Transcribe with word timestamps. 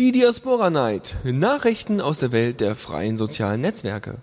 Die 0.00 0.12
Diaspora 0.12 0.70
Night. 0.70 1.16
Nachrichten 1.24 2.00
aus 2.00 2.20
der 2.20 2.30
Welt 2.30 2.60
der 2.60 2.76
freien 2.76 3.16
sozialen 3.16 3.60
Netzwerke. 3.62 4.18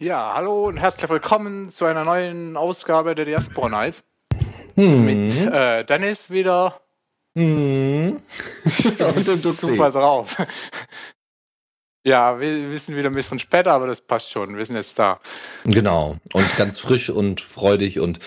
Ja, 0.00 0.34
hallo 0.34 0.66
und 0.66 0.78
herzlich 0.78 1.08
willkommen 1.08 1.68
zu 1.70 1.84
einer 1.84 2.04
neuen 2.04 2.56
Ausgabe 2.56 3.14
der 3.14 3.24
Diaspora 3.24 3.68
Night. 3.68 4.02
Hm. 4.78 5.04
Mit 5.04 5.36
äh, 5.36 5.84
Dennis 5.84 6.30
wieder. 6.30 6.80
Hm. 7.34 8.22
Bist 8.64 9.42
super 9.42 9.90
drauf. 9.90 10.36
Ja, 12.04 12.38
wir 12.40 12.78
sind 12.78 12.96
wieder 12.96 13.10
ein 13.10 13.14
bisschen 13.14 13.40
später, 13.40 13.72
aber 13.72 13.86
das 13.88 14.00
passt 14.00 14.30
schon. 14.30 14.56
Wir 14.56 14.64
sind 14.64 14.76
jetzt 14.76 14.96
da. 14.98 15.20
Genau. 15.64 16.16
Und 16.32 16.56
ganz 16.56 16.78
frisch 16.78 17.10
und 17.10 17.40
freudig 17.40 17.98
und 17.98 18.20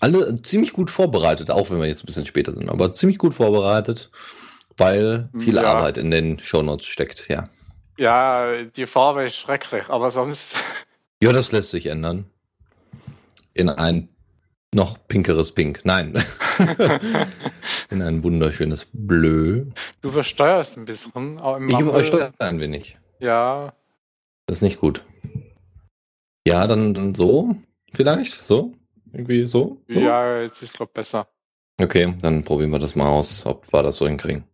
alle 0.00 0.40
ziemlich 0.40 0.72
gut 0.72 0.90
vorbereitet, 0.90 1.50
auch 1.50 1.68
wenn 1.70 1.78
wir 1.78 1.86
jetzt 1.86 2.02
ein 2.02 2.06
bisschen 2.06 2.26
später 2.26 2.54
sind, 2.54 2.70
aber 2.70 2.92
ziemlich 2.94 3.18
gut 3.18 3.34
vorbereitet, 3.34 4.10
weil 4.78 5.28
viel 5.38 5.56
Ja. 5.56 5.64
Arbeit 5.64 5.98
in 5.98 6.10
den 6.10 6.38
Shownotes 6.38 6.86
steckt, 6.86 7.28
ja. 7.28 7.44
Ja, 7.98 8.62
die 8.62 8.86
Farbe 8.86 9.24
ist 9.24 9.36
schrecklich, 9.36 9.90
aber 9.90 10.10
sonst. 10.10 10.56
Ja, 11.22 11.32
das 11.32 11.52
lässt 11.52 11.70
sich 11.70 11.86
ändern. 11.86 12.30
In 13.52 13.68
ein 13.68 14.08
noch 14.74 14.98
pinkeres 15.08 15.52
Pink. 15.52 15.80
Nein. 15.84 16.22
in 17.90 18.02
ein 18.02 18.22
wunderschönes 18.22 18.86
Bleu. 18.92 19.64
Du 20.00 20.10
versteuerst 20.10 20.76
ein 20.76 20.84
bisschen. 20.84 21.40
Auch 21.40 21.56
im 21.56 21.68
Ich 21.68 21.78
übersteuere 21.78 22.32
ein 22.38 22.60
wenig. 22.60 22.98
Ja, 23.20 23.72
Das 24.46 24.58
ist 24.58 24.62
nicht 24.62 24.78
gut. 24.78 25.04
Ja, 26.46 26.66
dann, 26.66 26.94
dann 26.94 27.14
so. 27.14 27.56
Vielleicht? 27.92 28.32
So? 28.32 28.74
Irgendwie 29.12 29.44
so? 29.44 29.82
so? 29.88 30.00
ja, 30.00 30.42
jetzt 30.42 30.62
ist 30.62 30.76
glaube 30.76 30.92
besser. 30.94 31.26
Okay, 31.80 32.14
dann 32.20 32.44
probieren 32.44 32.70
wir 32.70 32.78
das 32.78 32.96
mal 32.96 33.08
aus, 33.08 33.46
ob 33.46 33.72
wir 33.72 33.82
das 33.82 33.96
so 33.96 34.06
hinkriegen. 34.06 34.44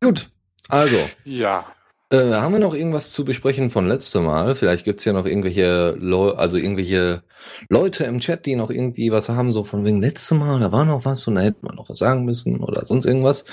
Gut, 0.00 0.30
also, 0.68 0.98
Ja. 1.24 1.64
Äh, 2.10 2.32
haben 2.32 2.52
wir 2.52 2.60
noch 2.60 2.74
irgendwas 2.74 3.10
zu 3.12 3.24
besprechen 3.24 3.70
von 3.70 3.86
letztem 3.86 4.24
Mal? 4.24 4.54
Vielleicht 4.54 4.84
gibt's 4.84 5.04
ja 5.04 5.12
noch 5.12 5.26
irgendwelche, 5.26 5.96
Leu 5.98 6.32
also 6.32 6.56
irgendwelche 6.56 7.22
Leute 7.68 8.04
im 8.04 8.20
Chat, 8.20 8.46
die 8.46 8.56
noch 8.56 8.70
irgendwie 8.70 9.12
was 9.12 9.28
haben, 9.28 9.50
so 9.50 9.64
von 9.64 9.84
wegen 9.84 10.00
letztem 10.00 10.38
Mal, 10.38 10.60
da 10.60 10.72
war 10.72 10.84
noch 10.84 11.04
was 11.04 11.26
und 11.26 11.34
da 11.34 11.42
hätte 11.42 11.58
man 11.62 11.76
noch 11.76 11.88
was 11.88 11.98
sagen 11.98 12.24
müssen 12.24 12.60
oder 12.60 12.84
sonst 12.84 13.04
irgendwas. 13.04 13.44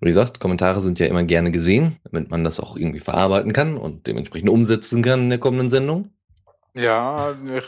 Wie 0.00 0.06
gesagt, 0.06 0.38
Kommentare 0.38 0.80
sind 0.80 1.00
ja 1.00 1.06
immer 1.06 1.24
gerne 1.24 1.50
gesehen, 1.50 1.96
damit 2.04 2.30
man 2.30 2.44
das 2.44 2.60
auch 2.60 2.76
irgendwie 2.76 3.00
verarbeiten 3.00 3.52
kann 3.52 3.76
und 3.76 4.06
dementsprechend 4.06 4.48
umsetzen 4.48 5.02
kann 5.02 5.22
in 5.22 5.30
der 5.30 5.40
kommenden 5.40 5.70
Sendung. 5.70 6.10
Ja, 6.74 7.36
ich 7.56 7.64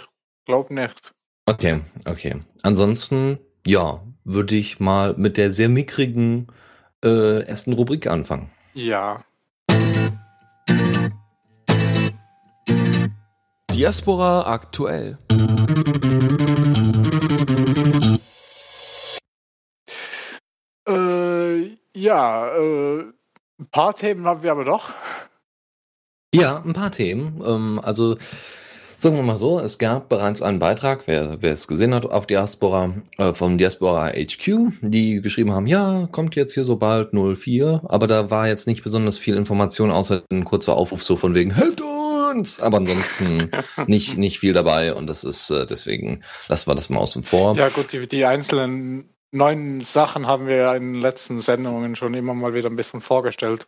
glaube 0.46 0.72
nicht. 0.72 1.12
Okay, 1.46 1.80
okay. 2.06 2.36
Ansonsten, 2.62 3.38
ja, 3.66 4.04
würde 4.22 4.54
ich 4.54 4.78
mal 4.78 5.14
mit 5.16 5.36
der 5.36 5.50
sehr 5.50 5.68
mickrigen 5.68 6.46
äh, 7.02 7.42
ersten 7.42 7.72
Rubrik 7.72 8.06
anfangen. 8.06 8.50
Ja. 8.74 9.24
Diaspora 13.72 14.42
aktuell. 14.46 15.18
Äh, 20.88 21.76
ja, 21.94 22.48
äh, 22.56 23.04
ein 23.58 23.66
paar 23.70 23.94
Themen 23.94 24.26
haben 24.26 24.42
wir 24.42 24.50
aber 24.50 24.64
doch. 24.64 24.90
Ja, 26.34 26.62
ein 26.64 26.72
paar 26.72 26.90
Themen. 26.90 27.42
Ähm, 27.46 27.80
also 27.82 28.16
sagen 28.98 29.16
wir 29.16 29.22
mal 29.22 29.36
so, 29.38 29.60
es 29.60 29.78
gab 29.78 30.08
bereits 30.08 30.42
einen 30.42 30.58
Beitrag, 30.58 31.06
wer, 31.06 31.40
wer 31.40 31.54
es 31.54 31.66
gesehen 31.66 31.94
hat, 31.94 32.04
auf 32.04 32.26
Diaspora, 32.26 32.92
äh, 33.18 33.32
vom 33.32 33.56
Diaspora 33.56 34.08
HQ, 34.08 34.72
die 34.82 35.22
geschrieben 35.22 35.52
haben, 35.52 35.66
ja, 35.66 36.08
kommt 36.12 36.36
jetzt 36.36 36.52
hier 36.54 36.64
so 36.64 36.76
bald 36.76 37.12
04, 37.14 37.82
aber 37.84 38.06
da 38.06 38.30
war 38.30 38.48
jetzt 38.48 38.66
nicht 38.66 38.82
besonders 38.82 39.16
viel 39.16 39.36
Information, 39.36 39.90
außer 39.90 40.22
ein 40.30 40.44
kurzer 40.44 40.74
Aufruf 40.76 41.02
so 41.02 41.16
von 41.16 41.34
wegen, 41.34 41.54
helft 41.54 41.80
uns! 42.30 42.60
Aber 42.60 42.78
ansonsten 42.78 43.50
nicht, 43.86 44.16
nicht 44.16 44.38
viel 44.38 44.52
dabei 44.52 44.94
und 44.94 45.06
das 45.06 45.24
ist 45.24 45.50
äh, 45.50 45.66
deswegen, 45.66 46.22
lassen 46.48 46.70
wir 46.70 46.74
das 46.74 46.90
mal 46.90 46.98
außen 46.98 47.22
vor. 47.22 47.56
Ja, 47.56 47.68
gut, 47.68 47.92
die, 47.92 48.06
die 48.06 48.24
einzelnen 48.24 49.10
neuen 49.32 49.80
Sachen 49.80 50.26
haben 50.26 50.46
wir 50.46 50.56
ja 50.56 50.74
in 50.74 50.94
den 50.94 51.02
letzten 51.02 51.40
Sendungen 51.40 51.96
schon 51.96 52.14
immer 52.14 52.34
mal 52.34 52.54
wieder 52.54 52.68
ein 52.68 52.76
bisschen 52.76 53.00
vorgestellt. 53.00 53.66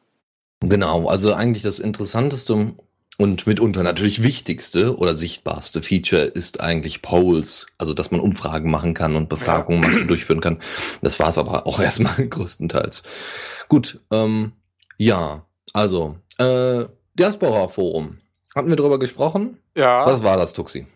Genau, 0.60 1.08
also 1.08 1.34
eigentlich 1.34 1.62
das 1.62 1.78
interessanteste 1.78 2.74
und 3.18 3.46
mitunter 3.46 3.82
natürlich 3.82 4.22
wichtigste 4.22 4.96
oder 4.96 5.14
sichtbarste 5.14 5.82
Feature 5.82 6.22
ist 6.22 6.60
eigentlich 6.60 7.02
Polls, 7.02 7.66
also 7.78 7.94
dass 7.94 8.10
man 8.10 8.20
Umfragen 8.20 8.70
machen 8.70 8.94
kann 8.94 9.16
und 9.16 9.28
Befragungen 9.28 9.80
machen, 9.80 10.08
durchführen 10.08 10.40
kann. 10.40 10.58
Das 11.02 11.20
war 11.20 11.28
es 11.28 11.38
aber 11.38 11.66
auch 11.66 11.80
erstmal 11.80 12.26
größtenteils. 12.26 13.02
Gut, 13.68 14.00
ähm, 14.10 14.52
ja, 14.98 15.46
also 15.72 16.16
äh, 16.38 16.84
Diaspora 17.14 17.68
Forum. 17.68 18.18
Hatten 18.54 18.68
wir 18.68 18.76
drüber 18.76 18.98
gesprochen? 18.98 19.58
Ja, 19.74 20.04
Was 20.06 20.22
war 20.22 20.36
das, 20.36 20.52
Tuxi? 20.52 20.86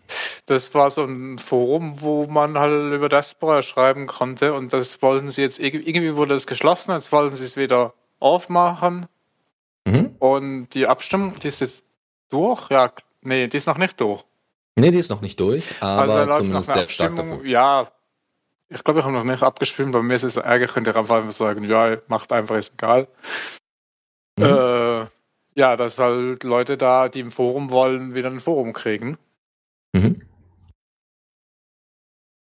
das 0.45 0.73
war 0.75 0.89
so 0.91 1.03
ein 1.03 1.39
Forum, 1.39 2.01
wo 2.01 2.25
man 2.27 2.57
halt 2.57 2.93
über 2.93 3.09
Diaspora 3.09 3.61
schreiben 3.61 4.07
konnte 4.07 4.53
und 4.53 4.71
das 4.73 5.01
wollten 5.01 5.29
sie 5.31 5.41
jetzt, 5.41 5.59
irg- 5.59 5.81
irgendwie 5.85 6.15
wurde 6.15 6.35
es 6.35 6.47
geschlossen, 6.47 6.91
jetzt 6.91 7.11
wollten 7.11 7.35
sie 7.35 7.43
es 7.45 7.57
wieder 7.57 7.93
aufmachen 8.19 9.07
Mhm. 9.85 10.15
und 10.19 10.69
die 10.73 10.85
Abstimmung, 10.87 11.35
die 11.41 11.47
ist 11.47 11.61
jetzt 11.61 11.85
durch? 12.29 12.69
Ja, 12.69 12.91
nee, 13.21 13.47
die 13.47 13.57
ist 13.57 13.67
noch 13.67 13.77
nicht 13.77 13.99
durch. 14.01 14.23
Nee, 14.75 14.91
die 14.91 14.99
ist 14.99 15.09
noch 15.09 15.21
nicht 15.21 15.39
durch, 15.39 15.63
aber 15.81 16.01
also 16.01 16.17
läuft 16.17 16.27
noch 16.29 16.37
zumindest 16.39 16.69
eine 16.69 16.79
sehr 16.81 16.89
stark 16.89 17.09
Abstimmung. 17.11 17.37
davon. 17.39 17.49
Ja, 17.49 17.91
ich 18.69 18.83
glaube, 18.83 18.99
ich 18.99 19.05
habe 19.05 19.15
noch 19.15 19.23
nicht 19.23 19.43
abgestimmt, 19.43 19.93
bei 19.93 20.01
mir 20.01 20.13
ist 20.15 20.23
es 20.23 20.37
ärger, 20.37 20.67
könnt 20.67 20.87
ihr 20.87 20.95
einfach 20.95 21.29
sagen, 21.31 21.63
ja, 21.63 21.97
macht 22.07 22.31
einfach, 22.31 22.55
ist 22.57 22.73
egal. 22.73 23.07
Mhm. 24.37 24.45
Äh, 24.45 25.05
ja, 25.57 25.75
dass 25.75 25.97
halt 25.97 26.43
Leute 26.43 26.77
da, 26.77 27.09
die 27.09 27.19
im 27.19 27.31
Forum 27.31 27.71
wollen, 27.71 28.13
wieder 28.13 28.29
ein 28.29 28.39
Forum 28.39 28.73
kriegen. 28.73 29.17
Mhm. 29.93 30.21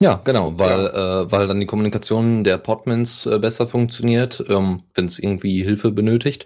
Ja, 0.00 0.20
genau, 0.22 0.56
weil, 0.58 0.86
Äh, 0.86 1.32
weil 1.32 1.48
dann 1.48 1.58
die 1.58 1.66
Kommunikation 1.66 2.44
der 2.44 2.58
Podmins 2.58 3.26
äh, 3.26 3.38
besser 3.38 3.66
funktioniert, 3.66 4.44
ähm, 4.48 4.82
wenn 4.94 5.06
es 5.06 5.18
irgendwie 5.18 5.62
Hilfe 5.64 5.90
benötigt. 5.90 6.44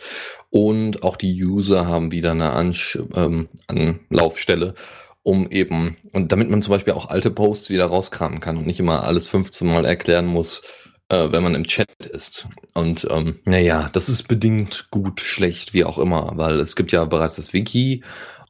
Und 0.49 1.03
auch 1.03 1.17
die 1.17 1.45
User 1.45 1.87
haben 1.87 2.13
wieder 2.13 2.31
eine 2.31 2.53
Ansch 2.53 2.99
ähm, 3.15 3.49
Anlaufstelle, 3.67 4.75
um 5.23 5.51
eben, 5.51 5.97
und 6.13 6.33
damit 6.33 6.49
man 6.49 6.63
zum 6.63 6.73
Beispiel 6.73 6.95
auch 6.95 7.11
alte 7.11 7.31
Posts 7.31 7.71
wieder 7.71 7.87
rauskramen 7.87 8.41
kann 8.41 8.57
und 8.57 8.67
nicht 8.67 8.81
immer 8.81 9.05
alles 9.05 9.27
15 9.27 9.69
Mal 9.69 9.85
erklären 9.85 10.27
muss, 10.27 10.63
äh, 11.13 11.31
wenn 11.31 11.43
man 11.43 11.55
im 11.55 11.65
Chat 11.65 12.07
ist. 12.07 12.49
Und 12.73 13.07
ähm, 13.11 13.39
naja, 13.45 13.91
das 13.93 14.09
ist 14.09 14.29
bedingt 14.29 14.89
gut, 14.91 15.21
schlecht, 15.21 15.75
wie 15.75 15.85
auch 15.85 15.99
immer, 15.99 16.33
weil 16.37 16.59
es 16.59 16.75
gibt 16.75 16.91
ja 16.91 17.05
bereits 17.05 17.37
das 17.37 17.53
Wiki 17.53 18.03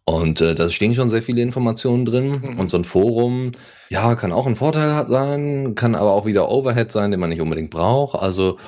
und 0.05 0.41
äh, 0.41 0.55
da 0.55 0.69
stehen 0.69 0.95
schon 0.95 1.11
sehr 1.11 1.23
viele 1.23 1.43
Informationen 1.43 2.05
drin. 2.05 2.41
Mhm. 2.41 2.59
Und 2.59 2.71
so 2.71 2.77
ein 2.77 2.85
Forum, 2.85 3.53
ja, 3.89 4.15
kann 4.15 4.33
auch 4.33 4.47
ein 4.47 4.57
Vorteil 4.57 5.07
sein, 5.07 5.75
kann 5.75 5.95
aber 5.95 6.13
auch 6.13 6.25
wieder 6.25 6.51
Overhead 6.51 6.91
sein, 6.91 7.11
den 7.11 7.21
man 7.21 7.31
nicht 7.31 7.41
unbedingt 7.41 7.71
braucht. 7.71 8.21
Also 8.21 8.59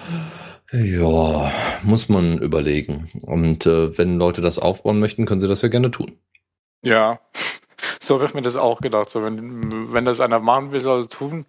ja, 0.73 1.53
muss 1.85 2.09
man 2.09 2.39
überlegen. 2.39 3.11
Und 3.23 3.65
äh, 3.67 3.97
wenn 3.97 4.19
Leute 4.19 4.41
das 4.41 4.59
aufbauen 4.59 4.99
möchten, 4.99 5.25
können 5.25 5.41
sie 5.41 5.49
das 5.49 5.63
ja 5.63 5.69
gerne 5.69 5.93
tun. 5.93 6.19
Ja, 6.85 7.21
so 8.01 8.17
habe 8.17 8.27
ich 8.27 8.35
mir 8.35 8.43
das 8.43 8.57
auch 8.57 8.81
gedacht. 8.81 9.11
So, 9.11 9.25
wenn, 9.25 9.93
wenn 9.93 10.05
das 10.05 10.21
einer 10.21 10.41
machen 10.41 10.73
will, 10.73 10.81
soll 10.81 11.03
er 11.03 11.09
tun. 11.09 11.47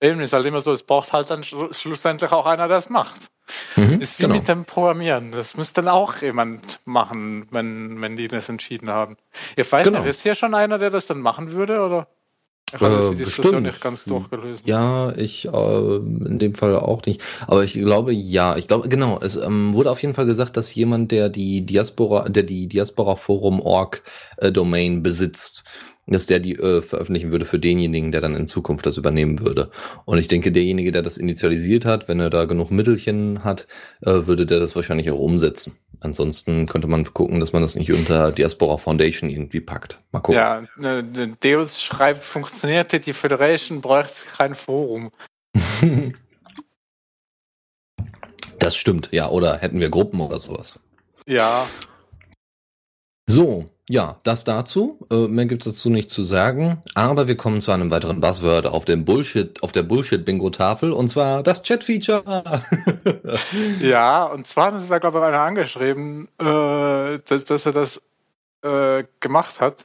Eben 0.00 0.20
ist 0.20 0.32
halt 0.32 0.46
immer 0.46 0.60
so, 0.60 0.72
es 0.72 0.82
braucht 0.82 1.12
halt 1.12 1.30
dann 1.30 1.42
schlu- 1.42 1.72
schlussendlich 1.74 2.32
auch 2.32 2.46
einer, 2.46 2.68
der 2.68 2.78
es 2.78 2.88
macht. 2.90 3.30
Mhm, 3.76 4.00
Ist 4.00 4.18
wie 4.18 4.22
genau. 4.22 4.36
mit 4.36 4.48
dem 4.48 4.64
Programmieren. 4.64 5.32
Das 5.32 5.56
muss 5.56 5.72
dann 5.72 5.88
auch 5.88 6.16
jemand 6.22 6.80
machen, 6.84 7.46
wenn, 7.50 8.00
wenn 8.00 8.16
die 8.16 8.28
das 8.28 8.48
entschieden 8.48 8.88
haben. 8.88 9.16
Ich 9.56 9.70
weiß 9.70 9.82
Genau. 9.82 9.98
nicht, 9.98 10.08
ist 10.08 10.22
hier 10.22 10.34
schon 10.34 10.54
einer, 10.54 10.78
der 10.78 10.90
das 10.90 11.06
dann 11.06 11.20
machen 11.20 11.52
würde? 11.52 11.80
Oder? 11.80 12.06
Ich 12.72 12.80
habe 12.80 12.94
Äh, 12.94 13.10
die 13.10 13.16
Diskussion 13.16 13.44
bestimmt. 13.44 13.66
nicht 13.66 13.80
ganz 13.80 14.04
durchgelesen. 14.04 14.64
Ja, 14.64 15.10
ich 15.16 15.46
äh, 15.48 15.96
in 15.96 16.38
dem 16.38 16.54
Fall 16.54 16.76
auch 16.76 17.02
nicht. 17.04 17.20
Aber 17.48 17.64
ich 17.64 17.72
glaube, 17.74 18.12
ja, 18.12 18.56
ich 18.56 18.68
glaube, 18.68 18.88
genau, 18.88 19.18
es 19.20 19.34
ähm, 19.34 19.74
wurde 19.74 19.90
auf 19.90 20.00
jeden 20.00 20.14
Fall 20.14 20.26
gesagt, 20.26 20.56
dass 20.56 20.72
jemand, 20.72 21.10
der 21.10 21.28
die 21.28 21.66
Diaspora, 21.66 22.28
der 22.28 22.44
die 22.44 22.68
Diaspora 22.68 23.16
Forum 23.16 23.60
Org 23.60 24.02
äh, 24.36 24.52
Domain 24.52 25.02
besitzt, 25.02 25.64
dass 26.14 26.26
der 26.26 26.40
die 26.40 26.56
äh, 26.56 26.82
veröffentlichen 26.82 27.30
würde 27.30 27.44
für 27.44 27.58
denjenigen, 27.58 28.12
der 28.12 28.20
dann 28.20 28.36
in 28.36 28.46
Zukunft 28.46 28.86
das 28.86 28.96
übernehmen 28.96 29.40
würde. 29.40 29.70
Und 30.04 30.18
ich 30.18 30.28
denke, 30.28 30.52
derjenige, 30.52 30.92
der 30.92 31.02
das 31.02 31.16
initialisiert 31.16 31.84
hat, 31.84 32.08
wenn 32.08 32.20
er 32.20 32.30
da 32.30 32.44
genug 32.44 32.70
Mittelchen 32.70 33.44
hat, 33.44 33.66
äh, 34.02 34.26
würde 34.26 34.46
der 34.46 34.60
das 34.60 34.76
wahrscheinlich 34.76 35.10
auch 35.10 35.18
umsetzen. 35.18 35.78
Ansonsten 36.00 36.66
könnte 36.66 36.88
man 36.88 37.04
gucken, 37.04 37.40
dass 37.40 37.52
man 37.52 37.62
das 37.62 37.74
nicht 37.74 37.92
unter 37.92 38.32
Diaspora 38.32 38.78
Foundation 38.78 39.30
irgendwie 39.30 39.60
packt. 39.60 40.00
Mal 40.12 40.20
gucken. 40.20 40.38
Ja, 40.38 40.62
ne, 40.76 41.36
Deus 41.42 41.82
schreibt, 41.82 42.22
funktionierte 42.24 43.00
die 43.00 43.12
Federation, 43.12 43.80
bräuchte 43.80 44.24
kein 44.36 44.54
Forum. 44.54 45.10
Das 48.60 48.76
stimmt, 48.76 49.08
ja. 49.10 49.30
Oder 49.30 49.56
hätten 49.56 49.80
wir 49.80 49.88
Gruppen 49.88 50.20
oder 50.20 50.38
sowas. 50.38 50.78
Ja, 51.26 51.66
So, 53.26 53.70
ja, 53.90 54.20
das 54.22 54.44
dazu. 54.44 55.04
Äh, 55.10 55.26
mehr 55.26 55.46
gibt 55.46 55.66
es 55.66 55.72
dazu 55.74 55.90
nicht 55.90 56.10
zu 56.10 56.22
sagen. 56.22 56.80
Aber 56.94 57.26
wir 57.26 57.36
kommen 57.36 57.60
zu 57.60 57.72
einem 57.72 57.90
weiteren 57.90 58.20
Buzzword 58.20 58.66
auf 58.66 58.84
dem 58.84 59.04
Bullshit, 59.04 59.60
auf 59.64 59.72
der 59.72 59.82
Bullshit-Bingo-Tafel 59.82 60.92
und 60.92 61.08
zwar 61.08 61.42
das 61.42 61.64
Chat-Feature. 61.64 62.22
ja, 63.80 64.26
und 64.26 64.46
zwar 64.46 64.72
ist 64.76 64.88
da, 64.92 64.98
glaube 64.98 65.18
ich, 65.18 65.24
einer 65.24 65.40
angeschrieben, 65.40 66.28
äh, 66.38 67.18
dass, 67.26 67.44
dass 67.44 67.66
er 67.66 67.72
das 67.72 68.00
äh, 68.62 69.02
gemacht 69.18 69.60
hat. 69.60 69.84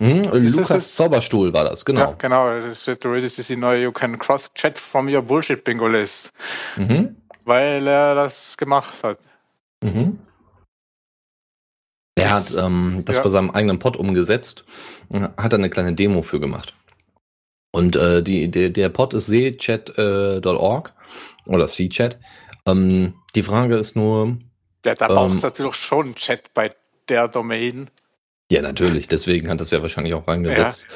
hm, 0.00 0.22
Lukas 0.32 0.94
Zauberstuhl 0.94 1.52
war 1.52 1.66
das, 1.66 1.80
Ja, 1.80 1.84
genau. 1.84 2.14
genau. 2.16 2.60
Das 2.60 2.88
ist 2.88 3.48
die 3.50 3.56
neue 3.56 3.82
You 3.82 3.92
can 3.92 4.18
cross-chat 4.18 4.78
from 4.78 5.14
your 5.14 5.20
Bullshit-Bingo-List. 5.20 6.32
Mhm. 6.76 7.14
Weil 7.44 7.86
er 7.86 8.14
das 8.14 8.56
gemacht 8.56 9.04
hat. 9.04 9.18
Mhm. 9.82 10.18
Er 12.34 12.40
hat 12.40 12.54
ähm, 12.66 13.02
das 13.04 13.16
Ja. 13.16 13.22
bei 13.22 13.28
seinem 13.28 13.50
eigenen 13.50 13.78
Pod 13.78 13.96
umgesetzt 13.96 14.64
und 15.08 15.22
hat 15.24 15.52
da 15.52 15.56
eine 15.56 15.70
kleine 15.70 15.92
Demo 15.94 16.22
für 16.22 16.40
gemacht. 16.40 16.74
Und 17.72 17.96
äh, 17.96 18.22
die, 18.22 18.50
der, 18.50 18.70
der 18.70 18.88
Pod 18.88 19.14
ist 19.14 19.26
seechat.org 19.26 20.92
oder 21.46 21.68
C-Chat. 21.68 22.18
Ähm, 22.66 23.14
die 23.34 23.42
Frage 23.42 23.76
ist 23.76 23.96
nur, 23.96 24.38
Ja, 24.84 24.94
da 24.94 25.08
Ähm, 25.08 25.14
braucht 25.14 25.36
es 25.36 25.42
natürlich 25.42 25.74
schon 25.74 26.14
Chat 26.14 26.54
bei 26.54 26.72
der 27.08 27.28
Domain. 27.28 27.90
ja 28.50 28.62
natürlich, 28.62 29.08
deswegen 29.08 29.48
hat 29.48 29.60
das 29.60 29.70
ja 29.70 29.82
wahrscheinlich 29.82 30.14
auch 30.14 30.28
reingesetzt. 30.28 30.86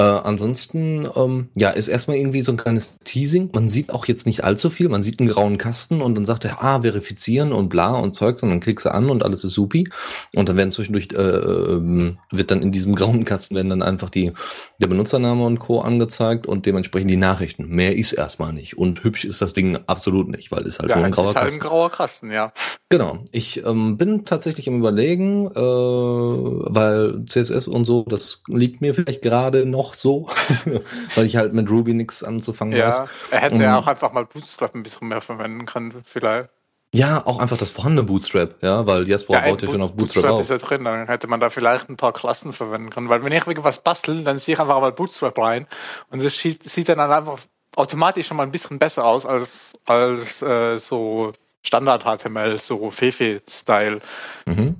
Äh, 0.00 0.02
ansonsten, 0.02 1.06
ähm, 1.14 1.50
ja, 1.54 1.68
ist 1.68 1.88
erstmal 1.88 2.16
irgendwie 2.16 2.40
so 2.40 2.52
ein 2.52 2.56
kleines 2.56 2.96
Teasing. 3.00 3.50
Man 3.52 3.68
sieht 3.68 3.92
auch 3.92 4.06
jetzt 4.06 4.24
nicht 4.24 4.44
allzu 4.44 4.70
viel. 4.70 4.88
Man 4.88 5.02
sieht 5.02 5.20
einen 5.20 5.28
grauen 5.28 5.58
Kasten 5.58 6.00
und 6.00 6.14
dann 6.14 6.24
sagt 6.24 6.46
er, 6.46 6.64
ah, 6.64 6.80
verifizieren 6.80 7.52
und 7.52 7.68
bla 7.68 7.90
und 7.90 8.14
Zeugs 8.14 8.42
und 8.42 8.48
dann 8.48 8.60
klickst 8.60 8.86
du 8.86 8.94
an 8.94 9.10
und 9.10 9.22
alles 9.22 9.44
ist 9.44 9.52
supi. 9.52 9.86
Und 10.34 10.48
dann 10.48 10.56
werden 10.56 10.70
zwischendurch, 10.70 11.08
äh, 11.12 11.20
ähm, 11.20 12.16
wird 12.30 12.50
dann 12.50 12.62
in 12.62 12.72
diesem 12.72 12.94
grauen 13.00 13.26
Kasten 13.26 13.54
werden 13.54 13.68
dann 13.68 13.82
einfach 13.82 14.08
die, 14.08 14.32
der 14.78 14.88
Benutzername 14.88 15.44
und 15.44 15.58
Co. 15.58 15.82
angezeigt 15.82 16.46
und 16.46 16.64
dementsprechend 16.64 17.10
die 17.10 17.18
Nachrichten. 17.18 17.68
Mehr 17.68 17.94
ist 17.94 18.12
erstmal 18.12 18.54
nicht. 18.54 18.78
Und 18.78 19.04
hübsch 19.04 19.26
ist 19.26 19.42
das 19.42 19.52
Ding 19.52 19.80
absolut 19.86 20.30
nicht, 20.30 20.50
weil 20.50 20.66
es 20.66 20.78
halt 20.78 20.88
Ja, 20.88 20.96
nur 20.96 21.04
ein 21.04 21.12
grauer 21.12 21.28
ist 21.28 21.36
halt 21.36 21.44
Kasten 21.44 21.60
ein 21.60 21.68
grauer 21.68 21.90
Kasten, 21.90 22.30
ja. 22.30 22.54
Genau. 22.88 23.18
Ich 23.32 23.62
ähm, 23.66 23.98
bin 23.98 24.24
tatsächlich 24.24 24.66
im 24.66 24.78
Überlegen, 24.78 25.46
äh, 25.48 25.60
weil 25.60 27.22
CSS 27.26 27.68
und 27.68 27.84
so, 27.84 28.04
das 28.04 28.42
liegt 28.48 28.80
mir 28.80 28.94
vielleicht 28.94 29.20
gerade 29.20 29.66
noch 29.66 29.89
so, 29.94 30.28
weil 31.14 31.24
ich 31.26 31.36
halt 31.36 31.52
mit 31.54 31.70
Ruby 31.70 31.94
nichts 31.94 32.22
anzufangen 32.22 32.76
Ja, 32.76 33.02
weiß. 33.02 33.08
er 33.30 33.40
hätte 33.40 33.56
Mhm. 33.56 33.62
ja 33.62 33.78
auch 33.78 33.86
einfach 33.86 34.12
mal 34.12 34.24
Bootstrap 34.24 34.74
ein 34.74 34.82
bisschen 34.82 35.08
mehr 35.08 35.20
verwenden 35.20 35.66
können, 35.66 35.94
vielleicht. 36.04 36.48
Ja, 36.92 37.24
auch 37.24 37.38
einfach 37.38 37.56
das 37.56 37.70
vorhandene 37.70 38.02
Bootstrap, 38.04 38.56
ja, 38.62 38.84
weil 38.84 39.06
Jasper 39.08 39.34
Ja, 39.34 39.40
baut 39.42 39.62
ja 39.62 39.68
schon 39.68 39.80
auf 39.80 39.94
Bootstrap, 39.94 40.32
auf. 40.32 40.40
ist 40.40 40.50
ja 40.50 40.58
drin, 40.58 40.82
dann 40.84 41.06
hätte 41.06 41.28
man 41.28 41.38
da 41.38 41.48
vielleicht 41.48 41.88
ein 41.88 41.96
paar 41.96 42.12
Klassen 42.12 42.52
verwenden 42.52 42.90
können. 42.90 43.08
Weil 43.08 43.22
wenn 43.22 43.30
ich 43.32 43.46
irgendwas 43.46 43.82
bastel, 43.82 44.24
dann 44.24 44.38
ziehe 44.38 44.54
ich 44.54 44.60
einfach 44.60 44.80
mal 44.80 44.90
Bootstrap 44.90 45.38
rein 45.38 45.68
und 46.10 46.22
das 46.24 46.36
sieht, 46.36 46.68
sieht 46.68 46.88
dann 46.88 46.98
einfach 46.98 47.38
automatisch 47.76 48.26
schon 48.26 48.36
mal 48.36 48.42
ein 48.42 48.50
bisschen 48.50 48.80
besser 48.80 49.04
aus 49.04 49.24
als, 49.24 49.72
als 49.86 50.42
äh, 50.42 50.78
so 50.78 51.30
Standard-HTML, 51.62 52.58
so 52.58 52.90
Fefe-Style. 52.90 54.00
Mhm. 54.46 54.74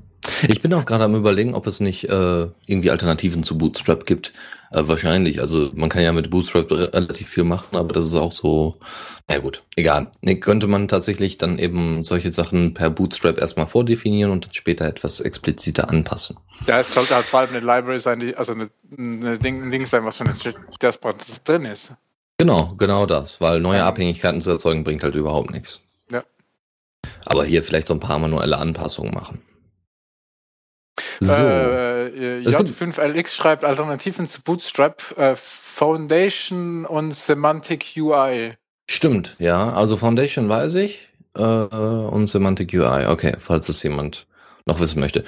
Ich 0.47 0.61
bin 0.61 0.75
auch 0.75 0.85
gerade 0.85 1.05
am 1.05 1.15
überlegen, 1.15 1.55
ob 1.55 1.67
es 1.67 1.81
nicht 1.81 2.05
äh, 2.05 2.49
irgendwie 2.67 2.91
Alternativen 2.91 3.43
zu 3.43 3.57
Bootstrap 3.57 4.07
gibt. 4.07 4.33
Äh, 4.71 4.83
wahrscheinlich. 4.87 5.41
Also 5.41 5.71
man 5.75 5.89
kann 5.89 6.03
ja 6.03 6.13
mit 6.13 6.31
Bootstrap 6.31 6.71
re- 6.71 6.93
relativ 6.93 7.29
viel 7.29 7.45
machen, 7.45 7.77
aber 7.77 7.93
das 7.93 8.05
ist 8.07 8.15
auch 8.15 8.33
so. 8.33 8.79
Na 9.29 9.37
ja, 9.37 9.41
gut, 9.41 9.63
egal. 9.77 10.11
Nee, 10.21 10.37
könnte 10.37 10.67
man 10.67 10.89
tatsächlich 10.89 11.39
dann 11.39 11.59
eben 11.59 12.05
solche 12.05 12.33
Sachen 12.33 12.75
per 12.75 12.91
Bootstrap 12.91 13.39
erstmal 13.39 13.67
vordefinieren 13.67 14.31
und 14.31 14.45
dann 14.45 14.53
später 14.55 14.87
etwas 14.87 15.21
expliziter 15.21 15.89
anpassen. 15.89 16.37
Ja, 16.67 16.79
es 16.81 16.93
sollte 16.93 17.15
halt 17.15 17.25
vor 17.25 17.41
allem 17.41 17.51
eine 17.51 17.61
Library 17.61 17.99
sein, 17.99 18.21
die, 18.21 18.37
also 18.37 18.53
eine, 18.53 18.69
eine 18.97 19.39
Ding, 19.39 19.63
ein 19.63 19.71
Ding 19.71 19.87
sein, 19.87 20.05
was 20.05 20.19
schon 20.19 20.29
Jasper 20.81 21.15
drin 21.45 21.65
ist. 21.65 21.95
Genau, 22.37 22.75
genau 22.77 23.07
das, 23.07 23.41
weil 23.41 23.61
neue 23.61 23.85
Abhängigkeiten 23.85 24.41
zu 24.41 24.51
erzeugen 24.51 24.85
bringt 24.85 25.03
halt 25.03 25.15
überhaupt 25.15 25.51
nichts. 25.51 25.81
Ja. 26.11 26.23
Aber 27.25 27.45
hier 27.45 27.63
vielleicht 27.63 27.87
so 27.87 27.95
ein 27.95 28.01
paar 28.01 28.19
manuelle 28.19 28.59
Anpassungen 28.59 29.15
machen. 29.15 29.41
So. 31.21 31.43
Äh, 31.43 32.43
gibt- 32.43 32.71
J5LX 32.71 33.29
schreibt 33.35 33.65
Alternativen 33.65 34.27
zu 34.27 34.43
Bootstrap, 34.43 35.17
äh, 35.19 35.35
Foundation 35.37 36.87
und 36.87 37.15
Semantic 37.15 37.93
UI. 37.97 38.55
Stimmt, 38.89 39.37
ja. 39.39 39.73
Also 39.73 39.97
Foundation 39.97 40.49
weiß 40.49 40.75
ich 40.77 41.09
äh, 41.37 41.43
und 41.43 42.27
Semantic 42.27 42.73
UI. 42.73 43.07
Okay, 43.07 43.35
falls 43.39 43.69
es 43.69 43.83
jemand 43.83 44.27
noch 44.71 44.81
wissen 44.81 45.01
möchte. 45.01 45.25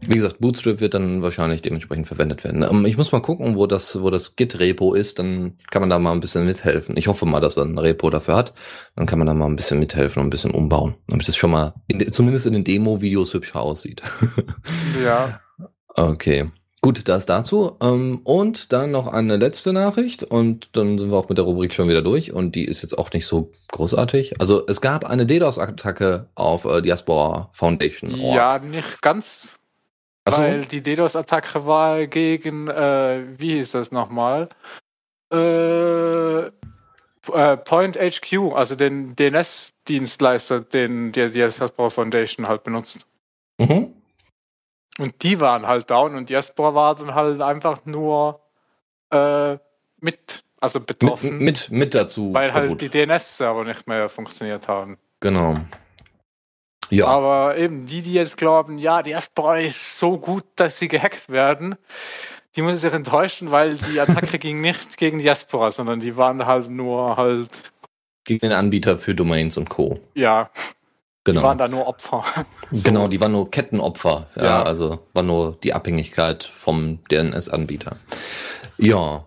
Wie 0.00 0.14
gesagt, 0.14 0.38
Bootstrap 0.40 0.80
wird 0.80 0.94
dann 0.94 1.22
wahrscheinlich 1.22 1.62
dementsprechend 1.62 2.06
verwendet 2.06 2.44
werden. 2.44 2.62
Ähm, 2.62 2.84
ich 2.86 2.96
muss 2.96 3.10
mal 3.12 3.20
gucken, 3.22 3.56
wo 3.56 3.66
das, 3.66 4.00
wo 4.00 4.10
das 4.10 4.36
Git-Repo 4.36 4.94
ist. 4.94 5.18
Dann 5.18 5.58
kann 5.70 5.82
man 5.82 5.90
da 5.90 5.98
mal 5.98 6.12
ein 6.12 6.20
bisschen 6.20 6.44
mithelfen. 6.44 6.96
Ich 6.96 7.08
hoffe 7.08 7.26
mal, 7.26 7.40
dass 7.40 7.56
er 7.56 7.64
ein 7.64 7.78
Repo 7.78 8.10
dafür 8.10 8.36
hat. 8.36 8.52
Dann 8.96 9.06
kann 9.06 9.18
man 9.18 9.26
da 9.26 9.34
mal 9.34 9.46
ein 9.46 9.56
bisschen 9.56 9.78
mithelfen 9.80 10.20
und 10.20 10.26
ein 10.26 10.30
bisschen 10.30 10.52
umbauen, 10.52 10.94
damit 11.08 11.28
es 11.28 11.36
schon 11.36 11.50
mal, 11.50 11.74
in, 11.88 11.98
de- 11.98 12.10
zumindest 12.10 12.46
in 12.46 12.52
den 12.52 12.64
Demo-Videos 12.64 13.34
hübscher 13.34 13.60
aussieht. 13.60 14.02
Ja, 15.02 15.40
Okay. 15.94 16.50
Gut, 16.84 17.06
das 17.06 17.26
dazu. 17.26 17.76
Ähm, 17.80 18.22
und 18.24 18.72
dann 18.72 18.90
noch 18.90 19.06
eine 19.06 19.36
letzte 19.36 19.72
Nachricht 19.72 20.24
und 20.24 20.76
dann 20.76 20.98
sind 20.98 21.12
wir 21.12 21.16
auch 21.16 21.28
mit 21.28 21.38
der 21.38 21.44
Rubrik 21.44 21.72
schon 21.72 21.88
wieder 21.88 22.02
durch 22.02 22.32
und 22.32 22.56
die 22.56 22.64
ist 22.64 22.82
jetzt 22.82 22.98
auch 22.98 23.12
nicht 23.12 23.24
so 23.24 23.52
großartig. 23.70 24.40
Also 24.40 24.66
es 24.66 24.80
gab 24.80 25.04
eine 25.04 25.24
DDoS-Attacke 25.24 26.26
auf 26.34 26.64
äh, 26.64 26.82
Diaspora 26.82 27.50
Foundation. 27.52 28.20
Org. 28.20 28.36
ja, 28.36 28.58
nicht 28.58 29.00
ganz, 29.00 29.60
Achso, 30.24 30.42
weil 30.42 30.64
die 30.64 30.82
DDoS-Attacke 30.82 31.66
war 31.66 32.04
gegen, 32.08 32.66
äh, 32.66 33.22
wie 33.38 33.56
hieß 33.56 33.70
das 33.70 33.92
nochmal? 33.92 34.48
Äh, 35.32 36.46
äh, 36.46 37.56
Point 37.58 37.96
HQ, 37.96 38.54
also 38.54 38.74
den 38.74 39.14
DNS-Dienstleister, 39.14 40.62
den 40.62 41.12
die 41.12 41.30
Diaspora 41.30 41.90
Foundation 41.90 42.48
halt 42.48 42.64
benutzt. 42.64 43.06
mhm. 43.58 43.91
Und 44.98 45.22
die 45.22 45.40
waren 45.40 45.66
halt 45.66 45.90
down 45.90 46.14
und 46.14 46.28
Diaspora 46.28 46.74
war 46.74 46.94
dann 46.94 47.14
halt 47.14 47.40
einfach 47.40 47.84
nur 47.86 48.40
äh, 49.10 49.56
mit, 50.00 50.44
also 50.60 50.80
mit, 50.80 50.86
betroffen, 50.86 51.38
mit, 51.38 51.70
mit 51.70 51.94
dazu. 51.94 52.34
weil 52.34 52.52
halt 52.52 52.78
kaputt. 52.78 52.82
die 52.82 52.88
DNS-Server 52.90 53.64
nicht 53.64 53.86
mehr 53.86 54.08
funktioniert 54.08 54.68
haben. 54.68 54.98
Genau. 55.20 55.56
Ja. 56.90 57.06
Aber 57.06 57.56
eben 57.56 57.86
die, 57.86 58.02
die 58.02 58.12
jetzt 58.12 58.36
glauben, 58.36 58.76
ja, 58.76 59.02
Diaspora 59.02 59.60
ist 59.60 59.98
so 59.98 60.18
gut, 60.18 60.44
dass 60.56 60.78
sie 60.78 60.88
gehackt 60.88 61.30
werden, 61.30 61.74
die 62.54 62.60
müssen 62.60 62.76
sich 62.76 62.92
enttäuschen, 62.92 63.50
weil 63.50 63.74
die 63.74 63.98
Attacke 63.98 64.38
ging 64.38 64.60
nicht 64.60 64.98
gegen 64.98 65.18
Diaspora, 65.18 65.70
sondern 65.70 66.00
die 66.00 66.18
waren 66.18 66.44
halt 66.44 66.68
nur 66.68 67.16
halt, 67.16 67.72
Gegen 68.24 68.40
den 68.40 68.52
Anbieter 68.52 68.98
für 68.98 69.14
Domains 69.14 69.56
und 69.56 69.70
Co. 69.70 69.98
ja, 70.14 70.50
die 71.26 71.30
Genau. 71.32 71.42
waren 71.44 71.58
da 71.58 71.68
nur 71.68 71.86
Opfer. 71.86 72.24
So. 72.74 72.84
Genau, 72.84 73.06
die 73.06 73.20
waren 73.20 73.32
nur 73.32 73.50
Kettenopfer. 73.50 74.28
Ja, 74.34 74.44
Ja. 74.44 74.62
also 74.62 75.00
war 75.12 75.22
nur 75.22 75.58
die 75.62 75.74
Abhängigkeit 75.74 76.42
vom 76.42 77.00
DNS-Anbieter. 77.10 77.96
Ja, 78.78 79.26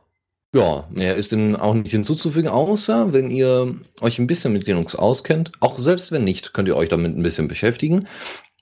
ja, 0.54 0.88
mehr 0.90 1.16
ist 1.16 1.32
dem 1.32 1.56
auch 1.56 1.74
nicht 1.76 1.92
hinzuzufügen, 1.92 2.50
außer 2.50 3.14
wenn 3.14 3.30
ihr 3.30 3.76
euch 4.02 4.18
ein 4.20 4.26
bisschen 4.26 4.52
mit 4.54 4.66
Linux 4.66 4.96
auskennt. 4.96 5.52
Auch 5.60 5.78
selbst 5.78 6.12
wenn 6.12 6.24
nicht, 6.24 6.54
könnt 6.54 6.68
ihr 6.68 6.76
euch 6.76 6.90
damit 6.90 7.16
ein 7.16 7.22
bisschen 7.22 7.48
beschäftigen. 7.48 8.08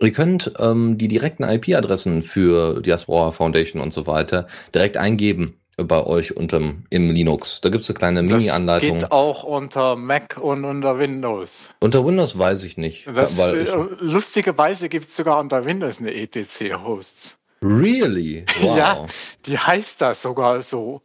Ihr 0.01 0.11
könnt 0.11 0.51
ähm, 0.59 0.97
die 0.97 1.07
direkten 1.07 1.43
IP-Adressen 1.43 2.23
für 2.23 2.81
Diaspora 2.81 3.31
Foundation 3.31 3.81
und 3.81 3.93
so 3.93 4.05
weiter 4.07 4.47
direkt 4.73 4.97
eingeben 4.97 5.59
bei 5.77 6.03
euch 6.05 6.35
unterm 6.37 6.85
im 6.89 7.09
Linux. 7.09 7.59
Da 7.61 7.69
gibt's 7.69 7.89
eine 7.89 7.97
kleine 7.97 8.23
Das 8.25 8.31
Mini-Anleitung. 8.41 8.99
geht 8.99 9.11
auch 9.11 9.43
unter 9.43 9.95
Mac 9.95 10.37
und 10.39 10.65
unter 10.65 10.99
Windows. 10.99 11.69
Unter 11.79 12.05
Windows 12.05 12.37
weiß 12.37 12.63
ich 12.63 12.77
nicht. 12.77 13.07
Das, 13.07 13.37
weil 13.37 13.61
ich, 13.61 13.69
äh, 13.69 13.85
lustigerweise 13.99 14.87
gibt 14.89 15.05
es 15.09 15.15
sogar 15.15 15.39
unter 15.39 15.65
Windows 15.65 15.99
eine 15.99 16.13
ETC-Hosts. 16.13 17.37
really? 17.61 18.45
Wow. 18.61 18.77
Ja. 18.77 19.07
Die 19.45 19.57
heißt 19.57 20.01
da 20.01 20.13
sogar 20.13 20.61
so. 20.61 21.01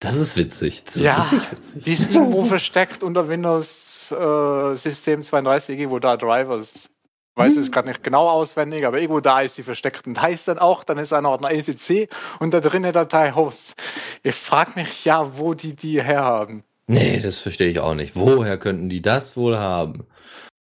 Das 0.00 0.16
ist 0.16 0.36
witzig. 0.36 0.82
Das 0.86 0.96
ist 0.96 1.02
Ja. 1.02 1.28
wirklich 1.30 1.52
witzig. 1.52 1.84
Die 1.84 1.92
ist 1.92 2.10
irgendwo 2.10 2.42
versteckt 2.44 3.02
unter 3.04 3.28
Windows 3.28 4.10
äh, 4.10 4.74
System 4.74 5.22
32, 5.22 5.78
irgendwo 5.78 5.98
da 6.00 6.16
Drivers. 6.16 6.90
Ich 7.34 7.42
weiß 7.42 7.56
es 7.56 7.72
gerade 7.72 7.88
nicht 7.88 8.04
genau 8.04 8.28
auswendig, 8.28 8.86
aber 8.86 8.98
irgendwo 8.98 9.20
da 9.20 9.40
ist 9.40 9.54
sie 9.54 9.62
versteckt 9.62 10.06
und 10.06 10.20
heißt 10.20 10.48
dann 10.48 10.58
auch, 10.58 10.84
dann 10.84 10.98
ist 10.98 11.14
ein 11.14 11.24
Ordner 11.24 11.50
etc 11.50 12.12
und 12.40 12.52
da 12.52 12.60
drin 12.60 12.84
eine 12.84 12.92
Datei 12.92 13.32
Hosts. 13.32 13.74
Ich 14.22 14.34
frage 14.34 14.72
mich 14.74 15.06
ja, 15.06 15.38
wo 15.38 15.54
die 15.54 15.74
die 15.74 16.02
herhaben. 16.02 16.62
Nee, 16.88 17.20
das 17.20 17.38
verstehe 17.38 17.70
ich 17.70 17.80
auch 17.80 17.94
nicht. 17.94 18.16
Woher 18.16 18.58
könnten 18.58 18.90
die 18.90 19.00
das 19.00 19.34
wohl 19.36 19.56
haben? 19.56 20.06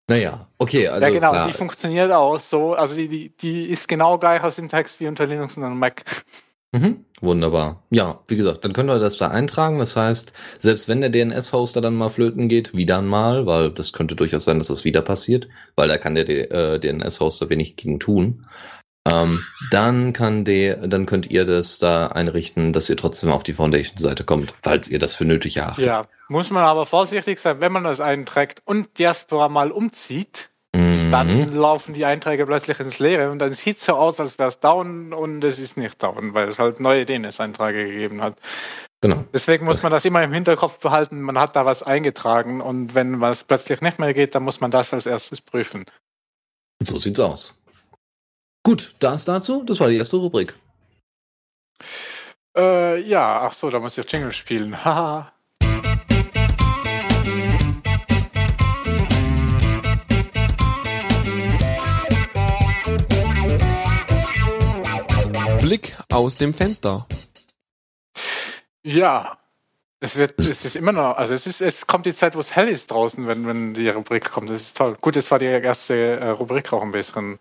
Naja, 0.09 0.49
okay, 0.59 0.89
also 0.89 1.05
ja 1.05 1.13
genau, 1.13 1.31
klar. 1.31 1.47
die 1.47 1.53
funktioniert 1.53 2.13
auch 2.13 2.39
so, 2.39 2.75
also 2.75 2.97
die, 2.97 3.09
die, 3.09 3.29
die 3.37 3.65
ist 3.67 3.89
genau 3.89 4.19
gleicher 4.19 4.51
Syntax 4.51 4.99
wie 5.01 5.09
unter 5.09 5.27
Linux 5.27 5.57
und 5.57 5.79
Mac. 5.79 6.05
Mhm, 6.73 7.05
wunderbar. 7.21 7.85
Ja, 7.91 8.21
wie 8.29 8.37
gesagt, 8.37 8.65
dann 8.65 8.73
können 8.73 8.89
wir 8.89 8.99
das 8.99 9.17
da 9.17 9.29
eintragen. 9.29 9.79
Das 9.79 9.97
heißt, 9.97 10.33
selbst 10.59 10.89
wenn 10.89 11.01
der 11.01 11.11
DNS-Hoster 11.11 11.81
dann 11.81 11.95
mal 11.95 12.11
flöten 12.11 12.49
geht, 12.49 12.75
wieder 12.77 13.01
mal, 13.03 13.47
weil 13.47 13.71
das 13.71 13.93
könnte 13.93 14.17
durchaus 14.17 14.45
sein, 14.45 14.59
dass 14.59 14.69
das 14.69 14.85
wieder 14.85 15.03
passiert, 15.03 15.49
weil 15.77 15.89
da 15.89 15.97
kann 15.97 16.15
der 16.15 16.29
äh, 16.29 16.79
DNS-Hoster 16.81 17.51
wenig 17.51 17.77
gegen 17.77 18.01
tun. 18.01 18.43
Ähm, 19.11 19.45
dann 19.71 20.13
kann 20.13 20.45
der, 20.45 20.89
dann 20.89 21.07
könnt 21.07 21.31
ihr 21.31 21.45
das 21.45 21.79
da 21.79 22.09
einrichten, 22.09 22.73
dass 22.73 22.91
ihr 22.91 22.97
trotzdem 22.97 23.31
auf 23.31 23.45
die 23.45 23.53
Foundation-Seite 23.53 24.25
kommt, 24.25 24.53
falls 24.61 24.89
ihr 24.89 24.99
das 24.99 25.15
für 25.15 25.25
nötig 25.25 25.59
erachtet. 25.59 25.87
Ja, 25.87 26.07
muss 26.29 26.51
man 26.51 26.65
aber 26.65 26.87
vorsichtig 26.87 27.39
sein, 27.39 27.61
wenn 27.61 27.71
man 27.71 27.85
das 27.85 28.01
einträgt 28.01 28.63
und 28.65 28.99
Diaspora 28.99 29.49
mal 29.49 29.71
umzieht, 29.71 30.51
Mhm. 31.07 31.11
dann 31.11 31.49
laufen 31.49 31.95
die 31.95 32.05
Einträge 32.05 32.47
plötzlich 32.47 32.81
ins 32.81 32.99
Leere 32.99 33.31
und 33.31 33.39
dann 33.39 33.53
sieht 33.55 33.79
es 33.79 33.85
so 33.85 33.95
aus, 33.95 34.21
als 34.21 34.39
wäre 34.39 34.49
es 34.49 34.61
down 34.61 35.13
und 35.13 35.43
es 35.45 35.59
ist 35.59 35.77
nicht 35.77 36.03
down, 36.03 36.35
weil 36.35 36.49
es 36.49 36.59
halt 36.59 36.81
neue 36.81 37.07
DNS-Einträge 37.07 37.87
gegeben 37.87 38.23
hat. 38.23 38.39
Genau. 39.01 39.25
Deswegen 39.33 39.65
muss 39.65 39.83
man 39.83 39.93
das 39.93 40.05
immer 40.05 40.23
im 40.23 40.33
Hinterkopf 40.33 40.79
behalten, 40.79 41.21
man 41.21 41.39
hat 41.39 41.55
da 41.55 41.65
was 41.67 41.83
eingetragen 41.83 42.61
und 42.61 42.95
wenn 42.95 43.21
was 43.21 43.45
plötzlich 43.45 43.81
nicht 43.81 43.99
mehr 43.99 44.15
geht, 44.15 44.35
dann 44.35 44.43
muss 44.43 44.61
man 44.61 44.71
das 44.71 44.93
als 44.93 45.07
erstes 45.07 45.41
prüfen. 45.41 45.85
So 46.83 46.99
sieht's 46.99 47.21
aus. 47.21 47.59
Gut, 48.65 48.95
das 48.99 49.25
dazu. 49.25 49.63
Das 49.65 49.79
war 49.79 49.89
die 49.89 49.97
erste 49.97 50.17
Rubrik. 50.17 50.55
Äh, 52.57 53.01
ja, 53.03 53.43
ach 53.43 53.53
so, 53.53 53.71
da 53.71 53.79
muss 53.79 53.97
ich 53.97 54.11
Jingle 54.11 54.33
spielen. 54.33 54.85
Haha. 54.85 55.33
Blick 65.67 65.97
aus 66.13 66.37
dem 66.37 66.55
Fenster. 66.55 67.07
ja. 68.85 69.39
Es 69.99 70.17
wird, 70.17 70.39
es 70.39 70.63
ist 70.67 70.77
immer 70.77 70.93
noch, 70.93 71.17
also 71.17 71.33
es 71.33 71.47
ist, 71.47 71.63
es 71.63 71.87
kommt 71.87 72.05
die 72.05 72.15
Zeit, 72.15 72.37
wo 72.37 72.41
es 72.41 72.55
hell 72.55 72.69
ist 72.69 72.91
draußen, 72.91 73.27
wenn, 73.27 73.47
wenn 73.47 73.73
die 73.73 73.89
Rubrik 73.89 74.31
kommt. 74.31 74.51
Das 74.51 74.61
ist 74.61 74.77
toll. 74.77 74.95
Gut, 75.01 75.17
es 75.17 75.31
war 75.31 75.39
die 75.39 75.47
erste 75.47 75.95
äh, 76.21 76.29
Rubrik 76.29 76.71
auch 76.75 76.83
ein 76.83 76.91
bisschen 76.93 77.39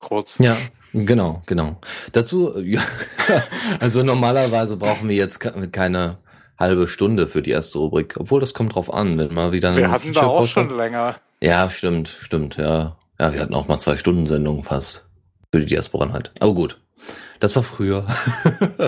kurz. 0.00 0.38
Ja, 0.38 0.56
genau, 0.94 1.42
genau. 1.44 1.76
Dazu, 2.12 2.58
ja, 2.58 2.80
also 3.80 4.02
normalerweise 4.02 4.78
brauchen 4.78 5.06
wir 5.10 5.14
jetzt 5.16 5.38
ke- 5.40 5.68
keine 5.68 6.16
halbe 6.58 6.88
Stunde 6.88 7.26
für 7.26 7.42
die 7.42 7.50
erste 7.50 7.76
Rubrik, 7.78 8.16
obwohl 8.18 8.40
das 8.40 8.54
kommt 8.54 8.74
drauf 8.74 8.92
an, 8.92 9.18
wenn 9.18 9.32
mal 9.34 9.52
wieder 9.52 9.76
Wir 9.76 9.90
hatten 9.90 10.08
da 10.08 10.20
Feature 10.20 10.26
auch 10.28 10.36
vorstellt. 10.38 10.70
schon 10.70 10.78
länger. 10.78 11.16
Ja, 11.42 11.68
stimmt, 11.68 12.08
stimmt, 12.08 12.56
ja. 12.56 12.96
Ja, 13.20 13.34
wir 13.34 13.40
hatten 13.40 13.54
auch 13.54 13.68
mal 13.68 13.78
zwei 13.78 13.98
Stunden 13.98 14.24
Sendung 14.24 14.64
fast 14.64 15.10
für 15.52 15.60
die 15.60 15.66
Diasporanheit. 15.66 16.32
Aber 16.40 16.54
gut. 16.54 16.80
Das 17.40 17.56
war 17.56 17.62
früher. 17.62 18.06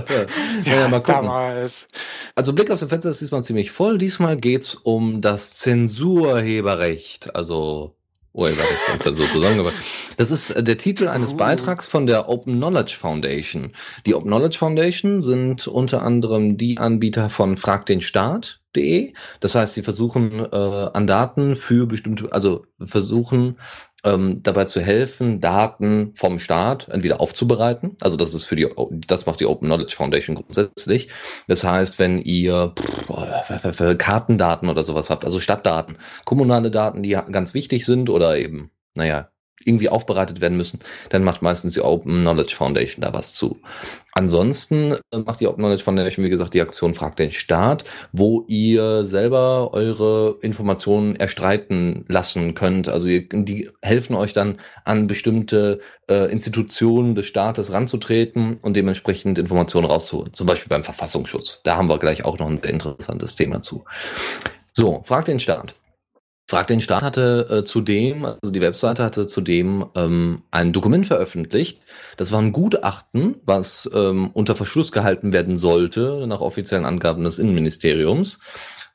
ja, 0.64 0.88
mal 0.88 1.00
gucken. 1.00 1.24
Damals. 1.24 1.88
Also 2.34 2.52
Blick 2.52 2.70
aus 2.70 2.80
dem 2.80 2.88
Fenster 2.88 3.10
ist 3.10 3.20
diesmal 3.20 3.42
ziemlich 3.42 3.72
voll. 3.72 3.98
Diesmal 3.98 4.36
geht's 4.36 4.74
um 4.74 5.20
das 5.20 5.58
Zensurheberrecht. 5.58 7.34
Also 7.34 7.96
Urheberrecht 8.34 8.92
und 8.92 9.02
Zensur 9.02 9.30
zusammengebracht. 9.30 9.74
Das 10.16 10.30
ist 10.32 10.50
äh, 10.50 10.62
der 10.62 10.76
Titel 10.76 11.06
eines 11.08 11.32
Uh. 11.32 11.36
Beitrags 11.36 11.86
von 11.86 12.06
der 12.06 12.28
Open 12.28 12.56
Knowledge 12.56 12.96
Foundation. 12.98 13.72
Die 14.06 14.14
Open 14.14 14.28
Knowledge 14.28 14.58
Foundation 14.58 15.20
sind 15.20 15.68
unter 15.68 16.02
anderem 16.02 16.56
die 16.56 16.78
Anbieter 16.78 17.30
von 17.30 17.56
fragdenstaat.de. 17.56 19.12
Das 19.38 19.54
heißt, 19.54 19.74
sie 19.74 19.82
versuchen 19.82 20.40
äh, 20.40 20.56
an 20.56 21.06
Daten 21.06 21.54
für 21.54 21.86
bestimmte, 21.86 22.32
also 22.32 22.66
versuchen 22.84 23.56
ähm, 24.04 24.42
dabei 24.42 24.66
zu 24.66 24.80
helfen, 24.80 25.40
Daten 25.40 26.12
vom 26.14 26.38
Staat 26.38 26.88
entweder 26.88 27.20
aufzubereiten. 27.20 27.96
Also 28.02 28.16
das 28.16 28.34
ist 28.34 28.44
für 28.44 28.56
die, 28.56 28.68
das 29.06 29.26
macht 29.26 29.40
die 29.40 29.46
Open 29.46 29.66
Knowledge 29.66 29.96
Foundation 29.96 30.36
grundsätzlich. 30.36 31.08
Das 31.48 31.64
heißt, 31.64 31.98
wenn 31.98 32.18
ihr 32.18 32.74
pff, 32.78 33.80
äh, 33.80 33.94
Kartendaten 33.96 34.68
oder 34.68 34.84
sowas 34.84 35.10
habt, 35.10 35.24
also 35.24 35.40
Stadtdaten, 35.40 35.96
kommunale 36.24 36.70
Daten, 36.70 37.02
die 37.02 37.10
ganz 37.10 37.54
wichtig 37.54 37.84
sind 37.84 38.10
oder 38.10 38.36
eben, 38.38 38.70
naja, 38.94 39.30
irgendwie 39.64 39.88
aufbereitet 39.88 40.40
werden 40.40 40.56
müssen, 40.56 40.80
dann 41.10 41.24
macht 41.24 41.42
meistens 41.42 41.74
die 41.74 41.80
Open 41.80 42.20
Knowledge 42.20 42.54
Foundation 42.54 43.02
da 43.02 43.12
was 43.14 43.34
zu. 43.34 43.58
Ansonsten 44.12 44.92
äh, 45.10 45.18
macht 45.18 45.40
die 45.40 45.48
Open 45.48 45.58
Knowledge 45.58 45.82
Foundation, 45.82 46.24
wie 46.24 46.30
gesagt, 46.30 46.54
die 46.54 46.60
Aktion 46.60 46.94
Fragt 46.94 47.18
den 47.18 47.30
Staat, 47.30 47.84
wo 48.12 48.44
ihr 48.46 49.04
selber 49.04 49.70
eure 49.72 50.38
Informationen 50.40 51.16
erstreiten 51.16 52.04
lassen 52.08 52.54
könnt. 52.54 52.88
Also 52.88 53.08
ihr, 53.08 53.28
die 53.28 53.70
helfen 53.82 54.14
euch 54.14 54.32
dann 54.32 54.58
an 54.84 55.06
bestimmte 55.06 55.80
äh, 56.08 56.30
Institutionen 56.30 57.14
des 57.14 57.26
Staates 57.26 57.72
ranzutreten 57.72 58.58
und 58.62 58.76
dementsprechend 58.76 59.38
Informationen 59.38 59.86
rauszuholen. 59.86 60.32
Zum 60.32 60.46
Beispiel 60.46 60.68
beim 60.68 60.84
Verfassungsschutz. 60.84 61.60
Da 61.64 61.76
haben 61.76 61.88
wir 61.88 61.98
gleich 61.98 62.24
auch 62.24 62.38
noch 62.38 62.48
ein 62.48 62.58
sehr 62.58 62.70
interessantes 62.70 63.34
Thema 63.34 63.60
zu. 63.60 63.84
So, 64.72 65.02
Fragt 65.04 65.28
den 65.28 65.40
Staat. 65.40 65.74
Frag 66.46 66.66
den 66.66 66.82
Staat 66.82 67.02
hatte 67.02 67.46
äh, 67.50 67.64
zudem, 67.64 68.24
also 68.24 68.52
die 68.52 68.60
Webseite 68.60 69.02
hatte 69.02 69.26
zudem 69.26 69.86
ähm, 69.94 70.42
ein 70.50 70.72
Dokument 70.72 71.06
veröffentlicht. 71.06 71.80
Das 72.18 72.32
war 72.32 72.40
ein 72.40 72.52
Gutachten, 72.52 73.36
was 73.46 73.88
ähm, 73.94 74.30
unter 74.34 74.54
Verschluss 74.54 74.92
gehalten 74.92 75.32
werden 75.32 75.56
sollte, 75.56 76.26
nach 76.26 76.42
offiziellen 76.42 76.84
Angaben 76.84 77.24
des 77.24 77.38
Innenministeriums. 77.38 78.40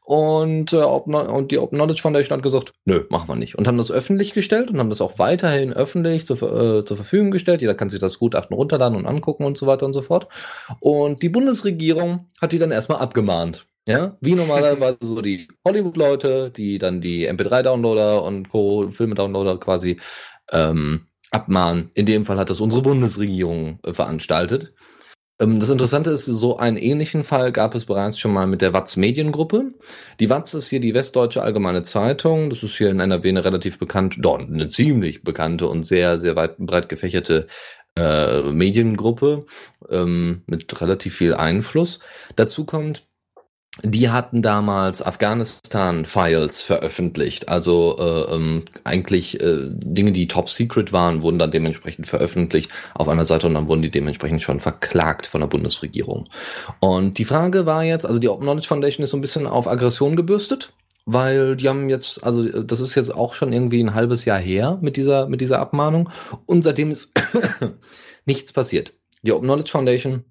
Und, 0.05 0.73
äh, 0.73 0.77
Open, 0.77 1.13
und 1.13 1.51
die 1.51 1.59
Open 1.59 1.77
Knowledge 1.77 2.01
Foundation 2.01 2.37
hat 2.37 2.43
gesagt, 2.43 2.73
nö, 2.85 3.05
machen 3.09 3.29
wir 3.29 3.35
nicht. 3.35 3.55
Und 3.55 3.67
haben 3.67 3.77
das 3.77 3.91
öffentlich 3.91 4.33
gestellt 4.33 4.71
und 4.71 4.79
haben 4.79 4.89
das 4.89 5.01
auch 5.01 5.19
weiterhin 5.19 5.71
öffentlich 5.71 6.25
zur, 6.25 6.41
äh, 6.41 6.83
zur 6.83 6.97
Verfügung 6.97 7.29
gestellt. 7.29 7.61
Jeder 7.61 7.75
kann 7.75 7.89
sich 7.89 7.99
das 7.99 8.17
Gutachten 8.17 8.55
runterladen 8.55 8.97
und 8.97 9.05
angucken 9.05 9.43
und 9.43 9.55
so 9.55 9.67
weiter 9.67 9.85
und 9.85 9.93
so 9.93 10.01
fort. 10.01 10.27
Und 10.79 11.21
die 11.21 11.29
Bundesregierung 11.29 12.27
hat 12.41 12.53
die 12.53 12.57
dann 12.57 12.71
erstmal 12.71 12.99
abgemahnt. 12.99 13.68
Ja, 13.87 14.17
wie 14.21 14.35
normalerweise 14.35 14.97
so 15.01 15.21
die 15.21 15.47
Hollywood-Leute, 15.65 16.51
die 16.51 16.77
dann 16.77 17.01
die 17.01 17.27
MP3-Downloader 17.29 18.23
und 18.23 18.49
Co. 18.49 18.89
Filme-Downloader 18.91 19.57
quasi 19.57 19.97
ähm, 20.51 21.07
abmahnen. 21.31 21.91
In 21.93 22.05
dem 22.05 22.25
Fall 22.25 22.37
hat 22.37 22.49
das 22.49 22.59
unsere 22.59 22.81
Bundesregierung 22.81 23.79
äh, 23.83 23.93
veranstaltet. 23.93 24.73
Ähm, 25.39 25.59
das 25.59 25.69
Interessante 25.69 26.11
ist, 26.11 26.25
so 26.25 26.57
einen 26.57 26.77
ähnlichen 26.77 27.23
Fall 27.23 27.51
gab 27.51 27.73
es 27.75 27.85
bereits 27.85 28.19
schon 28.19 28.33
mal 28.33 28.47
mit 28.47 28.61
der 28.61 28.73
Watz 28.73 28.97
Mediengruppe. 28.97 29.71
Die 30.19 30.29
Watz 30.29 30.53
ist 30.53 30.69
hier 30.69 30.79
die 30.79 30.93
Westdeutsche 30.93 31.41
Allgemeine 31.41 31.83
Zeitung. 31.83 32.49
Das 32.49 32.63
ist 32.63 32.77
hier 32.77 32.89
in 32.89 32.99
NRW 32.99 33.29
eine 33.29 33.45
relativ 33.45 33.79
bekannt, 33.79 34.17
dort 34.19 34.41
eine 34.41 34.69
ziemlich 34.69 35.23
bekannte 35.23 35.67
und 35.67 35.83
sehr, 35.83 36.19
sehr 36.19 36.35
weit, 36.35 36.57
breit 36.57 36.89
gefächerte 36.89 37.47
äh, 37.97 38.43
Mediengruppe 38.43 39.45
ähm, 39.89 40.43
mit 40.47 40.79
relativ 40.81 41.15
viel 41.15 41.33
Einfluss. 41.33 41.99
Dazu 42.35 42.65
kommt, 42.65 43.08
die 43.83 44.09
hatten 44.09 44.41
damals 44.41 45.01
Afghanistan-Files 45.01 46.61
veröffentlicht. 46.61 47.49
Also 47.49 47.97
äh, 47.99 48.35
ähm, 48.35 48.63
eigentlich 48.83 49.39
äh, 49.39 49.67
Dinge, 49.69 50.11
die 50.11 50.27
top 50.27 50.49
secret 50.49 50.91
waren, 50.91 51.21
wurden 51.21 51.39
dann 51.39 51.51
dementsprechend 51.51 52.07
veröffentlicht 52.07 52.71
auf 52.95 53.07
einer 53.07 53.25
Seite 53.25 53.47
und 53.47 53.53
dann 53.53 53.67
wurden 53.67 53.81
die 53.81 53.91
dementsprechend 53.91 54.41
schon 54.41 54.59
verklagt 54.59 55.27
von 55.27 55.41
der 55.41 55.47
Bundesregierung. 55.47 56.27
Und 56.79 57.17
die 57.17 57.25
Frage 57.25 57.65
war 57.65 57.83
jetzt, 57.83 58.05
also 58.05 58.19
die 58.19 58.27
Open 58.27 58.43
Knowledge 58.43 58.67
Foundation 58.67 59.03
ist 59.03 59.11
so 59.11 59.17
ein 59.17 59.21
bisschen 59.21 59.47
auf 59.47 59.67
Aggression 59.67 60.15
gebürstet. 60.15 60.73
Weil 61.11 61.55
die 61.55 61.67
haben 61.67 61.89
jetzt, 61.89 62.23
also 62.23 62.61
das 62.61 62.81
ist 62.81 62.93
jetzt 62.93 63.09
auch 63.09 63.33
schon 63.33 63.51
irgendwie 63.51 63.81
ein 63.81 63.95
halbes 63.95 64.25
Jahr 64.25 64.37
her 64.37 64.77
mit 64.81 64.95
dieser, 64.95 65.27
mit 65.27 65.41
dieser 65.41 65.57
Abmahnung 65.57 66.09
und 66.45 66.63
seitdem 66.63 66.91
ist 66.91 67.19
nichts 68.25 68.53
passiert. 68.53 68.93
Die 69.23 69.31
Open 69.31 69.47
Knowledge 69.47 69.71
Foundation 69.71 70.23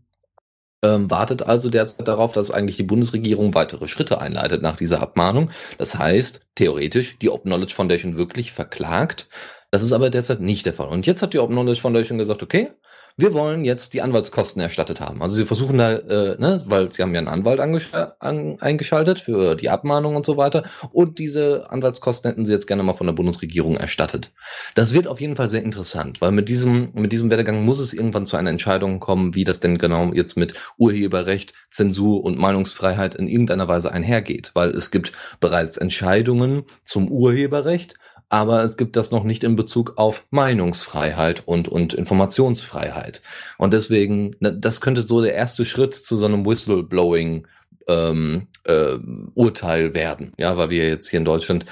ähm, 0.82 1.10
wartet 1.10 1.42
also 1.42 1.70
derzeit 1.70 2.06
darauf, 2.06 2.32
dass 2.32 2.50
eigentlich 2.50 2.76
die 2.76 2.82
Bundesregierung 2.84 3.54
weitere 3.54 3.88
Schritte 3.88 4.20
einleitet 4.20 4.62
nach 4.62 4.76
dieser 4.76 5.00
Abmahnung. 5.00 5.50
Das 5.76 5.96
heißt, 5.96 6.42
theoretisch 6.54 7.18
die 7.18 7.30
Open 7.30 7.50
Knowledge 7.50 7.74
Foundation 7.74 8.16
wirklich 8.16 8.52
verklagt. 8.52 9.28
Das 9.70 9.82
ist 9.82 9.92
aber 9.92 10.10
derzeit 10.10 10.40
nicht 10.40 10.66
der 10.66 10.74
Fall. 10.74 10.88
Und 10.88 11.06
jetzt 11.06 11.22
hat 11.22 11.34
die 11.34 11.38
Open 11.38 11.54
Knowledge 11.54 11.80
Foundation 11.80 12.18
gesagt, 12.18 12.42
okay, 12.42 12.70
wir 13.18 13.34
wollen 13.34 13.64
jetzt 13.64 13.94
die 13.94 14.00
Anwaltskosten 14.00 14.62
erstattet 14.62 15.00
haben. 15.00 15.22
Also 15.22 15.34
sie 15.34 15.44
versuchen 15.44 15.76
da, 15.76 15.92
äh, 15.92 16.36
ne, 16.38 16.62
weil 16.66 16.92
sie 16.92 17.02
haben 17.02 17.12
ja 17.12 17.18
einen 17.18 17.26
Anwalt 17.26 17.58
an, 17.58 18.56
eingeschaltet 18.60 19.18
für 19.18 19.56
die 19.56 19.68
Abmahnung 19.68 20.14
und 20.14 20.24
so 20.24 20.36
weiter. 20.36 20.62
Und 20.92 21.18
diese 21.18 21.68
Anwaltskosten 21.68 22.30
hätten 22.30 22.44
sie 22.44 22.52
jetzt 22.52 22.68
gerne 22.68 22.84
mal 22.84 22.94
von 22.94 23.08
der 23.08 23.14
Bundesregierung 23.14 23.76
erstattet. 23.76 24.32
Das 24.76 24.94
wird 24.94 25.08
auf 25.08 25.20
jeden 25.20 25.34
Fall 25.34 25.48
sehr 25.48 25.64
interessant, 25.64 26.20
weil 26.20 26.30
mit 26.30 26.48
diesem, 26.48 26.90
mit 26.94 27.10
diesem 27.10 27.28
Werdegang 27.28 27.64
muss 27.64 27.80
es 27.80 27.92
irgendwann 27.92 28.24
zu 28.24 28.36
einer 28.36 28.50
Entscheidung 28.50 29.00
kommen, 29.00 29.34
wie 29.34 29.44
das 29.44 29.58
denn 29.58 29.78
genau 29.78 30.12
jetzt 30.12 30.36
mit 30.36 30.54
Urheberrecht, 30.76 31.54
Zensur 31.70 32.22
und 32.22 32.38
Meinungsfreiheit 32.38 33.16
in 33.16 33.26
irgendeiner 33.26 33.66
Weise 33.66 33.90
einhergeht. 33.90 34.52
Weil 34.54 34.70
es 34.70 34.92
gibt 34.92 35.10
bereits 35.40 35.76
Entscheidungen 35.76 36.66
zum 36.84 37.10
Urheberrecht, 37.10 37.96
aber 38.28 38.62
es 38.62 38.76
gibt 38.76 38.96
das 38.96 39.10
noch 39.10 39.24
nicht 39.24 39.44
in 39.44 39.56
Bezug 39.56 39.94
auf 39.96 40.26
Meinungsfreiheit 40.30 41.42
und, 41.46 41.68
und 41.68 41.94
Informationsfreiheit. 41.94 43.22
Und 43.56 43.72
deswegen, 43.72 44.36
das 44.40 44.80
könnte 44.80 45.02
so 45.02 45.22
der 45.22 45.34
erste 45.34 45.64
Schritt 45.64 45.94
zu 45.94 46.16
so 46.16 46.26
einem 46.26 46.44
Whistleblowing 46.44 47.46
ähm, 47.88 48.48
äh, 48.64 48.98
Urteil 49.34 49.94
werden, 49.94 50.32
ja, 50.36 50.56
weil 50.58 50.70
wir 50.70 50.86
jetzt 50.86 51.08
hier 51.08 51.18
in 51.18 51.24
Deutschland 51.24 51.64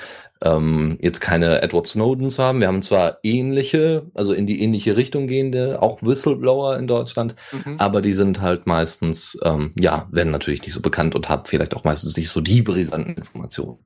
ähm, 0.43 0.99
jetzt 1.01 1.21
keine 1.21 1.63
Edward 1.63 1.87
Snowdens 1.87 2.39
haben. 2.39 2.61
Wir 2.61 2.69
haben 2.69 2.83
zwar 2.83 3.19
ähnliche, 3.23 4.07
also 4.15 4.33
in 4.33 4.47
die 4.47 4.61
ähnliche 4.61 4.97
Richtung 4.97 5.27
gehende, 5.27 5.83
auch 5.83 6.03
Whistleblower 6.03 6.79
in 6.79 6.87
Deutschland, 6.87 7.35
mhm. 7.53 7.77
aber 7.79 8.03
die 8.03 8.13
sind 8.13 8.41
halt 8.41 8.67
meistens, 8.67 9.39
ähm, 9.45 9.73
ja, 9.79 10.09
werden 10.11 10.33
natürlich 10.33 10.63
nicht 10.63 10.73
so 10.73 10.81
bekannt 10.81 11.15
und 11.15 11.29
haben 11.29 11.45
vielleicht 11.45 11.75
auch 11.75 11.85
meistens 11.85 12.17
nicht 12.17 12.31
so 12.31 12.41
die 12.41 12.63
brisanten 12.63 13.15
Informationen. 13.15 13.79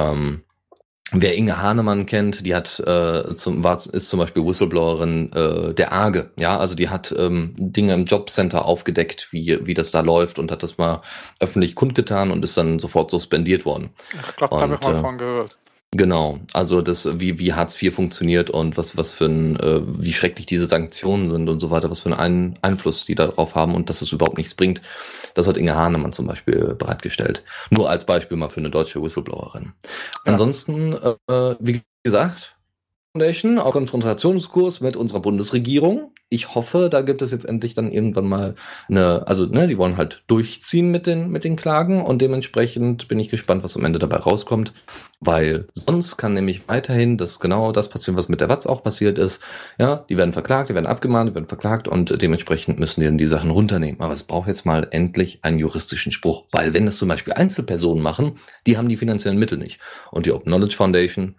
Ähm, 0.00 0.42
Wer 1.14 1.36
Inge 1.36 1.60
Hahnemann 1.60 2.06
kennt, 2.06 2.46
die 2.46 2.54
hat 2.54 2.80
äh, 2.80 3.34
zum, 3.36 3.62
war, 3.62 3.76
ist 3.76 4.08
zum 4.08 4.18
Beispiel 4.18 4.44
Whistleblowerin 4.44 5.30
äh, 5.32 5.74
der 5.74 5.92
Arge, 5.92 6.30
ja, 6.38 6.58
also 6.58 6.74
die 6.74 6.88
hat 6.88 7.14
ähm, 7.16 7.54
Dinge 7.58 7.92
im 7.92 8.06
Jobcenter 8.06 8.64
aufgedeckt, 8.64 9.28
wie, 9.30 9.58
wie 9.66 9.74
das 9.74 9.90
da 9.90 10.00
läuft 10.00 10.38
und 10.38 10.50
hat 10.50 10.62
das 10.62 10.78
mal 10.78 11.02
öffentlich 11.38 11.74
kundgetan 11.74 12.30
und 12.30 12.42
ist 12.42 12.56
dann 12.56 12.78
sofort 12.78 13.10
suspendiert 13.10 13.66
worden. 13.66 13.90
Ich 14.26 14.36
glaube, 14.36 14.56
da 14.56 14.62
habe 14.62 14.74
ich 14.74 14.80
mal 14.80 14.94
äh, 14.94 15.00
von 15.00 15.18
gehört. 15.18 15.58
Genau, 15.94 16.38
also 16.54 16.80
das, 16.80 17.20
wie, 17.20 17.38
wie 17.38 17.52
Hartz 17.52 17.80
IV 17.80 17.94
funktioniert 17.94 18.48
und 18.48 18.78
was, 18.78 18.96
was 18.96 19.12
für 19.12 19.26
ein, 19.26 19.60
äh, 19.60 19.82
wie 19.84 20.14
schrecklich 20.14 20.46
diese 20.46 20.64
Sanktionen 20.66 21.26
sind 21.26 21.50
und 21.50 21.60
so 21.60 21.70
weiter, 21.70 21.90
was 21.90 22.00
für 22.00 22.18
einen 22.18 22.54
Einfluss 22.62 23.04
die 23.04 23.14
darauf 23.14 23.54
haben 23.54 23.74
und 23.74 23.90
dass 23.90 24.00
es 24.00 24.10
überhaupt 24.10 24.38
nichts 24.38 24.54
bringt. 24.54 24.80
Das 25.34 25.46
hat 25.46 25.58
Inge 25.58 25.76
Hahnemann 25.76 26.12
zum 26.12 26.26
Beispiel 26.26 26.74
bereitgestellt. 26.74 27.44
Nur 27.70 27.90
als 27.90 28.06
Beispiel 28.06 28.38
mal 28.38 28.48
für 28.48 28.60
eine 28.60 28.70
deutsche 28.70 29.02
Whistleblowerin. 29.02 29.72
Ja. 29.84 29.90
Ansonsten, 30.24 30.94
äh, 30.94 31.56
wie 31.60 31.82
gesagt, 32.02 32.56
Foundation, 33.12 33.58
auch 33.58 33.72
Konfrontationskurs 33.72 34.80
mit 34.80 34.96
unserer 34.96 35.20
Bundesregierung. 35.20 36.12
Ich 36.32 36.54
hoffe, 36.54 36.88
da 36.90 37.02
gibt 37.02 37.20
es 37.20 37.30
jetzt 37.30 37.44
endlich 37.44 37.74
dann 37.74 37.92
irgendwann 37.92 38.26
mal 38.26 38.54
eine, 38.88 39.28
also 39.28 39.44
ne, 39.44 39.68
die 39.68 39.76
wollen 39.76 39.98
halt 39.98 40.22
durchziehen 40.28 40.90
mit 40.90 41.06
den 41.06 41.30
mit 41.30 41.44
den 41.44 41.56
Klagen 41.56 42.00
und 42.00 42.22
dementsprechend 42.22 43.06
bin 43.06 43.20
ich 43.20 43.28
gespannt, 43.28 43.62
was 43.62 43.76
am 43.76 43.84
Ende 43.84 43.98
dabei 43.98 44.16
rauskommt, 44.16 44.72
weil 45.20 45.66
sonst 45.74 46.16
kann 46.16 46.32
nämlich 46.32 46.68
weiterhin 46.68 47.18
das 47.18 47.38
genau 47.38 47.70
das 47.70 47.90
passieren, 47.90 48.16
was 48.16 48.30
mit 48.30 48.40
der 48.40 48.48
Watz 48.48 48.64
auch 48.64 48.82
passiert 48.82 49.18
ist. 49.18 49.42
Ja, 49.78 50.06
die 50.08 50.16
werden 50.16 50.32
verklagt, 50.32 50.70
die 50.70 50.74
werden 50.74 50.86
abgemahnt, 50.86 51.28
die 51.28 51.34
werden 51.34 51.48
verklagt 51.48 51.86
und 51.86 52.22
dementsprechend 52.22 52.80
müssen 52.80 53.00
die 53.00 53.06
dann 53.06 53.18
die 53.18 53.26
Sachen 53.26 53.50
runternehmen. 53.50 54.00
Aber 54.00 54.14
es 54.14 54.24
braucht 54.24 54.48
jetzt 54.48 54.64
mal 54.64 54.88
endlich 54.90 55.40
einen 55.44 55.58
juristischen 55.58 56.12
Spruch, 56.12 56.46
weil 56.50 56.72
wenn 56.72 56.86
das 56.86 56.96
zum 56.96 57.08
Beispiel 57.08 57.34
Einzelpersonen 57.34 58.02
machen, 58.02 58.38
die 58.66 58.78
haben 58.78 58.88
die 58.88 58.96
finanziellen 58.96 59.38
Mittel 59.38 59.58
nicht 59.58 59.80
und 60.10 60.24
die 60.24 60.32
Open 60.32 60.50
Knowledge 60.50 60.76
Foundation 60.76 61.36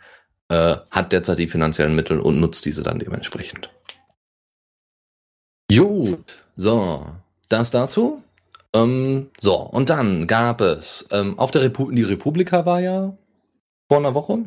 äh, 0.50 0.76
hat 0.92 1.12
derzeit 1.12 1.40
die 1.40 1.48
finanziellen 1.48 1.96
Mittel 1.96 2.20
und 2.20 2.40
nutzt 2.40 2.64
diese 2.66 2.84
dann 2.84 3.00
dementsprechend. 3.00 3.72
Gut, 5.78 6.44
so, 6.56 7.06
das 7.50 7.72
dazu. 7.72 8.22
Ähm, 8.74 9.30
so, 9.40 9.56
und 9.56 9.90
dann 9.90 10.28
gab 10.28 10.62
es 10.62 11.08
ähm, 11.12 11.38
auf 11.38 11.52
der 11.52 11.62
Repu 11.62 11.92
die 11.92 12.04
Republika 12.04 12.66
war 12.66 12.80
ja 12.80 13.16
vor 13.88 14.00
einer 14.00 14.16
Woche, 14.16 14.46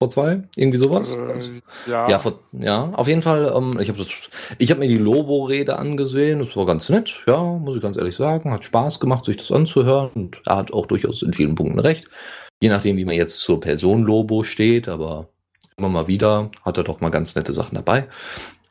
vor 0.00 0.10
zwei, 0.10 0.42
irgendwie 0.56 0.78
sowas. 0.78 1.12
Äh, 1.12 1.60
ja. 1.88 2.08
Ja, 2.08 2.18
vor, 2.18 2.40
ja, 2.52 2.90
auf 2.94 3.06
jeden 3.06 3.22
Fall. 3.22 3.52
Ähm, 3.54 3.78
ich 3.78 3.88
habe 3.88 3.98
das, 3.98 4.28
ich 4.58 4.70
habe 4.70 4.80
mir 4.80 4.88
die 4.88 4.98
Lobo-Rede 4.98 5.78
angesehen. 5.78 6.40
Das 6.40 6.56
war 6.56 6.66
ganz 6.66 6.88
nett, 6.88 7.22
ja, 7.28 7.40
muss 7.40 7.76
ich 7.76 7.82
ganz 7.82 7.96
ehrlich 7.96 8.16
sagen. 8.16 8.50
Hat 8.50 8.64
Spaß 8.64 8.98
gemacht, 8.98 9.24
sich 9.24 9.36
das 9.36 9.52
anzuhören. 9.52 10.10
Und 10.14 10.42
er 10.44 10.56
hat 10.56 10.72
auch 10.72 10.86
durchaus 10.86 11.22
in 11.22 11.32
vielen 11.32 11.54
Punkten 11.54 11.78
recht. 11.78 12.10
Je 12.60 12.68
nachdem, 12.68 12.96
wie 12.96 13.04
man 13.04 13.14
jetzt 13.14 13.38
zur 13.38 13.60
Person 13.60 14.02
Lobo 14.02 14.42
steht, 14.42 14.88
aber 14.88 15.28
immer 15.76 15.88
mal 15.88 16.08
wieder 16.08 16.50
hat 16.64 16.78
er 16.78 16.84
doch 16.84 17.00
mal 17.00 17.10
ganz 17.10 17.36
nette 17.36 17.52
Sachen 17.52 17.76
dabei. 17.76 18.08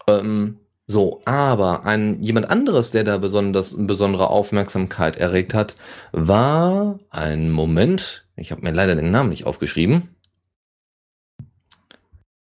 Ähm, 0.08 0.58
so, 0.92 1.22
aber 1.26 1.86
ein 1.86 2.22
jemand 2.22 2.50
anderes, 2.50 2.92
der 2.92 3.04
da 3.04 3.18
besonders 3.18 3.76
besondere 3.78 4.30
Aufmerksamkeit 4.30 5.18
erregt 5.18 5.54
hat, 5.54 5.76
war 6.12 7.00
ein 7.10 7.50
Moment. 7.50 8.26
Ich 8.36 8.52
habe 8.52 8.62
mir 8.62 8.72
leider 8.72 8.96
den 8.96 9.10
Namen 9.10 9.30
nicht 9.30 9.46
aufgeschrieben. 9.46 10.16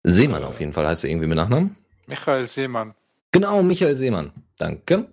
Seemann 0.05 0.45
auf 0.45 0.61
jeden 0.61 0.73
Fall 0.73 0.87
heißt 0.87 1.05
er 1.05 1.11
irgendwie 1.11 1.27
mit 1.27 1.37
Nachnamen. 1.37 1.77
Michael 2.07 2.47
Seemann. 2.47 2.95
Genau, 3.33 3.63
Michael 3.63 3.97
Seemann. 3.97 4.31
Danke. 4.57 5.07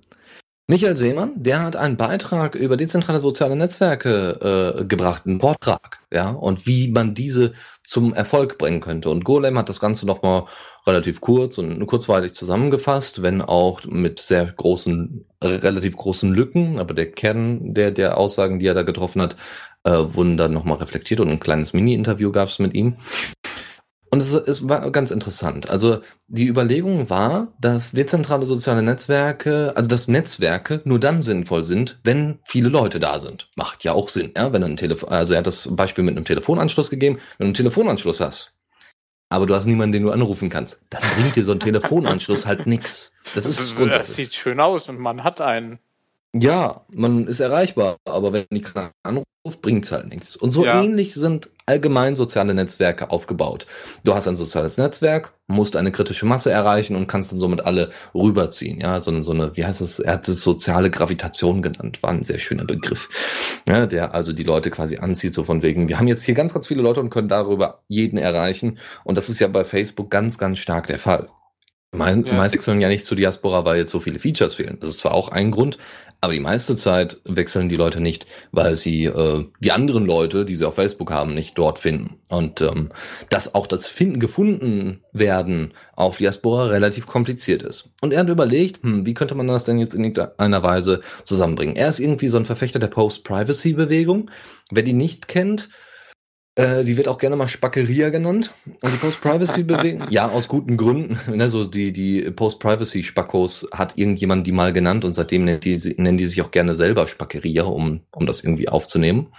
Michael 0.68 0.96
Seemann, 0.96 1.44
der 1.44 1.62
hat 1.62 1.76
einen 1.76 1.98
Beitrag 1.98 2.56
über 2.56 2.78
dezentrale 2.78 3.20
soziale 3.20 3.58
Netzwerke 3.58 4.80
äh, 4.80 4.86
gebracht, 4.86 5.24
einen 5.26 5.42
Vortrag, 5.42 6.00
ja, 6.10 6.30
und 6.30 6.66
wie 6.66 6.90
man 6.90 7.14
diese 7.14 7.52
zum 7.84 8.14
Erfolg 8.14 8.58
bringen 8.58 8.80
könnte. 8.80 9.10
Und 9.10 9.26
Golem 9.26 9.58
hat 9.58 9.68
das 9.68 9.82
Ganze 9.82 10.06
nochmal 10.06 10.46
relativ 10.88 11.20
kurz 11.20 11.58
und 11.58 11.86
kurzweilig 11.86 12.34
zusammengefasst, 12.34 13.22
wenn 13.22 13.42
auch 13.42 13.82
mit 13.84 14.20
sehr 14.20 14.46
großen, 14.46 15.26
relativ 15.44 15.98
großen 15.98 16.34
Lücken, 16.34 16.80
aber 16.80 16.94
der 16.94 17.12
Kern 17.12 17.74
der, 17.74 17.92
der 17.92 18.18
Aussagen, 18.18 18.60
die 18.60 18.68
er 18.68 18.74
da 18.74 18.84
getroffen 18.84 19.22
hat, 19.22 19.36
äh, 19.84 19.92
wurden 19.92 20.38
dann 20.38 20.54
nochmal 20.54 20.78
reflektiert 20.78 21.20
und 21.20 21.28
ein 21.30 21.42
kleines 21.42 21.74
Mini-Interview 21.74 22.32
gab 22.32 22.48
es 22.48 22.60
mit 22.60 22.74
ihm. 22.74 22.96
Und 24.14 24.20
es, 24.20 24.32
es 24.32 24.70
war 24.70 24.92
ganz 24.92 25.10
interessant. 25.10 25.72
Also 25.72 26.02
die 26.28 26.46
Überlegung 26.46 27.10
war, 27.10 27.48
dass 27.60 27.94
dezentrale 27.94 28.46
soziale 28.46 28.84
Netzwerke, 28.84 29.74
also 29.76 29.90
dass 29.90 30.08
Netzwerke 30.08 30.82
nur 30.86 31.00
dann 31.00 31.24
sinnvoll 31.24 31.64
sind, 31.64 32.00
wenn 32.04 32.38
viele 32.46 32.70
Leute 32.70 33.00
da 33.00 33.18
sind. 33.18 33.50
Macht 33.56 33.84
ja 33.84 33.94
auch 33.94 34.10
Sinn, 34.10 34.32
ja, 34.38 34.54
wenn 34.54 34.64
ein 34.64 34.78
Telefon, 34.78 35.10
also 35.10 35.34
er 35.34 35.40
hat 35.40 35.48
das 35.48 35.68
Beispiel 35.72 36.04
mit 36.04 36.16
einem 36.16 36.26
Telefonanschluss 36.26 36.92
gegeben. 36.92 37.16
Wenn 37.40 37.46
du 37.46 37.48
einen 37.48 37.54
Telefonanschluss 37.56 38.20
hast, 38.20 38.54
aber 39.30 39.48
du 39.48 39.56
hast 39.56 39.66
niemanden, 39.66 39.94
den 39.94 40.04
du 40.04 40.12
anrufen 40.12 40.52
kannst, 40.52 40.86
dann 40.92 41.02
bringt 41.16 41.36
dir 41.36 41.44
so 41.44 41.54
ein 41.54 41.60
Telefonanschluss 41.60 42.46
halt 42.46 42.68
nix. 42.68 43.14
Das 43.34 43.48
ist 43.48 43.76
grundsätzlich. 43.76 44.08
Das 44.10 44.16
sieht 44.16 44.36
schön 44.36 44.60
aus 44.60 44.90
und 44.90 45.00
man 45.00 45.24
hat 45.24 45.42
einen. 45.42 45.80
Ja, 46.36 46.86
man 46.92 47.26
ist 47.26 47.40
erreichbar, 47.40 47.98
aber 48.06 48.32
wenn 48.32 48.46
die 48.52 48.62
keiner 48.62 48.92
anruft, 49.02 49.64
bringt's 49.64 49.92
halt 49.92 50.10
nichts. 50.10 50.36
Und 50.36 50.52
so 50.52 50.66
ja. 50.66 50.84
ähnlich 50.84 51.16
sind 51.16 51.50
allgemein 51.66 52.16
soziale 52.16 52.54
Netzwerke 52.54 53.10
aufgebaut. 53.10 53.66
Du 54.04 54.14
hast 54.14 54.28
ein 54.28 54.36
soziales 54.36 54.78
Netzwerk, 54.78 55.34
musst 55.48 55.76
eine 55.76 55.92
kritische 55.92 56.26
Masse 56.26 56.52
erreichen 56.52 56.96
und 56.96 57.08
kannst 57.08 57.32
dann 57.32 57.40
somit 57.40 57.66
alle 57.66 57.92
rüberziehen. 58.14 58.80
Ja, 58.80 59.00
so 59.00 59.12
eine, 59.12 59.24
so 59.24 59.32
eine 59.32 59.56
wie 59.56 59.66
heißt 59.66 59.82
es? 59.82 60.00
Er 60.00 60.14
hat 60.14 60.28
es 60.28 60.42
soziale 60.42 60.90
Gravitation 60.90 61.62
genannt, 61.62 62.04
war 62.04 62.10
ein 62.10 62.24
sehr 62.24 62.40
schöner 62.40 62.66
Begriff. 62.66 63.10
Ja, 63.68 63.86
der 63.86 64.14
also 64.14 64.34
die 64.34 64.44
Leute 64.44 64.70
quasi 64.70 64.98
anzieht, 64.98 65.34
so 65.34 65.44
von 65.44 65.62
wegen, 65.62 65.88
wir 65.88 66.00
haben 66.00 66.08
jetzt 66.08 66.24
hier 66.24 66.36
ganz, 66.36 66.54
ganz 66.54 66.68
viele 66.68 66.82
Leute 66.82 67.00
und 67.00 67.10
können 67.10 67.28
darüber 67.28 67.84
jeden 67.88 68.18
erreichen. 68.18 68.80
Und 69.04 69.18
das 69.18 69.30
ist 69.30 69.40
ja 69.40 69.48
bei 69.48 69.64
Facebook 69.64 70.10
ganz, 70.10 70.38
ganz 70.38 70.60
stark 70.60 70.88
der 70.88 71.00
Fall. 71.00 71.30
Meist, 71.94 72.26
ja. 72.26 72.52
wechseln 72.52 72.82
ja 72.82 72.90
nicht 72.90 73.06
zu 73.06 73.14
Diaspora, 73.14 73.66
weil 73.66 73.78
jetzt 73.78 73.92
so 73.92 74.00
viele 74.00 74.18
Features 74.18 74.56
fehlen. 74.56 74.78
Das 74.80 74.90
ist 74.90 75.00
zwar 75.00 75.14
auch 75.14 75.30
ein 75.30 75.52
Grund, 75.52 75.78
aber 76.24 76.32
die 76.32 76.40
meiste 76.40 76.78
Zeit 76.78 77.20
wechseln 77.26 77.68
die 77.68 77.76
Leute 77.76 78.00
nicht, 78.00 78.26
weil 78.54 78.78
sie 78.78 79.06
äh, 79.06 79.44
die 79.60 79.74
anderen 79.74 80.06
Leute, 80.06 80.46
die 80.46 80.56
sie 80.56 80.64
auf 80.64 80.76
Facebook 80.76 81.12
haben, 81.12 81.34
nicht 81.34 81.58
dort 81.58 81.80
finden. 81.80 82.16
Und 82.30 82.62
ähm, 82.62 82.92
dass 83.30 83.56
auch 83.56 83.68
das 83.68 83.90
Finden 83.90 84.22
gefunden 84.22 85.02
werden 85.12 85.74
auf 85.98 86.20
Diaspora 86.20 86.68
relativ 86.68 87.08
kompliziert 87.08 87.62
ist. 87.62 87.90
Und 88.00 88.14
er 88.14 88.22
hat 88.22 88.30
überlegt, 88.30 88.84
hm, 88.84 89.06
wie 89.06 89.14
könnte 89.14 89.36
man 89.36 89.48
das 89.48 89.66
denn 89.66 89.80
jetzt 89.80 89.96
in 89.96 90.06
irgendeiner 90.06 90.64
Weise 90.64 91.02
zusammenbringen? 91.26 91.76
Er 91.76 91.90
ist 91.90 92.00
irgendwie 92.00 92.30
so 92.30 92.38
ein 92.38 92.46
Verfechter 92.46 92.80
der 92.80 92.88
Post-Privacy-Bewegung. 92.88 94.32
Wer 94.72 94.84
die 94.84 94.94
nicht 94.94 95.28
kennt, 95.28 95.68
äh, 96.56 96.84
die 96.84 96.98
wird 96.98 97.08
auch 97.08 97.18
gerne 97.18 97.36
mal 97.36 97.48
Spackeria 97.48 98.10
genannt. 98.10 98.54
Und 98.66 98.94
die 98.94 98.98
Post-Privacy-Bewegung, 98.98 100.08
ja, 100.10 100.30
aus 100.30 100.48
guten 100.48 100.78
Gründen. 100.78 101.20
Ne, 101.36 101.50
so 101.50 101.66
die, 101.66 101.92
die 101.92 102.30
Post-Privacy-Spackos 102.30 103.68
hat 103.74 103.98
irgendjemand 103.98 104.46
die 104.46 104.52
mal 104.52 104.72
genannt 104.72 105.04
und 105.04 105.14
seitdem 105.14 105.46
nennen 105.46 105.60
die, 105.60 105.96
nennen 105.98 106.18
die 106.18 106.26
sich 106.26 106.42
auch 106.42 106.52
gerne 106.52 106.76
selber 106.76 107.08
Spackeria, 107.08 107.64
um, 107.64 108.02
um 108.12 108.28
das 108.28 108.44
irgendwie 108.44 108.70
aufzunehmen. 108.70 109.34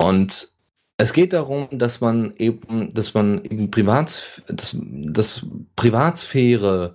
Und 0.00 0.52
es 0.96 1.12
geht 1.12 1.32
darum, 1.32 1.68
dass 1.72 2.00
man 2.00 2.34
eben, 2.36 2.88
dass 2.92 3.14
man 3.14 3.44
eben 3.44 3.70
Privats, 3.70 4.42
dass, 4.48 4.76
dass 4.80 5.46
Privatsphäre 5.74 6.94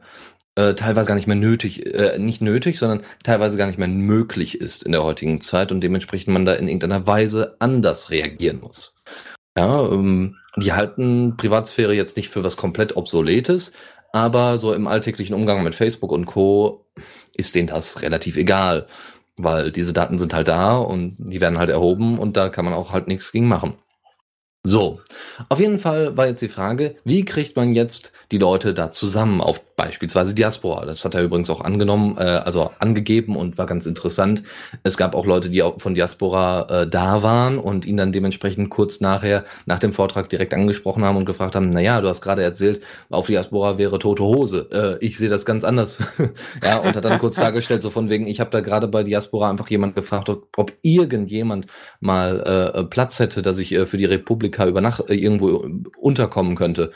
äh, 0.55 0.73
teilweise 0.73 1.07
gar 1.07 1.15
nicht 1.15 1.27
mehr 1.27 1.35
nötig, 1.35 1.85
äh, 1.93 2.17
nicht 2.17 2.41
nötig, 2.41 2.77
sondern 2.77 3.01
teilweise 3.23 3.57
gar 3.57 3.67
nicht 3.67 3.79
mehr 3.79 3.87
möglich 3.87 4.59
ist 4.61 4.83
in 4.83 4.91
der 4.91 5.03
heutigen 5.03 5.41
Zeit 5.41 5.71
und 5.71 5.81
dementsprechend 5.81 6.33
man 6.33 6.45
da 6.45 6.53
in 6.53 6.67
irgendeiner 6.67 7.07
Weise 7.07 7.55
anders 7.59 8.09
reagieren 8.09 8.59
muss. 8.61 8.92
Ja, 9.57 9.85
ähm, 9.91 10.37
die 10.57 10.73
halten 10.73 11.35
Privatsphäre 11.37 11.93
jetzt 11.93 12.17
nicht 12.17 12.29
für 12.29 12.43
was 12.43 12.57
komplett 12.57 12.95
Obsoletes, 12.95 13.71
aber 14.11 14.57
so 14.57 14.73
im 14.73 14.87
alltäglichen 14.87 15.33
Umgang 15.33 15.63
mit 15.63 15.75
Facebook 15.75 16.11
und 16.11 16.25
Co. 16.25 16.85
ist 17.35 17.55
denen 17.55 17.67
das 17.67 18.01
relativ 18.01 18.37
egal, 18.37 18.87
weil 19.37 19.71
diese 19.71 19.93
Daten 19.93 20.17
sind 20.17 20.33
halt 20.33 20.47
da 20.47 20.77
und 20.77 21.15
die 21.17 21.41
werden 21.41 21.57
halt 21.57 21.69
erhoben 21.69 22.19
und 22.19 22.37
da 22.37 22.49
kann 22.49 22.65
man 22.65 22.73
auch 22.73 22.91
halt 22.91 23.07
nichts 23.07 23.31
gegen 23.31 23.47
machen. 23.47 23.75
So, 24.65 25.01
auf 25.49 25.59
jeden 25.59 25.77
Fall 25.77 26.15
war 26.15 26.27
jetzt 26.27 26.41
die 26.41 26.47
Frage, 26.47 26.95
wie 27.03 27.25
kriegt 27.25 27.57
man 27.57 27.73
jetzt 27.73 28.13
die 28.31 28.37
Leute 28.37 28.73
da 28.73 28.91
zusammen 28.91 29.41
auf 29.41 29.72
beispielsweise 29.75 30.35
Diaspora. 30.35 30.85
Das 30.85 31.03
hat 31.03 31.15
er 31.15 31.23
übrigens 31.23 31.49
auch 31.49 31.61
angenommen, 31.61 32.17
äh, 32.17 32.21
also 32.21 32.71
angegeben 32.79 33.35
und 33.35 33.57
war 33.57 33.65
ganz 33.65 33.85
interessant. 33.85 34.43
Es 34.83 34.97
gab 34.97 35.15
auch 35.15 35.25
Leute, 35.25 35.49
die 35.49 35.63
auch 35.63 35.79
von 35.81 35.93
Diaspora 35.93 36.83
äh, 36.83 36.87
da 36.87 37.23
waren 37.23 37.57
und 37.57 37.85
ihn 37.85 37.97
dann 37.97 38.11
dementsprechend 38.11 38.69
kurz 38.69 39.01
nachher, 39.01 39.43
nach 39.65 39.79
dem 39.79 39.93
Vortrag 39.93 40.29
direkt 40.29 40.53
angesprochen 40.53 41.03
haben 41.03 41.17
und 41.17 41.25
gefragt 41.25 41.55
haben, 41.55 41.69
na 41.69 41.79
ja, 41.79 42.01
du 42.01 42.07
hast 42.07 42.21
gerade 42.21 42.43
erzählt, 42.43 42.81
auf 43.09 43.27
Diaspora 43.27 43.77
wäre 43.77 43.99
tote 43.99 44.23
Hose. 44.23 44.67
Äh, 44.71 45.05
ich 45.05 45.17
sehe 45.17 45.29
das 45.29 45.45
ganz 45.45 45.63
anders. 45.63 45.99
ja, 46.63 46.77
und 46.77 46.95
hat 46.95 47.05
dann 47.05 47.19
kurz 47.19 47.35
dargestellt, 47.35 47.81
so 47.81 47.89
von 47.89 48.09
wegen, 48.09 48.27
ich 48.27 48.39
habe 48.39 48.51
da 48.51 48.61
gerade 48.61 48.87
bei 48.87 49.03
Diaspora 49.03 49.49
einfach 49.49 49.69
jemand 49.69 49.95
gefragt, 49.95 50.29
ob 50.29 50.73
irgendjemand 50.81 51.67
mal 51.99 52.73
äh, 52.75 52.83
Platz 52.83 53.19
hätte, 53.19 53.41
dass 53.41 53.57
ich 53.57 53.71
äh, 53.71 53.85
für 53.85 53.97
die 53.97 54.05
Republika 54.05 54.67
über 54.67 54.81
Nacht 54.81 55.09
äh, 55.09 55.15
irgendwo 55.15 55.65
unterkommen 55.97 56.55
könnte. 56.55 56.91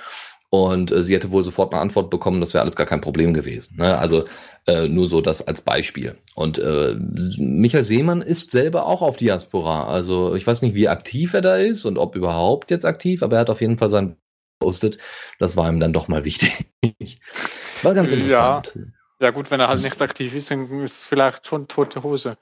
Und 0.50 0.92
äh, 0.92 1.04
sie 1.04 1.14
hätte 1.14 1.32
wohl 1.32 1.44
sofort 1.44 1.74
eine 1.74 1.82
Antwort 1.82 2.10
bekommen, 2.10 2.40
das 2.40 2.54
wäre 2.54 2.62
alles 2.62 2.78
gar 2.78 2.88
kein 2.88 3.02
Problem 3.02 3.34
gewesen. 3.34 3.76
Ne? 3.78 3.98
Also 3.98 4.26
äh, 4.66 4.88
nur 4.88 5.08
so 5.08 5.20
das 5.20 5.46
als 5.46 5.62
Beispiel. 5.62 6.18
Und 6.36 6.58
äh, 6.58 6.96
Michael 7.38 7.84
Seemann 7.84 8.22
ist 8.22 8.52
selber 8.52 8.86
auch 8.86 9.02
auf 9.02 9.18
Diaspora. 9.18 9.88
Also 9.88 10.36
ich 10.36 10.48
weiß 10.48 10.62
nicht, 10.62 10.76
wie 10.76 10.88
aktiv 10.88 11.34
er 11.34 11.42
da 11.42 11.58
ist 11.58 11.84
und 11.84 11.98
ob 11.98 12.16
überhaupt 12.16 12.72
jetzt 12.72 12.86
aktiv, 12.86 13.24
aber 13.24 13.38
er 13.38 13.42
hat 13.42 13.50
auf 13.50 13.62
jeden 13.62 13.78
Fall 13.78 13.90
sein 13.90 14.16
postet. 14.60 14.98
Das 15.40 15.58
war 15.58 15.70
ihm 15.70 15.80
dann 15.80 15.94
doch 15.94 16.08
mal 16.08 16.24
wichtig. 16.26 17.20
War 17.84 17.94
ganz 17.94 18.12
interessant. 18.12 18.74
Ja. 18.76 18.82
Ja 19.20 19.32
gut, 19.32 19.50
wenn 19.50 19.60
er 19.60 19.68
halt 19.68 19.82
nicht 19.82 20.00
aktiv 20.00 20.36
ist, 20.36 20.52
dann 20.52 20.84
ist 20.84 20.98
es 20.98 21.04
vielleicht 21.04 21.48
schon 21.48 21.68
tote 21.68 22.04
Hose. 22.04 22.38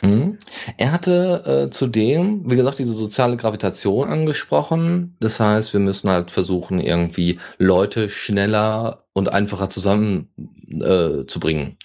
Mhm. 0.00 0.38
Er 0.76 0.92
hatte 0.92 1.66
äh, 1.66 1.70
zudem, 1.70 2.50
wie 2.50 2.56
gesagt, 2.56 2.78
diese 2.78 2.94
soziale 2.94 3.36
Gravitation 3.36 4.08
angesprochen. 4.08 5.16
Das 5.20 5.40
heißt, 5.40 5.72
wir 5.72 5.80
müssen 5.80 6.08
halt 6.08 6.30
versuchen, 6.30 6.80
irgendwie 6.80 7.38
Leute 7.58 8.08
schneller 8.08 9.04
und 9.12 9.32
einfacher 9.32 9.68
zusammen 9.68 10.28
äh, 10.68 11.26
zu 11.26 11.40
bringen. 11.40 11.76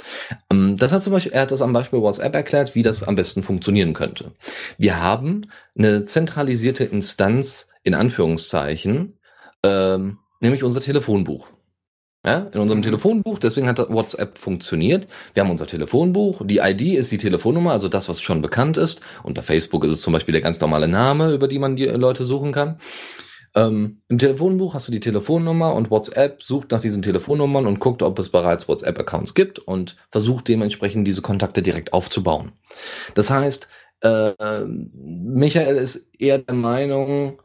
Ähm, 0.52 0.78
das 0.78 0.92
hat 0.92 1.04
zum 1.04 1.14
Beispiel, 1.14 1.34
er 1.34 1.42
hat 1.42 1.52
das 1.52 1.62
am 1.62 1.74
Beispiel 1.74 2.02
WhatsApp 2.02 2.36
erklärt, 2.36 2.76
wie 2.76 2.84
das 2.84 3.04
am 3.04 3.16
besten 3.16 3.44
funktionieren 3.44 3.94
könnte. 3.94 4.32
Wir 4.78 5.02
haben 5.02 5.48
eine 5.78 6.04
zentralisierte 6.04 6.84
Instanz 6.84 7.68
in 7.84 7.96
Anführungszeichen, 7.96 9.18
ähm, 9.64 10.20
nämlich 10.40 10.64
unser 10.64 10.82
Telefonbuch. 10.82 11.50
Ja, 12.26 12.50
in 12.52 12.60
unserem. 12.60 12.82
Telefonbuch, 12.82 13.40
deswegen 13.40 13.68
hat 13.68 13.80
WhatsApp 13.90 14.38
funktioniert. 14.38 15.08
Wir 15.34 15.44
haben 15.44 15.52
unser 15.52 15.68
Telefonbuch, 15.68 16.42
die 16.44 16.58
ID 16.58 16.98
ist 16.98 17.12
die 17.12 17.18
Telefonnummer, 17.18 17.72
also 17.72 17.88
das, 17.90 18.10
was 18.10 18.22
schon 18.22 18.42
bekannt 18.42 18.78
ist. 18.78 19.02
Und 19.24 19.36
bei 19.36 19.42
Facebook 19.42 19.84
ist 19.86 19.92
es 19.92 20.02
zum 20.02 20.14
Beispiel 20.14 20.34
der 20.34 20.42
ganz 20.42 20.60
normale 20.60 20.88
Name, 20.88 21.32
über 21.34 21.48
die 21.48 21.60
man 21.60 21.76
die 21.76 21.86
Leute 21.86 22.24
suchen 22.24 22.52
kann. 22.52 22.80
Ähm, 23.56 24.02
Im 24.08 24.18
Telefonbuch 24.18 24.74
hast 24.74 24.88
du 24.88 24.92
die 24.92 25.00
Telefonnummer 25.00 25.74
und 25.74 25.90
WhatsApp 25.90 26.44
sucht 26.44 26.72
nach 26.72 26.82
diesen 26.82 27.02
Telefonnummern 27.02 27.66
und 27.66 27.80
guckt, 27.80 28.04
ob 28.04 28.20
es 28.20 28.30
bereits 28.30 28.68
WhatsApp-Accounts 28.68 29.34
gibt 29.34 29.60
und 29.60 29.96
versucht 30.12 30.48
dementsprechend 30.48 31.08
diese 31.08 31.22
Kontakte 31.22 31.62
direkt 31.62 31.94
aufzubauen. 31.94 32.52
Das 33.16 33.30
heißt, 33.30 33.68
äh, 34.02 34.66
Michael 34.66 35.78
ist 35.78 36.10
eher 36.20 36.40
der 36.40 36.56
Meinung, 36.56 37.42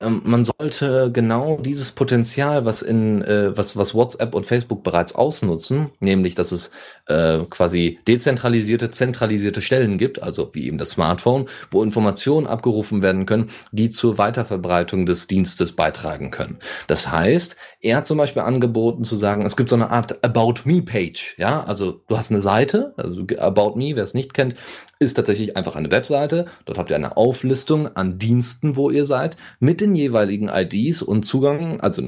man 0.00 0.44
sollte 0.44 1.10
genau 1.10 1.56
dieses 1.58 1.92
Potenzial, 1.92 2.66
was 2.66 2.82
in 2.82 3.22
äh, 3.22 3.56
was 3.56 3.78
was 3.78 3.94
WhatsApp 3.94 4.34
und 4.34 4.44
Facebook 4.44 4.84
bereits 4.84 5.14
ausnutzen, 5.14 5.90
nämlich 6.00 6.34
dass 6.34 6.52
es 6.52 6.70
äh, 7.06 7.38
quasi 7.48 7.98
dezentralisierte, 8.06 8.90
zentralisierte 8.90 9.62
Stellen 9.62 9.96
gibt, 9.96 10.22
also 10.22 10.50
wie 10.52 10.66
eben 10.66 10.76
das 10.76 10.90
Smartphone, 10.90 11.46
wo 11.70 11.82
Informationen 11.82 12.46
abgerufen 12.46 13.02
werden 13.02 13.24
können, 13.24 13.48
die 13.72 13.88
zur 13.88 14.18
Weiterverbreitung 14.18 15.06
des 15.06 15.28
Dienstes 15.28 15.72
beitragen 15.72 16.30
können. 16.30 16.58
Das 16.88 17.10
heißt, 17.10 17.56
er 17.86 17.98
hat 17.98 18.06
zum 18.06 18.18
Beispiel 18.18 18.42
angeboten 18.42 19.04
zu 19.04 19.14
sagen, 19.14 19.46
es 19.46 19.56
gibt 19.56 19.70
so 19.70 19.76
eine 19.76 19.90
Art 19.90 20.24
About 20.24 20.62
Me 20.64 20.82
Page, 20.82 21.36
ja, 21.38 21.62
also 21.62 22.02
du 22.08 22.16
hast 22.16 22.32
eine 22.32 22.40
Seite, 22.40 22.94
also 22.96 23.24
About 23.38 23.76
Me, 23.76 23.94
wer 23.94 24.02
es 24.02 24.12
nicht 24.12 24.34
kennt, 24.34 24.56
ist 24.98 25.14
tatsächlich 25.14 25.56
einfach 25.56 25.76
eine 25.76 25.90
Webseite. 25.90 26.46
Dort 26.64 26.78
habt 26.78 26.90
ihr 26.90 26.96
eine 26.96 27.16
Auflistung 27.16 27.94
an 27.96 28.18
Diensten, 28.18 28.76
wo 28.76 28.90
ihr 28.90 29.04
seid, 29.04 29.36
mit 29.60 29.80
den 29.80 29.94
jeweiligen 29.94 30.48
IDs 30.48 31.00
und 31.02 31.24
Zugang, 31.24 31.80
also 31.80 32.02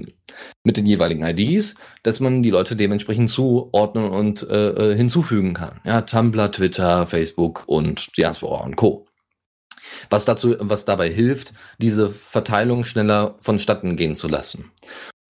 mit 0.64 0.76
den 0.76 0.86
jeweiligen 0.86 1.22
IDs, 1.22 1.76
dass 2.02 2.18
man 2.18 2.42
die 2.42 2.50
Leute 2.50 2.74
dementsprechend 2.74 3.30
zuordnen 3.30 4.10
und 4.10 4.42
äh, 4.48 4.70
äh, 4.70 4.96
hinzufügen 4.96 5.54
kann. 5.54 5.80
Ja, 5.84 6.02
Tumblr, 6.02 6.50
Twitter, 6.50 7.06
Facebook 7.06 7.64
und 7.66 8.16
Diaspora 8.16 8.64
und 8.64 8.76
Co. 8.76 9.06
Was 10.10 10.24
dazu, 10.24 10.56
was 10.58 10.84
dabei 10.84 11.08
hilft, 11.08 11.52
diese 11.78 12.10
Verteilung 12.10 12.84
schneller 12.84 13.36
vonstatten 13.40 13.96
gehen 13.96 14.16
zu 14.16 14.28
lassen. 14.28 14.72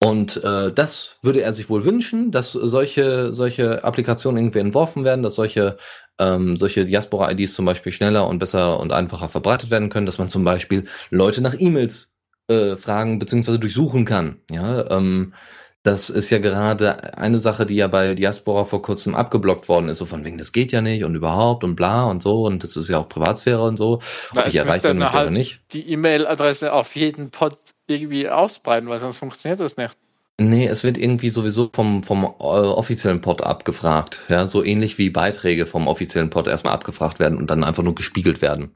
Und 0.00 0.42
äh, 0.44 0.72
das 0.72 1.18
würde 1.22 1.42
er 1.42 1.52
sich 1.52 1.68
wohl 1.68 1.84
wünschen, 1.84 2.30
dass 2.30 2.52
solche, 2.52 3.32
solche 3.32 3.82
Applikationen 3.82 4.38
irgendwie 4.40 4.60
entworfen 4.60 5.04
werden, 5.04 5.24
dass 5.24 5.34
solche 5.34 5.76
ähm, 6.18 6.56
solche 6.56 6.84
Diaspora-IDs 6.84 7.54
zum 7.54 7.64
Beispiel 7.64 7.92
schneller 7.92 8.26
und 8.26 8.38
besser 8.38 8.80
und 8.80 8.92
einfacher 8.92 9.28
verbreitet 9.28 9.70
werden 9.70 9.88
können, 9.88 10.06
dass 10.06 10.18
man 10.18 10.28
zum 10.28 10.44
Beispiel 10.44 10.84
Leute 11.10 11.40
nach 11.40 11.54
E-Mails 11.58 12.12
äh, 12.48 12.76
fragen 12.76 13.18
bzw. 13.18 13.58
durchsuchen 13.58 14.04
kann. 14.04 14.40
Ja, 14.50 14.90
ähm, 14.90 15.34
das 15.82 16.10
ist 16.10 16.30
ja 16.30 16.38
gerade 16.38 17.16
eine 17.16 17.38
Sache, 17.38 17.64
die 17.64 17.76
ja 17.76 17.86
bei 17.86 18.14
Diaspora 18.14 18.64
vor 18.64 18.82
kurzem 18.82 19.14
abgeblockt 19.14 19.68
worden 19.68 19.88
ist, 19.88 19.98
so 19.98 20.06
von 20.06 20.24
wegen, 20.24 20.38
das 20.38 20.52
geht 20.52 20.72
ja 20.72 20.80
nicht 20.80 21.04
und 21.04 21.14
überhaupt 21.14 21.64
und 21.64 21.76
bla 21.76 22.04
und 22.04 22.22
so 22.22 22.44
und 22.44 22.64
das 22.64 22.76
ist 22.76 22.88
ja 22.88 22.98
auch 22.98 23.08
Privatsphäre 23.08 23.62
und 23.62 23.76
so, 23.76 24.00
ob 24.34 24.46
ich 24.46 24.56
erreicht 24.56 24.82
bin 24.82 25.02
halt 25.02 25.22
oder 25.22 25.30
nicht. 25.30 25.60
Die 25.72 25.90
E-Mail-Adresse 25.90 26.72
auf 26.72 26.96
jeden 26.96 27.30
Pod 27.30 27.56
irgendwie 27.86 28.28
ausbreiten, 28.28 28.88
weil 28.88 28.98
sonst 28.98 29.18
funktioniert 29.18 29.60
das 29.60 29.76
nicht. 29.76 29.96
Nee, 30.40 30.66
es 30.66 30.84
wird 30.84 30.98
irgendwie 30.98 31.30
sowieso 31.30 31.68
vom, 31.72 32.04
vom 32.04 32.22
äh, 32.22 32.26
offiziellen 32.28 33.20
Pod 33.20 33.42
abgefragt. 33.42 34.20
Ja, 34.28 34.46
so 34.46 34.62
ähnlich 34.62 34.96
wie 34.96 35.10
Beiträge 35.10 35.66
vom 35.66 35.88
offiziellen 35.88 36.30
Pod 36.30 36.46
erstmal 36.46 36.74
abgefragt 36.74 37.18
werden 37.18 37.38
und 37.38 37.48
dann 37.48 37.64
einfach 37.64 37.82
nur 37.82 37.96
gespiegelt 37.96 38.40
werden. 38.40 38.70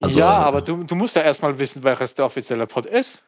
Also, 0.00 0.18
ja, 0.18 0.32
aber 0.32 0.62
du, 0.62 0.84
du 0.84 0.94
musst 0.94 1.14
ja 1.14 1.22
erstmal 1.22 1.58
wissen, 1.58 1.84
welches 1.84 2.14
der 2.14 2.24
offizielle 2.24 2.66
Pod 2.66 2.86
ist. 2.86 3.22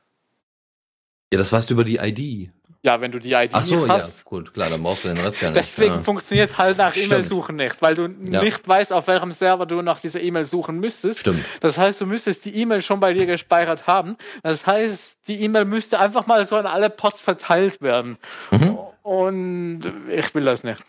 Ja, 1.30 1.38
das 1.38 1.52
weißt 1.52 1.68
du 1.68 1.74
über 1.74 1.84
die 1.84 1.98
ID. 1.98 2.50
Ja, 2.82 2.98
wenn 3.02 3.12
du 3.12 3.18
die 3.18 3.32
ID 3.32 3.50
Ach 3.52 3.62
so, 3.62 3.86
hast. 3.86 4.18
ja, 4.18 4.22
gut, 4.24 4.54
klar, 4.54 4.70
dann 4.70 4.82
brauchst 4.82 5.04
du 5.04 5.08
den 5.08 5.18
Rest 5.18 5.42
ja 5.42 5.50
nicht. 5.50 5.58
Deswegen 5.58 5.96
ja. 5.96 6.00
funktioniert 6.00 6.56
halt 6.56 6.78
nach 6.78 6.96
E-Mail-Suchen 6.96 7.56
nicht, 7.56 7.82
weil 7.82 7.94
du 7.94 8.08
ja. 8.30 8.42
nicht 8.42 8.66
weißt, 8.66 8.94
auf 8.94 9.06
welchem 9.06 9.32
Server 9.32 9.66
du 9.66 9.82
nach 9.82 10.00
dieser 10.00 10.22
E-Mail 10.22 10.46
suchen 10.46 10.80
müsstest. 10.80 11.20
Stimmt. 11.20 11.44
Das 11.60 11.76
heißt, 11.76 12.00
du 12.00 12.06
müsstest 12.06 12.46
die 12.46 12.56
E-Mail 12.56 12.80
schon 12.80 12.98
bei 12.98 13.12
dir 13.12 13.26
gespeichert 13.26 13.86
haben. 13.86 14.16
Das 14.42 14.66
heißt, 14.66 15.18
die 15.28 15.42
E-Mail 15.42 15.66
müsste 15.66 16.00
einfach 16.00 16.26
mal 16.26 16.46
so 16.46 16.56
an 16.56 16.64
alle 16.66 16.88
Pods 16.88 17.20
verteilt 17.20 17.82
werden. 17.82 18.16
Mhm. 18.50 18.78
Und 19.02 19.80
ich 20.10 20.34
will 20.34 20.44
das 20.44 20.64
nicht. 20.64 20.80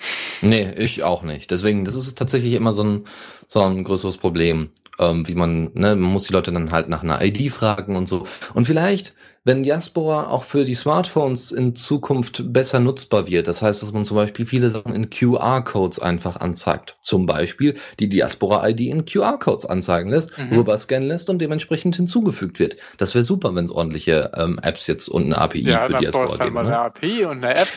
Nee, 0.41 0.71
ich 0.77 1.03
auch 1.03 1.23
nicht. 1.23 1.51
Deswegen, 1.51 1.83
das 1.83 1.95
ist 1.95 2.17
tatsächlich 2.17 2.53
immer 2.53 2.71
so 2.71 2.83
ein, 2.83 3.05
so 3.47 3.61
ein 3.61 3.83
größeres 3.83 4.17
Problem, 4.17 4.69
ähm, 4.99 5.27
wie 5.27 5.35
man, 5.35 5.71
ne, 5.73 5.95
man 5.95 6.11
muss 6.11 6.27
die 6.27 6.33
Leute 6.33 6.53
dann 6.53 6.71
halt 6.71 6.87
nach 6.87 7.03
einer 7.03 7.21
ID 7.21 7.51
fragen 7.51 7.95
und 7.97 8.07
so. 8.07 8.27
Und 8.53 8.65
vielleicht 8.65 9.13
wenn 9.43 9.63
Diaspora 9.63 10.27
auch 10.27 10.43
für 10.43 10.65
die 10.65 10.75
Smartphones 10.75 11.51
in 11.51 11.75
Zukunft 11.75 12.53
besser 12.53 12.79
nutzbar 12.79 13.27
wird, 13.27 13.47
das 13.47 13.63
heißt, 13.63 13.81
dass 13.81 13.91
man 13.91 14.05
zum 14.05 14.15
Beispiel 14.15 14.45
viele 14.45 14.69
Sachen 14.69 14.93
in 14.93 15.09
QR-Codes 15.09 15.97
einfach 15.99 16.39
anzeigt, 16.39 16.97
zum 17.01 17.25
Beispiel 17.25 17.73
die 17.99 18.07
Diaspora-ID 18.07 18.81
in 18.81 19.05
QR-Codes 19.05 19.65
anzeigen 19.65 20.11
lässt, 20.11 20.37
mhm. 20.37 20.57
rüberscannen 20.57 21.07
lässt 21.07 21.29
und 21.31 21.39
dementsprechend 21.39 21.95
hinzugefügt 21.95 22.59
wird. 22.59 22.77
Das 22.97 23.15
wäre 23.15 23.23
super, 23.23 23.55
wenn 23.55 23.65
es 23.65 23.71
ordentliche 23.71 24.31
ähm, 24.35 24.59
Apps 24.61 24.85
jetzt 24.85 25.07
und 25.07 25.25
eine 25.25 25.39
API 25.39 25.61
ja, 25.61 25.79
für 25.79 25.93
Diaspora 25.93 26.27
gibt. 26.27 26.39
Ja, 26.39 26.45
dann 26.45 26.53
mal 26.53 26.63
ne? 26.63 26.69
eine 26.69 26.79
API 26.79 27.25
und 27.25 27.43
eine 27.43 27.55
App, 27.55 27.67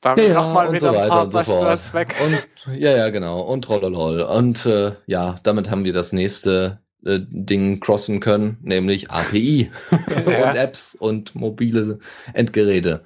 dann 0.00 0.18
ja, 0.18 0.34
nochmal 0.34 0.66
und 0.66 0.80
so 0.80 0.92
weiter 0.92 1.22
und 1.22 1.30
so 1.30 1.42
fort. 1.42 1.94
Weg. 1.94 2.14
Und, 2.24 2.76
ja, 2.76 2.96
ja, 2.96 3.10
genau. 3.10 3.42
Und 3.42 3.62
trollolol. 3.62 4.22
Und 4.22 4.66
äh, 4.66 4.92
ja, 5.06 5.36
damit 5.44 5.70
haben 5.70 5.84
wir 5.84 5.92
das 5.92 6.12
nächste 6.12 6.81
äh, 7.04 7.20
Ding 7.28 7.80
crossen 7.80 8.20
können, 8.20 8.58
nämlich 8.62 9.10
API 9.10 9.70
ja. 10.26 10.48
und 10.48 10.56
Apps 10.56 10.94
und 10.94 11.34
mobile 11.34 11.98
Endgeräte. 12.32 13.04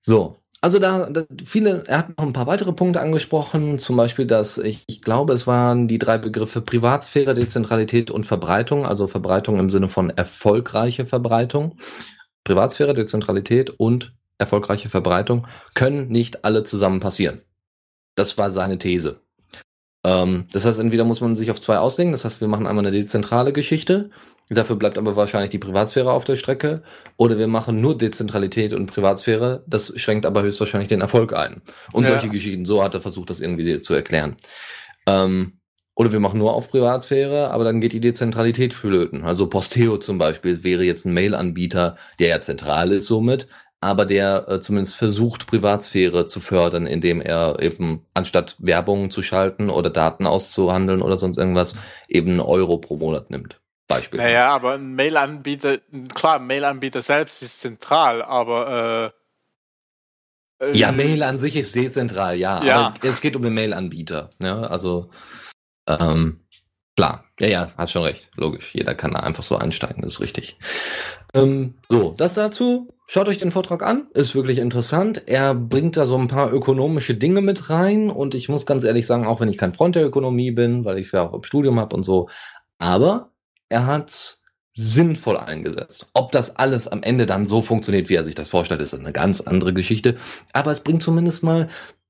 So. 0.00 0.36
Also 0.62 0.78
da, 0.78 1.08
da 1.08 1.24
viele, 1.42 1.84
er 1.86 1.98
hat 1.98 2.18
noch 2.18 2.26
ein 2.26 2.34
paar 2.34 2.46
weitere 2.46 2.72
Punkte 2.74 3.00
angesprochen, 3.00 3.78
zum 3.78 3.96
Beispiel, 3.96 4.26
dass 4.26 4.58
ich, 4.58 4.84
ich 4.88 5.00
glaube, 5.00 5.32
es 5.32 5.46
waren 5.46 5.88
die 5.88 5.98
drei 5.98 6.18
Begriffe 6.18 6.60
Privatsphäre, 6.60 7.32
Dezentralität 7.32 8.10
und 8.10 8.26
Verbreitung, 8.26 8.84
also 8.84 9.06
Verbreitung 9.06 9.58
im 9.58 9.70
Sinne 9.70 9.88
von 9.88 10.10
erfolgreiche 10.10 11.06
Verbreitung. 11.06 11.78
Privatsphäre, 12.44 12.92
Dezentralität 12.92 13.70
und 13.70 14.12
erfolgreiche 14.36 14.90
Verbreitung 14.90 15.46
können 15.74 16.08
nicht 16.08 16.44
alle 16.44 16.62
zusammen 16.62 17.00
passieren. 17.00 17.40
Das 18.14 18.36
war 18.36 18.50
seine 18.50 18.76
These. 18.76 19.20
Ähm, 20.04 20.46
das 20.52 20.64
heißt, 20.64 20.80
entweder 20.80 21.04
muss 21.04 21.20
man 21.20 21.36
sich 21.36 21.50
auf 21.50 21.60
zwei 21.60 21.78
auslegen, 21.78 22.12
das 22.12 22.24
heißt, 22.24 22.40
wir 22.40 22.48
machen 22.48 22.66
einmal 22.66 22.86
eine 22.86 22.96
dezentrale 22.96 23.52
Geschichte, 23.52 24.10
dafür 24.48 24.76
bleibt 24.76 24.98
aber 24.98 25.14
wahrscheinlich 25.14 25.50
die 25.50 25.58
Privatsphäre 25.58 26.10
auf 26.10 26.24
der 26.24 26.36
Strecke, 26.36 26.82
oder 27.16 27.38
wir 27.38 27.48
machen 27.48 27.80
nur 27.80 27.96
Dezentralität 27.98 28.72
und 28.72 28.86
Privatsphäre, 28.86 29.62
das 29.66 29.92
schränkt 29.96 30.24
aber 30.24 30.42
höchstwahrscheinlich 30.42 30.88
den 30.88 31.02
Erfolg 31.02 31.34
ein. 31.34 31.62
Und 31.92 32.04
ja. 32.04 32.12
solche 32.12 32.30
Geschichten, 32.30 32.64
so 32.64 32.82
hat 32.82 32.94
er 32.94 33.02
versucht, 33.02 33.30
das 33.30 33.40
irgendwie 33.40 33.82
zu 33.82 33.94
erklären. 33.94 34.36
Ähm, 35.06 35.60
oder 35.94 36.12
wir 36.12 36.20
machen 36.20 36.38
nur 36.38 36.54
auf 36.54 36.70
Privatsphäre, 36.70 37.50
aber 37.50 37.64
dann 37.64 37.82
geht 37.82 37.92
die 37.92 38.00
Dezentralität 38.00 38.72
flöten. 38.72 39.22
Also 39.24 39.48
Posteo 39.48 39.98
zum 39.98 40.16
Beispiel 40.16 40.64
wäre 40.64 40.82
jetzt 40.82 41.04
ein 41.04 41.12
Mail-Anbieter, 41.12 41.96
der 42.18 42.28
ja 42.28 42.40
zentral 42.40 42.92
ist 42.92 43.06
somit, 43.06 43.48
aber 43.80 44.04
der 44.04 44.48
äh, 44.48 44.60
zumindest 44.60 44.96
versucht, 44.96 45.46
Privatsphäre 45.46 46.26
zu 46.26 46.40
fördern, 46.40 46.86
indem 46.86 47.20
er 47.20 47.58
eben 47.60 48.06
anstatt 48.14 48.56
Werbung 48.58 49.10
zu 49.10 49.22
schalten 49.22 49.70
oder 49.70 49.90
Daten 49.90 50.26
auszuhandeln 50.26 51.00
oder 51.02 51.16
sonst 51.16 51.38
irgendwas, 51.38 51.74
eben 52.08 52.30
einen 52.32 52.40
Euro 52.40 52.78
pro 52.78 52.96
Monat 52.96 53.30
nimmt. 53.30 53.60
Beispiel. 53.88 54.20
Naja, 54.20 54.54
aber 54.54 54.74
ein 54.74 54.94
Mail-Anbieter, 54.94 55.78
klar, 56.14 56.36
ein 56.36 56.46
Mail-Anbieter 56.46 57.02
selbst 57.02 57.42
ist 57.42 57.60
zentral, 57.60 58.22
aber 58.22 59.12
äh, 60.60 60.66
äh, 60.66 60.76
ja, 60.76 60.92
Mail 60.92 61.22
an 61.22 61.38
sich 61.38 61.56
ist 61.56 61.74
dezentral, 61.74 62.36
ja. 62.36 62.62
ja. 62.62 62.94
Aber 62.94 63.08
es 63.08 63.20
geht 63.20 63.34
um 63.34 63.42
den 63.42 63.54
Mail-Anbieter. 63.54 64.30
Ja, 64.40 64.60
also 64.60 65.10
ähm, 65.86 66.44
klar, 66.96 67.24
ja, 67.40 67.48
ja, 67.48 67.66
hast 67.76 67.92
schon 67.92 68.04
recht. 68.04 68.30
Logisch. 68.36 68.74
Jeder 68.74 68.94
kann 68.94 69.12
da 69.12 69.20
einfach 69.20 69.42
so 69.42 69.56
einsteigen, 69.56 70.02
das 70.02 70.14
ist 70.14 70.20
richtig. 70.20 70.58
Ähm, 71.34 71.74
so, 71.88 72.14
das 72.16 72.34
dazu. 72.34 72.94
Schaut 73.12 73.26
euch 73.26 73.38
den 73.38 73.50
Vortrag 73.50 73.82
an, 73.82 74.06
ist 74.14 74.36
wirklich 74.36 74.58
interessant. 74.58 75.24
Er 75.26 75.52
bringt 75.52 75.96
da 75.96 76.06
so 76.06 76.16
ein 76.16 76.28
paar 76.28 76.52
ökonomische 76.52 77.16
Dinge 77.16 77.40
mit 77.40 77.68
rein 77.68 78.08
und 78.08 78.36
ich 78.36 78.48
muss 78.48 78.66
ganz 78.66 78.84
ehrlich 78.84 79.04
sagen, 79.04 79.26
auch 79.26 79.40
wenn 79.40 79.48
ich 79.48 79.58
kein 79.58 79.74
Freund 79.74 79.96
der 79.96 80.06
Ökonomie 80.06 80.52
bin, 80.52 80.84
weil 80.84 80.96
ich 80.96 81.10
ja 81.10 81.28
auch 81.28 81.34
im 81.34 81.42
Studium 81.42 81.80
habe 81.80 81.96
und 81.96 82.04
so, 82.04 82.28
aber 82.78 83.32
er 83.68 83.88
hat's 83.88 84.44
sinnvoll 84.76 85.38
eingesetzt. 85.38 86.06
Ob 86.14 86.30
das 86.30 86.54
alles 86.54 86.86
am 86.86 87.02
Ende 87.02 87.26
dann 87.26 87.46
so 87.46 87.62
funktioniert, 87.62 88.10
wie 88.10 88.14
er 88.14 88.22
sich 88.22 88.36
das 88.36 88.48
vorstellt, 88.48 88.80
ist 88.80 88.94
eine 88.94 89.10
ganz 89.10 89.40
andere 89.40 89.74
Geschichte. 89.74 90.14
Aber 90.52 90.70
es 90.70 90.78
bringt 90.78 91.02
zumindest 91.02 91.42
mal 91.42 91.66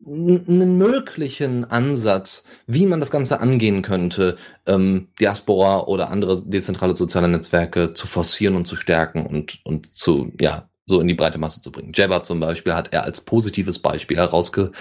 einen 0.07 0.77
möglichen 0.77 1.65
Ansatz, 1.65 2.45
wie 2.67 2.85
man 2.85 3.01
das 3.01 3.11
Ganze 3.11 3.41
angehen 3.41 3.81
könnte, 3.81 4.37
ähm, 4.67 5.09
Diaspora 5.19 5.85
oder 5.85 6.11
andere 6.11 6.43
dezentrale 6.43 6.95
soziale 6.95 7.29
Netzwerke 7.29 7.95
zu 7.95 8.07
forcieren 8.07 8.55
und 8.55 8.67
zu 8.67 8.77
stärken 8.77 9.25
und, 9.25 9.61
und 9.65 9.87
zu, 9.93 10.31
ja, 10.39 10.70
so 10.91 11.01
in 11.01 11.09
die 11.09 11.15
breite 11.15 11.39
Masse 11.39 11.63
zu 11.63 11.73
bringen. 11.73 11.93
Jabber 11.95 12.23
zum 12.23 12.41
Beispiel 12.41 12.75
hat 12.75 12.93
er 12.93 13.05
als 13.05 13.23
positives 13.23 13.79
Beispiel 13.79 14.19
herausge 14.19 14.73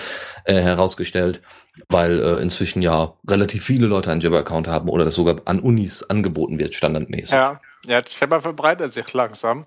äh, 0.43 0.55
herausgestellt, 0.55 1.41
weil 1.87 2.19
äh, 2.19 2.41
inzwischen 2.41 2.81
ja 2.81 3.13
relativ 3.27 3.63
viele 3.63 3.87
Leute 3.87 4.11
einen 4.11 4.19
Jabber-Account 4.19 4.67
haben 4.67 4.89
oder 4.89 5.05
das 5.05 5.15
sogar 5.15 5.37
an 5.45 5.59
Unis 5.59 6.03
angeboten 6.03 6.59
wird, 6.59 6.73
standardmäßig. 6.73 7.31
Ja, 7.31 7.61
ja 7.85 8.01
Jabber 8.05 8.41
verbreitet 8.41 8.91
sich 8.91 9.13
langsam. 9.13 9.65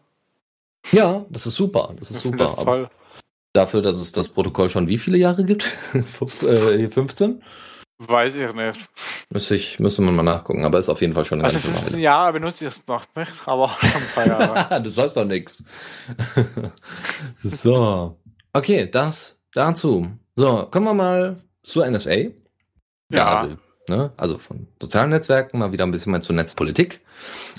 Ja, 0.90 1.24
das 1.30 1.46
ist 1.46 1.54
super. 1.54 1.94
Das 1.98 2.10
ist 2.10 2.20
super. 2.20 2.36
Das 2.38 2.50
ist 2.50 2.64
toll. 2.64 2.88
Dafür, 3.54 3.82
dass 3.82 4.00
es 4.00 4.12
das 4.12 4.28
Protokoll 4.28 4.70
schon 4.70 4.88
wie 4.88 4.98
viele 4.98 5.18
Jahre 5.18 5.44
gibt? 5.44 5.64
15? 5.92 7.42
Weiß 8.08 8.34
ich 8.34 8.52
nicht. 8.54 8.88
Müsste, 9.30 9.54
ich, 9.54 9.78
müsste 9.78 10.02
man 10.02 10.14
mal 10.16 10.22
nachgucken, 10.22 10.64
aber 10.64 10.78
ist 10.78 10.88
auf 10.88 11.00
jeden 11.00 11.12
Fall 11.12 11.24
schon 11.24 11.38
eine 11.38 11.44
Also 11.44 11.58
15 11.58 11.92
Weile. 11.92 12.02
Jahre 12.02 12.32
benutze 12.32 12.66
ich 12.66 12.74
es 12.74 12.86
noch 12.86 13.04
nicht, 13.16 13.32
aber 13.46 13.68
schon 13.80 14.02
ein 14.02 14.08
paar 14.14 14.26
Jahre. 14.26 14.82
du 14.82 14.90
sollst 14.90 15.16
doch 15.16 15.24
nichts. 15.24 15.64
So. 17.42 18.18
Okay, 18.52 18.88
das 18.90 19.40
dazu. 19.54 20.08
So, 20.36 20.68
kommen 20.70 20.86
wir 20.86 20.94
mal 20.94 21.42
zur 21.62 21.86
NSA. 21.86 22.10
Ja. 22.10 22.32
ja 23.10 23.26
also, 23.26 23.56
ne, 23.88 24.12
also 24.16 24.38
von 24.38 24.68
sozialen 24.80 25.10
Netzwerken 25.10 25.58
mal 25.58 25.72
wieder 25.72 25.84
ein 25.84 25.90
bisschen 25.90 26.12
mal 26.12 26.22
zur 26.22 26.34
Netzpolitik. 26.34 27.00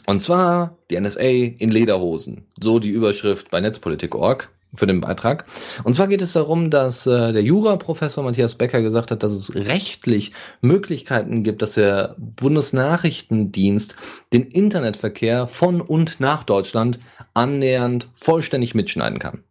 Und 0.05 0.21
zwar 0.21 0.77
die 0.89 0.99
NSA 0.99 1.21
in 1.21 1.69
Lederhosen. 1.69 2.47
So 2.59 2.79
die 2.79 2.89
Überschrift 2.89 3.49
bei 3.49 3.61
Netzpolitik.org 3.61 4.49
für 4.75 4.87
den 4.87 5.01
Beitrag. 5.01 5.45
Und 5.83 5.93
zwar 5.93 6.07
geht 6.07 6.21
es 6.21 6.33
darum, 6.33 6.69
dass 6.69 7.05
äh, 7.05 7.31
der 7.31 7.43
Juraprofessor 7.43 8.23
Matthias 8.23 8.55
Becker 8.55 8.81
gesagt 8.81 9.11
hat, 9.11 9.23
dass 9.23 9.31
es 9.31 9.55
rechtlich 9.55 10.31
Möglichkeiten 10.61 11.43
gibt, 11.43 11.61
dass 11.61 11.73
der 11.73 12.15
Bundesnachrichtendienst 12.17 13.95
den 14.33 14.43
Internetverkehr 14.43 15.47
von 15.47 15.81
und 15.81 16.19
nach 16.19 16.43
Deutschland 16.43 16.99
annähernd 17.33 18.07
vollständig 18.13 18.75
mitschneiden 18.75 19.19
kann. 19.19 19.43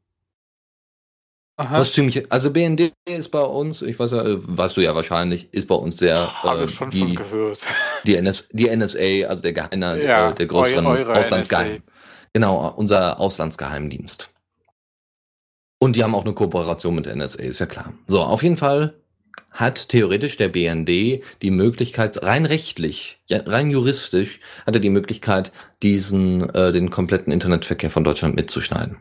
Aha. 1.57 1.81
Was 1.81 1.93
ziemlich, 1.93 2.33
also 2.33 2.51
BND 2.51 2.93
ist 3.05 3.29
bei 3.29 3.43
uns, 3.43 3.83
ich 3.83 3.99
weiß 3.99 4.13
ja, 4.13 4.23
weißt 4.25 4.77
du 4.77 4.81
ja 4.81 4.95
wahrscheinlich, 4.95 5.53
ist 5.53 5.69
bei 5.69 5.75
uns 5.75 5.99
der 5.99 6.33
äh, 6.43 6.67
die, 6.91 7.19
die, 8.05 8.17
NS, 8.17 8.49
die 8.53 8.75
NSA, 8.75 9.29
also 9.29 9.43
der 9.43 9.53
Geheime, 9.53 10.03
ja, 10.03 10.29
der, 10.29 10.33
der 10.33 10.47
größeren 10.47 10.87
Auslandsgeheim. 10.87 11.83
Genau, 12.33 12.73
unser 12.75 13.21
Auslandsgeheimdienst. 13.21 14.32
Und 15.83 15.97
die 15.97 16.05
haben 16.05 16.15
auch 16.15 16.25
eine 16.25 16.33
Kooperation 16.33 16.95
mit 16.95 17.13
NSA, 17.13 17.43
ist 17.43 17.59
ja 17.59 17.67
klar. 17.67 17.93
So, 18.07 18.21
auf 18.21 18.45
jeden 18.45 18.57
Fall 18.57 18.95
hat 19.51 19.89
theoretisch 19.89 20.37
der 20.37 20.49
BND 20.49 21.25
die 21.43 21.51
Möglichkeit, 21.51 22.23
rein 22.23 22.47
rechtlich, 22.47 23.19
rein 23.29 23.69
juristisch, 23.69 24.39
hat 24.65 24.77
er 24.77 24.81
die 24.81 24.91
Möglichkeit, 24.91 25.51
diesen, 25.83 26.49
äh, 26.51 26.71
den 26.71 26.91
kompletten 26.91 27.33
Internetverkehr 27.33 27.91
von 27.91 28.05
Deutschland 28.05 28.37
mitzuschneiden. 28.37 28.99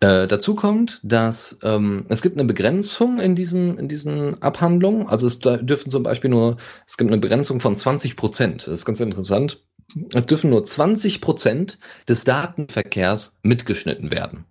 Äh, 0.00 0.26
dazu 0.26 0.54
kommt, 0.54 0.98
dass 1.02 1.58
ähm, 1.62 2.06
es 2.08 2.22
gibt 2.22 2.38
eine 2.38 2.46
Begrenzung 2.46 3.20
in 3.20 3.34
diesen, 3.34 3.76
in 3.76 3.88
diesen 3.88 4.40
Abhandlungen. 4.40 5.08
Also 5.08 5.26
es 5.26 5.40
dürfen 5.40 5.90
zum 5.90 6.04
Beispiel 6.04 6.30
nur, 6.30 6.56
es 6.86 6.96
gibt 6.96 7.10
eine 7.10 7.20
Begrenzung 7.20 7.60
von 7.60 7.76
20 7.76 8.16
Prozent. 8.16 8.66
Das 8.66 8.78
ist 8.78 8.86
ganz 8.86 9.00
interessant. 9.00 9.62
Es 10.14 10.24
dürfen 10.24 10.48
nur 10.48 10.64
20 10.64 11.20
Prozent 11.20 11.78
des 12.08 12.24
Datenverkehrs 12.24 13.38
mitgeschnitten 13.42 14.10
werden. 14.10 14.46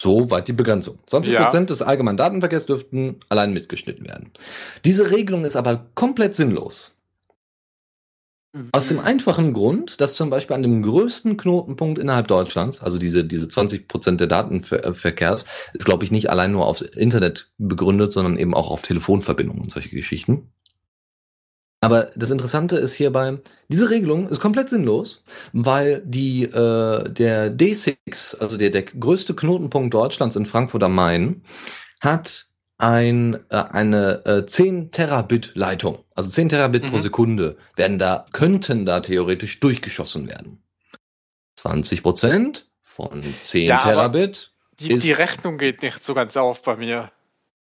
So 0.00 0.30
weit 0.30 0.48
die 0.48 0.52
Begrenzung. 0.52 0.98
20 1.06 1.32
ja. 1.32 1.48
des 1.48 1.82
allgemeinen 1.82 2.18
Datenverkehrs 2.18 2.66
dürften 2.66 3.16
allein 3.28 3.52
mitgeschnitten 3.52 4.06
werden. 4.06 4.30
Diese 4.84 5.10
Regelung 5.10 5.44
ist 5.44 5.56
aber 5.56 5.86
komplett 5.94 6.34
sinnlos. 6.34 6.92
Aus 8.72 8.88
dem 8.88 9.00
einfachen 9.00 9.52
Grund, 9.52 10.00
dass 10.00 10.14
zum 10.14 10.30
Beispiel 10.30 10.56
an 10.56 10.62
dem 10.62 10.82
größten 10.82 11.36
Knotenpunkt 11.36 11.98
innerhalb 11.98 12.28
Deutschlands, 12.28 12.80
also 12.80 12.98
diese, 12.98 13.24
diese 13.24 13.48
20 13.48 13.86
Prozent 13.86 14.20
der 14.20 14.28
Datenverkehrs, 14.28 15.44
ist, 15.74 15.84
glaube 15.84 16.04
ich, 16.04 16.10
nicht 16.10 16.30
allein 16.30 16.52
nur 16.52 16.66
aufs 16.66 16.80
Internet 16.80 17.50
begründet, 17.58 18.12
sondern 18.12 18.38
eben 18.38 18.54
auch 18.54 18.70
auf 18.70 18.82
Telefonverbindungen 18.82 19.62
und 19.62 19.70
solche 19.70 19.90
Geschichten. 19.90 20.50
Aber 21.86 22.10
das 22.16 22.30
Interessante 22.30 22.76
ist 22.76 22.94
hierbei, 22.94 23.38
diese 23.68 23.90
Regelung 23.90 24.28
ist 24.28 24.40
komplett 24.40 24.68
sinnlos, 24.68 25.22
weil 25.52 26.02
die, 26.04 26.42
äh, 26.42 27.08
der 27.08 27.56
D6, 27.56 28.38
also 28.40 28.56
der, 28.56 28.70
der 28.70 28.82
größte 28.82 29.36
Knotenpunkt 29.36 29.94
Deutschlands 29.94 30.34
in 30.34 30.46
Frankfurt 30.46 30.82
am 30.82 30.96
Main, 30.96 31.42
hat 32.00 32.46
ein, 32.78 33.38
äh, 33.50 33.56
eine 33.56 34.24
äh, 34.26 34.46
10 34.46 34.90
Terabit 34.90 35.52
Leitung. 35.54 36.04
Also 36.16 36.28
10 36.28 36.48
Terabit 36.48 36.82
mhm. 36.82 36.90
pro 36.90 36.98
Sekunde 36.98 37.56
werden 37.76 38.00
da, 38.00 38.26
könnten 38.32 38.84
da 38.84 38.98
theoretisch 38.98 39.60
durchgeschossen 39.60 40.28
werden. 40.28 40.62
20 41.54 42.02
Prozent 42.02 42.66
von 42.82 43.22
10 43.22 43.64
ja, 43.64 43.78
Terabit. 43.78 44.52
Die, 44.80 44.98
die 44.98 45.12
Rechnung 45.12 45.56
geht 45.56 45.82
nicht 45.82 46.04
so 46.04 46.14
ganz 46.14 46.36
auf 46.36 46.62
bei 46.62 46.76
mir. 46.76 47.10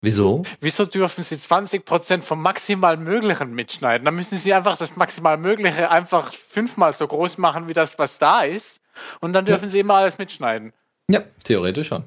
Wieso? 0.02 0.44
Wieso 0.60 0.86
dürfen 0.86 1.22
Sie 1.22 1.36
20% 1.36 2.22
vom 2.22 2.40
maximal 2.40 2.96
Möglichen 2.96 3.52
mitschneiden? 3.52 4.06
Dann 4.06 4.14
müssen 4.14 4.38
Sie 4.38 4.54
einfach 4.54 4.78
das 4.78 4.96
maximal 4.96 5.36
Mögliche 5.36 5.90
einfach 5.90 6.32
fünfmal 6.32 6.94
so 6.94 7.06
groß 7.06 7.36
machen, 7.36 7.68
wie 7.68 7.74
das, 7.74 7.98
was 7.98 8.18
da 8.18 8.40
ist. 8.40 8.80
Und 9.20 9.34
dann 9.34 9.44
dürfen 9.44 9.64
ja. 9.64 9.70
Sie 9.70 9.80
immer 9.80 9.96
alles 9.96 10.16
mitschneiden. 10.16 10.72
Ja, 11.10 11.22
theoretisch 11.44 11.88
schon. 11.88 12.04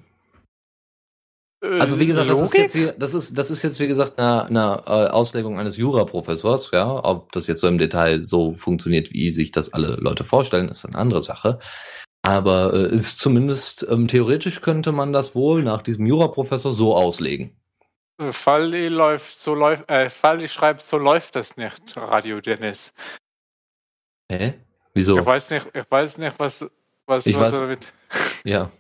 Äh, 1.64 1.80
also 1.80 2.00
wie 2.00 2.08
gesagt, 2.08 2.30
das 2.30 2.42
ist, 2.42 2.58
jetzt, 2.58 2.76
hier, 2.76 2.94
das, 2.94 3.14
ist, 3.14 3.38
das 3.38 3.52
ist 3.52 3.62
jetzt 3.62 3.80
wie 3.80 3.88
gesagt 3.88 4.18
eine, 4.18 4.46
eine 4.46 4.84
äh, 4.88 5.10
Auslegung 5.12 5.60
eines 5.60 5.78
Juraprofessors, 5.78 6.72
ja. 6.72 7.04
Ob 7.04 7.32
das 7.32 7.46
jetzt 7.46 7.62
so 7.62 7.68
im 7.68 7.78
Detail 7.78 8.26
so 8.26 8.56
funktioniert, 8.56 9.14
wie 9.14 9.30
sich 9.30 9.52
das 9.52 9.72
alle 9.72 9.98
Leute 9.98 10.24
vorstellen, 10.24 10.70
ist 10.70 10.84
eine 10.84 10.98
andere 10.98 11.22
Sache. 11.22 11.60
Aber 12.24 12.74
äh, 12.74 12.96
ist 12.96 13.20
zumindest 13.20 13.86
ähm, 13.88 14.08
theoretisch 14.08 14.62
könnte 14.62 14.92
man 14.92 15.14
das 15.14 15.36
wohl 15.36 15.62
nach 15.62 15.84
diesem 15.84 16.08
Juraprofessor 16.08 16.74
so 16.74 16.96
auslegen. 16.96 17.56
Falli 18.18 18.90
läuft, 18.90 19.40
so 19.40 19.56
läuft, 19.56 19.90
äh, 19.90 20.10
Falli 20.10 20.48
schreibt, 20.48 20.82
so 20.82 20.98
läuft 20.98 21.36
das 21.36 21.58
nicht, 21.58 21.98
Radio 21.98 22.42
Dennis. 22.42 22.94
Hä? 24.32 24.54
Wieso? 24.94 25.18
Ich 25.18 25.26
weiß 25.26 25.50
nicht, 25.50 25.68
ich 25.74 25.90
weiß 25.90 26.18
nicht, 26.20 26.38
was, 26.38 26.70
was, 27.06 27.26
ich 27.26 27.36
was 27.36 27.54
weiß, 27.54 27.60
damit. 27.60 27.94
Ja. 28.44 28.72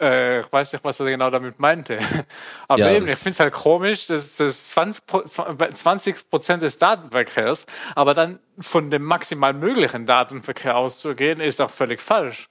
Äh, 0.00 0.40
ich 0.40 0.52
weiß 0.52 0.72
nicht, 0.72 0.84
was 0.84 1.00
er 1.00 1.06
genau 1.06 1.30
damit 1.30 1.58
meinte. 1.58 1.98
Aber 2.68 2.80
ja, 2.80 2.92
eben, 2.92 3.08
ich 3.08 3.16
finde 3.16 3.30
es 3.30 3.40
halt 3.40 3.52
komisch, 3.52 4.06
dass 4.06 4.36
das 4.36 4.76
20%, 4.76 5.74
20 5.74 6.60
des 6.60 6.78
Datenverkehrs, 6.78 7.66
aber 7.94 8.14
dann 8.14 8.40
von 8.58 8.90
dem 8.90 9.02
maximal 9.02 9.52
möglichen 9.52 10.04
Datenverkehr 10.04 10.76
auszugehen, 10.76 11.40
ist 11.40 11.60
doch 11.60 11.70
völlig 11.70 12.00
falsch. 12.00 12.48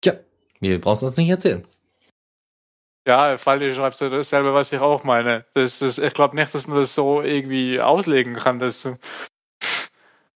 Tja, 0.00 0.14
mir 0.60 0.80
brauchst 0.80 1.02
du 1.02 1.06
das 1.06 1.16
nicht 1.16 1.28
erzählen. 1.28 1.66
Ja, 3.08 3.38
Faldi 3.38 3.72
schreibt 3.72 3.96
so 3.96 4.10
dasselbe, 4.10 4.52
was 4.52 4.70
ich 4.70 4.80
auch 4.80 5.02
meine. 5.02 5.46
Das, 5.54 5.78
das, 5.78 5.96
ich 5.96 6.12
glaube 6.12 6.36
nicht, 6.36 6.54
dass 6.54 6.66
man 6.66 6.76
das 6.76 6.94
so 6.94 7.22
irgendwie 7.22 7.80
auslegen 7.80 8.34
kann. 8.34 8.58
Dass 8.58 8.86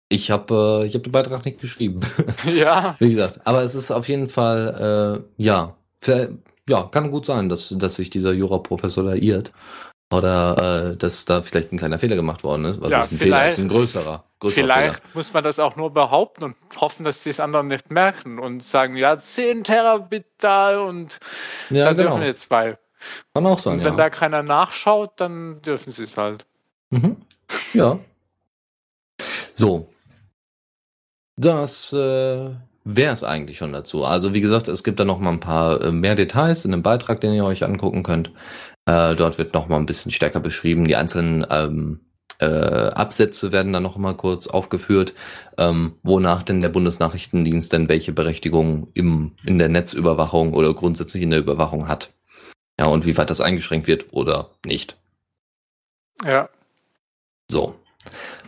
ich 0.09 0.31
habe 0.31 0.83
äh, 0.83 0.89
hab 0.89 1.03
den 1.03 1.11
Beitrag 1.11 1.45
nicht 1.45 1.61
geschrieben. 1.61 1.99
Ja. 2.45 2.95
Wie 2.97 3.09
gesagt, 3.09 3.41
aber 3.45 3.61
es 3.61 3.75
ist 3.75 3.91
auf 3.91 4.09
jeden 4.09 4.27
Fall, 4.27 5.23
äh, 5.37 5.43
ja, 5.43 5.75
ja, 6.67 6.83
kann 6.91 7.11
gut 7.11 7.27
sein, 7.27 7.47
dass, 7.47 7.69
dass 7.77 7.95
sich 7.95 8.09
dieser 8.09 8.33
Juraprofessor 8.33 9.03
da 9.03 9.13
irrt. 9.13 9.51
Oder 10.13 10.91
äh, 10.91 10.97
dass 10.97 11.25
da 11.25 11.41
vielleicht 11.41 11.71
ein 11.71 11.77
kleiner 11.77 11.99
Fehler 11.99 12.15
gemacht 12.15 12.43
worden 12.43 12.65
ist. 12.65 12.81
Was 12.81 12.91
Ja, 12.91 13.01
ist 13.01 13.11
ein 13.11 13.17
Fehler? 13.17 13.49
ist 13.49 13.59
ein 13.59 13.67
größerer. 13.67 14.23
größerer 14.39 14.63
Vielleicht 14.63 14.95
Fehler. 14.97 15.09
muss 15.13 15.33
man 15.33 15.43
das 15.43 15.59
auch 15.59 15.75
nur 15.75 15.91
behaupten 15.93 16.43
und 16.43 16.55
hoffen, 16.79 17.03
dass 17.03 17.23
die 17.23 17.29
es 17.29 17.39
anderen 17.39 17.67
nicht 17.67 17.91
merken 17.91 18.39
und 18.39 18.63
sagen, 18.63 18.95
ja, 18.95 19.17
10 19.17 19.63
Terabit 19.63 20.25
da 20.39 20.79
und 20.81 21.19
Ja, 21.69 21.85
da 21.85 21.93
genau. 21.93 22.03
dürfen 22.11 22.23
jetzt 22.23 22.43
zwei. 22.43 22.75
Kann 23.33 23.45
auch 23.45 23.59
sein, 23.59 23.73
Und 23.73 23.79
wenn 23.83 23.93
ja. 23.93 23.97
da 23.97 24.09
keiner 24.09 24.43
nachschaut, 24.43 25.11
dann 25.17 25.61
dürfen 25.61 25.91
sie 25.91 26.03
es 26.03 26.15
halt. 26.17 26.45
Mhm. 26.89 27.17
Ja. 27.73 27.99
So. 29.53 29.89
Das 31.35 31.91
äh, 31.93 32.51
wäre 32.85 33.13
es 33.13 33.23
eigentlich 33.23 33.57
schon 33.57 33.73
dazu. 33.73 34.05
Also 34.05 34.33
wie 34.33 34.41
gesagt, 34.41 34.67
es 34.67 34.83
gibt 34.83 34.99
da 34.99 35.05
noch 35.05 35.19
mal 35.19 35.31
ein 35.31 35.39
paar 35.39 35.81
äh, 35.81 35.91
mehr 35.91 36.15
Details 36.15 36.63
in 36.65 36.71
dem 36.71 36.83
Beitrag, 36.83 37.21
den 37.21 37.33
ihr 37.33 37.43
euch 37.45 37.63
angucken 37.63 38.03
könnt. 38.03 38.31
Äh, 38.85 39.15
dort 39.15 39.37
wird 39.37 39.53
noch 39.53 39.67
mal 39.67 39.77
ein 39.77 39.85
bisschen 39.85 40.11
stärker 40.11 40.39
beschrieben. 40.39 40.85
Die 40.85 40.95
einzelnen 40.95 41.45
ähm, 41.49 42.01
äh, 42.39 42.45
Absätze 42.45 43.51
werden 43.51 43.73
dann 43.73 43.83
noch 43.83 43.97
mal 43.97 44.15
kurz 44.15 44.47
aufgeführt, 44.47 45.13
ähm, 45.57 45.95
wonach 46.03 46.43
denn 46.43 46.61
der 46.61 46.69
Bundesnachrichtendienst 46.69 47.71
denn 47.71 47.89
welche 47.89 48.11
Berechtigung 48.11 48.87
im, 48.93 49.31
in 49.45 49.59
der 49.59 49.69
Netzüberwachung 49.69 50.53
oder 50.53 50.73
grundsätzlich 50.73 51.23
in 51.23 51.29
der 51.29 51.39
Überwachung 51.39 51.87
hat. 51.87 52.13
Ja, 52.79 52.87
und 52.87 53.05
wie 53.05 53.17
weit 53.17 53.29
das 53.29 53.41
eingeschränkt 53.41 53.87
wird 53.87 54.07
oder 54.11 54.51
nicht. 54.65 54.97
Ja. 56.25 56.49
So. 57.49 57.75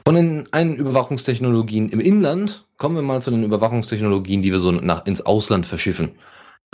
Von 0.03 0.15
den 0.15 0.51
einen 0.51 0.75
Überwachungstechnologien 0.75 1.89
im 1.89 1.99
Inland 1.99 2.65
kommen 2.77 2.95
wir 2.95 3.01
mal 3.01 3.21
zu 3.21 3.31
den 3.31 3.43
Überwachungstechnologien, 3.43 4.41
die 4.41 4.51
wir 4.51 4.59
so 4.59 4.71
nach, 4.71 5.05
ins 5.05 5.21
Ausland 5.21 5.65
verschiffen. 5.65 6.11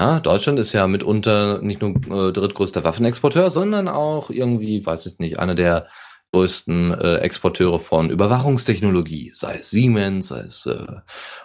Ja, 0.02 0.20
Deutschland 0.20 0.58
ist 0.58 0.74
ja 0.74 0.88
mitunter 0.88 1.62
nicht 1.62 1.80
nur 1.80 1.92
äh, 1.92 2.34
drittgrößter 2.34 2.84
Waffenexporteur, 2.84 3.52
sondern 3.52 3.88
auch 3.88 4.32
irgendwie, 4.32 4.84
weiß 4.84 5.06
ich 5.06 5.20
nicht, 5.20 5.38
einer 5.38 5.54
der 5.54 5.86
größten 6.34 6.92
äh, 7.00 7.18
Exporteure 7.18 7.80
von 7.80 8.10
Überwachungstechnologie, 8.10 9.32
sei 9.36 9.58
es 9.58 9.70
Siemens, 9.70 10.30
sei 10.30 10.40
es, 10.40 10.66
äh, 10.66 10.88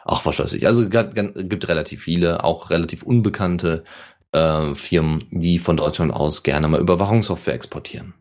ach 0.06 0.24
was 0.24 0.38
weiß 0.38 0.54
ich. 0.54 0.66
Also 0.66 0.88
gibt 0.88 1.68
relativ 1.68 2.04
viele, 2.04 2.44
auch 2.44 2.70
relativ 2.70 3.02
unbekannte 3.02 3.84
äh, 4.32 4.74
Firmen, 4.74 5.24
die 5.30 5.58
von 5.58 5.76
Deutschland 5.76 6.14
aus 6.14 6.42
gerne 6.42 6.66
mal 6.68 6.80
Überwachungssoftware 6.80 7.52
exportieren. 7.52 8.14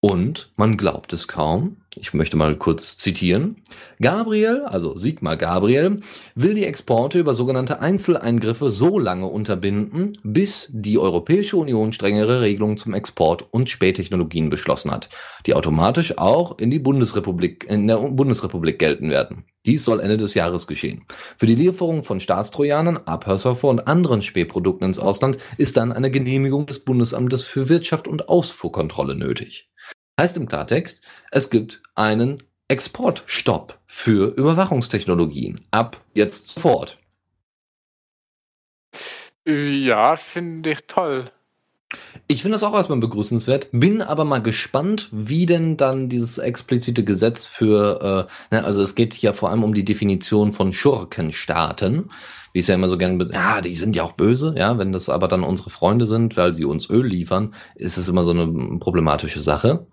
Und 0.00 0.54
man 0.56 0.78
glaubt 0.78 1.12
es 1.12 1.28
kaum, 1.28 1.82
ich 1.98 2.12
möchte 2.12 2.36
mal 2.36 2.56
kurz 2.56 2.96
zitieren, 2.98 3.56
Gabriel, 4.00 4.62
also 4.66 4.96
Sigmar 4.96 5.36
Gabriel, 5.36 6.00
will 6.34 6.54
die 6.54 6.66
Exporte 6.66 7.18
über 7.18 7.32
sogenannte 7.32 7.80
Einzeleingriffe 7.80 8.70
so 8.70 8.98
lange 8.98 9.26
unterbinden, 9.26 10.12
bis 10.22 10.68
die 10.72 10.98
Europäische 10.98 11.56
Union 11.56 11.92
strengere 11.92 12.42
Regelungen 12.42 12.76
zum 12.76 12.92
Export 12.92 13.46
und 13.50 13.70
Spähtechnologien 13.70 14.50
beschlossen 14.50 14.90
hat, 14.90 15.08
die 15.46 15.54
automatisch 15.54 16.18
auch 16.18 16.58
in 16.58 16.70
die 16.70 16.78
Bundesrepublik, 16.78 17.64
in 17.68 17.88
der 17.88 17.96
Bundesrepublik 17.96 18.78
gelten 18.78 19.08
werden. 19.08 19.44
Dies 19.64 19.82
soll 19.82 20.00
Ende 20.00 20.16
des 20.16 20.34
Jahres 20.34 20.66
geschehen. 20.66 21.06
Für 21.36 21.46
die 21.46 21.56
Lieferung 21.56 22.04
von 22.04 22.20
Staatstrojanern, 22.20 22.98
Abhörsoftware 22.98 23.70
und 23.70 23.88
anderen 23.88 24.22
Spähprodukten 24.22 24.86
ins 24.86 24.98
Ausland 24.98 25.38
ist 25.56 25.76
dann 25.76 25.92
eine 25.92 26.10
Genehmigung 26.10 26.66
des 26.66 26.84
Bundesamtes 26.84 27.42
für 27.42 27.68
Wirtschaft 27.68 28.06
und 28.06 28.28
Ausfuhrkontrolle 28.28 29.16
nötig. 29.16 29.68
Heißt 30.18 30.36
im 30.38 30.48
Klartext, 30.48 31.02
es 31.30 31.50
gibt 31.50 31.82
einen 31.94 32.42
Exportstopp 32.68 33.78
für 33.86 34.34
Überwachungstechnologien. 34.34 35.60
Ab 35.70 36.00
jetzt 36.14 36.48
sofort. 36.48 36.98
Ja, 39.46 40.16
finde 40.16 40.72
ich 40.72 40.86
toll. 40.86 41.26
Ich 42.26 42.42
finde 42.42 42.56
das 42.56 42.64
auch 42.64 42.74
erstmal 42.74 42.98
begrüßenswert, 42.98 43.68
bin 43.70 44.02
aber 44.02 44.24
mal 44.24 44.42
gespannt, 44.42 45.08
wie 45.12 45.46
denn 45.46 45.76
dann 45.76 46.08
dieses 46.08 46.38
explizite 46.38 47.04
Gesetz 47.04 47.46
für, 47.46 48.28
äh, 48.50 48.54
ne, 48.54 48.64
also 48.64 48.82
es 48.82 48.96
geht 48.96 49.16
ja 49.18 49.32
vor 49.32 49.50
allem 49.50 49.62
um 49.62 49.72
die 49.72 49.84
Definition 49.84 50.50
von 50.50 50.72
Schurkenstaaten, 50.72 52.10
wie 52.52 52.58
es 52.58 52.66
ja 52.66 52.74
immer 52.74 52.88
so 52.88 52.98
gerne, 52.98 53.28
ja, 53.32 53.60
die 53.60 53.74
sind 53.74 53.94
ja 53.94 54.02
auch 54.02 54.12
böse, 54.12 54.54
ja, 54.56 54.78
wenn 54.78 54.92
das 54.92 55.08
aber 55.08 55.28
dann 55.28 55.44
unsere 55.44 55.70
Freunde 55.70 56.06
sind, 56.06 56.36
weil 56.36 56.54
sie 56.54 56.64
uns 56.64 56.90
Öl 56.90 57.06
liefern, 57.06 57.54
ist 57.76 57.98
es 57.98 58.08
immer 58.08 58.24
so 58.24 58.32
eine 58.32 58.78
problematische 58.80 59.40
Sache. 59.40 59.86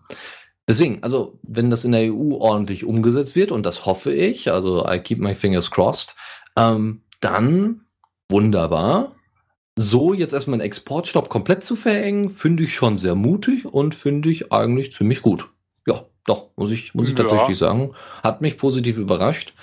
Deswegen, 0.68 1.04
also 1.04 1.40
wenn 1.44 1.70
das 1.70 1.86
in 1.86 1.92
der 1.92 2.12
EU 2.12 2.38
ordentlich 2.38 2.86
umgesetzt 2.86 3.36
wird, 3.36 3.52
und 3.52 3.66
das 3.66 3.86
hoffe 3.86 4.12
ich, 4.14 4.52
also 4.52 4.88
I 4.88 5.00
keep 5.00 5.20
my 5.20 5.36
fingers 5.36 5.70
crossed, 5.70 6.16
ähm, 6.58 7.04
dann 7.20 7.82
wunderbar. 8.30 9.16
So 9.78 10.14
jetzt 10.14 10.34
erstmal 10.34 10.56
einen 10.56 10.66
Exportstopp 10.68 11.30
komplett 11.30 11.64
zu 11.64 11.76
verengen, 11.76 12.30
finde 12.30 12.64
ich 12.64 12.76
schon 12.76 12.96
sehr 12.96 13.16
mutig 13.16 13.66
und 13.66 13.96
finde 13.96 14.30
ich 14.30 14.52
eigentlich 14.52 14.92
ziemlich 14.92 15.22
gut. 15.22 15.50
Ja, 15.88 16.06
doch, 16.28 16.50
muss 16.56 16.72
ich, 16.72 16.94
muss 16.94 17.08
ich 17.08 17.18
Ja. 17.18 17.24
tatsächlich 17.26 17.58
sagen. 17.58 17.94
Hat 18.24 18.42
mich 18.42 18.58
positiv 18.58 18.98
überrascht. 18.98 19.54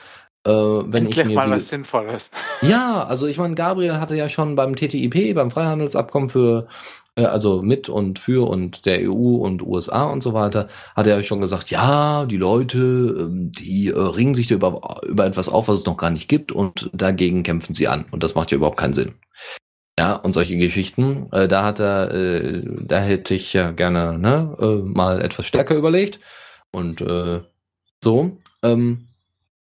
Äh, 0.46 0.50
wenn 0.50 1.04
Endlich 1.04 1.18
ich 1.18 1.26
mir 1.26 1.34
mal 1.34 1.50
was 1.50 1.68
Sinnvolles. 1.68 2.30
ja, 2.62 3.04
also 3.04 3.26
ich 3.26 3.38
meine, 3.38 3.54
Gabriel 3.54 4.00
hatte 4.00 4.16
ja 4.16 4.28
schon 4.28 4.56
beim 4.56 4.74
TTIP, 4.74 5.34
beim 5.34 5.50
Freihandelsabkommen 5.50 6.30
für, 6.30 6.66
äh, 7.14 7.24
also 7.24 7.62
mit 7.62 7.88
und 7.90 8.18
für 8.18 8.48
und 8.48 8.86
der 8.86 9.00
EU 9.10 9.36
und 9.36 9.62
USA 9.62 10.04
und 10.04 10.22
so 10.22 10.32
weiter, 10.32 10.68
hat 10.96 11.06
er 11.06 11.16
ja 11.18 11.22
schon 11.22 11.42
gesagt, 11.42 11.70
ja, 11.70 12.24
die 12.24 12.38
Leute, 12.38 12.78
ähm, 12.78 13.52
die 13.52 13.88
äh, 13.88 13.98
ringen 13.98 14.34
sich 14.34 14.46
da 14.46 14.54
über, 14.56 15.02
über 15.06 15.26
etwas 15.26 15.48
auf, 15.50 15.68
was 15.68 15.80
es 15.80 15.86
noch 15.86 15.98
gar 15.98 16.10
nicht 16.10 16.28
gibt 16.28 16.52
und 16.52 16.90
dagegen 16.94 17.42
kämpfen 17.42 17.74
sie 17.74 17.86
an. 17.88 18.06
Und 18.10 18.22
das 18.22 18.34
macht 18.34 18.50
ja 18.50 18.56
überhaupt 18.56 18.78
keinen 18.78 18.94
Sinn. 18.94 19.14
Ja, 20.00 20.14
und 20.14 20.32
solche 20.32 20.56
Geschichten, 20.56 21.28
äh, 21.30 21.46
da 21.46 21.62
hat 21.62 21.78
er, 21.78 22.10
äh, 22.10 22.62
da 22.64 23.00
hätte 23.00 23.34
ich 23.34 23.52
ja 23.52 23.70
gerne 23.70 24.18
ne, 24.18 24.56
äh, 24.58 24.82
mal 24.82 25.20
etwas 25.20 25.44
stärker 25.44 25.74
überlegt. 25.74 26.20
Und 26.70 27.02
äh, 27.02 27.42
so, 28.02 28.38
ähm, 28.62 29.08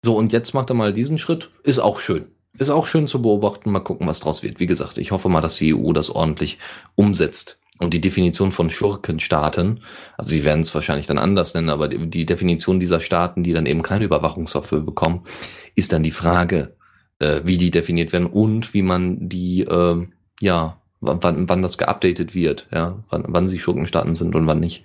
so, 0.05 0.15
und 0.15 0.35
jetzt 0.35 0.53
macht 0.53 0.69
er 0.69 0.75
mal 0.75 0.93
diesen 0.93 1.17
Schritt. 1.17 1.49
Ist 1.63 1.79
auch 1.79 2.01
schön. 2.01 2.27
Ist 2.59 2.69
auch 2.69 2.87
schön 2.87 3.07
zu 3.07 3.23
beobachten. 3.23 3.73
Mal 3.73 3.81
gucken, 3.81 4.07
was 4.07 4.21
draus 4.21 4.43
wird. 4.43 4.61
Wie 4.61 4.67
gesagt, 4.67 4.99
ich 4.99 5.11
hoffe 5.11 5.31
mal, 5.31 5.41
dass 5.41 5.57
die 5.57 5.75
EU 5.75 5.95
das 5.95 6.11
ordentlich 6.11 6.59
umsetzt. 6.97 7.59
Und 7.79 7.95
die 7.95 8.03
Definition 8.03 8.53
von 8.53 8.69
Schurkenstaaten, 8.69 9.81
also 10.19 10.29
sie 10.29 10.45
werden 10.45 10.61
es 10.61 10.75
wahrscheinlich 10.75 11.07
dann 11.07 11.17
anders 11.17 11.55
nennen, 11.55 11.71
aber 11.71 11.89
die, 11.89 12.11
die 12.11 12.27
Definition 12.27 12.79
dieser 12.79 13.01
Staaten, 13.01 13.43
die 13.43 13.55
dann 13.55 13.65
eben 13.65 13.81
keine 13.81 14.05
Überwachungssoftware 14.05 14.81
bekommen, 14.81 15.23
ist 15.77 15.95
dann 15.95 16.03
die 16.03 16.11
Frage, 16.11 16.77
äh, 17.21 17.41
wie 17.45 17.57
die 17.57 17.71
definiert 17.71 18.13
werden 18.13 18.27
und 18.27 18.75
wie 18.75 18.83
man 18.83 19.31
die, 19.31 19.63
äh, 19.63 20.07
ja, 20.41 20.81
wann, 21.01 21.49
wann 21.49 21.63
das 21.63 21.79
geupdatet 21.79 22.35
wird, 22.35 22.69
ja, 22.73 22.97
wann, 23.11 23.25
wann 23.29 23.49
sie 23.49 23.59
Schurkenstaaten 23.59 24.15
sind 24.15 24.35
und 24.35 24.47
wann 24.47 24.61
nicht. 24.61 24.85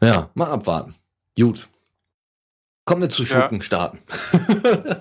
Ja, 0.00 0.30
mal 0.34 0.50
abwarten. 0.50 0.94
Gut. 1.38 1.68
Kommen 2.84 3.02
wir 3.02 3.08
zu 3.08 3.24
Ja. 3.24 3.28
Schurkenstaaten. 3.28 3.98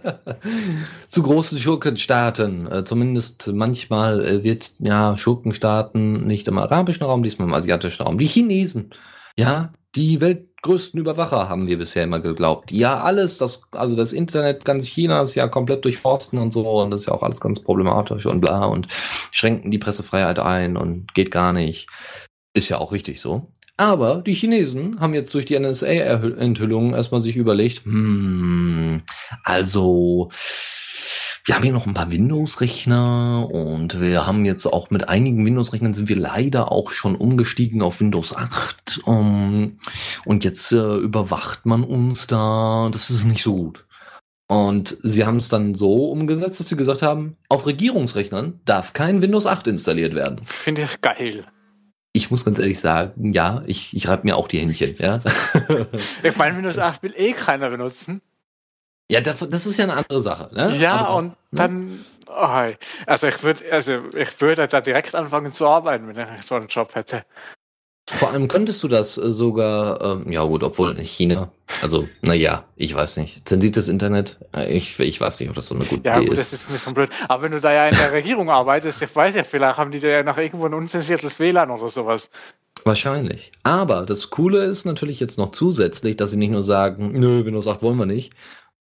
zu 1.09 1.21
großen 1.21 1.59
Schurkenstaaten. 1.59 2.71
Äh, 2.71 2.83
zumindest 2.83 3.51
manchmal 3.53 4.25
äh, 4.25 4.43
wird 4.43 4.73
ja 4.79 5.15
Schurkenstaaten 5.15 6.25
nicht 6.25 6.47
im 6.47 6.57
arabischen 6.57 7.05
Raum, 7.05 7.21
diesmal 7.21 7.47
im 7.47 7.53
asiatischen 7.53 8.01
Raum. 8.01 8.17
Die 8.17 8.25
Chinesen. 8.25 8.89
Ja, 9.37 9.71
die 9.95 10.19
weltgrößten 10.65 10.99
Überwacher 10.99 11.47
haben 11.47 11.67
wir 11.67 11.77
bisher 11.77 12.03
immer 12.03 12.19
geglaubt. 12.19 12.71
Ja, 12.71 13.01
alles, 13.01 13.37
das, 13.37 13.61
also 13.71 13.95
das 13.95 14.13
Internet 14.13 14.65
ganz 14.65 14.85
Chinas 14.85 15.35
ja 15.35 15.47
komplett 15.47 15.85
durchforsten 15.85 16.39
und 16.39 16.51
so 16.51 16.81
und 16.81 16.91
das 16.91 17.01
ist 17.01 17.07
ja 17.07 17.13
auch 17.13 17.23
alles 17.23 17.39
ganz 17.39 17.59
problematisch 17.59 18.25
und 18.25 18.41
bla 18.41 18.65
und 18.65 18.87
schränken 19.31 19.71
die 19.71 19.77
Pressefreiheit 19.77 20.39
ein 20.39 20.75
und 20.75 21.13
geht 21.13 21.31
gar 21.31 21.53
nicht. 21.53 21.87
Ist 22.53 22.69
ja 22.69 22.79
auch 22.79 22.91
richtig 22.91 23.19
so. 23.19 23.47
Aber 23.77 24.23
die 24.25 24.33
Chinesen 24.33 24.99
haben 24.99 25.13
jetzt 25.13 25.33
durch 25.33 25.45
die 25.45 25.59
NSA-Enthüllungen 25.59 26.93
erstmal 26.93 27.21
sich 27.21 27.35
überlegt, 27.35 27.83
hm, 27.85 29.01
also 29.43 30.29
wir 31.45 31.55
haben 31.55 31.63
hier 31.63 31.73
noch 31.73 31.85
ein 31.85 31.93
paar 31.93 32.11
Windows-Rechner 32.11 33.47
und 33.51 34.01
wir 34.01 34.25
haben 34.25 34.45
jetzt 34.45 34.65
auch 34.65 34.89
mit 34.89 35.09
einigen 35.09 35.45
Windows-Rechnern 35.45 35.93
sind 35.93 36.09
wir 36.09 36.15
leider 36.15 36.71
auch 36.71 36.89
schon 36.89 37.15
umgestiegen 37.15 37.83
auf 37.83 37.99
Windows 37.99 38.35
8. 38.35 39.01
Um, 39.05 39.73
und 40.25 40.43
jetzt 40.43 40.71
äh, 40.71 40.97
überwacht 40.97 41.67
man 41.67 41.83
uns 41.83 42.25
da. 42.25 42.89
Das 42.91 43.11
ist 43.11 43.25
nicht 43.25 43.43
so 43.43 43.55
gut. 43.55 43.85
Und 44.47 44.97
sie 45.03 45.23
haben 45.25 45.37
es 45.37 45.49
dann 45.49 45.75
so 45.75 46.09
umgesetzt, 46.09 46.59
dass 46.59 46.67
sie 46.67 46.77
gesagt 46.77 47.03
haben, 47.03 47.37
auf 47.47 47.67
Regierungsrechnern 47.67 48.59
darf 48.65 48.93
kein 48.93 49.21
Windows 49.21 49.45
8 49.45 49.67
installiert 49.67 50.15
werden. 50.15 50.41
Finde 50.45 50.81
ich 50.81 50.99
geil. 51.01 51.45
Ich 52.11 52.31
muss 52.31 52.43
ganz 52.43 52.57
ehrlich 52.57 52.79
sagen, 52.79 53.33
ja, 53.33 53.61
ich, 53.67 53.95
ich 53.95 54.07
reibe 54.07 54.23
mir 54.23 54.35
auch 54.37 54.47
die 54.47 54.57
Händchen, 54.59 54.95
ja. 54.97 55.19
Ich 56.23 56.37
meine, 56.37 56.57
Windows 56.57 56.79
8 56.79 57.03
will 57.03 57.13
eh 57.15 57.33
keiner 57.33 57.69
benutzen. 57.69 58.21
Ja, 59.09 59.21
das, 59.21 59.39
das 59.49 59.65
ist 59.65 59.77
ja 59.77 59.83
eine 59.85 59.93
andere 59.95 60.19
Sache, 60.19 60.53
ne? 60.53 60.75
Ja, 60.77 60.95
Aber- 60.97 61.15
und 61.15 61.35
dann. 61.51 62.05
Oh, 62.27 62.51
hey. 62.53 62.75
also 63.05 63.27
ich 63.27 63.41
würde 63.43 63.71
also 63.71 63.99
ich 64.17 64.41
würde 64.41 64.67
da 64.67 64.81
direkt 64.81 65.13
anfangen 65.15 65.53
zu 65.53 65.67
arbeiten, 65.67 66.07
wenn 66.15 66.27
ich 66.39 66.45
so 66.45 66.55
einen 66.55 66.67
Job 66.67 66.95
hätte. 66.95 67.23
Vor 68.07 68.29
allem 68.31 68.47
könntest 68.47 68.83
du 68.83 68.87
das 68.87 69.17
äh, 69.17 69.31
sogar, 69.31 69.99
ähm, 70.01 70.31
ja 70.31 70.43
gut, 70.43 70.61
obwohl 70.63 70.91
in 70.91 71.03
China, 71.05 71.51
also, 71.81 72.07
naja, 72.21 72.65
ich 72.75 72.93
weiß 72.93 73.17
nicht. 73.17 73.47
Zensiertes 73.49 73.87
Internet, 73.87 74.37
äh, 74.55 74.71
ich, 74.77 74.99
ich 74.99 75.19
weiß 75.19 75.39
nicht, 75.39 75.49
ob 75.49 75.55
das 75.55 75.67
so 75.67 75.75
eine 75.75 75.85
gute 75.85 76.07
Ja, 76.07 76.17
Idee 76.17 76.25
gut, 76.27 76.37
ist. 76.37 76.41
das 76.41 76.53
ist 76.53 76.69
ein 76.69 76.73
bisschen 76.73 76.93
blöd. 76.93 77.09
Aber 77.27 77.41
wenn 77.41 77.51
du 77.51 77.59
da 77.59 77.73
ja 77.73 77.87
in 77.87 77.95
der 77.97 78.11
Regierung 78.11 78.51
arbeitest, 78.51 79.01
ich 79.01 79.15
weiß 79.15 79.33
ja, 79.35 79.43
vielleicht 79.43 79.79
haben 79.79 79.89
die 79.89 79.99
da 79.99 80.07
ja 80.07 80.21
noch 80.23 80.37
irgendwo 80.37 80.67
ein 80.67 80.73
unzensiertes 80.75 81.39
WLAN 81.39 81.71
oder 81.71 81.89
sowas. 81.89 82.29
Wahrscheinlich. 82.83 83.51
Aber 83.63 84.05
das 84.05 84.29
Coole 84.29 84.65
ist 84.65 84.85
natürlich 84.85 85.19
jetzt 85.19 85.39
noch 85.39 85.49
zusätzlich, 85.49 86.15
dass 86.15 86.29
sie 86.29 86.37
nicht 86.37 86.51
nur 86.51 86.61
sagen, 86.61 87.11
nö, 87.19 87.43
Windows 87.43 87.65
8 87.67 87.81
wollen 87.81 87.97
wir 87.97 88.05
nicht. 88.05 88.33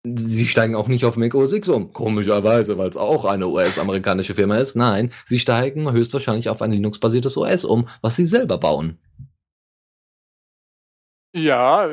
Sie 0.04 0.47
steigen 0.47 0.76
auch 0.76 0.88
nicht 0.88 1.04
auf 1.04 1.18
Mac 1.18 1.36
OS 1.36 1.52
X 1.52 1.68
um, 1.68 1.91
komischerweise, 1.91 2.78
weil 2.78 2.89
es 2.89 2.95
auch 2.95 3.26
eine 3.26 3.47
US-amerikanische 3.47 4.34
Firma 4.34 4.58
ist. 4.58 4.76
Nein, 4.76 5.12
sie 5.26 5.39
steigen 5.39 5.91
höchstwahrscheinlich 5.91 6.47
auf 6.47 6.62
ein 6.62 6.72
Linux-basiertes 6.72 7.36
OS 7.36 7.66
um, 7.66 7.88
was 8.02 8.16
sie 8.16 8.26
selber 8.26 8.58
bauen. 8.58 8.97
Ja, 11.36 11.89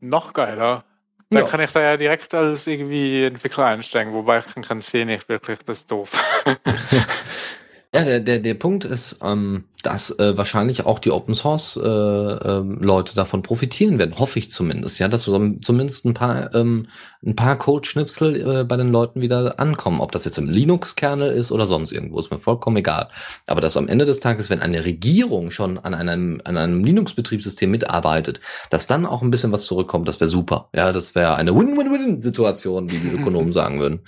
noch 0.00 0.34
geiler. 0.34 0.84
Dann 1.30 1.42
ja. 1.44 1.48
kann 1.48 1.60
ich 1.60 1.70
da 1.72 1.80
ja 1.80 1.96
direkt 1.96 2.32
als 2.34 2.66
irgendwie 2.66 3.24
Entwickler 3.24 3.66
einsteigen, 3.66 4.12
wobei 4.12 4.38
ich 4.38 4.62
kann 4.62 4.80
sehen, 4.80 5.08
nicht 5.08 5.28
wirklich, 5.28 5.58
das 5.60 5.78
ist 5.78 5.90
doof. 5.90 6.22
Ja, 7.98 8.04
der, 8.04 8.20
der, 8.20 8.38
der 8.38 8.54
Punkt 8.54 8.84
ist, 8.84 9.16
ähm, 9.24 9.64
dass 9.82 10.16
äh, 10.20 10.36
wahrscheinlich 10.36 10.86
auch 10.86 11.00
die 11.00 11.10
Open 11.10 11.34
Source 11.34 11.76
äh, 11.76 11.88
äh, 11.88 12.62
Leute 12.78 13.16
davon 13.16 13.42
profitieren 13.42 13.98
werden, 13.98 14.16
hoffe 14.16 14.38
ich 14.38 14.52
zumindest, 14.52 15.00
ja, 15.00 15.08
dass 15.08 15.22
so, 15.22 15.56
zumindest 15.62 16.04
ein 16.04 16.14
paar 16.14 16.54
ähm, 16.54 16.86
ein 17.26 17.34
paar 17.34 17.58
Code-Schnipsel 17.58 18.60
äh, 18.60 18.64
bei 18.64 18.76
den 18.76 18.92
Leuten 18.92 19.20
wieder 19.20 19.58
ankommen. 19.58 20.00
Ob 20.00 20.12
das 20.12 20.24
jetzt 20.24 20.38
im 20.38 20.48
Linux-Kernel 20.48 21.32
ist 21.32 21.50
oder 21.50 21.66
sonst 21.66 21.90
irgendwo, 21.90 22.20
ist 22.20 22.30
mir 22.30 22.38
vollkommen 22.38 22.76
egal. 22.76 23.08
Aber 23.48 23.60
dass 23.60 23.76
am 23.76 23.88
Ende 23.88 24.04
des 24.04 24.20
Tages, 24.20 24.48
wenn 24.48 24.60
eine 24.60 24.84
Regierung 24.84 25.50
schon 25.50 25.76
an 25.76 25.92
einem 25.92 26.40
an 26.44 26.56
einem 26.56 26.84
Linux-Betriebssystem 26.84 27.68
mitarbeitet, 27.68 28.38
dass 28.70 28.86
dann 28.86 29.06
auch 29.06 29.22
ein 29.22 29.32
bisschen 29.32 29.50
was 29.50 29.64
zurückkommt, 29.64 30.06
das 30.06 30.20
wäre 30.20 30.28
super. 30.28 30.68
Ja, 30.72 30.92
das 30.92 31.16
wäre 31.16 31.34
eine 31.34 31.52
Win-Win-Win-Situation, 31.52 32.92
wie 32.92 32.98
die 32.98 33.08
Ökonomen 33.16 33.50
sagen 33.50 33.80
würden. 33.80 34.02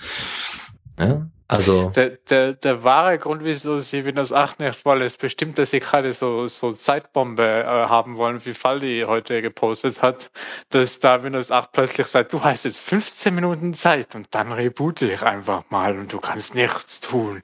Ja, 0.97 1.27
also. 1.51 1.89
Der, 1.89 2.11
der, 2.29 2.53
der 2.53 2.83
wahre 2.85 3.19
Grund, 3.19 3.43
wieso 3.43 3.79
sie 3.79 4.05
Windows 4.05 4.31
8 4.31 4.61
nicht 4.61 4.85
wollen, 4.85 5.01
ist 5.01 5.19
bestimmt, 5.19 5.57
dass 5.57 5.71
sie 5.71 5.81
gerade 5.81 6.13
so, 6.13 6.47
so 6.47 6.71
Zeitbombe 6.71 7.43
äh, 7.43 7.65
haben 7.65 8.15
wollen, 8.15 8.43
wie 8.45 8.53
Faldi 8.53 9.03
heute 9.05 9.41
gepostet 9.41 10.01
hat, 10.01 10.31
dass 10.69 10.99
da 11.01 11.23
Windows 11.23 11.51
8 11.51 11.73
plötzlich 11.73 12.07
sagt, 12.07 12.31
du 12.31 12.41
hast 12.41 12.63
jetzt 12.63 12.79
15 12.79 13.35
Minuten 13.35 13.73
Zeit 13.73 14.15
und 14.15 14.33
dann 14.33 14.53
reboote 14.53 15.11
ich 15.11 15.23
einfach 15.23 15.63
mal 15.69 15.99
und 15.99 16.13
du 16.13 16.21
kannst 16.21 16.55
nichts 16.55 17.01
tun. 17.01 17.41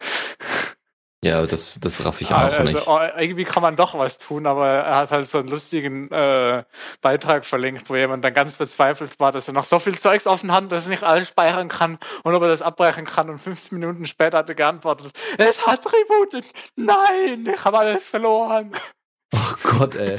Ja, 1.28 1.46
das, 1.46 1.78
das 1.82 2.06
raff 2.06 2.22
ich 2.22 2.32
auch 2.32 2.38
also, 2.38 2.64
nicht. 2.64 2.88
Oh, 2.88 3.00
irgendwie 3.18 3.44
kann 3.44 3.62
man 3.62 3.76
doch 3.76 3.98
was 3.98 4.18
tun, 4.18 4.48
aber 4.48 4.66
er 4.66 4.96
hat 4.96 5.12
halt 5.12 5.28
so 5.28 5.40
einen 5.40 5.50
lustigen 5.50 6.10
äh, 6.10 6.64
Beitrag 7.02 7.44
verlinkt, 7.44 7.90
wo 7.90 7.98
jemand 7.98 8.24
dann 8.24 8.34
ganz 8.34 8.56
verzweifelt 8.56 9.20
war, 9.20 9.34
dass 9.34 9.50
er 9.50 9.54
noch 9.54 9.66
so 9.66 9.78
viel 9.78 10.00
Zeugs 10.00 10.26
offen 10.26 10.54
hat, 10.54 10.72
dass 10.72 10.86
er 10.86 10.92
nicht 10.92 11.04
alles 11.04 11.28
speichern 11.28 11.68
kann 11.68 11.98
und 12.24 12.34
ob 12.34 12.42
er 12.44 12.48
das 12.48 12.62
abbrechen 12.62 13.04
kann. 13.04 13.30
Und 13.30 13.40
15 13.40 13.78
Minuten 13.78 14.06
später 14.06 14.38
hat 14.38 14.48
er 14.48 14.56
geantwortet, 14.56 15.12
es 15.38 15.68
hat 15.68 15.86
rebootet. 15.86 16.46
Nein, 16.78 17.46
ich 17.54 17.66
habe 17.66 17.80
alles 17.80 18.06
verloren. 18.06 18.72
Ach 19.36 19.58
Gott, 19.62 19.96
ey. 19.96 20.18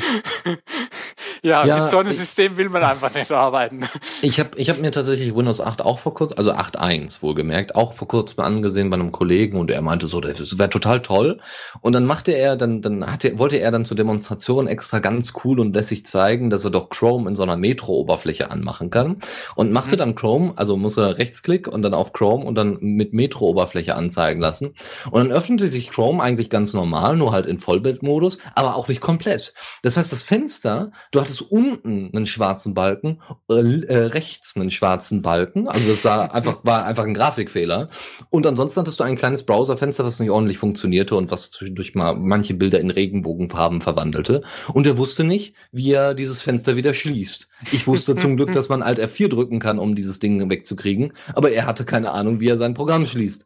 ja, 1.43 1.65
ja, 1.65 1.81
mit 1.81 1.89
so 1.89 1.99
einem 1.99 2.11
ich, 2.11 2.19
System 2.19 2.59
will 2.59 2.69
man 2.69 2.83
einfach 2.85 3.15
nicht 3.15 3.33
arbeiten. 3.33 3.89
Ich 4.21 4.39
habe 4.39 4.51
ich 4.57 4.69
hab 4.69 4.79
mir 4.79 4.93
tatsächlich 4.93 5.35
Windows 5.35 5.63
8 5.63 5.81
auch 5.83 5.99
vor 5.99 6.13
kurzem, 6.13 6.37
also 6.37 6.53
8.1 6.53 7.23
wohlgemerkt, 7.23 7.75
auch 7.75 7.95
vor 7.95 8.07
kurzem 8.07 8.45
angesehen 8.45 8.91
bei 8.91 8.95
einem 8.95 9.11
Kollegen 9.11 9.59
und 9.59 9.71
er 9.71 9.81
meinte 9.81 10.09
so, 10.09 10.21
das 10.21 10.59
wäre 10.59 10.69
total 10.69 11.01
toll. 11.01 11.41
Und 11.81 11.95
dann 11.95 12.05
machte 12.05 12.33
er, 12.33 12.57
dann, 12.57 12.83
dann 12.83 13.11
hatte, 13.11 13.39
wollte 13.39 13.57
er 13.57 13.71
dann 13.71 13.87
zur 13.87 13.97
Demonstration 13.97 14.67
extra 14.67 14.99
ganz 14.99 15.33
cool 15.45 15.59
und 15.59 15.75
lässig 15.75 16.05
zeigen, 16.05 16.51
dass 16.51 16.65
er 16.65 16.71
doch 16.71 16.91
Chrome 16.91 17.29
in 17.29 17.35
so 17.35 17.43
einer 17.43 17.57
Metro-Oberfläche 17.57 18.51
anmachen 18.51 18.91
kann. 18.91 19.17
Und 19.55 19.73
machte 19.73 19.95
mhm. 19.95 19.99
dann 19.99 20.15
Chrome, 20.17 20.53
also 20.57 20.77
muss 20.77 20.99
er 20.99 21.17
Rechtsklick 21.17 21.67
und 21.67 21.81
dann 21.81 21.95
auf 21.95 22.13
Chrome 22.13 22.45
und 22.45 22.57
dann 22.57 22.77
mit 22.81 23.15
Metro-Oberfläche 23.15 23.95
anzeigen 23.95 24.41
lassen. 24.41 24.75
Und 25.11 25.23
dann 25.23 25.33
öffnete 25.33 25.69
sich 25.69 25.91
Chrome 25.91 26.23
eigentlich 26.23 26.51
ganz 26.51 26.75
normal, 26.75 27.17
nur 27.17 27.33
halt 27.33 27.47
in 27.47 27.59
Vollbildmodus, 27.59 28.39
aber 28.55 28.77
auch 28.77 28.89
nicht 28.89 28.98
nicht 28.99 29.01
komplett. 29.01 29.55
Das 29.83 29.97
heißt, 29.97 30.13
das 30.13 30.23
Fenster, 30.23 30.91
du 31.13 31.21
hattest 31.21 31.43
unten 31.43 32.11
einen 32.15 32.27
schwarzen 32.27 32.75
Balken, 32.75 33.21
äh, 33.49 33.55
äh 33.55 34.07
rechts 34.07 34.57
einen 34.57 34.71
schwarzen 34.71 35.23
Balken. 35.23 35.69
Also 35.69 35.89
das 35.89 36.03
sah 36.03 36.25
einfach, 36.27 36.65
war 36.65 36.85
einfach 36.85 37.05
ein 37.05 37.15
Grafikfehler. 37.15 37.89
Und 38.31 38.47
ansonsten 38.47 38.81
hattest 38.81 39.01
du 39.01 39.05
ein 39.05 39.17
kleines 39.17 39.45
Browserfenster, 39.45 40.05
was 40.05 40.19
nicht 40.21 40.31
ordentlich 40.31 40.59
funktionierte 40.59 41.15
und 41.15 41.31
was 41.31 41.51
zwischendurch 41.51 41.95
mal 41.95 42.15
manche 42.17 42.55
Bilder 42.55 42.81
in 42.81 42.91
Regenbogenfarben 42.91 43.81
verwandelte. 43.81 44.43
Und 44.73 44.87
er 44.87 44.99
wusste 44.99 45.25
nicht, 45.25 45.55
wie 45.71 45.93
er 45.93 46.15
dieses 46.15 46.43
Fenster 46.43 46.77
wieder 46.77 46.95
schließt. 46.95 47.48
Ich 47.73 47.87
wusste 47.87 48.15
zum 48.15 48.37
Glück, 48.37 48.53
dass 48.53 48.69
man 48.69 48.83
Alt 48.83 49.01
F4 49.01 49.29
drücken 49.29 49.59
kann, 49.59 49.79
um 49.79 49.95
dieses 49.95 50.21
Ding 50.21 50.49
wegzukriegen. 50.49 51.13
Aber 51.35 51.51
er 51.51 51.67
hatte 51.67 51.85
keine 51.85 52.13
Ahnung, 52.13 52.41
wie 52.41 52.49
er 52.49 52.59
sein 52.59 52.75
Programm 52.75 53.07
schließt. 53.07 53.45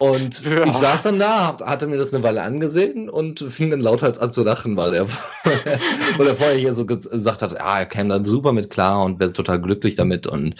Und 0.00 0.44
ja. 0.44 0.64
ich 0.64 0.74
saß 0.74 1.02
dann 1.02 1.18
da, 1.18 1.56
hatte 1.64 1.88
mir 1.88 1.96
das 1.96 2.14
eine 2.14 2.22
Weile 2.22 2.42
angesehen 2.42 3.08
und 3.10 3.40
fing 3.40 3.70
dann 3.70 3.80
lauthals 3.80 4.20
an 4.20 4.30
zu 4.30 4.44
lachen, 4.44 4.76
weil 4.76 4.94
er, 4.94 5.08
weil 6.16 6.26
er 6.28 6.36
vorher 6.36 6.56
hier 6.56 6.72
so 6.72 6.86
gesagt 6.86 7.42
hat, 7.42 7.60
ah, 7.60 7.80
er 7.80 7.86
käme 7.86 8.10
dann 8.10 8.24
super 8.24 8.52
mit 8.52 8.70
klar 8.70 9.02
und 9.02 9.18
wäre 9.18 9.32
total 9.32 9.60
glücklich 9.60 9.96
damit 9.96 10.28
und 10.28 10.54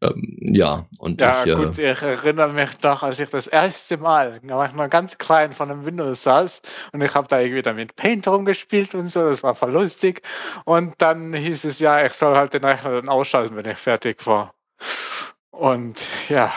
ähm, 0.00 0.38
ja. 0.40 0.86
Und 0.98 1.20
ja, 1.20 1.44
ich, 1.44 1.52
äh, 1.52 1.54
gut, 1.56 1.78
äh, 1.78 1.92
ich 1.92 2.00
erinnere 2.00 2.54
mich 2.54 2.70
noch, 2.82 3.02
als 3.02 3.20
ich 3.20 3.28
das 3.28 3.46
erste 3.46 3.98
Mal, 3.98 4.40
da 4.42 4.56
war 4.56 4.66
ich 4.66 4.72
noch 4.72 4.88
ganz 4.88 5.18
klein 5.18 5.52
von 5.52 5.70
einem 5.70 5.84
Windows 5.84 6.22
saß 6.22 6.62
und 6.92 7.02
ich 7.02 7.14
habe 7.14 7.28
da 7.28 7.38
irgendwie 7.38 7.60
dann 7.60 7.76
mit 7.76 7.96
Paint 7.96 8.26
rumgespielt 8.28 8.94
und 8.94 9.10
so, 9.10 9.26
das 9.26 9.42
war 9.42 9.54
voll 9.54 9.72
lustig. 9.72 10.22
Und 10.64 10.94
dann 10.96 11.34
hieß 11.34 11.64
es 11.64 11.80
ja, 11.80 12.00
ich 12.10 12.16
soll 12.16 12.36
halt 12.36 12.52
den 12.52 12.64
Rechner 12.64 12.90
dann 12.90 13.08
ausschalten, 13.08 13.56
wenn 13.56 13.70
ich 13.70 13.78
fertig 13.78 14.26
war. 14.26 14.54
Und 15.50 16.04
ja. 16.28 16.52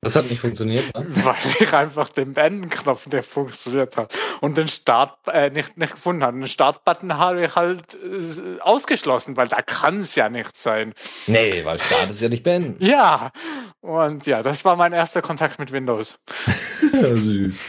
Das 0.00 0.16
hat 0.16 0.28
nicht 0.28 0.40
funktioniert, 0.40 0.94
ne? 0.94 1.06
Weil 1.24 1.36
ich 1.58 1.72
einfach 1.72 2.10
den 2.10 2.34
Beenden-Knopf 2.34 3.06
nicht 3.06 3.26
funktioniert 3.26 3.96
hat 3.96 4.14
und 4.42 4.58
den 4.58 4.68
Start 4.68 5.16
äh, 5.28 5.48
nicht, 5.48 5.78
nicht 5.78 5.94
gefunden 5.94 6.22
habe. 6.22 6.36
Den 6.36 6.46
Start-Button 6.46 7.16
habe 7.16 7.46
ich 7.46 7.54
halt 7.54 7.94
äh, 7.94 8.60
ausgeschlossen, 8.60 9.38
weil 9.38 9.48
da 9.48 9.62
kann 9.62 10.00
es 10.00 10.14
ja 10.14 10.28
nicht 10.28 10.58
sein. 10.58 10.92
Nee, 11.26 11.64
weil 11.64 11.78
Start 11.78 12.10
ist 12.10 12.20
ja 12.20 12.28
nicht 12.28 12.42
beenden. 12.42 12.84
Ja, 12.84 13.32
und 13.80 14.26
ja, 14.26 14.42
das 14.42 14.62
war 14.66 14.76
mein 14.76 14.92
erster 14.92 15.22
Kontakt 15.22 15.58
mit 15.58 15.72
Windows. 15.72 16.18
Süß. 16.92 17.64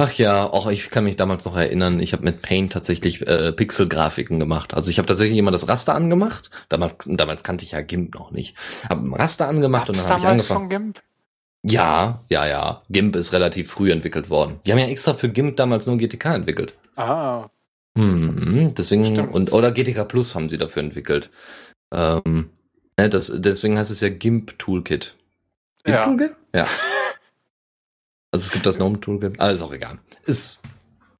Ach 0.00 0.12
ja, 0.12 0.44
auch 0.44 0.70
ich 0.70 0.90
kann 0.90 1.02
mich 1.02 1.16
damals 1.16 1.44
noch 1.44 1.56
erinnern, 1.56 1.98
ich 1.98 2.12
habe 2.12 2.22
mit 2.22 2.40
Paint 2.40 2.72
tatsächlich 2.72 3.26
äh, 3.26 3.50
Pixel-Grafiken 3.50 4.38
gemacht. 4.38 4.72
Also 4.72 4.92
ich 4.92 4.98
habe 4.98 5.06
tatsächlich 5.06 5.36
immer 5.36 5.50
das 5.50 5.66
Raster 5.66 5.96
angemacht. 5.96 6.50
Damals, 6.68 6.98
damals 7.04 7.42
kannte 7.42 7.64
ich 7.64 7.72
ja 7.72 7.80
GIMP 7.80 8.14
noch 8.14 8.30
nicht. 8.30 8.56
Habe 8.88 9.04
ein 9.04 9.12
Raster 9.12 9.48
angemacht 9.48 9.88
Hab's 9.88 9.98
und 9.98 10.04
dann 10.04 10.10
habe 10.10 10.20
ich 10.20 10.28
angefangen. 10.28 10.60
Schon 10.60 10.68
GIMP? 10.68 11.02
Ja, 11.64 12.20
ja, 12.28 12.46
ja. 12.46 12.82
GIMP 12.90 13.16
ist 13.16 13.32
relativ 13.32 13.72
früh 13.72 13.90
entwickelt 13.90 14.30
worden. 14.30 14.60
Die 14.64 14.70
haben 14.70 14.78
ja 14.78 14.86
extra 14.86 15.14
für 15.14 15.30
GIMP 15.30 15.56
damals 15.56 15.88
nur 15.88 15.98
GTK 15.98 16.26
entwickelt. 16.26 16.74
Ah. 16.94 17.48
Mhm, 17.96 18.72
deswegen, 18.78 19.04
Stimmt. 19.04 19.34
und, 19.34 19.52
oder 19.52 19.72
GTK 19.72 20.06
Plus 20.06 20.36
haben 20.36 20.48
sie 20.48 20.58
dafür 20.58 20.84
entwickelt. 20.84 21.30
Ähm, 21.92 22.50
ne, 22.96 23.08
das, 23.08 23.32
deswegen 23.34 23.76
heißt 23.76 23.90
es 23.90 24.00
ja 24.00 24.10
GIMP 24.10 24.60
Toolkit. 24.60 25.16
GIMP 25.82 25.96
ja. 25.96 26.04
Toolkit? 26.04 26.36
Ja. 26.54 26.66
also 28.30 28.44
es 28.44 28.52
gibt 28.52 28.66
das 28.66 28.78
GNOME 28.78 29.00
Toolkit. 29.00 29.40
Ah, 29.40 29.50
ist 29.50 29.62
auch 29.62 29.72
egal. 29.72 29.98
Ist 30.26 30.60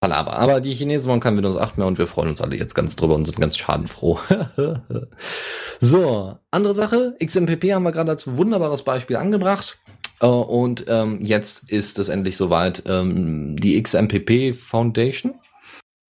Palaber. 0.00 0.34
Aber 0.34 0.60
die 0.60 0.74
Chinesen 0.74 1.08
wollen 1.08 1.20
kein 1.20 1.36
Windows 1.36 1.56
8 1.56 1.78
mehr 1.78 1.86
und 1.86 1.98
wir 1.98 2.06
freuen 2.06 2.28
uns 2.28 2.40
alle 2.40 2.56
jetzt 2.56 2.74
ganz 2.74 2.94
drüber 2.94 3.14
und 3.14 3.24
sind 3.24 3.40
ganz 3.40 3.56
schadenfroh. 3.56 4.20
so, 5.80 6.38
andere 6.50 6.74
Sache. 6.74 7.16
XMPP 7.22 7.72
haben 7.72 7.82
wir 7.82 7.92
gerade 7.92 8.10
als 8.10 8.36
wunderbares 8.36 8.82
Beispiel 8.82 9.16
angebracht. 9.16 9.78
Äh, 10.20 10.26
und 10.26 10.84
ähm, 10.88 11.20
jetzt 11.22 11.70
ist 11.70 11.98
es 11.98 12.08
endlich 12.08 12.36
soweit. 12.36 12.84
Ähm, 12.86 13.56
die 13.56 13.80
XMPP 13.82 14.54
Foundation, 14.54 15.34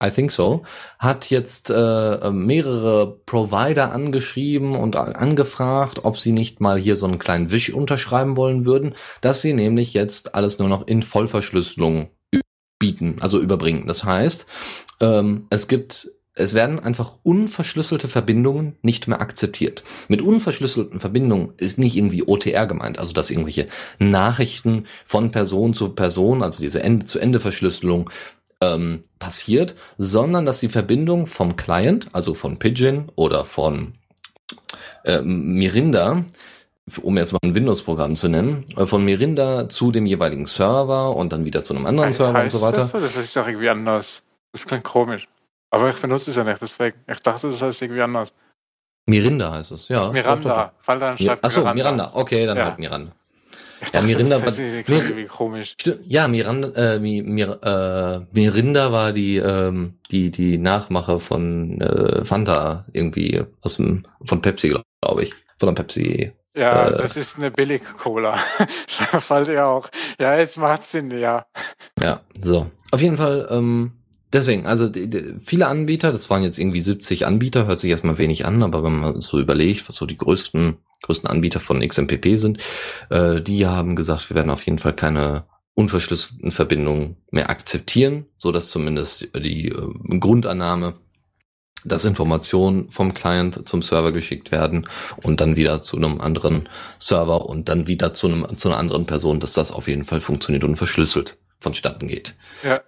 I 0.03 0.09
think 0.09 0.31
so, 0.31 0.63
hat 0.99 1.29
jetzt 1.29 1.69
äh, 1.69 2.29
mehrere 2.29 3.19
Provider 3.25 3.93
angeschrieben 3.93 4.75
und 4.75 4.97
angefragt, 4.97 6.03
ob 6.03 6.17
sie 6.19 6.33
nicht 6.33 6.59
mal 6.59 6.77
hier 6.77 6.97
so 6.97 7.05
einen 7.05 7.19
kleinen 7.19 7.49
Wisch 7.49 7.71
unterschreiben 7.71 8.35
wollen 8.35 8.65
würden, 8.65 8.93
dass 9.21 9.41
sie 9.41 9.53
nämlich 9.53 9.93
jetzt 9.93 10.35
alles 10.35 10.59
nur 10.59 10.67
noch 10.67 10.87
in 10.87 11.01
Vollverschlüsselung 11.01 12.09
bieten, 12.77 13.17
also 13.21 13.39
überbringen. 13.39 13.87
Das 13.87 14.03
heißt, 14.03 14.47
ähm, 14.99 15.47
es 15.49 15.67
gibt 15.69 16.09
es 16.37 16.53
werden 16.53 16.79
einfach 16.79 17.13
unverschlüsselte 17.23 18.09
Verbindungen 18.09 18.75
nicht 18.81 19.07
mehr 19.07 19.21
akzeptiert. 19.21 19.85
Mit 20.09 20.21
unverschlüsselten 20.21 20.99
Verbindungen 20.99 21.53
ist 21.57 21.79
nicht 21.79 21.95
irgendwie 21.95 22.27
OTR 22.27 22.67
gemeint, 22.67 22.99
also 22.99 23.13
dass 23.13 23.31
irgendwelche 23.31 23.67
Nachrichten 23.99 24.85
von 25.05 25.31
Person 25.31 25.73
zu 25.73 25.89
Person, 25.89 26.43
also 26.43 26.61
diese 26.61 26.83
Ende-zu-Ende-Verschlüsselung 26.83 28.09
ähm, 28.73 29.01
passiert, 29.19 29.75
sondern 29.97 30.45
dass 30.45 30.59
die 30.59 30.69
Verbindung 30.69 31.27
vom 31.27 31.55
Client, 31.55 32.07
also 32.13 32.33
von 32.33 32.59
Pidgin 32.59 33.11
oder 33.15 33.45
von 33.45 33.93
äh, 35.03 35.21
Mirinda, 35.21 36.25
um 37.01 37.17
jetzt 37.17 37.31
mal 37.31 37.39
ein 37.43 37.55
Windows-Programm 37.55 38.15
zu 38.15 38.27
nennen, 38.27 38.65
äh, 38.77 38.85
von 38.85 39.03
Mirinda 39.03 39.69
zu 39.69 39.91
dem 39.91 40.05
jeweiligen 40.05 40.45
Server 40.45 41.15
und 41.15 41.31
dann 41.31 41.45
wieder 41.45 41.63
zu 41.63 41.75
einem 41.75 41.85
anderen 41.85 42.11
Server 42.11 42.41
und 42.41 42.49
so 42.49 42.61
weiter. 42.61 42.77
Das, 42.77 42.91
so? 42.91 42.99
das 42.99 43.15
ist 43.15 43.35
doch 43.35 43.47
irgendwie 43.47 43.69
anders. 43.69 44.23
Das 44.51 44.65
klingt 44.65 44.83
komisch. 44.83 45.27
Aber 45.69 45.89
ich 45.89 45.97
benutze 45.97 46.29
es 46.29 46.37
ja 46.37 46.43
nicht, 46.43 46.61
deswegen. 46.61 46.97
Ich 47.07 47.19
dachte, 47.19 47.47
das 47.47 47.61
heißt 47.61 47.81
irgendwie 47.81 48.01
anders. 48.01 48.33
Mirinda 49.07 49.51
heißt 49.51 49.71
es, 49.71 49.87
ja. 49.87 50.11
Miranda. 50.11 50.73
Fall 50.79 50.99
dann 50.99 51.17
schreibt 51.17 51.43
Achso, 51.43 51.61
Miranda. 51.61 51.83
Miranda. 51.83 52.11
Okay, 52.13 52.45
dann 52.45 52.57
ja. 52.57 52.65
halt 52.65 52.79
Miranda. 52.79 53.11
Ja, 53.93 54.01
Mirinda 54.01 54.41
war, 54.45 54.57
irgendwie 54.57 55.25
komisch. 55.25 55.75
Ja, 56.05 56.27
Miranda, 56.27 56.69
äh, 56.75 56.99
Mi, 56.99 57.21
Mir, 57.21 57.59
äh, 57.63 58.25
Mirinda 58.33 58.91
war 58.91 59.11
die, 59.11 59.37
ähm, 59.37 59.95
die, 60.11 60.31
die 60.31 60.57
Nachmache 60.57 61.19
von 61.19 61.81
äh, 61.81 62.23
Fanta 62.25 62.85
irgendwie 62.93 63.43
aus 63.61 63.77
dem, 63.77 64.05
von 64.23 64.41
Pepsi, 64.41 64.75
glaube 65.01 65.23
ich. 65.23 65.33
Von 65.57 65.67
der 65.73 65.83
Pepsi. 65.83 66.31
Ja, 66.55 66.87
Äh. 66.87 66.97
das 66.97 67.17
ist 67.17 67.37
eine 67.37 67.51
Billig-Cola. 67.51 68.37
Fällt 68.87 69.49
ja 69.49 69.65
auch. 69.67 69.89
Ja, 70.19 70.37
jetzt 70.37 70.57
macht 70.57 70.83
Sinn, 70.85 71.11
ja. 71.11 71.45
Ja, 72.01 72.21
so. 72.41 72.71
Auf 72.91 73.01
jeden 73.01 73.17
Fall, 73.17 73.47
ähm, 73.51 73.91
deswegen, 74.31 74.65
also 74.65 74.87
die, 74.87 75.09
die, 75.09 75.35
viele 75.43 75.67
Anbieter, 75.67 76.11
das 76.11 76.29
waren 76.29 76.43
jetzt 76.43 76.59
irgendwie 76.59 76.81
70 76.81 77.25
Anbieter, 77.25 77.67
hört 77.67 77.79
sich 77.79 77.91
erstmal 77.91 78.17
wenig 78.17 78.45
an, 78.45 78.63
aber 78.63 78.83
wenn 78.83 78.97
man 78.97 79.21
so 79.21 79.39
überlegt, 79.39 79.87
was 79.87 79.95
so 79.95 80.05
die 80.05 80.17
größten, 80.17 80.77
größten 81.03 81.29
Anbieter 81.29 81.59
von 81.59 81.85
XMPP 81.85 82.37
sind, 82.37 82.59
äh, 83.09 83.41
die 83.41 83.65
haben 83.65 83.95
gesagt, 83.95 84.29
wir 84.29 84.35
werden 84.35 84.49
auf 84.49 84.65
jeden 84.65 84.79
Fall 84.79 84.93
keine 84.93 85.45
unverschlüsselten 85.75 86.51
Verbindungen 86.51 87.17
mehr 87.31 87.49
akzeptieren, 87.49 88.25
so 88.37 88.51
dass 88.51 88.69
zumindest 88.69 89.27
die 89.35 89.69
äh, 89.69 90.19
Grundannahme, 90.19 90.95
dass 91.83 92.05
Informationen 92.05 92.89
vom 92.89 93.13
Client 93.13 93.67
zum 93.67 93.81
Server 93.81 94.11
geschickt 94.11 94.51
werden 94.51 94.87
und 95.21 95.39
dann 95.39 95.55
wieder 95.55 95.81
zu 95.81 95.97
einem 95.97 96.19
anderen 96.19 96.67
Server 96.97 97.45
und 97.45 97.69
dann 97.69 97.87
wieder 97.87 98.13
zu 98.13 98.27
einem 98.27 98.57
zu 98.57 98.69
einer 98.69 98.77
anderen 98.77 99.05
Person, 99.05 99.39
dass 99.39 99.53
das 99.53 99.71
auf 99.71 99.87
jeden 99.87 100.05
Fall 100.05 100.19
funktioniert 100.19 100.63
und 100.63 100.77
verschlüsselt 100.77 101.37
vonstatten 101.59 102.07
geht. 102.07 102.35
Ja. 102.63 102.79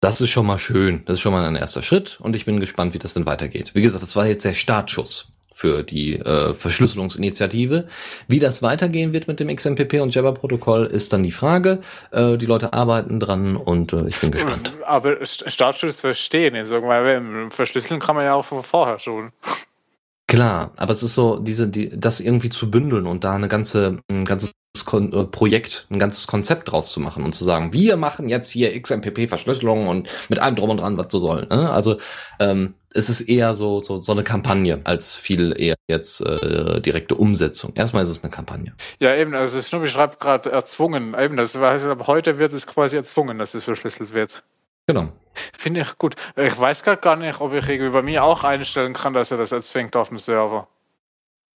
Das 0.00 0.20
ist 0.20 0.30
schon 0.30 0.46
mal 0.46 0.58
schön. 0.58 1.02
Das 1.06 1.14
ist 1.14 1.20
schon 1.20 1.32
mal 1.32 1.44
ein 1.44 1.56
erster 1.56 1.82
Schritt 1.82 2.18
und 2.20 2.36
ich 2.36 2.44
bin 2.44 2.60
gespannt, 2.60 2.94
wie 2.94 2.98
das 2.98 3.14
denn 3.14 3.26
weitergeht. 3.26 3.72
Wie 3.74 3.82
gesagt, 3.82 4.02
das 4.02 4.14
war 4.14 4.26
jetzt 4.26 4.44
der 4.44 4.54
Startschuss 4.54 5.28
für 5.52 5.82
die 5.82 6.14
äh, 6.20 6.54
Verschlüsselungsinitiative. 6.54 7.88
Wie 8.28 8.38
das 8.38 8.62
weitergehen 8.62 9.12
wird 9.12 9.26
mit 9.26 9.40
dem 9.40 9.48
XMPP 9.54 9.94
und 9.94 10.14
Jabber-Protokoll, 10.14 10.86
ist 10.86 11.12
dann 11.12 11.24
die 11.24 11.32
Frage. 11.32 11.80
Äh, 12.12 12.36
die 12.36 12.46
Leute 12.46 12.72
arbeiten 12.74 13.18
dran 13.18 13.56
und 13.56 13.92
äh, 13.92 14.06
ich 14.06 14.20
bin 14.20 14.30
gespannt. 14.30 14.72
Aber 14.86 15.14
St- 15.22 15.50
Startschutz 15.50 16.00
verstehen 16.00 16.54
jetzt 16.54 16.70
irgendwann. 16.70 17.50
Verschlüsseln 17.50 17.98
kann 17.98 18.14
man 18.14 18.24
ja 18.24 18.34
auch 18.34 18.44
von 18.44 18.62
vorher 18.62 19.00
schon. 19.00 19.32
Klar, 20.28 20.72
aber 20.76 20.92
es 20.92 21.02
ist 21.02 21.14
so, 21.14 21.38
diese, 21.38 21.68
die, 21.68 21.88
das 21.98 22.20
irgendwie 22.20 22.50
zu 22.50 22.70
bündeln 22.70 23.06
und 23.06 23.24
da 23.24 23.34
eine 23.34 23.48
ganze, 23.48 23.96
ein 24.10 24.26
ganzes 24.26 24.52
Kon 24.84 25.10
äh, 25.14 25.24
Projekt, 25.24 25.86
ein 25.90 25.98
ganzes 25.98 26.26
Konzept 26.26 26.70
draus 26.70 26.92
zu 26.92 27.00
machen 27.00 27.24
und 27.24 27.34
zu 27.34 27.44
sagen, 27.44 27.72
wir 27.72 27.96
machen 27.96 28.28
jetzt 28.28 28.50
hier 28.50 28.78
XMPP-Verschlüsselung 28.78 29.88
und 29.88 30.10
mit 30.28 30.38
allem 30.38 30.54
drum 30.54 30.68
und 30.68 30.80
dran, 30.80 30.98
was 30.98 31.06
so 31.10 31.18
soll. 31.18 31.46
Ne? 31.48 31.70
Also 31.70 31.96
ähm, 32.40 32.74
es 32.92 33.08
ist 33.08 33.22
eher 33.22 33.54
so, 33.54 33.82
so, 33.82 34.02
so 34.02 34.12
eine 34.12 34.22
Kampagne 34.22 34.82
als 34.84 35.14
viel 35.14 35.58
eher 35.58 35.76
jetzt 35.88 36.20
äh, 36.20 36.80
direkte 36.82 37.14
Umsetzung. 37.14 37.72
Erstmal 37.74 38.02
ist 38.02 38.10
es 38.10 38.22
eine 38.22 38.30
Kampagne. 38.30 38.74
Ja, 39.00 39.14
eben, 39.14 39.34
also 39.34 39.62
Schnubbi 39.62 39.88
schreibt 39.88 40.20
gerade 40.20 40.52
erzwungen. 40.52 41.14
Eben, 41.18 41.38
das 41.38 41.56
heißt, 41.56 41.86
ab 41.86 42.06
heute 42.06 42.38
wird 42.38 42.52
es 42.52 42.66
quasi 42.66 42.96
erzwungen, 42.96 43.38
dass 43.38 43.54
es 43.54 43.64
verschlüsselt 43.64 44.12
wird. 44.12 44.42
Genau. 44.88 45.12
Finde 45.56 45.82
ich 45.82 45.98
gut. 45.98 46.16
Ich 46.34 46.58
weiß 46.58 46.82
grad 46.82 47.02
gar 47.02 47.14
nicht, 47.14 47.40
ob 47.40 47.52
ich 47.52 47.68
irgendwie 47.68 47.92
bei 47.92 48.02
mir 48.02 48.24
auch 48.24 48.42
einstellen 48.42 48.94
kann, 48.94 49.12
dass 49.12 49.30
er 49.30 49.36
das 49.36 49.52
erzwingt 49.52 49.94
auf 49.94 50.08
dem 50.08 50.18
Server. 50.18 50.66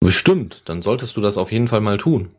Bestimmt, 0.00 0.68
dann 0.68 0.82
solltest 0.82 1.16
du 1.16 1.20
das 1.20 1.38
auf 1.38 1.52
jeden 1.52 1.68
Fall 1.68 1.80
mal 1.80 1.96
tun. 1.96 2.34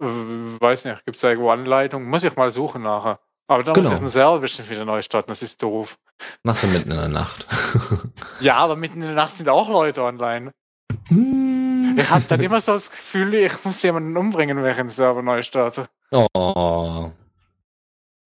Weiß 0.00 0.84
nicht, 0.84 1.04
gibt 1.04 1.16
es 1.16 1.20
da 1.22 1.28
irgendwo 1.30 1.50
Anleitungen? 1.50 2.08
Muss 2.08 2.24
ich 2.24 2.34
mal 2.36 2.50
suchen 2.50 2.82
nachher. 2.82 3.20
Aber 3.46 3.62
dann 3.62 3.74
Genau. 3.74 3.88
muss 3.88 3.94
ich 3.94 4.00
den 4.00 4.08
Server 4.08 4.38
bestimmt 4.40 4.68
wieder 4.70 4.84
neu 4.84 5.00
starten, 5.02 5.28
das 5.28 5.42
ist 5.42 5.62
doof. 5.62 5.96
Machst 6.42 6.64
du 6.64 6.66
mitten 6.66 6.90
in 6.90 6.96
der 6.98 7.08
Nacht. 7.08 7.46
Ja, 8.40 8.56
aber 8.56 8.76
mitten 8.76 9.00
in 9.00 9.06
der 9.08 9.14
Nacht 9.14 9.34
sind 9.36 9.48
auch 9.48 9.68
Leute 9.68 10.02
online. 10.02 10.52
Hm. 11.06 11.96
Ich 11.98 12.10
habe 12.10 12.24
dann 12.28 12.40
immer 12.40 12.60
so 12.60 12.72
das 12.72 12.90
Gefühl, 12.90 13.34
ich 13.34 13.64
muss 13.64 13.82
jemanden 13.82 14.16
umbringen, 14.16 14.62
wenn 14.62 14.70
ich 14.70 14.76
den 14.76 14.90
Server 14.90 15.22
neu 15.22 15.42
starte. 15.42 15.86
oh. 16.10 17.10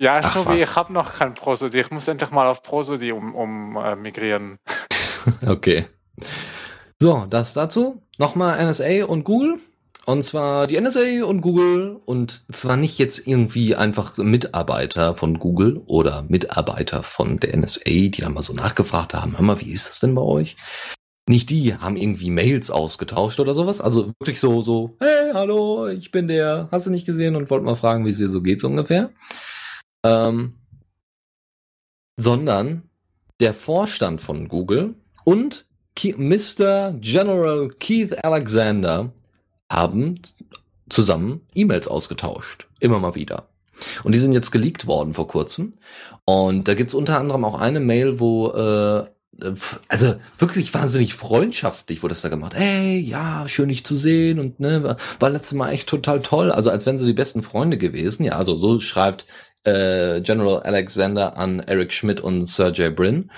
Ja, 0.03 0.19
Ach, 0.21 0.47
was. 0.47 0.61
ich 0.61 0.75
habe 0.75 0.93
noch 0.93 1.13
kein 1.13 1.33
Prosody. 1.35 1.79
Ich 1.79 1.93
muss 1.93 2.09
endlich 2.09 2.33
mal 2.33 2.49
auf 2.49 2.65
Prosody 2.65 3.13
um, 3.13 3.37
um 3.37 3.77
äh, 3.77 3.95
migrieren. 3.95 4.59
Okay. 5.47 5.87
So, 7.01 7.27
das 7.31 7.53
dazu. 7.53 8.03
Nochmal 8.19 8.61
NSA 8.69 9.05
und 9.05 9.23
Google. 9.23 9.61
Und 10.05 10.25
zwar 10.25 10.67
die 10.67 10.81
NSA 10.81 11.25
und 11.25 11.43
Google 11.43 12.01
und 12.05 12.45
zwar 12.51 12.77
nicht 12.77 12.99
jetzt 12.99 13.25
irgendwie 13.29 13.77
einfach 13.77 14.19
Mitarbeiter 14.19 15.15
von 15.15 15.39
Google 15.39 15.81
oder 15.87 16.25
Mitarbeiter 16.27 17.05
von 17.05 17.37
der 17.37 17.57
NSA, 17.57 17.85
die 17.85 18.11
dann 18.11 18.35
mal 18.35 18.43
so 18.43 18.53
nachgefragt 18.53 19.15
haben, 19.15 19.39
hör 19.39 19.45
mal, 19.45 19.61
wie 19.61 19.71
ist 19.71 19.89
das 19.89 20.01
denn 20.01 20.17
bei 20.17 20.23
euch? 20.23 20.57
Nicht 21.29 21.51
die 21.51 21.77
haben 21.77 21.97
irgendwie 21.97 22.33
Mails 22.33 22.73
ausgetauscht 22.73 23.39
oder 23.39 23.55
sowas. 23.55 23.81
Also 23.81 24.11
wirklich 24.19 24.41
so, 24.41 24.63
so, 24.63 24.97
hey, 24.99 25.31
hallo, 25.33 25.87
ich 25.87 26.11
bin 26.11 26.27
der, 26.27 26.67
hast 26.73 26.87
du 26.87 26.91
nicht 26.91 27.07
gesehen 27.07 27.37
und 27.37 27.49
wollte 27.51 27.65
mal 27.65 27.77
fragen, 27.77 28.05
wie 28.05 28.11
es 28.11 28.19
dir 28.19 28.29
so 28.29 28.43
geht, 28.43 28.59
so 28.59 28.67
ungefähr. 28.67 29.11
Ähm, 30.05 30.55
sondern 32.17 32.83
der 33.41 33.55
Vorstand 33.55 34.21
von 34.21 34.49
Google 34.49 34.95
und 35.25 35.67
Ke 35.95 36.15
Mr. 36.17 36.95
General 37.01 37.69
Keith 37.69 38.25
Alexander 38.25 39.13
haben 39.71 40.21
zusammen 40.89 41.43
E-Mails 41.55 41.89
ausgetauscht. 41.89 42.69
Immer 42.81 42.99
mal 43.01 43.15
wieder. 43.15 43.49
Und 44.05 44.15
die 44.15 44.19
sind 44.19 44.33
jetzt 44.33 44.53
geleakt 44.53 44.87
worden 44.87 45.15
vor 45.15 45.27
kurzem. 45.27 45.73
Und 46.25 46.69
da 46.69 46.75
gibt's 46.75 46.95
unter 46.95 47.19
anderem 47.19 47.45
auch 47.45 47.59
eine 47.59 47.81
Mail, 47.81 48.21
wo, 48.21 48.51
äh, 48.51 49.05
also 49.89 50.15
wirklich 50.39 50.73
wahnsinnig 50.73 51.15
freundschaftlich 51.15 52.03
wurde 52.03 52.13
das 52.13 52.23
da 52.23 52.29
gemacht. 52.29 52.55
Hey, 52.55 53.01
ja, 53.01 53.49
schön 53.49 53.71
dich 53.71 53.85
zu 53.85 53.97
sehen 53.97 54.39
und 54.39 54.61
ne, 54.61 54.97
war 55.19 55.31
letztes 55.31 55.55
Mal 55.55 55.73
echt 55.73 55.89
total 55.89 56.21
toll. 56.21 56.53
Also 56.53 56.71
als 56.71 56.87
wären 56.87 56.99
sie 56.99 57.07
die 57.07 57.13
besten 57.13 57.43
Freunde 57.43 57.79
gewesen. 57.79 58.25
Ja, 58.25 58.33
also 58.33 58.57
so 58.57 58.79
schreibt 58.79 59.27
äh, 59.65 60.21
General 60.21 60.63
Alexander 60.63 61.37
an 61.37 61.61
Eric 61.61 61.93
Schmidt 61.93 62.21
und 62.21 62.47
Sergey 62.47 62.91
Brin. 62.91 63.31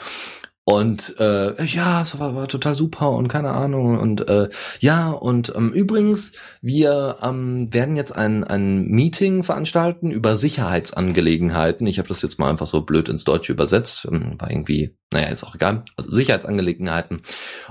Und 0.66 1.16
äh, 1.20 1.62
ja, 1.62 2.00
es 2.00 2.18
war, 2.18 2.34
war 2.34 2.48
total 2.48 2.74
super 2.74 3.10
und 3.10 3.28
keine 3.28 3.50
Ahnung. 3.50 3.98
Und 3.98 4.26
äh, 4.28 4.48
ja, 4.80 5.10
und 5.10 5.52
ähm, 5.54 5.72
übrigens, 5.74 6.32
wir 6.62 7.18
ähm, 7.20 7.72
werden 7.72 7.96
jetzt 7.96 8.12
ein, 8.12 8.44
ein 8.44 8.86
Meeting 8.86 9.42
veranstalten 9.42 10.10
über 10.10 10.38
Sicherheitsangelegenheiten. 10.38 11.86
Ich 11.86 11.98
habe 11.98 12.08
das 12.08 12.22
jetzt 12.22 12.38
mal 12.38 12.48
einfach 12.48 12.66
so 12.66 12.80
blöd 12.80 13.10
ins 13.10 13.24
Deutsche 13.24 13.52
übersetzt. 13.52 14.08
Ähm, 14.10 14.36
War 14.38 14.50
irgendwie, 14.50 14.96
naja, 15.14 15.28
ist 15.28 15.44
auch 15.44 15.54
egal. 15.54 15.82
Also 15.96 16.10
Sicherheitsangelegenheiten. 16.10 17.22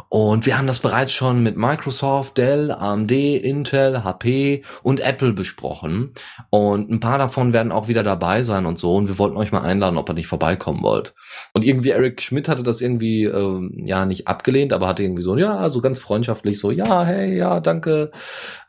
Und 0.09 0.45
wir 0.45 0.57
haben 0.57 0.65
das 0.65 0.79
bereits 0.79 1.11
schon 1.11 1.43
mit 1.43 1.57
Microsoft, 1.57 2.37
Dell, 2.37 2.71
AMD, 2.71 3.11
Intel, 3.11 4.03
HP 4.03 4.63
und 4.81 5.01
Apple 5.01 5.33
besprochen. 5.33 6.11
Und 6.49 6.89
ein 6.89 7.01
paar 7.01 7.17
davon 7.17 7.51
werden 7.51 7.71
auch 7.71 7.87
wieder 7.89 8.01
dabei 8.01 8.43
sein 8.43 8.65
und 8.65 8.79
so. 8.79 8.95
Und 8.95 9.09
wir 9.09 9.17
wollten 9.17 9.37
euch 9.37 9.51
mal 9.51 9.61
einladen, 9.61 9.97
ob 9.97 10.09
ihr 10.09 10.13
nicht 10.13 10.27
vorbeikommen 10.27 10.81
wollt. 10.83 11.13
Und 11.53 11.65
irgendwie 11.65 11.89
Eric 11.89 12.21
Schmidt 12.21 12.47
hatte 12.47 12.63
das 12.63 12.81
irgendwie 12.81 13.25
ähm, 13.25 13.83
ja 13.85 14.05
nicht 14.05 14.27
abgelehnt, 14.27 14.71
aber 14.71 14.87
hatte 14.87 15.03
irgendwie 15.03 15.23
so 15.23 15.35
ja 15.35 15.69
so 15.69 15.81
ganz 15.81 15.99
freundschaftlich 15.99 16.59
so 16.59 16.71
ja 16.71 17.03
hey 17.03 17.37
ja 17.37 17.59
danke 17.59 18.11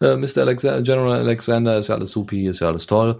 äh, 0.00 0.16
Mr. 0.16 0.38
Alexander, 0.38 0.82
General 0.82 1.20
Alexander 1.20 1.78
ist 1.78 1.88
ja 1.88 1.94
alles 1.94 2.10
supi 2.10 2.48
ist 2.48 2.60
ja 2.60 2.68
alles 2.68 2.86
toll. 2.86 3.18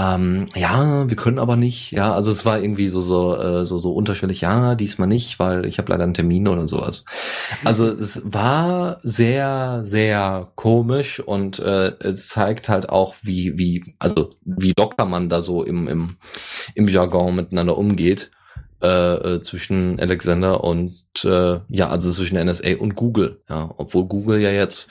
Ähm, 0.00 0.46
ja, 0.54 1.08
wir 1.10 1.16
können 1.16 1.38
aber 1.38 1.56
nicht. 1.56 1.90
Ja, 1.90 2.14
also 2.14 2.30
es 2.30 2.46
war 2.46 2.60
irgendwie 2.60 2.88
so 2.88 3.00
so 3.00 3.36
äh, 3.36 3.66
so 3.66 3.78
so 3.78 3.92
unterschwellig. 3.92 4.40
Ja, 4.40 4.74
diesmal 4.74 5.08
nicht, 5.08 5.38
weil 5.38 5.66
ich 5.66 5.78
habe 5.78 5.92
leider 5.92 6.04
einen 6.04 6.14
Termin 6.14 6.48
oder 6.48 6.66
sowas. 6.66 7.04
Also 7.64 7.86
es 7.88 8.22
war 8.24 9.00
sehr 9.02 9.80
sehr 9.84 10.48
komisch 10.54 11.20
und 11.20 11.58
äh, 11.58 11.92
es 12.00 12.28
zeigt 12.28 12.68
halt 12.68 12.88
auch 12.88 13.14
wie 13.22 13.58
wie 13.58 13.94
also 13.98 14.30
wie 14.44 14.72
locker 14.78 15.04
man 15.04 15.28
da 15.28 15.42
so 15.42 15.64
im 15.64 15.86
im 15.88 16.16
im 16.74 16.88
Jargon 16.88 17.36
miteinander 17.36 17.76
umgeht 17.76 18.30
äh, 18.82 18.86
äh, 19.34 19.42
zwischen 19.42 20.00
Alexander 20.00 20.64
und 20.64 20.96
äh, 21.24 21.58
ja, 21.68 21.88
also 21.88 22.10
zwischen 22.10 22.42
NSA 22.42 22.76
und 22.78 22.94
Google. 22.94 23.42
Ja, 23.50 23.74
obwohl 23.76 24.06
Google 24.06 24.40
ja 24.40 24.50
jetzt 24.50 24.90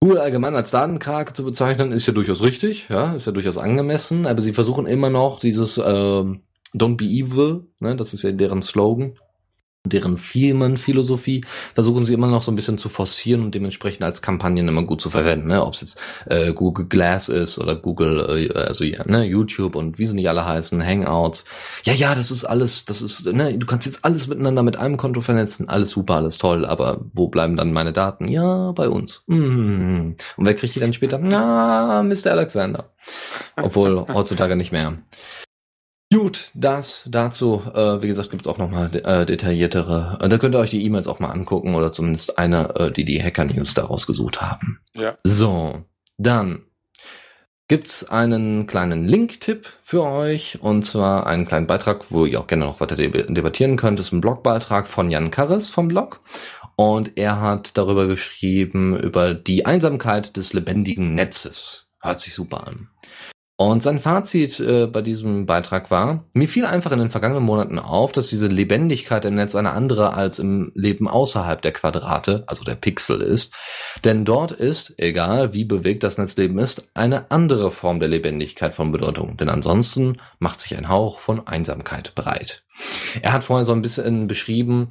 Google 0.00 0.18
allgemein 0.18 0.54
als 0.54 0.70
Datenkrake 0.70 1.32
zu 1.32 1.44
bezeichnen, 1.44 1.92
ist 1.92 2.06
ja 2.06 2.12
durchaus 2.12 2.42
richtig, 2.42 2.88
ja, 2.88 3.14
ist 3.14 3.26
ja 3.26 3.32
durchaus 3.32 3.58
angemessen, 3.58 4.26
aber 4.26 4.40
sie 4.42 4.52
versuchen 4.52 4.86
immer 4.86 5.10
noch 5.10 5.40
dieses 5.40 5.78
ähm, 5.78 6.42
Don't 6.74 6.96
be 6.96 7.04
evil, 7.04 7.68
ne, 7.80 7.96
das 7.96 8.12
ist 8.14 8.22
ja 8.22 8.32
deren 8.32 8.60
Slogan, 8.60 9.16
deren 9.86 10.16
Firmenphilosophie, 10.16 11.44
versuchen 11.74 12.04
sie 12.04 12.14
immer 12.14 12.26
noch 12.26 12.42
so 12.42 12.50
ein 12.50 12.56
bisschen 12.56 12.78
zu 12.78 12.88
forcieren 12.88 13.42
und 13.42 13.54
dementsprechend 13.54 14.02
als 14.02 14.22
Kampagnen 14.22 14.66
immer 14.66 14.82
gut 14.82 15.00
zu 15.00 15.10
verwenden, 15.10 15.48
ne, 15.48 15.64
ob 15.64 15.74
es 15.74 15.82
jetzt 15.82 16.00
äh, 16.26 16.54
Google 16.54 16.86
Glass 16.86 17.28
ist 17.28 17.58
oder 17.58 17.76
Google, 17.76 18.50
äh, 18.50 18.58
also 18.58 18.82
ja, 18.84 19.04
ne, 19.04 19.24
YouTube 19.24 19.76
und 19.76 19.98
wie 19.98 20.06
sie 20.06 20.14
nicht 20.14 20.28
alle 20.28 20.46
heißen, 20.46 20.82
Hangouts. 20.82 21.44
Ja, 21.84 21.92
ja, 21.92 22.14
das 22.14 22.30
ist 22.30 22.44
alles, 22.44 22.86
das 22.86 23.02
ist, 23.02 23.26
ne, 23.26 23.58
du 23.58 23.66
kannst 23.66 23.84
jetzt 23.84 24.06
alles 24.06 24.26
miteinander 24.26 24.62
mit 24.62 24.78
einem 24.78 24.96
Konto 24.96 25.20
vernetzen, 25.20 25.68
alles 25.68 25.90
super, 25.90 26.14
alles 26.14 26.38
toll, 26.38 26.64
aber 26.64 27.02
wo 27.12 27.28
bleiben 27.28 27.56
dann 27.56 27.72
meine 27.72 27.92
Daten? 27.92 28.26
Ja, 28.28 28.72
bei 28.72 28.88
uns. 28.88 29.22
Mhm. 29.26 30.16
Und 30.36 30.46
wer 30.46 30.54
kriegt 30.54 30.74
die 30.74 30.80
dann 30.80 30.94
später? 30.94 31.18
Na, 31.18 32.02
Mr. 32.02 32.30
Alexander. 32.30 32.84
Obwohl 33.56 34.06
heutzutage 34.08 34.56
nicht 34.56 34.72
mehr. 34.72 34.94
Gut, 36.14 36.52
das 36.54 37.08
dazu, 37.10 37.60
äh, 37.74 38.00
wie 38.00 38.06
gesagt, 38.06 38.30
gibt's 38.30 38.46
auch 38.46 38.56
nochmal 38.56 38.88
äh, 38.94 39.26
detailliertere. 39.26 40.20
Äh, 40.20 40.28
da 40.28 40.38
könnt 40.38 40.54
ihr 40.54 40.60
euch 40.60 40.70
die 40.70 40.84
E-Mails 40.84 41.08
auch 41.08 41.18
mal 41.18 41.30
angucken 41.30 41.74
oder 41.74 41.90
zumindest 41.90 42.38
eine, 42.38 42.72
äh, 42.76 42.92
die 42.92 43.04
die 43.04 43.20
Hacker 43.20 43.44
News 43.46 43.74
daraus 43.74 44.06
gesucht 44.06 44.40
haben. 44.40 44.78
Ja. 44.94 45.16
So, 45.24 45.82
dann 46.16 46.62
gibt's 47.66 48.08
einen 48.08 48.68
kleinen 48.68 49.08
Link-Tipp 49.08 49.66
für 49.82 50.04
euch 50.04 50.62
und 50.62 50.84
zwar 50.84 51.26
einen 51.26 51.46
kleinen 51.46 51.66
Beitrag, 51.66 52.12
wo 52.12 52.26
ihr 52.26 52.38
auch 52.38 52.46
gerne 52.46 52.64
noch 52.64 52.78
weiter 52.78 52.94
debattieren 52.94 53.76
könnt. 53.76 53.98
Das 53.98 54.06
ist 54.06 54.12
ein 54.12 54.20
Blogbeitrag 54.20 54.86
von 54.86 55.10
Jan 55.10 55.32
Karres 55.32 55.68
vom 55.68 55.88
Blog 55.88 56.20
und 56.76 57.18
er 57.18 57.40
hat 57.40 57.76
darüber 57.76 58.06
geschrieben 58.06 58.96
über 58.96 59.34
die 59.34 59.66
Einsamkeit 59.66 60.36
des 60.36 60.52
lebendigen 60.52 61.16
Netzes. 61.16 61.88
Hört 62.00 62.20
sich 62.20 62.34
super 62.34 62.68
an. 62.68 62.88
Und 63.56 63.84
sein 63.84 64.00
Fazit 64.00 64.58
äh, 64.58 64.88
bei 64.88 65.00
diesem 65.00 65.46
Beitrag 65.46 65.92
war, 65.92 66.24
mir 66.32 66.48
fiel 66.48 66.66
einfach 66.66 66.90
in 66.90 66.98
den 66.98 67.10
vergangenen 67.10 67.44
Monaten 67.44 67.78
auf, 67.78 68.10
dass 68.10 68.26
diese 68.26 68.48
Lebendigkeit 68.48 69.24
im 69.24 69.36
Netz 69.36 69.54
eine 69.54 69.70
andere 69.70 70.14
als 70.14 70.40
im 70.40 70.72
Leben 70.74 71.06
außerhalb 71.06 71.62
der 71.62 71.70
Quadrate, 71.70 72.42
also 72.48 72.64
der 72.64 72.74
Pixel 72.74 73.20
ist. 73.20 73.54
Denn 74.02 74.24
dort 74.24 74.50
ist, 74.50 74.94
egal 74.98 75.54
wie 75.54 75.64
bewegt 75.64 76.02
das 76.02 76.18
Netzleben 76.18 76.58
ist, 76.58 76.88
eine 76.94 77.30
andere 77.30 77.70
Form 77.70 78.00
der 78.00 78.08
Lebendigkeit 78.08 78.74
von 78.74 78.90
Bedeutung. 78.90 79.36
Denn 79.36 79.48
ansonsten 79.48 80.16
macht 80.40 80.58
sich 80.58 80.76
ein 80.76 80.88
Hauch 80.88 81.20
von 81.20 81.46
Einsamkeit 81.46 82.16
breit. 82.16 82.64
Er 83.22 83.32
hat 83.32 83.44
vorher 83.44 83.64
so 83.64 83.72
ein 83.72 83.82
bisschen 83.82 84.26
beschrieben, 84.26 84.88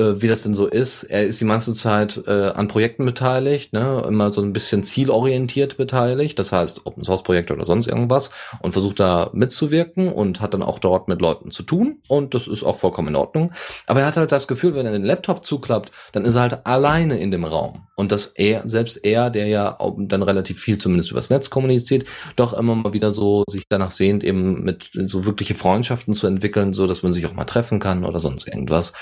äh, 0.00 0.22
wie 0.22 0.28
das 0.28 0.42
denn 0.42 0.54
so 0.54 0.66
ist. 0.66 1.04
Er 1.04 1.24
ist 1.24 1.40
die 1.40 1.44
meiste 1.44 1.74
Zeit 1.74 2.22
äh, 2.26 2.48
an 2.48 2.68
Projekten 2.68 3.04
beteiligt, 3.04 3.72
ne? 3.72 4.02
immer 4.08 4.32
so 4.32 4.40
ein 4.40 4.52
bisschen 4.52 4.82
zielorientiert 4.82 5.76
beteiligt, 5.76 6.38
das 6.38 6.52
heißt 6.52 6.86
Open 6.86 7.04
Source 7.04 7.22
Projekte 7.22 7.52
oder 7.52 7.64
sonst 7.64 7.86
irgendwas 7.86 8.30
und 8.60 8.72
versucht 8.72 8.98
da 9.00 9.30
mitzuwirken 9.32 10.08
und 10.08 10.40
hat 10.40 10.54
dann 10.54 10.62
auch 10.62 10.78
dort 10.78 11.08
mit 11.08 11.20
Leuten 11.20 11.50
zu 11.50 11.62
tun 11.62 11.98
und 12.08 12.34
das 12.34 12.46
ist 12.48 12.64
auch 12.64 12.76
vollkommen 12.76 13.08
in 13.08 13.16
Ordnung. 13.16 13.52
Aber 13.86 14.00
er 14.00 14.06
hat 14.06 14.16
halt 14.16 14.32
das 14.32 14.48
Gefühl, 14.48 14.74
wenn 14.74 14.86
er 14.86 14.92
den 14.92 15.04
Laptop 15.04 15.44
zuklappt, 15.44 15.90
dann 16.12 16.24
ist 16.24 16.36
er 16.36 16.42
halt 16.42 16.66
alleine 16.66 17.18
in 17.20 17.30
dem 17.30 17.44
Raum 17.44 17.86
und 18.00 18.12
dass 18.12 18.26
er, 18.26 18.66
selbst 18.66 19.04
er, 19.04 19.28
der 19.28 19.46
ja 19.46 19.76
dann 19.98 20.22
relativ 20.22 20.58
viel 20.58 20.78
zumindest 20.78 21.10
übers 21.10 21.28
Netz 21.28 21.50
kommuniziert, 21.50 22.06
doch 22.34 22.54
immer 22.54 22.74
mal 22.74 22.94
wieder 22.94 23.12
so 23.12 23.44
sich 23.46 23.64
danach 23.68 23.90
sehnt, 23.90 24.24
eben 24.24 24.62
mit 24.64 24.90
so 24.94 25.26
wirkliche 25.26 25.54
Freundschaften 25.54 26.14
zu 26.14 26.26
entwickeln, 26.26 26.72
so 26.72 26.86
dass 26.86 27.02
man 27.02 27.12
sich 27.12 27.26
auch 27.26 27.34
mal 27.34 27.44
treffen 27.44 27.78
kann 27.78 28.06
oder 28.06 28.18
sonst 28.18 28.48
irgendwas. 28.48 28.94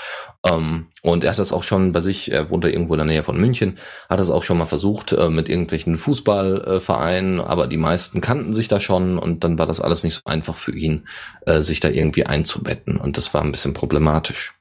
Ähm, 0.45 0.87
und 1.01 1.23
er 1.23 1.31
hat 1.31 1.39
das 1.39 1.53
auch 1.53 1.63
schon 1.63 1.91
bei 1.91 2.01
sich, 2.01 2.31
er 2.31 2.49
wohnt 2.49 2.63
da 2.63 2.67
irgendwo 2.67 2.93
in 2.93 2.99
der 2.99 3.05
Nähe 3.05 3.23
von 3.23 3.39
München, 3.39 3.77
hat 4.09 4.19
das 4.19 4.29
auch 4.29 4.43
schon 4.43 4.57
mal 4.57 4.65
versucht 4.65 5.13
äh, 5.13 5.29
mit 5.29 5.49
irgendwelchen 5.49 5.97
Fußballvereinen, 5.97 7.39
aber 7.39 7.67
die 7.67 7.77
meisten 7.77 8.21
kannten 8.21 8.53
sich 8.53 8.67
da 8.67 8.79
schon 8.79 9.17
und 9.17 9.43
dann 9.43 9.57
war 9.57 9.65
das 9.65 9.81
alles 9.81 10.03
nicht 10.03 10.15
so 10.15 10.21
einfach 10.25 10.55
für 10.55 10.75
ihn, 10.75 11.07
äh, 11.45 11.61
sich 11.61 11.79
da 11.79 11.89
irgendwie 11.89 12.25
einzubetten 12.25 12.97
und 12.97 13.17
das 13.17 13.33
war 13.33 13.41
ein 13.41 13.51
bisschen 13.51 13.73
problematisch. 13.73 14.53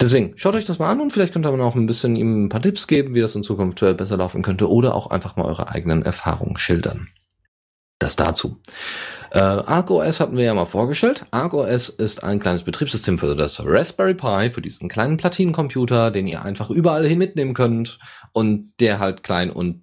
Deswegen, 0.00 0.34
schaut 0.36 0.54
euch 0.54 0.64
das 0.64 0.78
mal 0.78 0.90
an 0.90 1.00
und 1.00 1.12
vielleicht 1.12 1.32
könnt 1.32 1.44
ihr 1.44 1.48
aber 1.48 1.64
auch 1.64 1.74
ein 1.74 1.86
bisschen 1.86 2.14
ihm 2.14 2.44
ein 2.44 2.48
paar 2.48 2.62
Tipps 2.62 2.86
geben, 2.86 3.14
wie 3.14 3.20
das 3.20 3.34
in 3.34 3.42
Zukunft 3.42 3.82
äh, 3.82 3.94
besser 3.94 4.16
laufen 4.16 4.42
könnte 4.42 4.70
oder 4.70 4.94
auch 4.94 5.10
einfach 5.10 5.36
mal 5.36 5.44
eure 5.44 5.68
eigenen 5.68 6.02
Erfahrungen 6.02 6.56
schildern. 6.56 7.08
Das 7.98 8.16
dazu. 8.16 8.60
Äh, 9.30 9.40
ArcOS 9.40 10.20
hatten 10.20 10.36
wir 10.36 10.44
ja 10.44 10.54
mal 10.54 10.64
vorgestellt. 10.64 11.24
ArcOS 11.30 11.88
ist 11.88 12.22
ein 12.22 12.38
kleines 12.38 12.62
Betriebssystem 12.62 13.18
für 13.18 13.34
das 13.34 13.60
Raspberry 13.64 14.14
Pi, 14.14 14.50
für 14.50 14.62
diesen 14.62 14.88
kleinen 14.88 15.16
Platinencomputer, 15.16 16.10
den 16.10 16.26
ihr 16.26 16.42
einfach 16.42 16.70
überall 16.70 17.06
hin 17.06 17.18
mitnehmen 17.18 17.54
könnt 17.54 17.98
und 18.32 18.72
der 18.80 19.00
halt 19.00 19.22
klein 19.22 19.50
und 19.50 19.82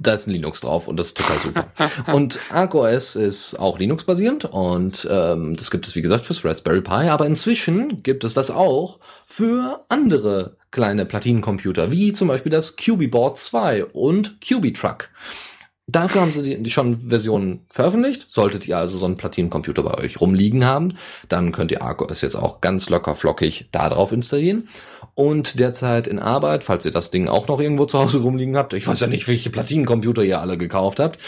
da 0.00 0.14
ist 0.14 0.28
ein 0.28 0.32
Linux 0.32 0.60
drauf 0.60 0.86
und 0.86 0.96
das 0.96 1.08
ist 1.08 1.16
total 1.16 1.38
super. 1.38 1.72
und 2.12 2.38
ArcOS 2.50 3.16
ist 3.16 3.58
auch 3.58 3.78
Linux-basierend 3.78 4.44
und 4.44 5.08
ähm, 5.10 5.56
das 5.56 5.70
gibt 5.70 5.86
es 5.86 5.96
wie 5.96 6.02
gesagt 6.02 6.24
fürs 6.24 6.44
Raspberry 6.44 6.82
Pi, 6.82 7.08
aber 7.08 7.26
inzwischen 7.26 8.02
gibt 8.02 8.22
es 8.22 8.34
das 8.34 8.50
auch 8.50 9.00
für 9.26 9.84
andere 9.88 10.56
kleine 10.70 11.04
Platinencomputer, 11.04 11.90
wie 11.90 12.12
zum 12.12 12.28
Beispiel 12.28 12.52
das 12.52 12.76
QB-Board 12.76 13.38
2 13.38 13.86
und 13.86 14.40
QB-Truck. 14.40 15.08
Dafür 15.90 16.20
haben 16.20 16.32
sie 16.32 16.42
die, 16.42 16.62
die 16.62 16.70
schon 16.70 16.98
Versionen 17.08 17.60
veröffentlicht. 17.70 18.26
Solltet 18.28 18.68
ihr 18.68 18.76
also 18.76 18.98
so 18.98 19.06
einen 19.06 19.16
Platinencomputer 19.16 19.82
bei 19.82 19.94
euch 19.94 20.20
rumliegen 20.20 20.66
haben, 20.66 20.94
dann 21.30 21.50
könnt 21.50 21.72
ihr 21.72 21.82
ArcOS 21.82 22.20
jetzt 22.20 22.34
auch 22.34 22.60
ganz 22.60 22.90
locker 22.90 23.14
flockig 23.14 23.68
da 23.72 23.88
drauf 23.88 24.12
installieren. 24.12 24.68
Und 25.14 25.58
derzeit 25.58 26.06
in 26.06 26.18
Arbeit, 26.18 26.62
falls 26.62 26.84
ihr 26.84 26.92
das 26.92 27.10
Ding 27.10 27.26
auch 27.26 27.48
noch 27.48 27.58
irgendwo 27.58 27.86
zu 27.86 27.98
Hause 27.98 28.20
rumliegen 28.20 28.56
habt, 28.56 28.74
ich 28.74 28.86
weiß 28.86 29.00
ja 29.00 29.06
nicht, 29.06 29.26
welche 29.28 29.48
Platinencomputer 29.48 30.22
ihr 30.22 30.42
alle 30.42 30.58
gekauft 30.58 31.00
habt, 31.00 31.18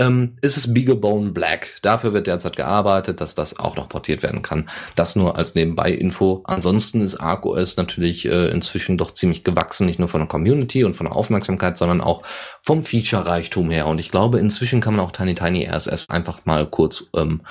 ähm, 0.00 0.36
ist 0.40 0.56
es 0.56 0.72
Beaglebone 0.72 1.30
Black. 1.30 1.78
Dafür 1.82 2.12
wird 2.12 2.26
derzeit 2.26 2.56
gearbeitet, 2.56 3.20
dass 3.20 3.34
das 3.34 3.58
auch 3.58 3.76
noch 3.76 3.88
portiert 3.88 4.22
werden 4.22 4.42
kann. 4.42 4.68
Das 4.96 5.14
nur 5.14 5.36
als 5.36 5.54
Nebenbei-Info. 5.54 6.42
Ansonsten 6.44 7.02
ist 7.02 7.20
ArcOS 7.20 7.76
natürlich 7.76 8.24
äh, 8.26 8.48
inzwischen 8.48 8.98
doch 8.98 9.12
ziemlich 9.12 9.44
gewachsen, 9.44 9.86
nicht 9.86 9.98
nur 9.98 10.08
von 10.08 10.22
der 10.22 10.28
Community 10.28 10.84
und 10.84 10.94
von 10.94 11.06
der 11.06 11.14
Aufmerksamkeit, 11.14 11.76
sondern 11.76 12.00
auch 12.00 12.22
vom 12.62 12.82
Feature-Reichtum 12.82 13.70
her. 13.70 13.86
Und 13.86 14.00
ich 14.00 14.10
glaube, 14.10 14.40
inzwischen 14.40 14.80
kann 14.80 14.96
man 14.96 15.04
auch 15.04 15.12
Tiny 15.12 15.34
Tiny 15.34 15.68
RSS 15.68 16.08
einfach 16.08 16.46
mal 16.46 16.66
kurz 16.66 17.04
ähm, 17.14 17.42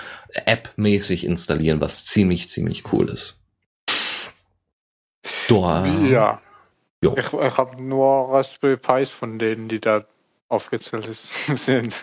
App-mäßig 0.46 1.26
installieren, 1.26 1.80
was 1.80 2.06
ziemlich, 2.06 2.50
ziemlich 2.50 2.92
cool 2.92 3.10
ist. 3.10 3.38
Äh, 5.86 6.12
ja. 6.12 6.42
Jo. 7.02 7.16
Ich, 7.18 7.32
ich 7.32 7.58
habe 7.58 7.82
nur 7.82 8.34
Raspberry 8.34 8.78
Pis 8.78 9.10
von 9.10 9.40
denen, 9.40 9.68
die 9.68 9.80
da 9.80 10.06
aufgezählt 10.50 11.10
sind. 11.56 11.96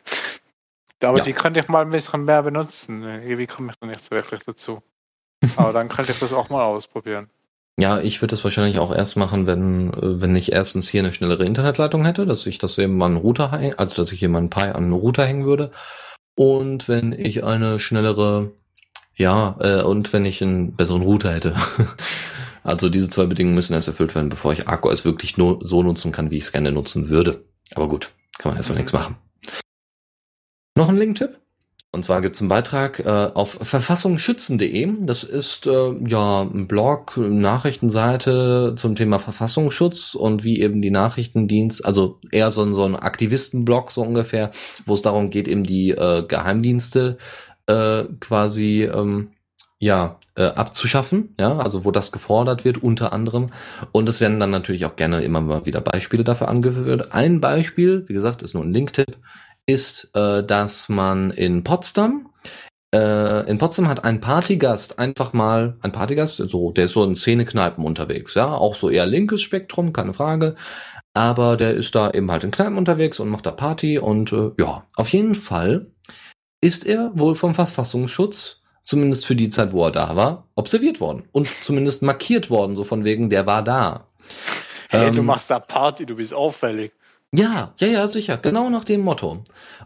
Aber 1.03 1.19
ja. 1.19 1.25
die 1.25 1.33
könnte 1.33 1.61
ich 1.61 1.69
mal 1.69 1.83
ein 1.83 1.91
bisschen 1.91 2.25
mehr 2.25 2.43
benutzen. 2.43 3.03
Irgendwie 3.03 3.47
komme 3.47 3.73
ich 3.73 3.79
da 3.79 3.87
nicht 3.87 4.05
so 4.05 4.13
wirklich 4.13 4.41
dazu. 4.45 4.83
Aber 5.57 5.73
dann 5.73 5.89
könnte 5.89 6.13
ich 6.13 6.19
das 6.19 6.33
auch 6.33 6.49
mal 6.49 6.65
ausprobieren. 6.65 7.29
Ja, 7.79 8.01
ich 8.01 8.23
würde 8.23 8.31
das 8.31 8.43
wahrscheinlich 8.43 8.79
auch 8.79 8.95
erst 8.95 9.17
machen, 9.17 9.47
wenn, 9.47 9.93
wenn 9.95 10.35
ich 10.35 10.53
erstens 10.53 10.89
hier 10.89 11.03
eine 11.03 11.13
schnellere 11.13 11.45
Internetleitung 11.45 12.07
hätte, 12.07 12.25
dass 12.25 12.47
ich 12.47 12.57
das 12.57 12.79
eben 12.79 12.97
mal 12.97 13.07
einen 13.07 13.19
Router 13.19 13.53
hänge, 13.53 13.79
also 13.79 13.97
dass 13.97 14.13
ich 14.13 14.19
hier 14.19 14.31
meinen 14.31 14.49
Pi 14.49 14.63
an 14.63 14.77
einen 14.77 14.93
Router 14.95 15.27
hängen 15.27 15.45
würde. 15.45 15.71
Und 16.35 16.89
wenn 16.89 17.13
ich 17.13 17.45
eine 17.45 17.79
schnellere, 17.79 18.53
ja, 19.15 19.57
äh, 19.61 19.83
und 19.83 20.15
wenn 20.15 20.25
ich 20.25 20.43
einen 20.43 20.75
besseren 20.75 21.03
Router 21.03 21.35
hätte. 21.35 21.55
also 22.65 22.89
diese 22.89 23.11
zwei 23.11 23.27
Bedingungen 23.27 23.55
müssen 23.55 23.75
erst 23.75 23.89
erfüllt 23.89 24.15
werden, 24.15 24.31
bevor 24.31 24.55
ich 24.55 24.69
ArcOS 24.69 25.05
wirklich 25.05 25.37
nur 25.37 25.59
so 25.63 25.83
nutzen 25.83 26.13
kann, 26.13 26.31
wie 26.31 26.39
ich 26.39 26.45
es 26.45 26.53
gerne 26.53 26.73
nutzen 26.73 27.11
würde. 27.11 27.45
Aber 27.75 27.89
gut, 27.89 28.11
kann 28.39 28.51
man 28.51 28.57
erstmal 28.57 28.79
nichts 28.79 28.95
machen. 28.95 29.17
Noch 30.77 30.91
ein 30.91 30.99
Link-Tipp? 30.99 31.41
Und 31.91 32.05
zwar 32.05 32.21
gibt 32.21 32.35
es 32.35 32.43
einen 32.43 32.51
Beitrag 32.51 33.01
äh, 33.01 33.31
auf 33.33 33.53
verfassungsschützen.de. 33.63 34.93
Das 35.01 35.25
ist 35.25 35.67
äh, 35.67 35.93
ja 36.07 36.43
ein 36.43 36.69
Blog, 36.69 37.17
Nachrichtenseite 37.17 38.75
zum 38.77 38.95
Thema 38.95 39.19
Verfassungsschutz 39.19 40.15
und 40.15 40.45
wie 40.45 40.61
eben 40.61 40.83
die 40.83 40.91
Nachrichtendienst, 40.91 41.83
also 41.87 42.21
eher 42.31 42.51
so, 42.51 42.63
ein 42.63 42.75
so 42.75 42.85
ein 42.85 42.95
Aktivistenblog 42.95 43.91
so 43.91 44.03
ungefähr, 44.03 44.51
wo 44.85 44.93
es 44.93 45.01
darum 45.01 45.31
geht, 45.31 45.49
eben 45.49 45.65
die 45.65 45.93
äh, 45.93 46.27
Geheimdienste 46.29 47.17
äh, 47.67 48.05
quasi 48.21 48.83
ähm, 48.83 49.31
ja 49.79 50.19
äh, 50.37 50.45
abzuschaffen, 50.45 51.35
ja, 51.41 51.57
also 51.57 51.87
wo 51.87 51.91
das 51.91 52.13
gefordert 52.13 52.67
wird 52.67 52.83
unter 52.83 53.15
anderem 53.15 53.51
und 53.93 54.09
es 54.09 54.21
werden 54.21 54.41
dann 54.41 54.51
natürlich 54.51 54.85
auch 54.85 54.97
gerne 54.97 55.23
immer 55.23 55.41
mal 55.41 55.65
wieder 55.65 55.81
Beispiele 55.81 56.25
dafür 56.25 56.49
angeführt. 56.49 57.13
Ein 57.13 57.41
Beispiel, 57.41 58.05
wie 58.09 58.15
gesagt, 58.15 58.43
ist 58.43 58.55
nur 58.55 58.65
ein 58.65 58.73
Link-Tipp, 58.73 59.19
ist, 59.67 60.11
äh, 60.15 60.45
dass 60.45 60.89
man 60.89 61.31
in 61.31 61.65
Potsdam 61.65 62.31
äh, 62.95 63.51
in 63.51 63.59
Potsdam 63.59 63.89
hat 63.89 64.05
ein 64.05 64.21
Partygast 64.21 64.99
einfach 64.99 65.33
mal, 65.33 65.77
ein 65.83 65.93
Partygast, 65.93 66.37
so, 66.37 66.73
der 66.73 66.85
ist 66.85 66.93
so 66.93 67.05
in 67.05 67.15
Szene-Kneipen 67.15 67.85
unterwegs, 67.85 68.35
ja, 68.35 68.53
auch 68.53 68.75
so 68.75 68.89
eher 68.89 69.07
linkes 69.07 69.43
Spektrum, 69.43 69.93
keine 69.93 70.15
Frage, 70.15 70.55
aber 71.13 71.57
der 71.57 71.75
ist 71.75 71.95
da 71.95 72.11
eben 72.13 72.31
halt 72.31 72.45
in 72.45 72.53
Kneipen 72.53 72.79
unterwegs 72.79 73.19
und 73.19 73.29
macht 73.29 73.47
da 73.47 73.51
Party 73.51 73.99
und 73.99 74.33
äh, 74.33 74.53
ja, 74.59 74.85
auf 74.95 75.09
jeden 75.09 75.35
Fall 75.35 75.91
ist 76.61 76.87
er 76.87 77.11
wohl 77.15 77.35
vom 77.35 77.55
Verfassungsschutz, 77.55 78.63
zumindest 78.85 79.27
für 79.27 79.37
die 79.37 79.51
Zeit, 79.51 79.73
wo 79.73 79.85
er 79.85 79.91
da 79.91 80.15
war, 80.15 80.49
observiert 80.55 81.01
worden 81.01 81.25
und 81.33 81.49
zumindest 81.49 82.03
markiert 82.03 82.51
worden, 82.51 82.77
so 82.77 82.85
von 82.85 83.05
wegen, 83.05 83.31
der 83.31 83.47
war 83.47 83.63
da. 83.63 84.07
Hey, 84.89 85.09
ähm, 85.09 85.17
du 85.17 85.23
machst 85.23 85.51
da 85.51 85.59
Party, 85.59 86.07
du 86.07 86.17
bist 86.17 86.33
auffällig. 86.33 86.93
Ja, 87.37 87.75
ja, 87.79 87.87
ja, 87.87 88.09
sicher, 88.09 88.39
genau 88.39 88.71
nach 88.71 88.85
dem 88.85 89.03
Motto. 89.03 89.45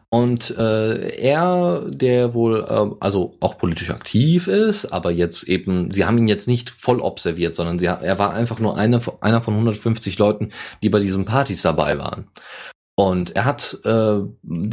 Und 0.09 0.57
äh, 0.57 1.17
er, 1.17 1.85
der 1.89 2.33
wohl 2.33 2.65
äh, 2.69 2.97
also 3.01 3.37
auch 3.41 3.59
politisch 3.59 3.91
aktiv 3.91 4.47
ist, 4.47 4.93
aber 4.93 5.11
jetzt 5.11 5.45
eben, 5.45 5.91
sie 5.91 6.05
haben 6.05 6.19
ihn 6.19 6.29
jetzt 6.29 6.47
nicht 6.47 6.71
voll 6.71 7.01
observiert, 7.01 7.57
sondern 7.57 7.81
sie, 7.81 7.87
er 7.87 8.19
war 8.19 8.33
einfach 8.35 8.61
nur 8.61 8.77
einer, 8.77 9.01
einer 9.21 9.43
von 9.43 9.55
150 9.55 10.19
Leuten, 10.19 10.51
die 10.83 10.91
bei 10.91 11.01
diesen 11.01 11.25
Partys 11.25 11.63
dabei 11.63 11.99
waren. 11.99 12.29
Und 12.95 13.35
er 13.35 13.47
hat, 13.47 13.79
äh, 13.85 14.21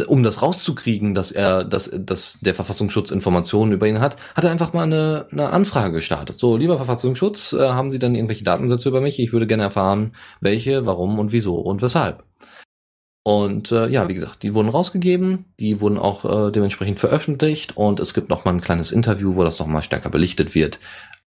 um 0.06 0.22
das 0.22 0.42
rauszukriegen, 0.42 1.16
dass 1.16 1.32
er, 1.32 1.64
dass, 1.64 1.90
dass 1.98 2.40
der 2.42 2.54
Verfassungsschutz 2.54 3.10
Informationen 3.10 3.72
über 3.72 3.88
ihn 3.88 4.02
hat, 4.02 4.18
hat 4.36 4.44
er 4.44 4.52
einfach 4.52 4.74
mal 4.74 4.84
eine, 4.84 5.28
eine 5.32 5.50
Anfrage 5.50 5.94
gestartet. 5.94 6.38
So, 6.38 6.58
lieber 6.58 6.76
Verfassungsschutz, 6.76 7.54
äh, 7.54 7.70
haben 7.70 7.90
Sie 7.90 8.00
dann 8.00 8.16
irgendwelche 8.16 8.44
Datensätze 8.44 8.90
über 8.90 9.02
mich? 9.02 9.20
Ich 9.20 9.32
würde 9.32 9.48
gerne 9.48 9.64
erfahren, 9.64 10.14
welche, 10.42 10.86
warum 10.86 11.20
und 11.20 11.32
wieso 11.32 11.56
und 11.56 11.82
weshalb. 11.82 12.24
Und 13.28 13.74
äh, 13.74 13.90
ja, 13.90 14.08
wie 14.08 14.14
gesagt, 14.14 14.44
die 14.44 14.54
wurden 14.54 14.70
rausgegeben, 14.70 15.44
die 15.60 15.82
wurden 15.82 15.98
auch 15.98 16.24
äh, 16.48 16.50
dementsprechend 16.50 16.98
veröffentlicht 16.98 17.76
und 17.76 18.00
es 18.00 18.14
gibt 18.14 18.30
noch 18.30 18.46
mal 18.46 18.54
ein 18.54 18.62
kleines 18.62 18.90
Interview, 18.90 19.36
wo 19.36 19.44
das 19.44 19.60
noch 19.60 19.68
mal 19.68 19.82
stärker 19.82 20.10
belichtet 20.10 20.56
wird, 20.56 20.80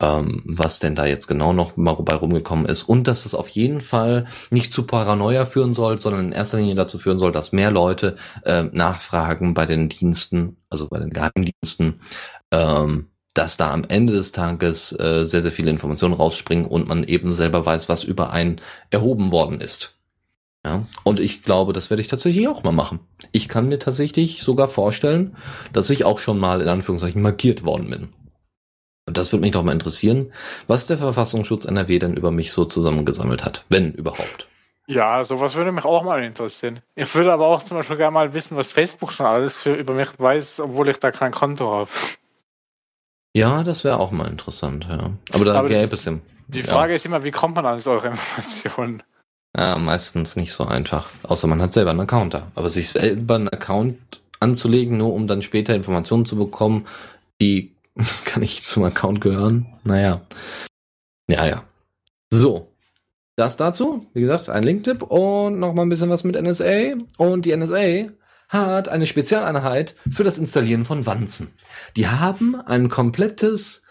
ähm, 0.00 0.44
was 0.44 0.78
denn 0.78 0.94
da 0.94 1.06
jetzt 1.06 1.26
genau 1.26 1.52
noch 1.52 1.76
mal 1.76 1.94
bei 1.94 2.14
rumgekommen 2.14 2.66
ist 2.66 2.84
und 2.84 3.08
dass 3.08 3.26
es 3.26 3.34
auf 3.34 3.48
jeden 3.48 3.80
Fall 3.80 4.26
nicht 4.50 4.70
zu 4.70 4.84
Paranoia 4.84 5.44
führen 5.44 5.72
soll, 5.72 5.98
sondern 5.98 6.26
in 6.26 6.32
erster 6.32 6.58
Linie 6.58 6.76
dazu 6.76 7.00
führen 7.00 7.18
soll, 7.18 7.32
dass 7.32 7.50
mehr 7.50 7.72
Leute 7.72 8.14
äh, 8.44 8.62
nachfragen 8.70 9.54
bei 9.54 9.66
den 9.66 9.88
Diensten, 9.88 10.56
also 10.70 10.86
bei 10.88 11.00
den 11.00 11.10
Geheimdiensten, 11.10 12.00
ähm, 12.52 13.08
dass 13.34 13.56
da 13.56 13.72
am 13.72 13.82
Ende 13.88 14.12
des 14.12 14.30
Tages 14.30 14.92
äh, 14.92 15.24
sehr, 15.24 15.42
sehr 15.42 15.50
viele 15.50 15.70
Informationen 15.70 16.14
rausspringen 16.14 16.66
und 16.66 16.86
man 16.86 17.02
eben 17.02 17.32
selber 17.32 17.66
weiß, 17.66 17.88
was 17.88 18.04
über 18.04 18.30
einen 18.30 18.60
erhoben 18.92 19.32
worden 19.32 19.60
ist. 19.60 19.97
Ja, 20.68 20.82
und 21.02 21.18
ich 21.18 21.42
glaube, 21.42 21.72
das 21.72 21.88
werde 21.88 22.02
ich 22.02 22.08
tatsächlich 22.08 22.46
auch 22.46 22.62
mal 22.62 22.72
machen. 22.72 23.00
Ich 23.32 23.48
kann 23.48 23.68
mir 23.68 23.78
tatsächlich 23.78 24.42
sogar 24.42 24.68
vorstellen, 24.68 25.34
dass 25.72 25.88
ich 25.88 26.04
auch 26.04 26.18
schon 26.18 26.38
mal 26.38 26.60
in 26.60 26.68
Anführungszeichen 26.68 27.22
markiert 27.22 27.64
worden 27.64 27.88
bin. 27.88 28.08
Und 29.06 29.16
das 29.16 29.32
würde 29.32 29.40
mich 29.40 29.52
doch 29.52 29.62
mal 29.62 29.72
interessieren, 29.72 30.30
was 30.66 30.84
der 30.84 30.98
Verfassungsschutz 30.98 31.64
NRW 31.64 31.98
denn 31.98 32.12
über 32.12 32.30
mich 32.30 32.52
so 32.52 32.66
zusammengesammelt 32.66 33.46
hat, 33.46 33.64
wenn 33.70 33.92
überhaupt. 33.92 34.46
Ja, 34.86 35.24
sowas 35.24 35.54
würde 35.54 35.72
mich 35.72 35.86
auch 35.86 36.02
mal 36.02 36.22
interessieren. 36.22 36.80
Ich 36.94 37.14
würde 37.14 37.32
aber 37.32 37.46
auch 37.46 37.62
zum 37.62 37.78
Beispiel 37.78 37.96
gerne 37.96 38.12
mal 38.12 38.34
wissen, 38.34 38.58
was 38.58 38.70
Facebook 38.70 39.10
schon 39.10 39.24
alles 39.24 39.56
für 39.56 39.72
über 39.72 39.94
mich 39.94 40.08
weiß, 40.18 40.60
obwohl 40.60 40.90
ich 40.90 40.98
da 40.98 41.10
kein 41.12 41.32
Konto 41.32 41.72
habe. 41.72 41.90
Ja, 43.32 43.62
das 43.62 43.84
wäre 43.84 44.00
auch 44.00 44.10
mal 44.10 44.28
interessant, 44.28 44.86
ja. 44.86 45.12
Aber 45.32 45.46
da 45.46 45.62
gäbe 45.62 45.94
es 45.94 46.04
ja. 46.04 46.12
Die 46.48 46.62
Frage 46.62 46.92
ist 46.92 47.06
immer, 47.06 47.24
wie 47.24 47.30
kommt 47.30 47.54
man 47.54 47.64
an 47.64 47.80
solche 47.80 48.08
Informationen? 48.08 49.02
Ja, 49.58 49.76
meistens 49.76 50.36
nicht 50.36 50.52
so 50.52 50.64
einfach. 50.66 51.10
Außer 51.24 51.48
man 51.48 51.60
hat 51.60 51.72
selber 51.72 51.90
einen 51.90 51.98
Account 51.98 52.32
da. 52.32 52.52
Aber 52.54 52.70
sich 52.70 52.90
selber 52.90 53.34
einen 53.34 53.48
Account 53.48 54.20
anzulegen, 54.38 54.98
nur 54.98 55.12
um 55.12 55.26
dann 55.26 55.42
später 55.42 55.74
Informationen 55.74 56.24
zu 56.24 56.36
bekommen, 56.36 56.86
die 57.40 57.74
kann 58.24 58.44
ich 58.44 58.62
zum 58.62 58.84
Account 58.84 59.20
gehören. 59.20 59.66
Naja. 59.82 60.20
Ja, 61.28 61.44
ja. 61.44 61.64
So. 62.30 62.72
Das 63.34 63.56
dazu. 63.56 64.06
Wie 64.14 64.20
gesagt, 64.20 64.48
ein 64.48 64.62
Linktipp 64.62 65.02
und 65.02 65.58
noch 65.58 65.74
mal 65.74 65.82
ein 65.82 65.88
bisschen 65.88 66.10
was 66.10 66.22
mit 66.22 66.40
NSA. 66.40 66.94
Und 67.16 67.44
die 67.44 67.56
NSA 67.56 68.12
hat 68.48 68.88
eine 68.88 69.06
Spezialeinheit 69.06 69.96
für 70.08 70.22
das 70.22 70.38
Installieren 70.38 70.84
von 70.84 71.04
Wanzen. 71.04 71.50
Die 71.96 72.06
haben 72.06 72.54
ein 72.54 72.88
komplettes 72.88 73.82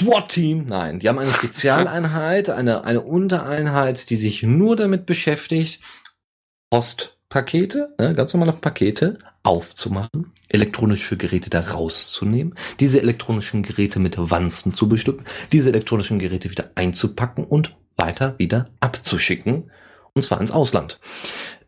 SWAT-Team, 0.00 0.64
nein, 0.66 0.98
die 0.98 1.10
haben 1.10 1.18
eine 1.18 1.30
Spezialeinheit, 1.30 2.48
eine, 2.48 2.84
eine 2.84 3.02
Untereinheit, 3.02 4.08
die 4.08 4.16
sich 4.16 4.42
nur 4.42 4.74
damit 4.74 5.04
beschäftigt, 5.04 5.82
Postpakete, 6.70 7.94
ne, 7.98 8.14
ganz 8.14 8.32
normale 8.32 8.54
Pakete, 8.54 9.18
aufzumachen, 9.42 10.32
elektronische 10.48 11.18
Geräte 11.18 11.50
da 11.50 11.60
rauszunehmen, 11.60 12.54
diese 12.80 13.02
elektronischen 13.02 13.62
Geräte 13.62 13.98
mit 13.98 14.16
Wanzen 14.16 14.72
zu 14.72 14.88
bestücken, 14.88 15.26
diese 15.52 15.68
elektronischen 15.68 16.18
Geräte 16.18 16.50
wieder 16.50 16.70
einzupacken 16.76 17.44
und 17.44 17.76
weiter 17.96 18.38
wieder 18.38 18.70
abzuschicken, 18.80 19.70
und 20.14 20.22
zwar 20.22 20.40
ins 20.40 20.50
Ausland. 20.50 20.98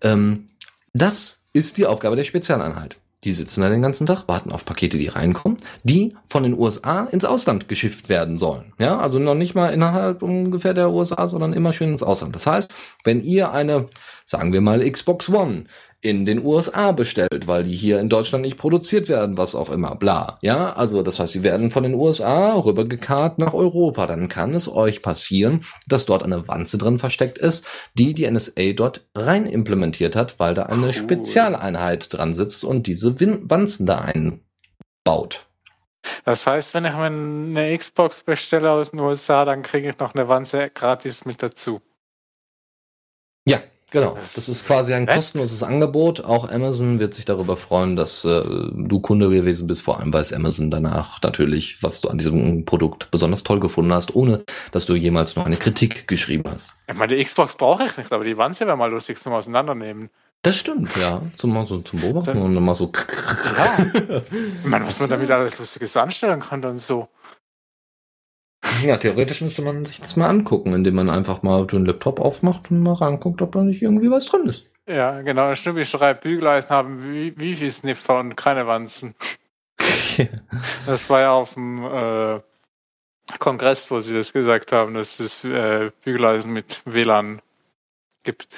Ähm, 0.01 0.47
das 0.95 1.45
ist 1.53 1.77
die 1.77 1.85
Aufgabe 1.85 2.17
der 2.17 2.25
Spezialeinheit. 2.25 2.97
Die 3.25 3.33
sitzen 3.33 3.61
da 3.61 3.69
den 3.69 3.83
ganzen 3.83 4.07
Tag, 4.07 4.27
warten 4.27 4.51
auf 4.51 4.65
Pakete, 4.65 4.99
die 4.99 5.07
reinkommen, 5.07 5.57
die 5.85 6.17
von 6.27 6.43
den 6.43 6.59
USA 6.59 7.05
ins 7.05 7.25
Ausland 7.25 7.69
geschifft 7.69 8.09
werden 8.09 8.37
sollen. 8.37 8.73
Ja, 8.79 8.99
also 8.99 9.21
noch 9.21 9.37
nicht 9.37 9.55
mal 9.55 9.69
innerhalb 9.69 10.23
ungefähr 10.23 10.75
der 10.75 10.91
USA, 10.91 11.29
sondern 11.29 11.53
immer 11.53 11.73
schön 11.73 11.91
ins 11.91 12.03
Ausland. 12.03 12.35
Das 12.35 12.49
heißt, 12.49 12.73
wenn 13.05 13.23
ihr 13.23 13.53
eine, 13.53 13.89
sagen 14.25 14.53
wir 14.53 14.61
mal, 14.61 14.89
Xbox 14.89 15.29
One 15.29 15.65
in 16.01 16.27
den 16.27 16.45
USA 16.45 16.91
bestellt, 16.91 17.47
weil 17.47 17.63
die 17.63 17.75
hier 17.75 18.01
in 18.01 18.09
Deutschland 18.09 18.45
nicht 18.45 18.59
produziert 18.59 19.09
werden, 19.09 19.39
was 19.39 19.55
auch 19.55 19.71
immer, 19.71 19.95
bla. 19.95 20.39
Ja, 20.43 20.73
also 20.73 21.03
das 21.03 21.21
heißt, 21.21 21.33
sie 21.33 21.45
werden 21.45 21.71
von 21.71 21.85
den 21.85 21.95
USA 21.95 22.55
rübergekarrt 22.55 23.39
nach 23.39 23.55
Europa. 23.55 24.07
Dann 24.07 24.29
kann 24.29 24.53
es 24.53 24.69
euch 24.69 25.01
passieren, 25.01 25.65
dass 25.87 26.05
dort 26.05 26.25
eine 26.25 26.49
Wanze 26.49 26.77
drin 26.77 26.99
versteckt 26.99 27.39
ist, 27.39 27.65
die 27.95 28.15
die 28.15 28.29
NSA 28.29 28.73
dort 28.75 29.07
rein 29.15 29.47
implementiert 29.47 30.17
hat, 30.17 30.41
weil 30.41 30.55
da 30.55 30.65
eine 30.65 30.87
Cool. 30.87 30.93
Spezialeinheit 30.93 32.13
dran 32.13 32.35
sitzt 32.35 32.65
und 32.65 32.89
diese 32.89 33.21
Win 33.21 33.49
Wanzen 33.49 33.87
da 33.87 34.01
einbaut. 34.01 35.47
Das 36.25 36.49
heißt, 36.49 36.75
wenn 36.75 36.85
ich 36.85 36.95
mir 36.95 37.05
eine 37.05 37.79
Xbox 37.79 38.25
bestelle 38.25 38.71
aus 38.73 38.91
den 38.91 38.99
USA, 38.99 39.45
dann 39.45 39.63
kriege 39.63 39.91
ich 39.91 39.99
noch 39.99 40.15
eine 40.15 40.27
Wanze 40.29 40.69
gratis 40.71 41.25
mit 41.27 41.43
dazu. 41.43 41.81
Ja, 43.47 43.61
genau. 43.93 44.15
Das- 44.15 44.49
ist 44.49 44.67
quasi 44.67 44.93
ein 44.95 45.07
kostenloses 45.07 45.63
Angebot. 45.63 46.25
Auch 46.25 46.51
Amazon 46.51 46.99
wird 46.99 47.15
sich 47.15 47.25
darüber 47.25 47.57
freuen, 47.57 47.95
dass 47.97 48.25
äh, 48.25 48.43
du 48.45 49.01
Kunde 49.01 49.29
gewesen 49.31 49.67
bist. 49.67 49.83
Vor 49.83 50.01
allem 50.01 50.13
weiß 50.13 50.33
Amazon 50.33 50.71
danach 50.71 51.23
natürlich, 51.23 51.83
was 51.83 52.01
du 52.01 52.09
an 52.09 52.19
diesem 52.19 52.65
Produkt 52.65 53.11
besonders 53.11 53.45
toll 53.45 53.61
gefunden 53.61 53.93
hast, 53.93 54.15
ohne 54.15 54.43
dass 54.73 54.87
du 54.87 54.95
jemals 54.95 55.37
nur 55.37 55.47
eine 55.47 55.57
Kritik 55.57 56.09
geschrieben 56.09 56.45
hast. 56.53 56.75
Ich 56.89 56.97
meine, 56.97 57.15
die 57.17 57.25
Xbox 57.25 57.55
brauche 57.55 57.85
ich 57.85 57.97
nicht, 57.97 58.13
aber 58.13 58.25
die 58.25 58.37
Wanze 58.37 58.67
wäre 58.67 58.77
mal 58.77 58.91
lustig 58.91 59.19
zum 59.19 59.33
Auseinandernehmen. 59.33 60.11
Das 60.43 60.57
stimmt, 60.57 60.91
ja. 60.97 61.23
Zum, 61.37 61.65
so, 61.67 61.79
zum 61.83 62.01
Beobachten 62.01 62.35
Dann- 62.35 62.43
und 62.43 62.55
dann 62.57 62.65
mal 62.65 62.75
so. 62.75 62.91
Ja. 63.57 63.87
Ich 64.65 64.67
meine, 64.69 64.85
was 64.87 64.99
man 64.99 65.09
damit 65.09 65.31
alles 65.31 65.57
Lustiges 65.59 65.97
anstellen 65.97 66.41
kann 66.41 66.65
und 66.65 66.81
so. 66.81 67.09
Ja, 68.85 68.97
theoretisch 68.97 69.41
müsste 69.41 69.63
man 69.63 69.85
sich 69.85 70.01
das 70.01 70.17
mal 70.17 70.29
angucken, 70.29 70.73
indem 70.73 70.95
man 70.97 71.09
einfach 71.11 71.43
mal 71.43 71.67
den 71.67 71.85
Laptop 71.87 72.21
aufmacht 72.21 72.71
und 72.71 72.81
mal 72.83 72.95
reinguckt, 72.95 73.41
ob 73.43 73.53
da 73.53 73.63
nicht 73.63 73.83
irgendwie 73.83 74.11
was 74.11 74.27
drin 74.27 74.47
ist. 74.47 74.67
Ja, 74.89 75.21
genau. 75.23 75.55
Schnuppi 75.55 75.85
schreibt, 75.85 76.23
Bügeleisen 76.23 76.71
haben 76.71 77.03
Wi- 77.05 77.35
Wifi-Sniffer 77.37 78.19
und 78.21 78.37
keine 78.37 78.67
Wanzen. 78.67 79.15
Das 80.87 81.09
war 81.09 81.21
ja 81.21 81.33
auf 81.33 81.55
dem 81.55 81.83
äh, 81.83 82.41
Kongress, 83.39 83.91
wo 83.91 84.01
sie 84.01 84.13
das 84.13 84.33
gesagt 84.35 84.71
haben, 84.73 84.93
dass 84.95 85.21
es 85.21 85.43
äh, 85.45 85.91
Bügeleisen 86.05 86.53
mit 86.53 86.83
WLAN 86.85 87.41
gibt. 88.23 88.49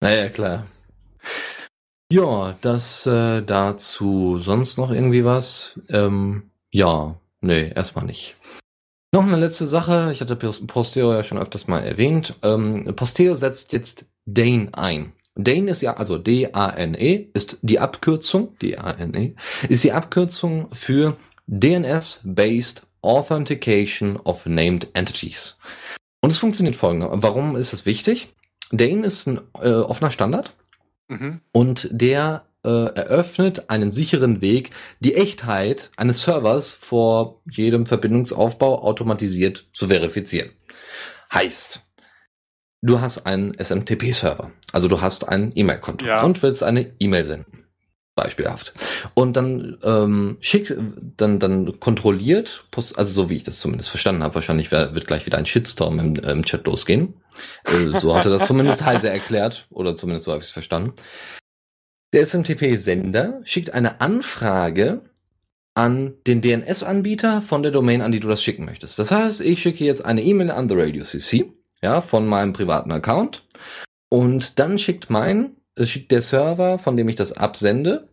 Naja, 0.00 0.28
klar. 0.28 0.66
Ja, 2.10 2.56
das 2.60 3.06
äh, 3.06 3.42
dazu 3.42 4.38
sonst 4.38 4.78
noch 4.78 4.90
irgendwie 4.90 5.24
was? 5.24 5.80
Ähm, 5.88 6.50
ja, 6.72 7.14
nee, 7.40 7.70
erstmal 7.74 8.04
nicht. 8.04 8.34
Noch 9.12 9.22
eine 9.24 9.36
letzte 9.36 9.66
Sache, 9.66 10.10
ich 10.12 10.20
hatte 10.20 10.36
Post- 10.36 10.66
Posteo 10.66 11.12
ja 11.12 11.22
schon 11.22 11.38
öfters 11.38 11.68
mal 11.68 11.80
erwähnt. 11.80 12.34
Ähm, 12.42 12.92
Posteo 12.96 13.34
setzt 13.34 13.72
jetzt 13.72 14.06
Dane 14.26 14.68
ein. 14.72 15.12
Dane 15.34 15.70
ist 15.70 15.82
ja, 15.82 15.96
also 15.96 16.18
D-A-N-E, 16.18 17.28
ist 17.34 17.58
die 17.62 17.78
Abkürzung, 17.78 18.56
D-A-N-E, 18.58 19.34
ist 19.68 19.84
die 19.84 19.92
Abkürzung 19.92 20.68
für 20.72 21.16
DNS-Based 21.46 22.82
Authentication 23.02 24.16
of 24.16 24.46
Named 24.46 24.88
Entities. 24.94 25.56
Und 26.20 26.32
es 26.32 26.38
funktioniert 26.38 26.74
folgendermaßen. 26.74 27.22
Warum 27.22 27.54
ist 27.56 27.72
es 27.72 27.86
wichtig? 27.86 28.34
Dane 28.72 29.06
ist 29.06 29.26
ein 29.26 29.40
äh, 29.60 29.70
offener 29.70 30.10
Standard 30.10 30.54
Mhm. 31.08 31.40
und 31.52 31.88
der 31.92 32.44
äh, 32.66 32.86
eröffnet 32.94 33.70
einen 33.70 33.90
sicheren 33.90 34.42
Weg, 34.42 34.70
die 35.00 35.14
Echtheit 35.14 35.90
eines 35.96 36.22
Servers 36.22 36.72
vor 36.74 37.40
jedem 37.50 37.86
Verbindungsaufbau 37.86 38.82
automatisiert 38.82 39.68
zu 39.72 39.86
verifizieren. 39.86 40.50
Heißt, 41.32 41.82
du 42.82 43.00
hast 43.00 43.26
einen 43.26 43.54
SMTP-Server, 43.58 44.50
also 44.72 44.88
du 44.88 45.00
hast 45.00 45.28
ein 45.28 45.52
E-Mail-Konto 45.54 46.04
Ja. 46.06 46.22
und 46.22 46.42
willst 46.42 46.62
eine 46.62 46.92
E-Mail 46.98 47.24
senden. 47.24 47.62
Beispielhaft. 48.16 48.72
Und 49.12 49.36
dann 49.36 49.76
ähm, 49.82 50.38
schick, 50.40 50.74
dann, 51.18 51.38
dann 51.38 51.78
kontrolliert, 51.80 52.64
Post- 52.70 52.96
also 52.98 53.12
so 53.12 53.28
wie 53.28 53.36
ich 53.36 53.42
das 53.42 53.60
zumindest 53.60 53.90
verstanden 53.90 54.22
habe, 54.22 54.34
wahrscheinlich 54.34 54.72
wird 54.72 55.06
gleich 55.06 55.26
wieder 55.26 55.36
ein 55.36 55.44
Shitstorm 55.44 55.98
im, 55.98 56.14
im 56.16 56.42
Chat 56.42 56.66
losgehen. 56.66 57.20
Äh, 57.64 57.98
so 58.00 58.16
hatte 58.16 58.30
das 58.30 58.46
zumindest 58.46 58.86
Heise 58.86 59.10
erklärt, 59.10 59.66
oder 59.68 59.96
zumindest 59.96 60.24
so 60.24 60.32
habe 60.32 60.40
ich 60.40 60.46
es 60.46 60.50
verstanden. 60.52 60.94
Der 62.16 62.24
SMTP-Sender 62.24 63.42
schickt 63.44 63.74
eine 63.74 64.00
Anfrage 64.00 65.02
an 65.74 66.14
den 66.26 66.40
DNS-Anbieter 66.40 67.42
von 67.42 67.62
der 67.62 67.72
Domain, 67.72 68.00
an 68.00 68.10
die 68.10 68.20
du 68.20 68.28
das 68.28 68.42
schicken 68.42 68.64
möchtest. 68.64 68.98
Das 68.98 69.10
heißt, 69.10 69.42
ich 69.42 69.60
schicke 69.60 69.84
jetzt 69.84 70.02
eine 70.02 70.22
E-Mail 70.22 70.50
an 70.50 70.66
The 70.66 70.76
Radio 70.78 71.04
CC, 71.04 71.52
ja, 71.82 72.00
von 72.00 72.26
meinem 72.26 72.54
privaten 72.54 72.90
Account. 72.90 73.44
Und 74.08 74.58
dann 74.58 74.78
schickt 74.78 75.10
mein, 75.10 75.56
äh, 75.76 75.84
schickt 75.84 76.10
der 76.10 76.22
Server, 76.22 76.78
von 76.78 76.96
dem 76.96 77.06
ich 77.10 77.16
das 77.16 77.32
absende, 77.32 78.08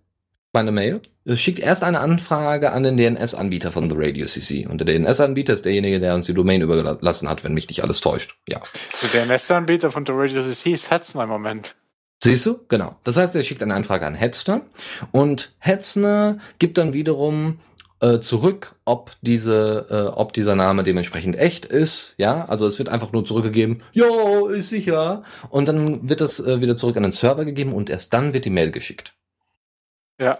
meine 0.52 0.74
Mail, 0.74 1.00
äh, 1.24 1.38
schickt 1.38 1.60
erst 1.60 1.86
eine 1.86 2.02
Anfrage 2.02 2.74
an 2.74 2.84
den 2.84 2.98
DNS-Anbieter 2.98 3.72
von 3.72 3.90
The 3.90 3.96
Radio 3.98 4.26
CC. 4.26 4.68
Und 4.68 4.80
der 4.80 5.00
DNS-Anbieter 5.00 5.54
ist 5.54 5.64
derjenige, 5.64 6.02
der 6.02 6.14
uns 6.14 6.26
die 6.26 6.34
Domain 6.34 6.60
überlassen 6.60 7.30
hat, 7.30 7.46
wenn 7.46 7.54
mich 7.54 7.70
nicht 7.70 7.84
alles 7.84 8.02
täuscht. 8.02 8.36
Ja. 8.50 8.60
Der 9.02 9.26
DNS-Anbieter 9.26 9.92
von 9.92 10.04
der 10.04 10.18
Radio 10.18 10.42
CC 10.42 10.74
ist 10.74 10.92
Hetzner 10.92 11.24
im 11.24 11.30
Moment. 11.30 11.78
Siehst 12.24 12.46
du? 12.46 12.60
Genau. 12.70 12.96
Das 13.04 13.18
heißt, 13.18 13.36
er 13.36 13.44
schickt 13.44 13.62
eine 13.64 13.74
Anfrage 13.74 14.06
an 14.06 14.16
Hetzner 14.16 14.62
und 15.12 15.52
Hetzner 15.60 16.40
gibt 16.60 16.78
dann 16.78 16.94
wiederum 16.94 17.60
äh, 18.00 18.20
zurück, 18.20 18.76
ob 18.86 19.12
diese, 19.22 19.88
äh, 19.90 20.18
ob 20.18 20.34
dieser 20.34 20.56
Name 20.56 20.84
dementsprechend 20.84 21.38
echt 21.38 21.66
ist. 21.66 22.16
Ja, 22.18 22.46
also 22.46 22.68
es 22.68 22.78
wird 22.80 22.90
einfach 22.90 23.12
nur 23.12 23.24
zurückgegeben. 23.26 23.82
Ja, 23.94 24.06
ist 24.50 24.70
sicher. 24.70 25.24
Und 25.50 25.68
dann 25.68 26.10
wird 26.10 26.22
das 26.22 26.40
äh, 26.40 26.62
wieder 26.62 26.76
zurück 26.76 26.98
an 26.98 27.04
den 27.04 27.12
Server 27.12 27.46
gegeben 27.46 27.74
und 27.74 27.90
erst 27.90 28.14
dann 28.14 28.34
wird 28.34 28.46
die 28.46 28.50
Mail 28.50 28.72
geschickt. 28.72 29.14
Ja. 30.20 30.40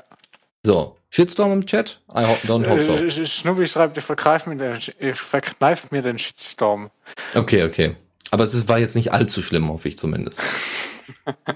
So, 0.66 0.96
Shitstorm 1.10 1.52
im 1.52 1.66
Chat? 1.66 2.00
I 2.10 2.24
ho- 2.24 2.38
don't 2.48 2.70
hope 2.70 2.82
so. 2.84 2.94
Äh, 2.94 3.26
Schnubbi 3.26 3.68
schreibt, 3.68 3.98
ich 3.98 4.04
vergreif 4.04 4.46
mir 4.46 4.56
den, 4.56 4.78
ich 4.78 5.20
verkneif 5.20 5.92
mir 5.92 6.02
den 6.02 6.18
Shitstorm. 6.18 6.90
Okay, 7.36 7.64
okay. 7.64 7.96
Aber 8.34 8.46
es 8.46 8.68
war 8.68 8.80
jetzt 8.80 8.96
nicht 8.96 9.14
allzu 9.14 9.44
schlimm, 9.44 9.70
hoffe 9.70 9.88
ich 9.90 9.98
zumindest. 9.98 10.42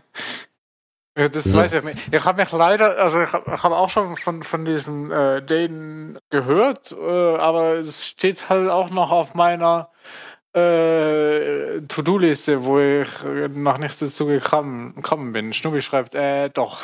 Ja, 1.18 1.28
Das 1.28 1.46
So. 1.46 1.60
weiß 1.60 1.74
ich 1.74 1.84
nicht. 1.84 2.14
Ich 2.14 2.24
habe 2.26 2.40
mich 2.40 2.52
leider, 2.52 2.96
also 3.00 3.20
ich 3.24 3.34
habe 3.34 3.52
hab 3.52 3.72
auch 3.72 3.90
schon 3.90 4.16
von, 4.16 4.44
von 4.44 4.66
diesem 4.66 5.12
äh, 5.12 5.42
Dänen 5.42 6.20
gehört, 6.30 6.92
äh, 6.92 7.36
aber 7.38 7.78
es 7.78 8.06
steht 8.06 8.50
halt 8.50 8.70
auch 8.70 8.92
noch 8.92 9.10
auf 9.12 9.34
meiner 9.34 9.90
äh, 10.54 11.82
To-Do-Liste, 11.88 12.66
wo 12.66 12.80
ich 12.80 13.10
noch 13.56 13.80
nicht 13.80 14.00
dazu 14.00 14.28
gekommen, 14.28 14.94
gekommen 14.98 15.32
bin. 15.34 15.54
Schnubbi 15.54 15.82
schreibt, 15.82 16.14
äh, 16.14 16.50
doch. 16.50 16.82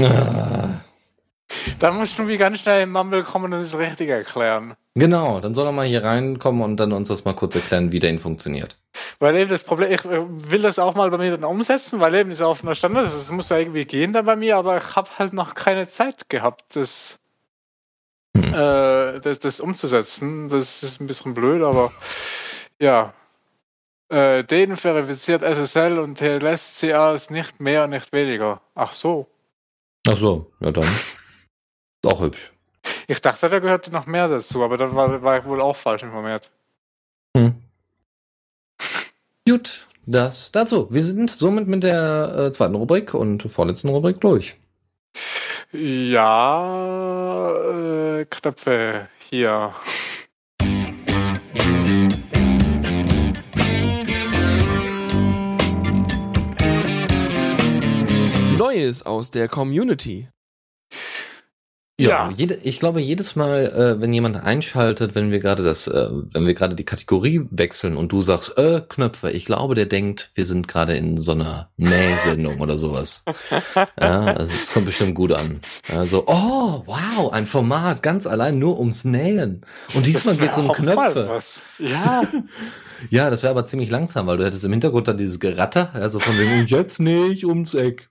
Ah, 0.00 0.80
Dann 1.78 1.96
muss 1.96 2.10
Schnubbi 2.10 2.36
ganz 2.36 2.58
schnell 2.58 2.82
im 2.82 2.90
Mumble 2.90 3.22
kommen 3.22 3.52
und 3.52 3.60
es 3.60 3.78
richtig 3.78 4.08
erklären. 4.08 4.74
genau, 4.96 5.38
dann 5.38 5.54
soll 5.54 5.66
er 5.66 5.72
mal 5.72 5.86
hier 5.86 6.02
reinkommen 6.02 6.62
und 6.62 6.78
dann 6.78 6.92
uns 6.92 7.06
das 7.08 7.24
mal 7.24 7.34
kurz 7.34 7.54
erklären, 7.54 7.92
wie 7.92 8.00
der 8.00 8.10
ihn 8.10 8.18
funktioniert. 8.18 8.76
Weil 9.18 9.36
eben 9.36 9.50
das 9.50 9.64
Problem, 9.64 9.92
ich 9.92 10.04
äh, 10.04 10.24
will 10.50 10.62
das 10.62 10.78
auch 10.78 10.94
mal 10.94 11.10
bei 11.10 11.18
mir 11.18 11.30
dann 11.30 11.44
umsetzen, 11.44 12.00
weil 12.00 12.14
eben 12.14 12.30
ist 12.30 12.42
auf 12.42 12.62
einer 12.62 12.74
Standard, 12.74 13.06
es 13.06 13.30
muss 13.30 13.48
ja 13.48 13.58
irgendwie 13.58 13.84
gehen 13.84 14.12
dann 14.12 14.24
bei 14.24 14.36
mir, 14.36 14.56
aber 14.56 14.76
ich 14.76 14.96
habe 14.96 15.08
halt 15.18 15.32
noch 15.32 15.54
keine 15.54 15.88
Zeit 15.88 16.28
gehabt, 16.28 16.76
das, 16.76 17.20
Hm. 18.36 18.52
äh, 18.52 19.20
das, 19.20 19.38
das 19.38 19.60
umzusetzen. 19.60 20.48
Das 20.48 20.82
ist 20.82 21.00
ein 21.00 21.06
bisschen 21.06 21.34
blöd, 21.34 21.62
aber 21.62 21.92
ja. 22.80 23.14
Äh, 24.10 24.44
den 24.44 24.76
verifiziert 24.76 25.42
SSL 25.42 25.98
und 25.98 26.18
TLS 26.18 26.78
CA 26.78 27.14
ist 27.14 27.30
nicht 27.30 27.60
mehr 27.60 27.86
nicht 27.86 28.12
weniger. 28.12 28.60
Ach 28.74 28.92
so. 28.92 29.28
Ach 30.06 30.16
so, 30.16 30.52
ja 30.60 30.70
dann. 30.70 30.84
Ist 30.84 32.12
auch 32.12 32.20
hübsch. 32.20 32.52
Ich 33.08 33.20
dachte, 33.20 33.48
da 33.48 33.58
gehörte 33.60 33.90
noch 33.90 34.06
mehr 34.06 34.28
dazu, 34.28 34.62
aber 34.62 34.76
dann 34.76 34.94
war, 34.94 35.22
war 35.22 35.38
ich 35.38 35.44
wohl 35.46 35.60
auch 35.60 35.76
falsch 35.76 36.02
informiert. 36.02 36.50
Hm. 37.36 37.54
Gut, 39.46 39.88
das 40.06 40.52
dazu. 40.52 40.88
Wir 40.90 41.02
sind 41.02 41.28
somit 41.28 41.68
mit 41.68 41.82
der 41.82 42.46
äh, 42.46 42.52
zweiten 42.52 42.74
Rubrik 42.74 43.12
und 43.12 43.42
vorletzten 43.42 43.90
Rubrik 43.90 44.18
durch. 44.22 44.56
Ja, 45.70 47.52
äh, 47.52 48.24
Knöpfe 48.24 49.08
hier. 49.28 49.74
Neues 58.56 59.04
aus 59.04 59.30
der 59.30 59.48
Community. 59.48 60.28
Ja, 61.98 62.08
Ja. 62.08 62.32
Jede, 62.34 62.54
ich 62.62 62.80
glaube, 62.80 63.00
jedes 63.00 63.36
Mal, 63.36 63.56
äh, 63.66 64.00
wenn 64.00 64.12
jemand 64.12 64.36
einschaltet, 64.36 65.14
wenn 65.14 65.30
wir 65.30 65.38
gerade 65.38 65.62
das, 65.62 65.86
äh, 65.86 66.08
wenn 66.10 66.44
wir 66.44 66.54
gerade 66.54 66.74
die 66.74 66.84
Kategorie 66.84 67.42
wechseln 67.50 67.96
und 67.96 68.10
du 68.10 68.20
sagst, 68.20 68.58
äh, 68.58 68.82
Knöpfe, 68.88 69.30
ich 69.30 69.44
glaube, 69.44 69.76
der 69.76 69.86
denkt, 69.86 70.30
wir 70.34 70.44
sind 70.44 70.66
gerade 70.66 70.96
in 70.96 71.18
so 71.18 71.32
einer 71.32 71.70
Nähsendung 71.76 72.60
oder 72.60 72.78
sowas. 72.78 73.22
Ja, 74.00 74.24
also 74.24 74.52
es 74.52 74.72
kommt 74.72 74.86
bestimmt 74.86 75.14
gut 75.14 75.32
an. 75.32 75.60
Also, 75.94 76.24
oh, 76.26 76.82
wow, 76.86 77.32
ein 77.32 77.46
Format 77.46 78.02
ganz 78.02 78.26
allein 78.26 78.58
nur 78.58 78.78
ums 78.78 79.04
Nähen. 79.04 79.62
Und 79.94 80.06
diesmal 80.06 80.36
geht 80.36 80.50
es 80.50 80.58
um 80.58 80.70
Knöpfe. 80.72 81.38
Ja, 81.78 82.22
Ja, 83.10 83.28
das 83.30 83.42
wäre 83.42 83.50
aber 83.50 83.64
ziemlich 83.64 83.90
langsam, 83.90 84.26
weil 84.26 84.38
du 84.38 84.44
hättest 84.44 84.64
im 84.64 84.72
Hintergrund 84.72 85.08
dann 85.08 85.18
dieses 85.18 85.38
Geratter, 85.40 85.90
also 85.94 86.18
von 86.20 86.38
wegen, 86.38 86.60
und 86.60 86.70
jetzt 86.70 87.00
nähe 87.00 87.26
ich 87.26 87.44
ums 87.44 87.74
Eck. 87.74 88.08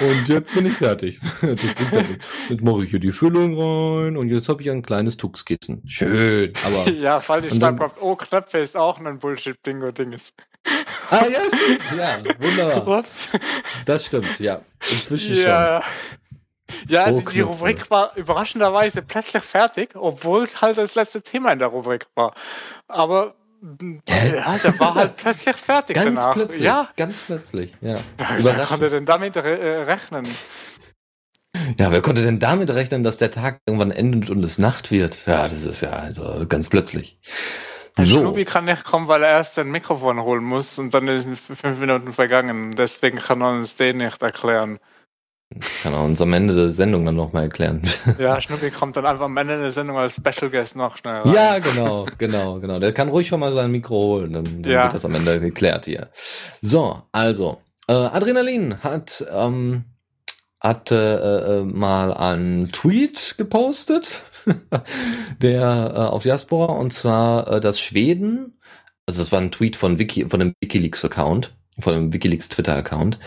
Und 0.00 0.28
jetzt 0.28 0.54
bin 0.54 0.66
ich 0.66 0.74
fertig. 0.74 1.20
Das 1.40 1.56
bringt 1.74 2.08
nichts. 2.10 2.26
Jetzt 2.48 2.62
mache 2.62 2.84
ich 2.84 2.90
hier 2.90 3.00
die 3.00 3.12
Füllung 3.12 3.54
rein 3.58 4.16
und 4.16 4.28
jetzt 4.28 4.48
habe 4.48 4.62
ich 4.62 4.70
ein 4.70 4.82
kleines 4.82 5.16
Tuxkissen. 5.16 5.82
Schön, 5.86 6.52
aber. 6.64 6.90
ja, 6.92 7.20
vor 7.20 7.36
allem 7.36 7.48
dann- 7.48 7.58
Schreibkraft, 7.58 7.96
oh, 8.00 8.16
Knöpfe 8.16 8.58
ist 8.58 8.76
auch 8.76 9.00
ein 9.00 9.18
Bullshit-Bingo-Dinges. 9.18 10.34
Ah 11.08 11.24
ja, 11.28 11.38
stimmt. 11.46 11.82
Ja, 11.96 12.18
wunderbar. 12.40 12.98
Ups. 12.98 13.28
Das 13.84 14.06
stimmt, 14.06 14.40
ja. 14.40 14.60
Inzwischen 14.90 15.36
Ja. 15.36 15.80
Ja, 16.88 17.08
Oh, 17.12 17.20
die. 17.32 17.40
Rubrik 17.42 17.88
war 17.90 18.16
überraschenderweise 18.16 19.02
plötzlich 19.02 19.44
fertig, 19.44 19.90
obwohl 19.94 20.42
es 20.42 20.60
halt 20.60 20.78
das 20.78 20.96
letzte 20.96 21.22
Thema 21.22 21.52
in 21.52 21.60
der 21.60 21.68
Rubrik 21.68 22.06
war. 22.16 22.34
Aber? 22.88 23.36
Ja, 24.08 24.58
der 24.58 24.80
war 24.80 24.94
halt 24.94 25.16
plötzlich 25.16 25.56
fertig. 25.56 25.96
Ganz 25.96 26.20
danach. 26.20 26.34
plötzlich. 26.34 26.62
Ja, 26.62 26.88
Ganz 26.96 27.16
plötzlich, 27.26 27.74
ja. 27.80 27.96
wer 28.38 28.54
konnte 28.66 28.90
denn 28.90 29.06
damit 29.06 29.36
re 29.36 29.58
äh, 29.58 29.82
rechnen? 29.82 30.26
Ja, 31.78 31.90
wer 31.90 32.02
konnte 32.02 32.22
denn 32.22 32.38
damit 32.38 32.70
rechnen, 32.70 33.02
dass 33.02 33.18
der 33.18 33.30
Tag 33.30 33.60
irgendwann 33.66 33.90
endet 33.90 34.30
und 34.30 34.44
es 34.44 34.58
Nacht 34.58 34.90
wird? 34.90 35.26
Ja, 35.26 35.48
das 35.48 35.64
ist 35.64 35.80
ja 35.80 35.90
also 35.90 36.46
ganz 36.46 36.68
plötzlich. 36.68 37.18
So. 37.98 38.18
Schnubi 38.18 38.44
kann 38.44 38.66
nicht 38.66 38.84
kommen, 38.84 39.08
weil 39.08 39.22
er 39.22 39.30
erst 39.30 39.54
sein 39.54 39.70
Mikrofon 39.70 40.20
holen 40.20 40.44
muss 40.44 40.78
und 40.78 40.92
dann 40.92 41.06
sind 41.18 41.36
fünf 41.38 41.78
Minuten 41.78 42.12
vergangen. 42.12 42.72
Deswegen 42.72 43.18
kann 43.18 43.40
er 43.40 43.52
uns 43.52 43.76
den 43.76 43.98
nicht 43.98 44.22
erklären. 44.22 44.78
Kann 45.82 45.92
er 45.94 46.02
uns 46.02 46.20
am 46.20 46.32
Ende 46.32 46.54
der 46.56 46.68
Sendung 46.70 47.06
dann 47.06 47.14
nochmal 47.14 47.44
erklären. 47.44 47.82
Ja, 48.18 48.40
Schnubi 48.40 48.70
kommt 48.70 48.96
dann 48.96 49.06
einfach 49.06 49.26
am 49.26 49.36
Ende 49.36 49.58
der 49.60 49.70
Sendung 49.72 49.96
als 49.96 50.16
Special 50.16 50.50
Guest 50.50 50.74
noch 50.74 50.96
schnell 50.96 51.22
rein. 51.22 51.32
Ja, 51.34 51.58
genau, 51.60 52.06
genau, 52.18 52.58
genau. 52.58 52.80
Der 52.80 52.92
kann 52.92 53.08
ruhig 53.08 53.28
schon 53.28 53.40
mal 53.40 53.52
sein 53.52 53.70
Mikro 53.70 53.94
holen, 53.96 54.32
dann, 54.32 54.44
dann 54.62 54.70
Ja. 54.72 54.82
wird 54.84 54.94
das 54.94 55.04
am 55.04 55.14
Ende 55.14 55.38
geklärt 55.40 55.84
hier. 55.84 56.10
So, 56.60 57.00
also, 57.12 57.58
äh, 57.88 57.92
Adrenalin 57.92 58.82
hat, 58.82 59.24
ähm, 59.30 59.84
hat 60.60 60.90
äh, 60.90 61.60
äh, 61.60 61.62
mal 61.64 62.12
einen 62.12 62.72
Tweet 62.72 63.36
gepostet, 63.38 64.22
der 65.40 65.92
äh, 65.94 65.98
auf 66.12 66.24
Diaspora, 66.24 66.72
und 66.72 66.92
zwar, 66.92 67.48
äh, 67.52 67.60
dass 67.60 67.80
Schweden, 67.80 68.58
also 69.06 69.20
das 69.20 69.30
war 69.30 69.40
ein 69.40 69.52
Tweet 69.52 69.76
von 69.76 69.98
Wiki, 70.00 70.28
von 70.28 70.40
dem 70.40 70.54
WikiLeaks-Account, 70.60 71.54
von 71.78 71.92
dem 71.94 72.12
WikiLeaks 72.12 72.48
Twitter-Account. 72.48 73.18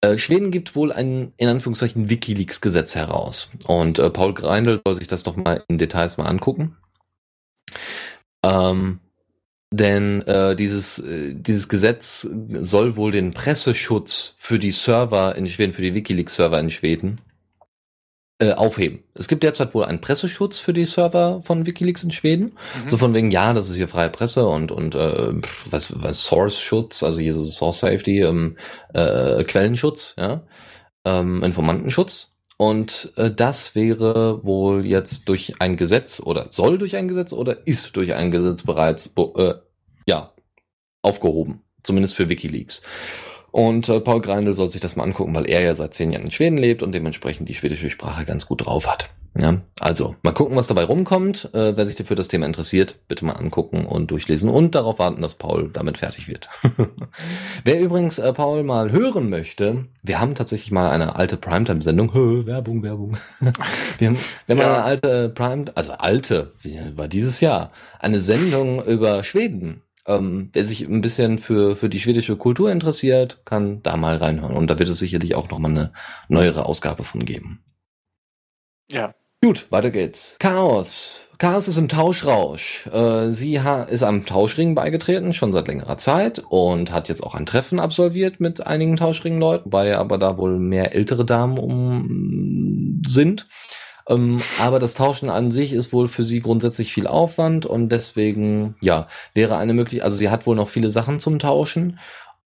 Äh, 0.00 0.18
Schweden 0.18 0.50
gibt 0.50 0.74
wohl 0.74 0.92
ein, 0.92 1.32
in 1.36 1.48
Anführungszeichen, 1.48 2.10
WikiLeaks-Gesetz 2.10 2.94
heraus. 2.94 3.50
Und 3.66 3.98
äh, 3.98 4.10
Paul 4.10 4.34
Greindl 4.34 4.80
soll 4.84 4.94
sich 4.94 5.08
das 5.08 5.22
doch 5.22 5.36
mal 5.36 5.62
in 5.68 5.78
Details 5.78 6.16
mal 6.16 6.26
angucken. 6.26 6.76
Ähm, 8.44 9.00
denn 9.70 10.22
äh, 10.22 10.56
dieses, 10.56 10.98
äh, 10.98 11.34
dieses 11.34 11.68
Gesetz 11.68 12.26
soll 12.60 12.96
wohl 12.96 13.12
den 13.12 13.32
Presseschutz 13.32 14.34
für 14.38 14.58
die 14.58 14.70
Server 14.70 15.36
in 15.36 15.46
Schweden, 15.46 15.74
für 15.74 15.82
die 15.82 15.94
WikiLeaks-Server 15.94 16.58
in 16.58 16.70
Schweden, 16.70 17.20
äh, 18.40 18.52
aufheben. 18.52 19.02
Es 19.14 19.26
gibt 19.26 19.42
derzeit 19.42 19.74
wohl 19.74 19.84
einen 19.84 20.00
Presseschutz 20.00 20.58
für 20.58 20.72
die 20.72 20.84
Server 20.84 21.42
von 21.42 21.66
WikiLeaks 21.66 22.04
in 22.04 22.12
Schweden. 22.12 22.44
Mhm. 22.84 22.88
So 22.88 22.96
von 22.96 23.12
wegen, 23.12 23.30
ja, 23.32 23.52
das 23.52 23.68
ist 23.68 23.76
hier 23.76 23.88
freie 23.88 24.10
Presse 24.10 24.46
und, 24.46 24.70
und 24.70 24.94
äh, 24.94 25.32
was, 25.68 26.00
was 26.02 26.22
Source-Schutz, 26.22 27.02
also 27.02 27.18
hier 27.18 27.34
so 27.34 27.42
Source 27.42 27.80
Safety, 27.80 28.20
ähm, 28.20 28.56
äh, 28.94 29.42
Quellenschutz, 29.42 30.14
ja, 30.16 30.42
ähm, 31.04 31.42
Informantenschutz. 31.42 32.32
Und 32.56 33.12
äh, 33.16 33.30
das 33.30 33.74
wäre 33.74 34.44
wohl 34.44 34.86
jetzt 34.86 35.28
durch 35.28 35.60
ein 35.60 35.76
Gesetz 35.76 36.20
oder 36.20 36.46
soll 36.50 36.78
durch 36.78 36.96
ein 36.96 37.08
Gesetz 37.08 37.32
oder 37.32 37.66
ist 37.66 37.96
durch 37.96 38.14
ein 38.14 38.30
Gesetz 38.30 38.62
bereits 38.62 39.14
äh, 39.36 39.54
ja 40.06 40.32
aufgehoben, 41.02 41.62
zumindest 41.82 42.14
für 42.14 42.28
WikiLeaks. 42.28 42.82
Und 43.50 43.88
äh, 43.88 44.00
Paul 44.00 44.20
Greindl 44.20 44.52
soll 44.52 44.68
sich 44.68 44.80
das 44.80 44.96
mal 44.96 45.04
angucken, 45.04 45.34
weil 45.34 45.48
er 45.48 45.60
ja 45.62 45.74
seit 45.74 45.94
zehn 45.94 46.12
Jahren 46.12 46.24
in 46.24 46.30
Schweden 46.30 46.58
lebt 46.58 46.82
und 46.82 46.92
dementsprechend 46.92 47.48
die 47.48 47.54
schwedische 47.54 47.90
Sprache 47.90 48.24
ganz 48.24 48.46
gut 48.46 48.66
drauf 48.66 48.86
hat. 48.86 49.10
Ja, 49.36 49.60
also 49.78 50.16
mal 50.22 50.32
gucken, 50.32 50.56
was 50.56 50.66
dabei 50.66 50.84
rumkommt. 50.84 51.50
Äh, 51.54 51.76
wer 51.76 51.86
sich 51.86 51.96
für 52.04 52.14
das 52.16 52.26
Thema 52.28 52.46
interessiert, 52.46 52.96
bitte 53.06 53.24
mal 53.24 53.34
angucken 53.34 53.84
und 53.84 54.10
durchlesen 54.10 54.48
und 54.50 54.74
darauf 54.74 54.98
warten, 54.98 55.22
dass 55.22 55.34
Paul 55.34 55.70
damit 55.72 55.98
fertig 55.98 56.26
wird. 56.26 56.48
wer 57.64 57.78
übrigens 57.80 58.18
äh, 58.18 58.32
Paul 58.32 58.64
mal 58.64 58.90
hören 58.90 59.28
möchte, 59.30 59.84
wir 60.02 60.18
haben 60.18 60.34
tatsächlich 60.34 60.72
mal 60.72 60.90
eine 60.90 61.14
alte 61.16 61.36
Primetime-Sendung. 61.36 62.12
Werbung, 62.46 62.82
Werbung. 62.82 63.16
wir 63.98 64.08
haben, 64.08 64.18
wir 64.46 64.56
haben 64.56 64.60
Ja. 64.60 64.74
eine 64.74 64.82
alte 64.84 65.28
Prime, 65.28 65.66
also 65.74 65.92
alte, 65.92 66.52
wie 66.60 66.80
war 66.96 67.06
dieses 67.06 67.40
Jahr, 67.40 67.70
eine 68.00 68.18
Sendung 68.20 68.84
über 68.84 69.22
Schweden. 69.22 69.82
Ähm, 70.08 70.50
wer 70.52 70.64
sich 70.64 70.82
ein 70.82 71.00
bisschen 71.00 71.38
für, 71.38 71.76
für 71.76 71.88
die 71.88 72.00
schwedische 72.00 72.36
Kultur 72.36 72.72
interessiert, 72.72 73.42
kann 73.44 73.82
da 73.82 73.96
mal 73.96 74.16
reinhören. 74.16 74.56
Und 74.56 74.68
da 74.68 74.78
wird 74.78 74.88
es 74.88 74.98
sicherlich 74.98 75.34
auch 75.34 75.50
noch 75.50 75.58
mal 75.58 75.68
eine 75.68 75.92
neuere 76.28 76.66
Ausgabe 76.66 77.04
von 77.04 77.24
geben. 77.24 77.62
Ja. 78.90 79.14
Gut, 79.42 79.70
weiter 79.70 79.90
geht's. 79.90 80.36
Chaos. 80.40 81.20
Chaos 81.38 81.68
ist 81.68 81.76
im 81.76 81.88
Tauschrausch. 81.88 82.88
Äh, 82.88 83.30
sie 83.30 83.60
ha 83.60 83.84
ist 83.84 84.02
am 84.02 84.26
Tauschring 84.26 84.74
beigetreten, 84.74 85.32
schon 85.32 85.52
seit 85.52 85.68
längerer 85.68 85.96
Zeit 85.96 86.42
und 86.48 86.90
hat 86.90 87.08
jetzt 87.08 87.22
auch 87.22 87.36
ein 87.36 87.46
Treffen 87.46 87.78
absolviert 87.78 88.40
mit 88.40 88.66
einigen 88.66 88.96
Tauschring-Leuten, 88.96 89.66
wobei 89.66 89.96
aber 89.96 90.18
da 90.18 90.36
wohl 90.38 90.58
mehr 90.58 90.96
ältere 90.96 91.24
Damen 91.24 91.58
um 91.58 93.02
sind. 93.06 93.46
Ähm, 94.08 94.40
aber 94.60 94.78
das 94.78 94.94
Tauschen 94.94 95.30
an 95.30 95.50
sich 95.50 95.72
ist 95.72 95.92
wohl 95.92 96.08
für 96.08 96.24
sie 96.24 96.40
grundsätzlich 96.40 96.92
viel 96.92 97.06
Aufwand 97.06 97.66
und 97.66 97.90
deswegen, 97.90 98.76
ja, 98.80 99.06
wäre 99.34 99.56
eine 99.56 99.74
mögliche, 99.74 100.02
also 100.04 100.16
sie 100.16 100.30
hat 100.30 100.46
wohl 100.46 100.56
noch 100.56 100.68
viele 100.68 100.90
Sachen 100.90 101.20
zum 101.20 101.38
Tauschen 101.38 101.98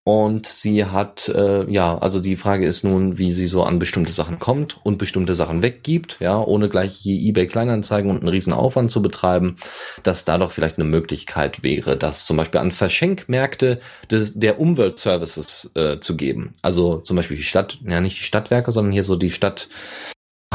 Und 0.05 0.47
sie 0.47 0.83
hat, 0.83 1.29
äh, 1.29 1.63
ja, 1.71 1.97
also 1.97 2.19
die 2.19 2.35
Frage 2.35 2.65
ist 2.65 2.83
nun, 2.83 3.17
wie 3.17 3.31
sie 3.31 3.47
so 3.47 3.63
an 3.63 3.79
bestimmte 3.79 4.11
Sachen 4.11 4.37
kommt 4.37 4.75
und 4.83 4.97
bestimmte 4.97 5.33
Sachen 5.33 5.61
weggibt, 5.61 6.17
ja, 6.19 6.41
ohne 6.41 6.67
gleich 6.67 6.93
hier 6.93 7.17
eBay 7.21 7.47
Kleinanzeigen 7.47 8.11
und 8.11 8.17
einen 8.17 8.27
riesen 8.27 8.51
Aufwand 8.51 8.91
zu 8.91 9.01
betreiben, 9.01 9.55
dass 10.03 10.25
da 10.25 10.37
doch 10.37 10.51
vielleicht 10.51 10.77
eine 10.77 10.89
Möglichkeit 10.89 11.63
wäre, 11.63 11.95
das 11.95 12.25
zum 12.25 12.35
Beispiel 12.35 12.59
an 12.59 12.71
Verschenkmärkte 12.71 13.79
des, 14.11 14.37
der 14.37 14.59
Umweltservices 14.59 15.71
äh, 15.75 15.99
zu 15.99 16.17
geben. 16.17 16.51
Also 16.61 16.97
zum 16.97 17.15
Beispiel 17.15 17.37
die 17.37 17.43
Stadt, 17.43 17.79
ja 17.85 18.01
nicht 18.01 18.19
die 18.19 18.25
Stadtwerke, 18.25 18.73
sondern 18.73 18.91
hier 18.91 19.05
so 19.05 19.15
die 19.15 19.31
Stadt, 19.31 19.69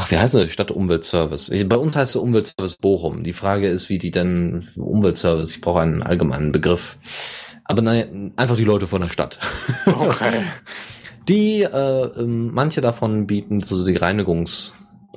Ach, 0.01 0.09
wie 0.12 0.16
heißt 0.16 0.34
das? 0.34 0.53
Stadtumweltservice. 0.53 1.51
Bei 1.66 1.76
uns 1.76 1.96
heißt 1.96 2.14
es 2.14 2.22
Umweltservice 2.22 2.76
Bochum. 2.76 3.24
Die 3.24 3.32
Frage 3.32 3.66
ist, 3.66 3.88
wie 3.88 3.99
die 3.99 4.12
denn 4.12 4.68
Umweltservice, 4.76 5.51
ich 5.51 5.61
brauche 5.61 5.80
einen 5.80 6.05
allgemeinen 6.05 6.53
Begriff. 6.53 6.99
Aber 7.64 7.82
naja, 7.82 8.07
einfach 8.36 8.55
die 8.55 8.64
Leute 8.64 8.86
von 8.86 9.03
der 9.03 9.09
Stadt. 9.09 9.40
Okay. 9.86 10.42
Die, 11.28 11.62
äh, 11.62 12.05
ähm, 12.16 12.55
manche 12.55 12.80
davon 12.80 13.26
bieten 13.26 13.61
so 13.61 13.84
die 13.84 13.96
Reinigungs, 13.96 14.72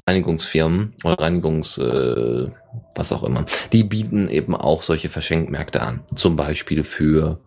Reinigungsfirmen 0.06 0.94
oder 1.06 1.18
Reinigungs, 1.20 1.78
äh, 1.78 2.48
was 2.96 3.14
auch 3.14 3.24
immer. 3.24 3.46
Die 3.72 3.86
bieten 3.86 4.28
eben 4.28 4.54
auch 4.54 4.82
solche 4.82 5.08
Verschenkmärkte 5.08 5.82
an. 5.82 6.02
Zum 6.14 6.36
Beispiel 6.36 6.84
für 6.84 7.40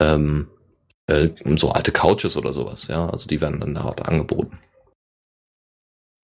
ähm, 0.00 0.48
äh, 1.06 1.30
so 1.56 1.70
alte 1.70 1.92
Couches 1.92 2.36
oder 2.36 2.52
sowas. 2.52 2.88
Ja, 2.88 3.08
also 3.08 3.26
die 3.26 3.40
werden 3.40 3.60
dann 3.60 3.74
dort 3.74 4.06
angeboten. 4.06 4.58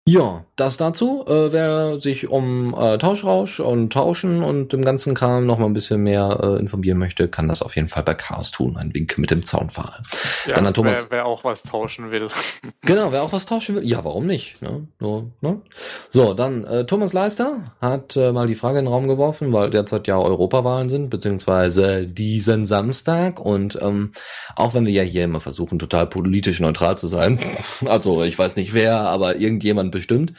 Ja, 0.06 0.45
das 0.56 0.78
dazu. 0.78 1.24
Äh, 1.26 1.52
wer 1.52 2.00
sich 2.00 2.28
um 2.28 2.74
äh, 2.74 2.98
Tauschrausch 2.98 3.60
und 3.60 3.92
Tauschen 3.92 4.42
und 4.42 4.72
dem 4.72 4.82
ganzen 4.82 5.14
Kram 5.14 5.46
noch 5.46 5.58
mal 5.58 5.66
ein 5.66 5.74
bisschen 5.74 6.02
mehr 6.02 6.40
äh, 6.42 6.58
informieren 6.58 6.98
möchte, 6.98 7.28
kann 7.28 7.46
das 7.46 7.60
auf 7.62 7.76
jeden 7.76 7.88
Fall 7.88 8.02
bei 8.02 8.14
Chaos 8.14 8.50
tun. 8.50 8.76
Ein 8.76 8.94
Wink 8.94 9.18
mit 9.18 9.30
dem 9.30 9.44
Zaunpfahl. 9.44 10.02
Ja, 10.46 10.54
Dann 10.54 10.66
hat 10.66 10.74
Thomas- 10.74 11.08
wer, 11.10 11.18
wer 11.18 11.26
auch 11.26 11.44
was 11.44 11.62
tauschen 11.62 12.10
will. 12.10 12.28
Genau, 12.82 13.10
wer 13.10 13.24
auch 13.24 13.32
was 13.32 13.46
tauschen 13.46 13.74
will, 13.74 13.84
ja, 13.84 14.04
warum 14.04 14.26
nicht? 14.26 14.62
Ne? 14.62 14.86
So, 15.00 15.32
ne? 15.40 15.60
so, 16.08 16.34
dann 16.34 16.62
äh, 16.64 16.86
Thomas 16.86 17.12
Leister 17.12 17.74
hat 17.80 18.16
äh, 18.16 18.30
mal 18.30 18.46
die 18.46 18.54
Frage 18.54 18.78
in 18.78 18.84
den 18.84 18.92
Raum 18.92 19.08
geworfen, 19.08 19.52
weil 19.52 19.70
derzeit 19.70 20.06
ja 20.06 20.16
Europawahlen 20.16 20.88
sind, 20.88 21.10
beziehungsweise 21.10 22.06
diesen 22.06 22.64
Samstag. 22.64 23.40
Und 23.40 23.76
ähm, 23.82 24.12
auch 24.54 24.74
wenn 24.74 24.86
wir 24.86 24.92
ja 24.92 25.02
hier 25.02 25.24
immer 25.24 25.40
versuchen, 25.40 25.80
total 25.80 26.06
politisch 26.06 26.60
neutral 26.60 26.96
zu 26.96 27.08
sein, 27.08 27.40
also 27.86 28.22
ich 28.22 28.38
weiß 28.38 28.54
nicht 28.54 28.72
wer, 28.72 29.00
aber 29.00 29.34
irgendjemand 29.34 29.90
bestimmt, 29.90 30.32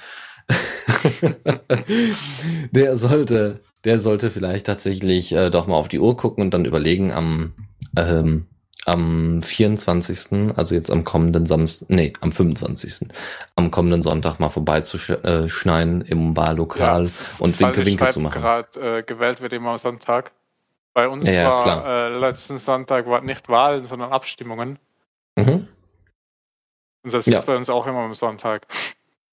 der 2.72 2.98
sollte, 2.98 3.60
der 3.84 4.00
sollte 4.00 4.30
vielleicht 4.30 4.66
tatsächlich 4.66 5.32
äh, 5.34 5.50
doch 5.50 5.68
mal 5.68 5.76
auf 5.76 5.88
die 5.88 6.00
Uhr 6.00 6.16
gucken 6.18 6.44
und 6.44 6.54
dann 6.54 6.66
überlegen 6.66 7.12
am 7.12 7.54
ähm, 7.98 8.48
am 8.86 9.42
24., 9.42 10.56
also 10.56 10.74
jetzt 10.74 10.90
am 10.90 11.04
kommenden 11.04 11.46
Samstag, 11.46 11.90
nee, 11.90 12.14
am 12.22 12.32
25., 12.32 13.10
am 13.58 13.70
kommenden 13.70 14.02
Sonntag 14.02 14.40
mal 14.40 14.48
vorbeizuschneiden 14.48 16.02
im 16.02 16.38
Wahllokal 16.38 17.10
und 17.40 17.60
Winke 17.60 17.86
Winke 17.86 18.08
zu 18.10 18.22
machen. 18.22 18.42
gerade 18.42 19.00
äh, 19.00 19.04
gewählt 19.04 19.42
wird 19.42 19.52
immer 19.52 19.72
am 19.72 19.78
Sonntag. 19.78 20.32
Bei 20.94 21.10
uns 21.10 21.26
Ja, 21.26 21.34
ja, 21.34 21.44
war 21.44 21.86
äh, 21.86 22.18
letzten 22.18 22.58
Sonntag 22.60 23.08
war 23.08 23.20
nicht 23.22 23.50
Wahlen, 23.50 23.86
sondern 23.86 24.14
Abstimmungen. 24.14 24.80
Mhm. 25.36 25.68
Und 27.04 27.14
das 27.14 27.26
Ja. 27.26 27.40
ist 27.40 27.46
bei 27.46 27.58
uns 27.58 27.70
auch 27.70 27.86
immer 27.88 28.00
am 28.00 28.16
Sonntag. 28.16 28.68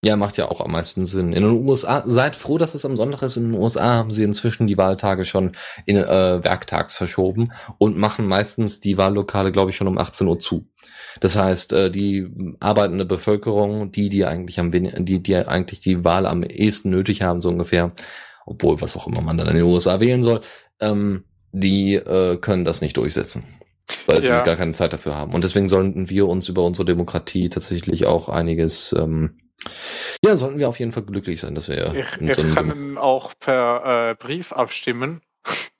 Ja, 0.04 0.16
macht 0.16 0.36
ja 0.36 0.50
auch 0.50 0.60
am 0.60 0.72
meisten 0.72 1.06
Sinn. 1.06 1.32
In 1.32 1.42
den 1.44 1.66
USA, 1.66 2.02
seid 2.06 2.36
froh, 2.36 2.58
dass 2.58 2.74
es 2.74 2.84
am 2.84 2.96
Sonntag 2.96 3.22
ist. 3.22 3.38
In 3.38 3.52
den 3.52 3.60
USA 3.60 3.84
haben 3.94 4.10
sie 4.10 4.22
inzwischen 4.22 4.66
die 4.66 4.76
Wahltage 4.76 5.24
schon 5.24 5.52
in 5.86 5.96
äh, 5.96 6.44
Werktags 6.44 6.94
verschoben 6.94 7.48
und 7.78 7.96
machen 7.96 8.26
meistens 8.26 8.80
die 8.80 8.98
Wahllokale, 8.98 9.50
glaube 9.50 9.70
ich, 9.70 9.76
schon 9.76 9.88
um 9.88 9.96
18 9.96 10.26
Uhr 10.26 10.38
zu. 10.38 10.66
Das 11.20 11.36
heißt, 11.36 11.72
äh, 11.72 11.90
die 11.90 12.28
arbeitende 12.60 13.06
Bevölkerung, 13.06 13.92
die, 13.92 14.10
die 14.10 14.26
eigentlich 14.26 14.60
am 14.60 14.70
die, 14.70 15.22
die 15.22 15.36
eigentlich 15.36 15.80
die 15.80 16.04
Wahl 16.04 16.26
am 16.26 16.42
ehesten 16.42 16.90
nötig 16.90 17.22
haben, 17.22 17.40
so 17.40 17.48
ungefähr, 17.48 17.92
obwohl 18.44 18.80
was 18.82 18.96
auch 18.96 19.06
immer 19.06 19.22
man 19.22 19.38
dann 19.38 19.48
in 19.48 19.54
den 19.54 19.64
USA 19.64 20.00
wählen 20.00 20.22
soll, 20.22 20.42
ähm, 20.80 21.24
die 21.52 21.94
äh, 21.94 22.36
können 22.36 22.66
das 22.66 22.82
nicht 22.82 22.98
durchsetzen. 22.98 23.44
Weil 24.06 24.22
sie 24.22 24.28
Ja. 24.28 24.42
gar 24.42 24.56
keine 24.56 24.72
Zeit 24.72 24.92
dafür 24.92 25.14
haben. 25.14 25.34
Und 25.34 25.44
deswegen 25.44 25.68
sollten 25.68 26.10
wir 26.10 26.26
uns 26.26 26.48
über 26.48 26.62
unsere 26.64 26.84
Demokratie 26.84 27.48
tatsächlich 27.48 28.06
auch 28.06 28.28
einiges 28.28 28.94
ähm, 28.98 29.38
ja, 30.24 30.36
sollten 30.36 30.58
wir 30.58 30.68
auf 30.68 30.78
jeden 30.78 30.92
Fall 30.92 31.02
glücklich 31.04 31.40
sein, 31.40 31.54
dass 31.54 31.68
wir 31.68 31.94
in 32.20 32.28
ich 32.28 32.34
so 32.36 32.42
kann 32.54 32.98
auch 32.98 33.32
per 33.38 34.10
äh, 34.10 34.14
Brief 34.14 34.52
abstimmen. 34.52 35.20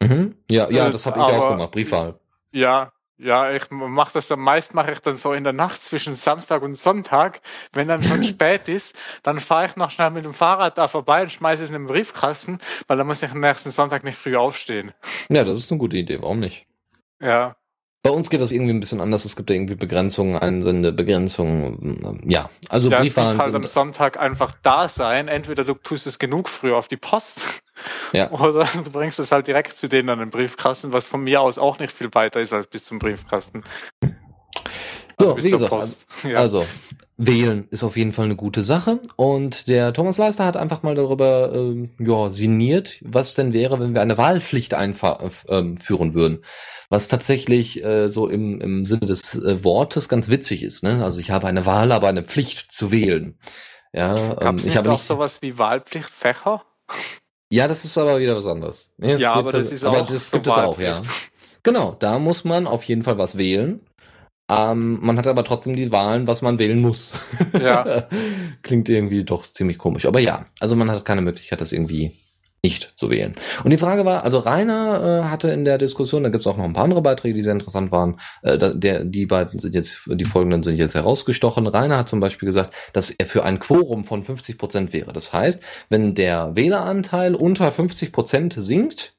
Mhm. 0.03 0.37
Ja, 0.51 0.71
ja, 0.71 0.89
Äh, 0.89 0.91
das 0.91 1.07
habe 1.07 1.19
ich 1.19 1.25
auch 1.25 1.33
aber- 1.33 1.51
gemacht, 1.57 1.71
Briefwahl. 1.73 2.19
Ja, 2.53 2.93
ja, 3.17 3.53
ich 3.53 3.71
mache 3.71 4.13
das 4.15 4.27
dann 4.29 4.41
meist 4.41 4.75
mache 4.75 4.91
ich 4.93 4.99
dann 4.99 5.17
so 5.17 5.33
in 5.33 5.45
der 5.45 5.53
Nacht 5.53 5.83
zwischen 5.83 6.15
Samstag 6.17 6.63
und 6.63 6.75
Sonntag, 6.77 7.41
wenn 7.73 7.87
dann 7.89 8.03
schon 8.03 8.23
spät 8.25 8.69
ist, 8.69 8.97
dann 9.23 9.39
fahre 9.41 9.67
ich 9.67 9.77
noch 9.77 9.91
schnell 9.91 10.11
mit 10.11 10.25
dem 10.25 10.35
Fahrrad 10.35 10.77
da 10.79 10.89
vorbei 10.89 11.23
und 11.23 11.31
schmeiße 11.33 11.63
es 11.63 11.71
in 11.71 11.75
den 11.75 11.87
Briefkasten, 11.87 12.59
weil 12.89 12.97
dann 12.97 13.07
muss 13.07 13.23
ich 13.23 13.31
am 13.31 13.41
nächsten 13.41 13.71
Sonntag 13.71 14.03
nicht 14.05 14.19
früh 14.19 14.37
aufstehen. 14.37 14.93
Ja, 15.29 15.45
das 15.45 15.59
ist 15.59 15.71
eine 15.71 15.79
gute 15.79 15.97
Idee, 15.97 16.21
warum 16.21 16.41
nicht? 16.41 16.67
Ja, 17.21 17.57
Bei 18.05 18.11
uns 18.11 18.29
geht 18.29 18.43
das 18.43 18.53
irgendwie 18.53 18.75
ein 18.75 18.81
bisschen 18.81 19.01
anders. 19.01 19.25
Es 19.25 19.35
gibt 19.35 19.49
da 19.49 19.55
irgendwie 19.55 19.77
Begrenzungen, 19.77 20.37
Einsendebegrenzungen. 20.37 22.21
Ja, 22.29 22.51
also 22.69 22.91
ja 22.91 23.01
Briefwahlen 23.01 23.39
halt 23.39 23.55
am 23.55 23.67
Sonntag 23.67 24.21
einfach 24.21 24.55
da 24.63 24.89
sein. 24.89 25.27
Entweder 25.27 25.65
du 25.65 25.73
tust 25.73 26.07
es 26.07 26.19
genug 26.19 26.51
früh 26.51 26.75
auf 26.75 26.87
die 26.87 26.99
Post 26.99 27.47
Ja. 28.13 28.31
oder 28.39 28.69
du 28.75 28.91
bringst 28.91 29.19
es 29.21 29.33
halt 29.33 29.47
direkt 29.47 29.79
zu 29.79 29.89
denen 29.89 30.11
an 30.11 30.19
den 30.19 30.29
Briefkasten, 30.29 30.93
was 30.93 31.07
von 31.07 31.25
mir 31.25 31.41
aus 31.41 31.57
auch 31.57 31.79
nicht 31.79 31.95
viel 31.95 32.13
weiter 32.13 32.43
ist 32.43 32.53
als 32.53 32.67
bis 32.67 32.85
zum 32.85 32.99
Briefkasten. 32.99 33.65
So, 35.19 35.35
bis 35.35 35.47
wie 35.47 35.51
zur 35.51 35.59
gesagt, 35.61 35.73
Post. 35.73 36.07
Ja. 36.25 36.41
Also, 36.41 36.67
wählen 37.17 37.69
ist 37.71 37.85
auf 37.85 37.97
jeden 37.97 38.13
Fall 38.13 38.25
eine 38.25 38.37
gute 38.37 38.63
Sache. 38.63 39.01
Und 39.17 39.69
der 39.69 39.93
Thomas 39.93 40.19
Leister 40.19 40.45
hat 40.45 40.57
einfach 40.57 40.83
mal 40.83 40.95
darüber 40.95 41.53
ähm, 41.55 41.91
ja, 41.99 42.31
sinniert, 42.31 43.01
was 43.03 43.35
denn 43.35 43.53
wäre, 43.53 43.79
wenn 43.81 43.95
wir 43.95 44.03
eine 44.03 44.19
Wahlpflicht 44.19 44.75
einführen 44.75 45.31
ähm, 45.49 46.15
würden. 46.15 46.45
Was 46.89 47.09
tatsächlich 47.09 47.85
äh, 47.85 48.09
so 48.09 48.29
im, 48.29 48.61
im 48.61 48.85
Sinne 48.85 49.07
des 49.07 49.37
äh, 49.37 49.63
Wortes 49.65 50.09
ganz 50.09 50.29
witzig 50.29 50.63
ist. 50.63 50.83
Ne? 50.83 51.05
Also 51.05 51.21
ich 51.21 51.31
habe 51.31 51.47
eine 51.47 51.67
Wahl, 51.67 51.93
aber 51.93 52.09
eine 52.09 52.25
Pflicht 52.25 52.73
zu 52.73 52.91
wählen. 52.91 53.39
Ja, 53.93 54.17
ähm, 54.17 54.37
Gab 54.37 54.55
es 54.57 54.63
ich 54.63 54.67
nicht 54.67 54.77
habe 54.77 54.91
auch 54.91 54.95
nicht. 54.95 55.05
sowas 55.07 55.41
wie 55.41 55.57
Wahlpflichtfächer? 55.57 56.65
Ja, 57.49 57.69
das 57.69 57.85
ist 57.85 57.97
aber 57.97 58.19
wieder 58.19 58.35
was 58.37 58.47
anderes. 58.47 58.93
Nee, 58.99 59.15
Ja, 59.17 59.35
aber 59.35 59.53
das 59.53 59.71
ist 59.71 59.85
aber 59.85 60.03
auch 60.03 60.07
das 60.07 60.31
so 60.31 60.37
gibt 60.37 60.49
es 60.49 60.55
auch, 60.55 60.81
ja. 60.81 61.01
Genau, 61.63 61.97
da 61.99 62.19
muss 62.19 62.45
man 62.45 62.67
auf 62.67 62.83
jeden 62.85 63.03
Fall 63.03 63.17
was 63.17 63.39
wählen. 63.39 63.81
Ähm, 64.51 64.99
man 65.01 65.17
hat 65.17 65.27
aber 65.27 65.45
trotzdem 65.45 65.75
die 65.75 65.91
Wahlen, 65.91 66.27
was 66.27 66.43
man 66.43 66.59
wählen 66.59 66.81
muss. 66.81 67.13
Ja. 67.61 68.09
Klingt 68.63 68.89
irgendwie 68.89 69.25
doch 69.25 69.45
ziemlich 69.45 69.79
komisch. 69.79 70.07
Aber 70.07 70.19
ja, 70.19 70.47
also 70.61 70.77
man 70.77 70.91
hat 70.91 71.05
keine 71.05 71.23
Möglichkeit, 71.23 71.61
das 71.61 71.73
irgendwie 71.73 72.13
nicht 72.65 72.93
zu 72.97 73.11
wählen. 73.11 73.35
Und 73.63 73.71
die 73.71 73.79
Frage 73.79 74.05
war, 74.05 74.25
also 74.25 74.39
Rainer 74.39 75.23
äh, 75.25 75.29
hatte 75.29 75.51
in 75.51 75.65
der 75.65 75.79
Diskussion, 75.79 76.25
da 76.25 76.31
gibt's 76.31 76.47
auch 76.47 76.57
noch 76.57 76.65
ein 76.65 76.73
paar 76.73 76.85
andere 76.85 77.03
Beiträge, 77.03 77.35
die 77.35 77.43
sehr 77.43 77.53
interessant 77.53 77.93
waren. 77.93 78.19
Äh, 78.43 78.75
der, 78.75 79.05
die 79.05 79.27
beiden 79.27 79.61
sind 79.61 79.75
jetzt, 79.75 80.09
die 80.11 80.25
folgenden 80.25 80.63
sind 80.63 80.77
jetzt 80.77 80.95
herausgestochen. 80.95 81.67
Rainer 81.67 81.99
hat 81.99 82.09
zum 82.09 82.21
Beispiel 82.21 82.47
gesagt, 82.47 82.75
dass 82.95 83.11
er 83.11 83.27
für 83.27 83.45
ein 83.45 83.61
Quorum 83.61 84.05
von 84.05 84.25
50 84.25 84.59
Prozent 84.59 84.93
wäre. 84.93 85.13
Das 85.13 85.33
heißt, 85.33 85.63
wenn 85.91 86.15
der 86.15 86.57
Wähleranteil 86.57 87.35
unter 87.35 87.71
50 87.71 88.13
Prozent 88.13 88.55
sinkt, 88.57 89.14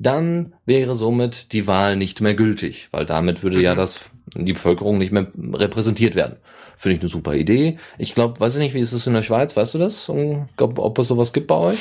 dann 0.00 0.54
wäre 0.64 0.96
somit 0.96 1.52
die 1.52 1.66
Wahl 1.66 1.94
nicht 1.94 2.20
mehr 2.20 2.34
gültig, 2.34 2.88
weil 2.90 3.04
damit 3.04 3.42
würde 3.42 3.60
ja 3.60 3.74
Mhm. 3.74 3.78
das 3.78 4.10
die 4.34 4.52
Bevölkerung 4.54 4.98
nicht 4.98 5.12
mehr 5.12 5.26
repräsentiert 5.52 6.14
werden. 6.14 6.36
Finde 6.76 6.96
ich 6.96 7.02
eine 7.02 7.10
super 7.10 7.34
Idee. 7.34 7.78
Ich 7.98 8.14
glaube, 8.14 8.40
weiß 8.40 8.54
ich 8.54 8.60
nicht, 8.60 8.74
wie 8.74 8.80
ist 8.80 8.92
es 8.92 9.06
in 9.06 9.12
der 9.12 9.22
Schweiz? 9.22 9.56
Weißt 9.56 9.74
du 9.74 9.78
das? 9.78 10.08
Um, 10.08 10.48
Ob, 10.58 10.78
ob 10.78 10.98
es 10.98 11.08
sowas 11.08 11.32
gibt 11.32 11.48
bei 11.48 11.56
euch? 11.56 11.78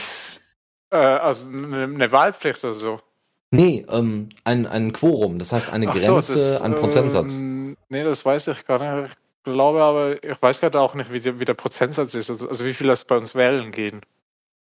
Äh, 0.91 0.97
also 0.97 1.47
eine, 1.47 1.83
eine 1.83 2.11
Wahlpflicht 2.11 2.63
oder 2.65 2.73
so. 2.73 2.99
Nee, 3.51 3.85
ähm, 3.89 4.29
ein, 4.43 4.67
ein 4.67 4.91
Quorum, 4.91 5.39
das 5.39 5.53
heißt 5.53 5.71
eine 5.71 5.87
Ach 5.87 5.95
so, 5.95 6.13
Grenze 6.13 6.33
das, 6.33 6.61
an 6.61 6.75
Prozentsatz. 6.75 7.33
Ähm, 7.35 7.77
nee, 7.87 8.03
das 8.03 8.25
weiß 8.25 8.47
ich 8.49 8.65
gar 8.65 9.01
nicht. 9.01 9.15
Ich 9.45 9.53
glaube 9.53 9.81
aber, 9.81 10.23
ich 10.23 10.41
weiß 10.41 10.59
gerade 10.59 10.79
auch 10.81 10.93
nicht, 10.93 11.13
wie 11.13 11.19
der, 11.21 11.39
wie 11.39 11.45
der 11.45 11.53
Prozentsatz 11.53 12.13
ist. 12.13 12.29
Also 12.29 12.65
wie 12.65 12.73
viel 12.73 12.87
das 12.87 13.05
bei 13.05 13.15
uns 13.17 13.33
wählen 13.35 13.71
gehen. 13.71 14.01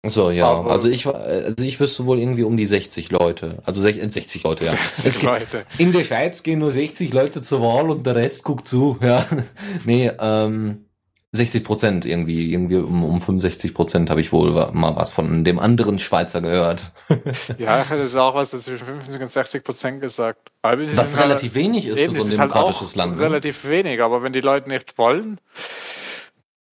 So, 0.07 0.31
ja. 0.31 0.47
aber- 0.49 0.71
Also 0.71 0.87
ich 0.89 1.05
war, 1.05 1.15
also 1.15 1.63
ich 1.63 1.79
wüsste 1.79 2.05
wohl 2.05 2.19
irgendwie 2.19 2.43
um 2.43 2.55
die 2.55 2.65
60 2.65 3.11
Leute. 3.11 3.57
Also 3.65 3.81
sech- 3.81 3.99
60 4.09 4.43
Leute, 4.43 4.63
ja. 4.65 4.71
60 4.71 5.05
Es 5.05 5.19
gibt, 5.19 5.25
Leute. 5.25 5.65
in 5.77 5.91
der 5.91 6.05
Schweiz 6.05 6.41
gehen 6.43 6.59
nur 6.59 6.71
60 6.71 7.11
Leute 7.13 7.41
zur 7.41 7.61
Wahl 7.61 7.89
und 7.89 8.05
der 8.05 8.15
Rest 8.15 8.43
guckt 8.43 8.67
zu, 8.67 8.97
ja. 9.01 9.25
Nee, 9.85 10.09
ähm, 10.19 10.85
60 11.33 11.63
Prozent 11.65 12.05
irgendwie, 12.05 12.51
irgendwie 12.51 12.77
um, 12.77 13.03
um 13.03 13.21
65 13.21 13.73
Prozent 13.75 14.09
habe 14.09 14.19
ich 14.21 14.31
wohl 14.31 14.51
mal 14.71 14.95
was 14.95 15.11
von 15.11 15.43
dem 15.43 15.59
anderen 15.59 15.99
Schweizer 15.99 16.41
gehört. 16.41 16.91
Ja, 17.59 17.81
ich 17.81 17.89
hätte 17.89 18.03
jetzt 18.03 18.15
auch 18.15 18.33
was 18.35 18.51
zwischen 18.51 18.85
50 18.85 19.21
und 19.21 19.31
60 19.31 19.63
Prozent 19.65 19.99
gesagt. 20.01 20.49
Was 20.63 20.79
sind 21.11 21.19
halt- 21.19 21.25
relativ 21.29 21.53
wenig 21.55 21.87
ist 21.87 21.99
für 21.99 22.05
so 22.05 22.11
ein 22.11 22.17
ist 22.17 22.39
halt 22.39 22.51
demokratisches 22.51 22.93
auch 22.93 22.95
Land. 22.95 23.17
Ne? 23.17 23.23
relativ 23.23 23.67
wenig, 23.67 24.01
aber 24.01 24.23
wenn 24.23 24.31
die 24.31 24.39
Leute 24.41 24.69
nicht 24.69 24.97
wollen, 24.97 25.39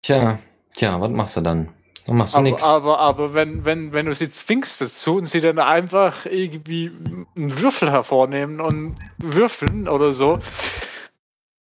Tja, 0.04 0.38
tja, 0.76 1.02
was 1.02 1.12
machst 1.12 1.36
du 1.38 1.42
dann? 1.42 1.70
Dann 2.06 2.18
machst 2.18 2.36
du 2.36 2.38
aber, 2.40 2.44
nix. 2.44 2.64
aber, 2.64 3.00
aber 3.00 3.34
wenn, 3.34 3.66
wenn, 3.66 3.94
wenn 3.94 4.06
du 4.06 4.14
sie 4.14 4.30
zwingst 4.30 4.82
dazu 4.82 5.18
und 5.18 5.28
sie 5.28 5.42
dann 5.42 5.60
einfach 5.60 6.26
irgendwie 6.26 6.92
einen 7.36 7.60
Würfel 7.60 7.92
hervornehmen 7.92 8.62
und 8.62 8.96
würfeln 9.18 9.88
oder 9.88 10.14
so, 10.14 10.40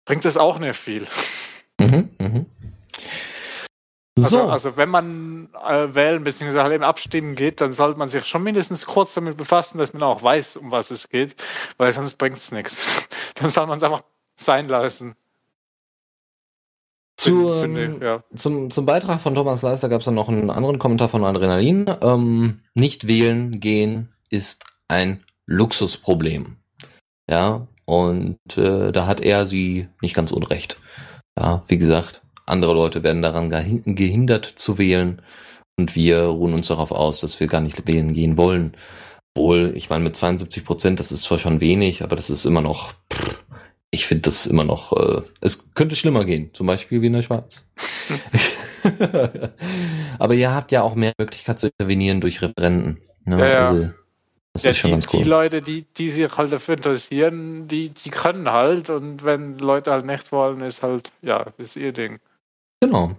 bringt 0.05 0.23
das 0.23 0.37
auch 0.37 0.59
nicht 0.59 0.75
viel. 0.77 1.07
Mhm, 1.79 2.09
mhm. 2.19 2.45
Also, 4.17 4.29
So, 4.37 4.49
also 4.49 4.77
wenn 4.77 4.89
man 4.89 5.49
äh, 5.67 5.93
wählen 5.93 6.23
bzw. 6.23 6.59
halt 6.59 6.73
eben 6.73 6.83
abstimmen 6.83 7.35
geht, 7.35 7.59
dann 7.59 7.73
sollte 7.73 7.99
man 7.99 8.07
sich 8.07 8.25
schon 8.25 8.43
mindestens 8.43 8.85
kurz 8.85 9.13
damit 9.15 9.35
befassen, 9.35 9.77
dass 9.77 9.93
man 9.93 10.03
auch 10.03 10.23
weiß, 10.23 10.57
um 10.57 10.71
was 10.71 10.89
es 10.89 11.09
geht, 11.09 11.35
weil 11.77 11.91
sonst 11.91 12.17
bringt 12.17 12.37
es 12.37 12.51
nichts. 12.51 12.85
Dann 13.35 13.49
soll 13.49 13.67
man 13.67 13.77
es 13.77 13.83
einfach 13.83 14.03
sein 14.37 14.69
lassen. 14.69 15.15
Zu, 17.25 17.51
finde- 17.61 17.99
ja. 18.05 18.23
zum, 18.35 18.71
zum 18.71 18.85
Beitrag 18.85 19.19
von 19.19 19.35
Thomas 19.35 19.61
Leister 19.61 19.89
gab 19.89 19.99
es 19.99 20.05
dann 20.05 20.15
noch 20.15 20.29
einen 20.29 20.49
anderen 20.49 20.79
Kommentar 20.79 21.07
von 21.09 21.23
Adrenalin. 21.23 21.85
Ähm, 22.01 22.61
nicht 22.73 23.07
wählen 23.07 23.59
gehen 23.59 24.09
ist 24.29 24.65
ein 24.87 25.23
Luxusproblem. 25.45 26.57
Ja, 27.29 27.67
und 27.85 28.37
äh, 28.57 28.91
da 28.91 29.07
hat 29.07 29.21
er 29.21 29.45
sie 29.47 29.87
nicht 30.01 30.15
ganz 30.15 30.31
unrecht. 30.31 30.79
Ja, 31.37 31.63
wie 31.67 31.77
gesagt, 31.77 32.21
andere 32.45 32.73
Leute 32.73 33.03
werden 33.03 33.21
daran 33.21 33.49
gehin- 33.51 33.95
gehindert 33.95 34.45
zu 34.45 34.77
wählen 34.77 35.21
und 35.77 35.95
wir 35.95 36.21
ruhen 36.23 36.53
uns 36.53 36.67
darauf 36.67 36.91
aus, 36.91 37.19
dass 37.21 37.39
wir 37.39 37.47
gar 37.47 37.61
nicht 37.61 37.87
wählen 37.87 38.13
gehen 38.13 38.37
wollen. 38.37 38.75
Obwohl, 39.35 39.73
ich 39.75 39.89
meine, 39.89 40.03
mit 40.05 40.15
72 40.15 40.63
Prozent, 40.63 40.99
das 40.99 41.11
ist 41.11 41.23
zwar 41.23 41.39
schon 41.39 41.59
wenig, 41.59 42.03
aber 42.03 42.15
das 42.15 42.29
ist 42.29 42.45
immer 42.45 42.61
noch, 42.61 42.93
pff, 43.11 43.43
ich 43.95 44.05
finde 44.05 44.23
das 44.23 44.45
immer 44.45 44.63
noch, 44.63 44.93
äh, 44.93 45.21
es 45.41 45.73
könnte 45.73 45.95
schlimmer 45.95 46.23
gehen, 46.25 46.53
zum 46.53 46.67
Beispiel 46.67 47.01
wie 47.01 47.07
in 47.07 47.13
der 47.13 47.21
Schweiz. 47.23 47.65
aber 50.19 50.33
ihr 50.33 50.53
habt 50.53 50.71
ja 50.71 50.81
auch 50.83 50.95
mehr 50.95 51.13
Möglichkeit 51.17 51.59
zu 51.59 51.67
intervenieren 51.67 52.21
durch 52.21 52.41
Referenten. 52.41 53.01
Ne? 53.25 53.39
Ja, 53.39 53.47
ja. 53.47 53.59
Also, 53.63 53.89
das 54.53 54.63
Ja, 54.63 54.71
ist 54.71 54.77
schon 54.77 54.89
die, 54.89 54.93
ganz 54.93 55.07
cool. 55.13 55.23
die 55.23 55.29
Leute, 55.29 55.61
die, 55.61 55.81
die 55.97 56.09
sich 56.09 56.37
halt 56.37 56.53
dafür 56.53 56.75
interessieren, 56.75 57.67
die, 57.67 57.89
die 57.89 58.09
können 58.09 58.49
halt 58.51 58.89
und 58.89 59.25
wenn 59.25 59.57
Leute 59.59 59.91
halt 59.91 60.05
nicht 60.05 60.31
wollen, 60.31 60.61
ist 60.61 60.83
halt, 60.83 61.11
ja, 61.21 61.47
ist 61.57 61.75
ihr 61.75 61.91
Ding. 61.91 62.19
genau. 62.79 63.15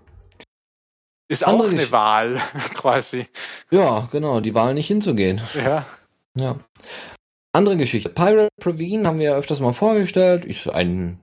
Ist 1.28 1.44
auch 1.44 1.54
Andere 1.54 1.70
eine 1.70 1.82
Gesch- 1.86 1.90
Wahl, 1.92 2.40
quasi. 2.74 3.26
Ja, 3.72 4.08
genau, 4.12 4.38
die 4.40 4.54
Wahl 4.54 4.74
nicht 4.74 4.86
hinzugehen. 4.86 5.40
Ja. 5.54 5.84
Ja. 6.38 6.56
Andere 7.56 7.78
Geschichte. 7.78 8.10
Pirate 8.10 8.50
Praveen 8.60 9.06
haben 9.06 9.18
wir 9.18 9.30
ja 9.30 9.34
öfters 9.34 9.60
mal 9.60 9.72
vorgestellt. 9.72 10.44
Ist 10.44 10.68
ein 10.68 11.20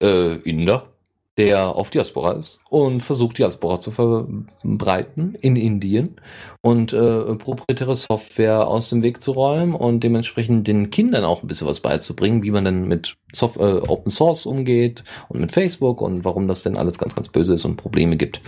äh, 0.00 0.36
Inder, 0.48 0.91
der 1.38 1.76
auf 1.76 1.88
Diaspora 1.88 2.32
ist 2.32 2.60
und 2.68 3.02
versucht, 3.02 3.38
Diaspora 3.38 3.80
zu 3.80 3.90
verbreiten 3.90 5.34
in 5.40 5.56
Indien 5.56 6.16
und 6.60 6.92
äh, 6.92 7.34
proprietäre 7.36 7.96
Software 7.96 8.68
aus 8.68 8.90
dem 8.90 9.02
Weg 9.02 9.22
zu 9.22 9.32
räumen 9.32 9.74
und 9.74 10.04
dementsprechend 10.04 10.68
den 10.68 10.90
Kindern 10.90 11.24
auch 11.24 11.42
ein 11.42 11.46
bisschen 11.46 11.66
was 11.66 11.80
beizubringen, 11.80 12.42
wie 12.42 12.50
man 12.50 12.66
denn 12.66 12.86
mit 12.86 13.16
Soft 13.32 13.56
äh, 13.56 13.62
Open 13.62 14.10
Source 14.10 14.44
umgeht 14.44 15.04
und 15.30 15.40
mit 15.40 15.52
Facebook 15.52 16.02
und 16.02 16.22
warum 16.26 16.48
das 16.48 16.64
denn 16.64 16.76
alles 16.76 16.98
ganz, 16.98 17.14
ganz 17.14 17.28
böse 17.28 17.54
ist 17.54 17.64
und 17.64 17.76
Probleme 17.76 18.18
gibt. 18.18 18.42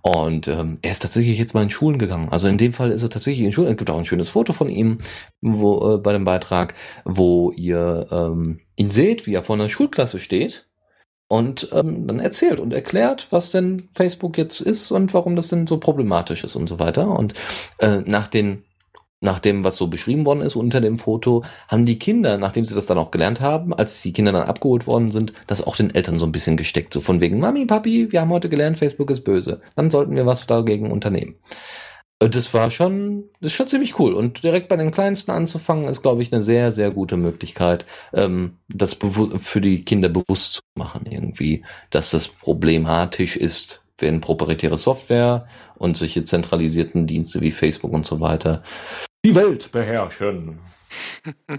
Und 0.00 0.48
ähm, 0.48 0.78
er 0.80 0.92
ist 0.92 1.02
tatsächlich 1.02 1.38
jetzt 1.38 1.52
mal 1.52 1.62
in 1.62 1.70
Schulen 1.70 1.98
gegangen. 1.98 2.30
Also 2.30 2.48
in 2.48 2.56
dem 2.56 2.72
Fall 2.72 2.90
ist 2.90 3.02
er 3.02 3.10
tatsächlich 3.10 3.44
in 3.44 3.52
Schulen. 3.52 3.72
Es 3.72 3.76
gibt 3.76 3.90
auch 3.90 3.98
ein 3.98 4.06
schönes 4.06 4.30
Foto 4.30 4.54
von 4.54 4.70
ihm 4.70 4.98
wo, 5.42 5.94
äh, 5.94 5.98
bei 5.98 6.12
dem 6.14 6.24
Beitrag, 6.24 6.74
wo 7.04 7.50
ihr 7.52 8.06
ähm, 8.10 8.60
ihn 8.76 8.88
seht, 8.88 9.26
wie 9.26 9.34
er 9.34 9.42
vor 9.42 9.56
einer 9.56 9.68
Schulklasse 9.68 10.18
steht 10.18 10.66
und 11.34 11.68
ähm, 11.72 12.06
dann 12.06 12.20
erzählt 12.20 12.60
und 12.60 12.72
erklärt, 12.72 13.26
was 13.30 13.50
denn 13.50 13.88
Facebook 13.92 14.38
jetzt 14.38 14.60
ist 14.60 14.92
und 14.92 15.12
warum 15.14 15.34
das 15.34 15.48
denn 15.48 15.66
so 15.66 15.78
problematisch 15.78 16.44
ist 16.44 16.54
und 16.54 16.68
so 16.68 16.78
weiter. 16.78 17.08
Und 17.08 17.34
äh, 17.78 17.98
nach 18.04 18.28
den 18.28 18.62
nach 19.20 19.38
dem, 19.38 19.64
was 19.64 19.76
so 19.76 19.86
beschrieben 19.86 20.26
worden 20.26 20.42
ist 20.42 20.54
unter 20.54 20.82
dem 20.82 20.98
Foto, 20.98 21.44
haben 21.68 21.86
die 21.86 21.98
Kinder, 21.98 22.36
nachdem 22.36 22.66
sie 22.66 22.74
das 22.74 22.84
dann 22.86 22.98
auch 22.98 23.10
gelernt 23.10 23.40
haben, 23.40 23.72
als 23.72 24.02
die 24.02 24.12
Kinder 24.12 24.32
dann 24.32 24.46
abgeholt 24.46 24.86
worden 24.86 25.10
sind, 25.10 25.32
das 25.46 25.66
auch 25.66 25.76
den 25.76 25.94
Eltern 25.94 26.18
so 26.18 26.26
ein 26.26 26.32
bisschen 26.32 26.58
gesteckt. 26.58 26.92
So 26.92 27.00
von 27.00 27.22
wegen, 27.22 27.40
Mami, 27.40 27.64
Papi, 27.64 28.12
wir 28.12 28.20
haben 28.20 28.30
heute 28.30 28.50
gelernt, 28.50 28.76
Facebook 28.76 29.10
ist 29.10 29.24
böse. 29.24 29.62
Dann 29.76 29.90
sollten 29.90 30.14
wir 30.14 30.26
was 30.26 30.46
dagegen 30.46 30.92
unternehmen. 30.92 31.36
Äh, 32.24 32.30
Das 32.30 32.54
war 32.54 32.70
schon, 32.70 33.24
das 33.40 33.52
ist 33.52 33.56
schon 33.56 33.68
ziemlich 33.68 33.98
cool. 33.98 34.14
Und 34.14 34.42
direkt 34.42 34.68
bei 34.68 34.76
den 34.76 34.90
Kleinsten 34.90 35.30
anzufangen, 35.30 35.88
ist, 35.88 36.02
glaube 36.02 36.22
ich, 36.22 36.32
eine 36.32 36.42
sehr, 36.42 36.70
sehr 36.70 36.90
gute 36.90 37.16
Möglichkeit, 37.16 37.86
ähm, 38.12 38.58
das 38.68 38.98
für 39.36 39.60
die 39.60 39.84
Kinder 39.84 40.08
bewusst 40.08 40.54
zu 40.54 40.60
machen, 40.74 41.06
irgendwie, 41.08 41.64
dass 41.90 42.10
das 42.10 42.28
problematisch 42.28 43.36
ist, 43.36 43.82
wenn 43.98 44.20
proprietäre 44.20 44.78
Software 44.78 45.46
und 45.76 45.96
solche 45.96 46.24
zentralisierten 46.24 47.06
Dienste 47.06 47.40
wie 47.40 47.50
Facebook 47.50 47.92
und 47.92 48.06
so 48.06 48.20
weiter 48.20 48.62
die 49.24 49.34
Welt 49.34 49.70
beherrschen. 49.72 50.58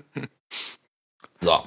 so. 1.42 1.64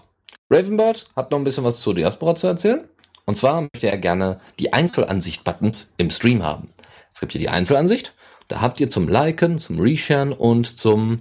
Ravenbird 0.51 1.07
hat 1.15 1.31
noch 1.31 1.39
ein 1.39 1.45
bisschen 1.45 1.65
was 1.65 1.81
zur 1.81 1.95
Diaspora 1.95 2.35
zu 2.35 2.47
erzählen. 2.47 2.89
Und 3.27 3.37
zwar 3.37 3.63
möchte 3.63 3.91
er 3.91 3.99
gerne 3.99 4.41
die 4.59 4.73
Einzelansicht-Buttons 4.73 5.93
im 5.99 6.11
Stream 6.11 6.43
haben. 6.43 6.73
Es 7.11 7.21
gibt 7.21 7.33
hier 7.33 7.41
die 7.41 7.51
Einzelansicht. 7.51 8.15
Da 8.49 8.61
habt 8.61 8.81
ihr 8.81 8.89
zum 8.91 9.09
Liken, 9.09 9.59
zum 9.59 9.79
Resharen 9.79 10.33
und 10.33 10.67
zum 10.67 11.21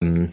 ähm, 0.00 0.32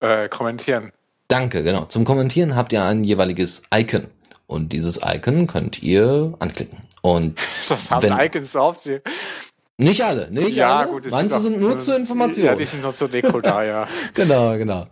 Äh, 0.00 0.28
kommentieren. 0.28 0.92
Danke, 1.28 1.62
genau. 1.62 1.84
Zum 1.86 2.04
Kommentieren 2.04 2.54
habt 2.56 2.72
ihr 2.72 2.84
ein 2.84 3.02
jeweiliges 3.04 3.62
Icon. 3.74 4.06
Und 4.46 4.72
dieses 4.72 5.00
Icon 5.04 5.46
könnt 5.46 5.82
ihr 5.82 6.34
anklicken. 6.38 6.78
Und 7.02 7.38
Das 7.68 7.90
haben 7.90 8.02
Wenn- 8.02 8.18
Icons 8.18 8.54
auf 8.56 8.78
sie. 8.78 9.00
Nicht 9.78 10.02
alle, 10.02 10.30
nicht 10.30 10.56
Ja, 10.56 10.78
alle. 10.80 10.88
gut. 10.90 11.10
Manche 11.10 11.36
auch- 11.36 11.40
sind 11.40 11.60
nur 11.60 11.78
zur 11.78 11.96
Information. 11.96 12.46
Ja, 12.46 12.54
die 12.54 12.64
sind 12.64 12.82
nur 12.82 12.94
zur 12.94 13.08
Deko 13.08 13.40
da, 13.40 13.62
ja. 13.64 13.86
Genau, 14.14 14.56
genau. 14.56 14.86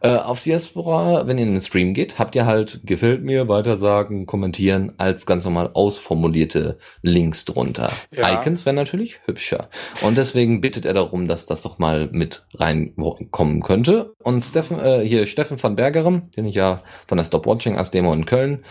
Äh, 0.00 0.16
auf 0.16 0.40
Diaspora, 0.42 1.26
wenn 1.26 1.38
ihr 1.38 1.44
in 1.44 1.52
den 1.52 1.60
Stream 1.60 1.94
geht, 1.94 2.18
habt 2.18 2.34
ihr 2.34 2.44
halt 2.44 2.80
gefällt 2.84 3.22
mir, 3.22 3.48
weitersagen, 3.48 4.26
kommentieren 4.26 4.92
als 4.98 5.24
ganz 5.24 5.44
normal 5.44 5.70
ausformulierte 5.72 6.78
Links 7.02 7.44
drunter. 7.44 7.90
Ja. 8.10 8.34
Icons 8.40 8.66
wären 8.66 8.76
natürlich 8.76 9.20
hübscher. 9.26 9.68
Und 10.02 10.18
deswegen 10.18 10.60
bittet 10.60 10.84
er 10.84 10.94
darum, 10.94 11.28
dass 11.28 11.46
das 11.46 11.62
doch 11.62 11.78
mal 11.78 12.08
mit 12.10 12.44
reinkommen 12.54 13.62
könnte. 13.62 14.14
Und 14.22 14.40
Steffen, 14.40 14.80
äh, 14.80 15.06
hier 15.06 15.26
Steffen 15.26 15.62
van 15.62 15.76
Bergerem, 15.76 16.30
den 16.36 16.44
ich 16.46 16.56
ja 16.56 16.82
von 17.06 17.16
der 17.18 17.24
Stopwatching 17.24 17.76
als 17.78 17.90
Demo 17.92 18.12
in 18.12 18.26
Köln 18.26 18.64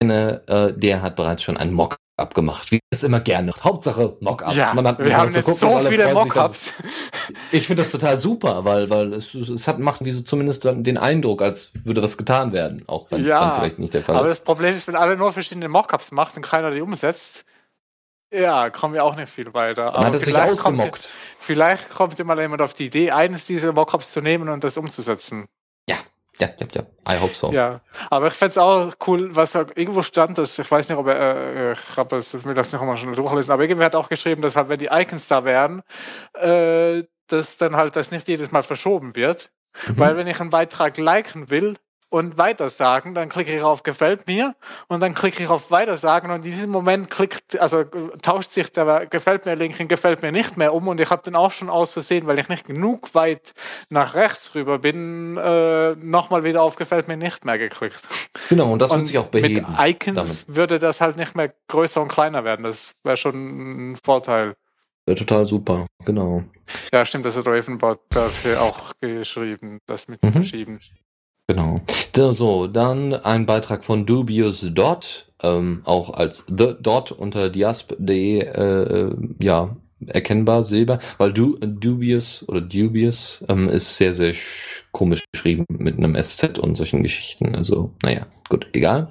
kenne, 0.00 0.42
äh, 0.48 0.72
der 0.76 1.02
hat 1.02 1.14
bereits 1.16 1.42
schon 1.42 1.56
einen 1.56 1.72
Mock 1.72 1.96
abgemacht. 2.16 2.70
Wie 2.70 2.80
es 2.90 3.02
immer 3.02 3.20
gerne. 3.20 3.52
Hauptsache 3.62 4.16
Mockups. 4.20 4.56
ja, 4.56 4.72
Man 4.74 4.86
hat 4.86 4.98
wir 4.98 5.16
haben 5.16 5.32
jetzt 5.32 5.44
gucken 5.44 5.58
so 5.58 5.78
viele 5.88 6.12
Mockups. 6.14 6.72
ich 7.52 7.66
finde 7.66 7.82
das 7.82 7.90
total 7.90 8.18
super, 8.18 8.64
weil, 8.64 8.88
weil 8.90 9.12
es, 9.14 9.34
es 9.34 9.66
hat, 9.66 9.78
macht 9.78 10.04
wie 10.04 10.10
so 10.12 10.22
zumindest 10.22 10.64
den 10.64 10.98
Eindruck, 10.98 11.42
als 11.42 11.72
würde 11.84 12.02
was 12.02 12.16
getan 12.16 12.52
werden, 12.52 12.84
auch 12.86 13.10
wenn 13.10 13.22
es 13.24 13.32
Ja, 13.32 13.40
dann 13.40 13.54
vielleicht 13.54 13.78
nicht 13.78 13.94
der 13.94 14.04
Fall 14.04 14.16
Aber 14.16 14.28
das 14.28 14.38
ist. 14.38 14.44
Problem 14.44 14.76
ist, 14.76 14.86
wenn 14.86 14.96
alle 14.96 15.16
nur 15.16 15.32
verschiedene 15.32 15.68
Mockups 15.68 16.12
macht 16.12 16.36
und 16.36 16.42
keiner 16.42 16.70
die 16.70 16.80
umsetzt, 16.80 17.44
ja, 18.32 18.70
kommen 18.70 18.94
wir 18.94 19.04
auch 19.04 19.14
nicht 19.16 19.28
viel 19.30 19.52
weiter. 19.54 19.86
Dann 19.86 19.94
Aber 19.94 20.06
hat 20.06 20.14
es 20.14 20.24
sich 20.24 20.34
vielleicht 20.34 20.60
kommt, 20.60 20.80
ausgemockt. 20.80 21.08
vielleicht 21.38 21.90
kommt 21.90 22.18
immer 22.18 22.40
jemand 22.40 22.62
auf 22.62 22.74
die 22.74 22.86
Idee, 22.86 23.10
eines 23.12 23.44
dieser 23.44 23.72
Mockups 23.72 24.10
zu 24.10 24.20
nehmen 24.20 24.48
und 24.48 24.64
das 24.64 24.76
umzusetzen. 24.76 25.46
Ja, 25.88 25.96
ja, 26.38 26.48
ja. 26.58 26.82
I 27.12 27.20
hope 27.20 27.34
so. 27.34 27.52
Ja, 27.52 27.80
aber 28.10 28.28
ich 28.28 28.34
fände 28.34 28.50
es 28.50 28.58
auch 28.58 28.92
cool, 29.06 29.34
was 29.36 29.54
irgendwo 29.54 30.02
stand, 30.02 30.38
dass 30.38 30.58
ich 30.58 30.70
weiß 30.70 30.88
nicht, 30.88 30.98
ob 30.98 31.06
er, 31.06 31.36
äh, 31.36 31.72
ich 31.72 31.96
habe 31.96 32.08
das, 32.16 32.32
mir 32.44 32.54
das 32.54 32.72
nicht 32.72 32.82
mal 32.82 32.96
schon 32.96 33.12
durchlesen, 33.12 33.52
aber 33.52 33.62
irgendwer 33.62 33.86
hat 33.86 33.94
auch 33.94 34.08
geschrieben, 34.08 34.42
dass 34.42 34.56
halt, 34.56 34.68
wenn 34.68 34.78
die 34.78 34.88
Icons 34.90 35.28
da 35.28 35.44
wären, 35.44 35.82
äh, 36.34 37.04
dass 37.28 37.56
dann 37.56 37.76
halt 37.76 37.96
das 37.96 38.10
nicht 38.10 38.28
jedes 38.28 38.52
Mal 38.52 38.62
verschoben 38.62 39.16
wird. 39.16 39.50
Mhm. 39.86 39.98
Weil 39.98 40.16
wenn 40.16 40.26
ich 40.26 40.40
einen 40.40 40.50
Beitrag 40.50 40.96
liken 40.98 41.50
will 41.50 41.76
und 42.14 42.38
weitersagen, 42.38 43.12
dann 43.12 43.28
klicke 43.28 43.56
ich 43.56 43.62
auf 43.64 43.82
Gefällt 43.82 44.28
mir 44.28 44.54
und 44.86 45.02
dann 45.02 45.14
klicke 45.14 45.42
ich 45.42 45.48
auf 45.48 45.72
Weitersagen 45.72 46.30
und 46.30 46.44
in 46.46 46.52
diesem 46.52 46.70
Moment 46.70 47.10
klickt, 47.10 47.58
also 47.58 47.80
äh, 47.80 47.86
tauscht 48.22 48.52
sich 48.52 48.70
der 48.70 49.06
Gefällt 49.06 49.46
mir 49.46 49.56
Link 49.56 49.80
in 49.80 49.88
Gefällt 49.88 50.22
mir 50.22 50.30
nicht 50.30 50.56
mehr 50.56 50.72
um 50.74 50.86
und 50.86 51.00
ich 51.00 51.10
habe 51.10 51.22
dann 51.24 51.34
auch 51.34 51.50
schon 51.50 51.68
aus 51.68 51.92
Versehen, 51.92 52.28
weil 52.28 52.38
ich 52.38 52.48
nicht 52.48 52.68
genug 52.68 53.16
weit 53.16 53.52
nach 53.88 54.14
rechts 54.14 54.54
rüber 54.54 54.78
bin, 54.78 55.36
äh, 55.36 55.96
nochmal 55.96 56.44
wieder 56.44 56.62
auf 56.62 56.76
Gefällt 56.76 57.08
mir 57.08 57.16
nicht 57.16 57.44
mehr 57.44 57.58
geklickt. 57.58 58.06
Genau, 58.48 58.72
und 58.72 58.78
das 58.78 58.92
und 58.92 58.98
wird 58.98 59.06
sich 59.08 59.18
auch 59.18 59.26
beheben. 59.26 59.66
Mit 59.76 60.06
Icons 60.06 60.44
würde 60.46 60.78
das 60.78 61.00
halt 61.00 61.16
nicht 61.16 61.34
mehr 61.34 61.52
größer 61.66 62.00
und 62.00 62.12
kleiner 62.12 62.44
werden. 62.44 62.62
Das 62.62 62.92
wäre 63.02 63.16
schon 63.16 63.92
ein 63.92 63.96
Vorteil. 63.96 64.54
Wäre 65.04 65.16
total 65.18 65.46
super, 65.46 65.88
genau. 66.04 66.44
Ja, 66.92 67.04
stimmt, 67.04 67.26
das 67.26 67.36
hat 67.36 67.48
Ravenbot 67.48 67.98
dafür 68.10 68.62
auch 68.62 68.92
geschrieben, 69.00 69.80
das 69.86 70.06
mit 70.06 70.22
dem 70.22 70.28
Mhm. 70.28 70.32
Verschieben. 70.32 70.78
Genau. 71.46 71.80
So, 72.32 72.66
dann 72.68 73.12
ein 73.12 73.44
Beitrag 73.44 73.84
von 73.84 74.06
Dubious 74.06 74.66
Dot, 74.72 75.26
ähm, 75.42 75.82
auch 75.84 76.10
als 76.14 76.46
The 76.46 76.74
Dot 76.80 77.12
unter 77.12 77.50
diasp.de, 77.50 78.38
äh, 78.40 79.14
ja, 79.42 79.76
erkennbar, 80.06 80.64
Silber, 80.64 81.00
weil 81.18 81.32
du, 81.32 81.56
Dubious 81.58 82.44
oder 82.48 82.60
Dubious 82.62 83.44
ähm, 83.48 83.68
ist 83.68 83.96
sehr, 83.96 84.14
sehr 84.14 84.34
sch- 84.34 84.82
komisch 84.92 85.24
geschrieben 85.32 85.64
mit 85.68 85.98
einem 85.98 86.14
SZ 86.14 86.58
und 86.58 86.76
solchen 86.76 87.02
Geschichten. 87.02 87.54
Also, 87.54 87.92
naja, 88.02 88.26
gut, 88.48 88.66
egal. 88.72 89.08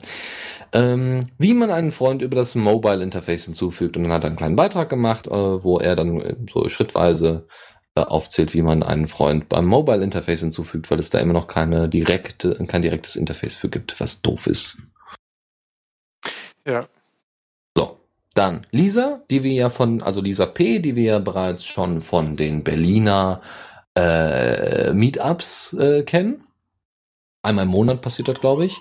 Ähm, 0.71 1.19
wie 1.37 1.53
man 1.53 1.69
einen 1.71 1.91
Freund 1.91 2.21
über 2.21 2.35
das 2.35 2.55
Mobile 2.55 3.03
Interface 3.03 3.45
hinzufügt 3.45 3.95
und 3.95 4.03
dann 4.03 4.11
hat 4.11 4.23
er 4.23 4.27
einen 4.29 4.37
kleinen 4.37 4.55
Beitrag 4.55 4.89
gemacht, 4.89 5.27
äh, 5.27 5.31
wo 5.31 5.77
er 5.79 5.95
dann 5.95 6.19
äh, 6.19 6.35
so 6.51 6.67
schrittweise 6.69 7.47
äh, 7.47 7.72
aufzählt, 7.95 8.53
wie 8.53 8.61
man 8.61 8.83
einen 8.83 9.07
Freund 9.07 9.49
beim 9.49 9.65
Mobile 9.65 10.03
Interface 10.03 10.39
hinzufügt, 10.39 10.89
weil 10.89 10.99
es 10.99 11.09
da 11.09 11.19
immer 11.19 11.33
noch 11.33 11.47
keine 11.47 11.87
direkte, 11.87 12.55
kein 12.67 12.81
direktes 12.81 13.15
Interface 13.15 13.55
für 13.55 13.69
gibt, 13.69 13.99
was 13.99 14.21
doof 14.21 14.47
ist. 14.47 14.77
Ja. 16.65 16.85
So, 17.77 17.99
dann 18.33 18.65
Lisa, 18.71 19.21
die 19.29 19.43
wir 19.43 19.51
ja 19.51 19.69
von, 19.69 20.01
also 20.01 20.21
Lisa 20.21 20.45
P., 20.45 20.79
die 20.79 20.95
wir 20.95 21.03
ja 21.03 21.19
bereits 21.19 21.65
schon 21.65 22.01
von 22.01 22.35
den 22.35 22.63
Berliner 22.63 23.41
äh, 23.95 24.93
Meetups 24.93 25.73
äh, 25.73 26.03
kennen. 26.03 26.42
Einmal 27.45 27.65
im 27.65 27.71
Monat 27.71 27.99
passiert 27.99 28.29
das, 28.29 28.39
glaube 28.39 28.63
ich. 28.63 28.79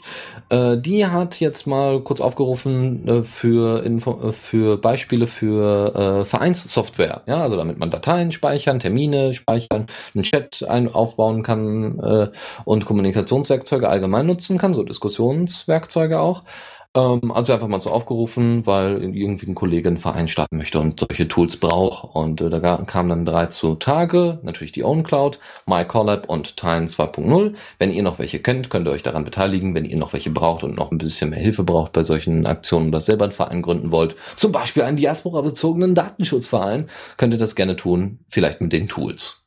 Äh, 0.48 0.78
die 0.78 1.04
hat 1.04 1.40
jetzt 1.40 1.66
mal 1.66 2.00
kurz 2.00 2.20
aufgerufen 2.20 3.08
äh, 3.08 3.22
für, 3.24 3.82
Info 3.84 4.28
äh, 4.28 4.32
für 4.32 4.76
Beispiele 4.76 5.26
für 5.26 6.20
äh, 6.20 6.24
Vereinssoftware. 6.24 7.22
Ja, 7.26 7.42
also 7.42 7.56
damit 7.56 7.80
man 7.80 7.90
Dateien 7.90 8.30
speichern, 8.30 8.78
Termine 8.78 9.34
speichern, 9.34 9.86
einen 10.14 10.22
Chat 10.22 10.62
ein 10.68 10.88
aufbauen 10.88 11.42
kann 11.42 11.98
äh, 11.98 12.28
und 12.64 12.84
Kommunikationswerkzeuge 12.84 13.88
allgemein 13.88 14.26
nutzen 14.26 14.58
kann, 14.58 14.74
so 14.74 14.84
Diskussionswerkzeuge 14.84 16.20
auch. 16.20 16.44
Ähm, 16.94 17.32
also 17.32 17.54
einfach 17.54 17.68
mal 17.68 17.80
so 17.80 17.90
aufgerufen, 17.90 18.66
weil 18.66 19.02
irgendwie 19.02 19.46
ein 19.46 19.54
Kollege 19.54 19.88
einen 19.88 19.96
Verein 19.96 20.28
starten 20.28 20.58
möchte 20.58 20.78
und 20.78 21.00
solche 21.00 21.26
Tools 21.26 21.56
braucht. 21.56 22.14
Und 22.14 22.42
äh, 22.42 22.50
da 22.50 22.76
kamen 22.84 23.08
dann 23.08 23.24
drei 23.24 23.46
zu 23.46 23.76
Tage, 23.76 24.40
natürlich 24.42 24.72
die 24.72 24.84
OwnCloud, 24.84 25.38
MyCollab 25.66 26.28
und 26.28 26.58
Time 26.58 26.84
2.0. 26.84 27.54
Wenn 27.78 27.90
ihr 27.90 28.02
noch 28.02 28.18
welche 28.18 28.40
kennt, 28.40 28.68
könnt 28.68 28.86
ihr 28.86 28.92
euch 28.92 29.02
daran 29.02 29.24
beteiligen. 29.24 29.74
Wenn 29.74 29.86
ihr 29.86 29.96
noch 29.96 30.12
welche 30.12 30.30
braucht 30.30 30.64
und 30.64 30.76
noch 30.76 30.90
ein 30.90 30.98
bisschen 30.98 31.30
mehr 31.30 31.38
Hilfe 31.38 31.64
braucht 31.64 31.92
bei 31.92 32.02
solchen 32.02 32.46
Aktionen 32.46 32.88
oder 32.88 33.00
selber 33.00 33.24
einen 33.24 33.32
Verein 33.32 33.62
gründen 33.62 33.90
wollt, 33.90 34.14
zum 34.36 34.52
Beispiel 34.52 34.82
einen 34.82 34.98
Diaspora-bezogenen 34.98 35.94
Datenschutzverein, 35.94 36.90
könnt 37.16 37.32
ihr 37.32 37.38
das 37.38 37.54
gerne 37.54 37.76
tun, 37.76 38.18
vielleicht 38.28 38.60
mit 38.60 38.72
den 38.72 38.88
Tools. 38.88 39.42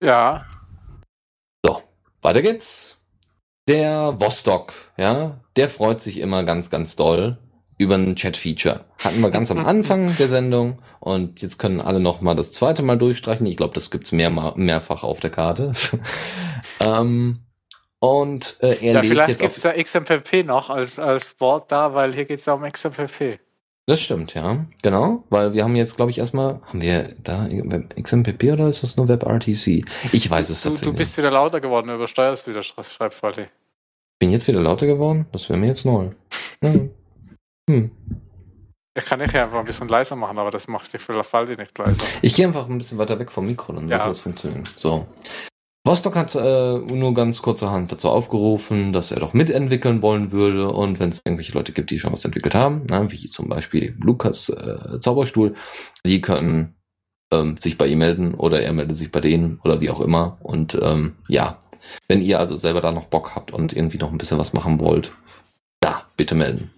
Ja. 0.00 0.46
So, 1.64 1.82
weiter 2.22 2.42
geht's. 2.42 2.98
Der 3.68 4.14
Vostok, 4.20 4.72
ja, 4.96 5.40
der 5.56 5.68
freut 5.68 6.00
sich 6.00 6.18
immer 6.18 6.44
ganz, 6.44 6.70
ganz 6.70 6.96
doll 6.96 7.38
über 7.78 7.96
ein 7.96 8.16
Chat-Feature. 8.16 8.84
Hatten 9.04 9.20
wir 9.20 9.30
ganz 9.30 9.50
am 9.50 9.58
Anfang 9.66 10.14
der 10.16 10.28
Sendung 10.28 10.78
und 11.00 11.42
jetzt 11.42 11.58
können 11.58 11.80
alle 11.80 12.00
noch 12.00 12.20
mal 12.20 12.34
das 12.34 12.52
zweite 12.52 12.82
Mal 12.82 12.96
durchstreichen. 12.96 13.46
Ich 13.46 13.56
glaube, 13.56 13.74
das 13.74 13.90
gibt's 13.90 14.12
mehr, 14.12 14.30
mehrfach 14.56 15.02
auf 15.02 15.20
der 15.20 15.30
Karte. 15.30 15.72
ähm, 16.80 17.40
und 17.98 18.56
äh, 18.60 18.76
er 18.82 18.94
ja, 18.94 19.02
vielleicht 19.02 19.28
jetzt 19.28 19.40
gibt 19.40 19.56
es 19.56 19.66
auf, 19.66 19.76
ja 19.76 19.82
XMPP 19.82 20.44
noch 20.46 20.70
als, 20.70 20.98
als 20.98 21.40
Wort 21.40 21.72
da, 21.72 21.94
weil 21.94 22.14
hier 22.14 22.24
geht 22.24 22.38
es 22.40 22.46
ja 22.46 22.52
um 22.54 22.62
XMPP. 22.62 23.38
Das 23.88 24.00
stimmt, 24.00 24.34
ja, 24.34 24.66
genau, 24.82 25.22
weil 25.30 25.54
wir 25.54 25.62
haben 25.62 25.76
jetzt, 25.76 25.94
glaube 25.96 26.10
ich, 26.10 26.18
erstmal, 26.18 26.60
haben 26.64 26.80
wir 26.80 27.14
da 27.22 27.48
XMPP 28.00 28.52
oder 28.52 28.68
ist 28.68 28.82
das 28.82 28.96
nur 28.96 29.06
WebRTC? 29.08 29.84
Ich 30.12 30.28
weiß 30.28 30.50
es 30.50 30.62
Du, 30.62 30.70
tatsächlich. 30.70 30.92
du 30.92 30.98
bist 30.98 31.16
wieder 31.18 31.30
lauter 31.30 31.60
geworden, 31.60 31.90
übersteuerst 31.90 32.48
wieder 32.48 32.62
Schreib- 32.64 32.90
Schreibqualität. 32.90 33.48
Bin 34.18 34.30
jetzt 34.30 34.48
wieder 34.48 34.60
lauter 34.60 34.86
geworden? 34.86 35.26
Das 35.32 35.48
wäre 35.48 35.58
mir 35.58 35.66
jetzt 35.66 35.84
neu. 35.84 36.10
Hm. 36.64 36.90
Hm. 37.68 37.90
Ich 38.96 39.04
kann 39.04 39.20
ich 39.20 39.32
ja 39.32 39.44
einfach 39.44 39.58
ein 39.58 39.66
bisschen 39.66 39.88
leiser 39.88 40.16
machen, 40.16 40.38
aber 40.38 40.50
das 40.50 40.68
macht 40.68 40.92
dich 40.92 41.02
für 41.02 41.22
Faldi 41.22 41.56
nicht 41.56 41.76
leiser. 41.76 42.02
Ich 42.22 42.34
gehe 42.34 42.46
einfach 42.46 42.66
ein 42.68 42.78
bisschen 42.78 42.96
weiter 42.96 43.18
weg 43.18 43.30
vom 43.30 43.46
Mikro, 43.46 43.74
dann 43.74 43.88
Ja. 43.88 43.98
sollte 43.98 44.08
das 44.10 44.20
funktionieren. 44.20 44.64
So. 44.76 45.06
Vostok 45.84 46.16
hat 46.16 46.34
äh, 46.34 46.78
nur 46.78 47.14
ganz 47.14 47.42
kurzerhand 47.42 47.92
dazu 47.92 48.08
aufgerufen, 48.08 48.92
dass 48.92 49.12
er 49.12 49.20
doch 49.20 49.34
mitentwickeln 49.34 50.02
wollen 50.02 50.32
würde 50.32 50.70
und 50.72 50.98
wenn 50.98 51.10
es 51.10 51.20
irgendwelche 51.24 51.52
Leute 51.52 51.72
gibt, 51.72 51.90
die 51.90 51.98
schon 52.00 52.12
was 52.12 52.24
entwickelt 52.24 52.54
haben, 52.56 52.84
na, 52.88 53.12
wie 53.12 53.30
zum 53.30 53.48
Beispiel 53.48 53.94
Lukas 54.02 54.48
äh, 54.48 54.98
Zauberstuhl, 54.98 55.54
die 56.04 56.20
können 56.22 56.74
ähm, 57.32 57.56
sich 57.60 57.78
bei 57.78 57.86
ihm 57.86 57.98
melden 57.98 58.34
oder 58.34 58.62
er 58.62 58.72
meldet 58.72 58.96
sich 58.96 59.12
bei 59.12 59.20
denen 59.20 59.60
oder 59.62 59.80
wie 59.80 59.90
auch 59.90 60.00
immer. 60.00 60.38
Und 60.42 60.76
ähm, 60.82 61.16
ja, 61.28 61.58
wenn 62.08 62.22
ihr 62.22 62.38
also 62.38 62.56
selber 62.56 62.80
da 62.80 62.92
noch 62.92 63.06
Bock 63.06 63.34
habt 63.34 63.52
und 63.52 63.72
irgendwie 63.72 63.98
noch 63.98 64.12
ein 64.12 64.18
bisschen 64.18 64.38
was 64.38 64.52
machen 64.52 64.80
wollt, 64.80 65.12
da 65.80 66.04
bitte 66.16 66.34
melden. 66.34 66.70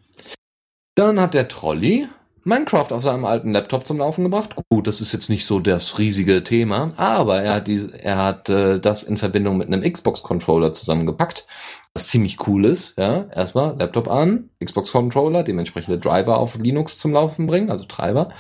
Dann 0.95 1.21
hat 1.21 1.35
der 1.35 1.49
Trolley 1.49 2.09
Minecraft 2.49 2.93
auf 2.93 3.03
seinem 3.03 3.27
alten 3.27 3.53
Laptop 3.53 3.87
zum 3.87 3.99
Laufen 3.99 4.25
gebracht. 4.25 4.57
Gut, 4.71 4.87
das 4.87 5.03
ist 5.03 5.13
jetzt 5.13 5.29
nicht 5.29 5.45
so 5.45 5.61
das 5.61 5.99
riesige 5.99 6.43
Thema, 6.43 6.93
aber 6.97 7.43
er 7.43 7.55
hat, 7.55 7.69
die, 7.69 7.89
er 7.93 8.17
hat 8.17 8.49
äh, 8.49 8.81
das 8.81 9.03
in 9.03 9.19
Verbindung 9.19 9.59
mit 9.59 9.69
einem 9.69 9.83
Xbox-Controller 9.83 10.73
zusammengepackt, 10.73 11.47
was 11.95 12.07
ziemlich 12.07 12.47
cool 12.47 12.65
ist. 12.65 12.97
Ja, 12.99 13.27
erstmal 13.35 13.77
Laptop 13.79 14.09
an, 14.09 14.51
Xbox-Controller, 14.65 15.43
dementsprechende 15.43 15.99
Driver 15.99 16.39
auf 16.39 16.57
Linux 16.57 16.99
zum 16.99 17.13
Laufen 17.13 17.47
bringen, 17.47 17.71
also 17.71 17.85
Treiber, 17.85 18.31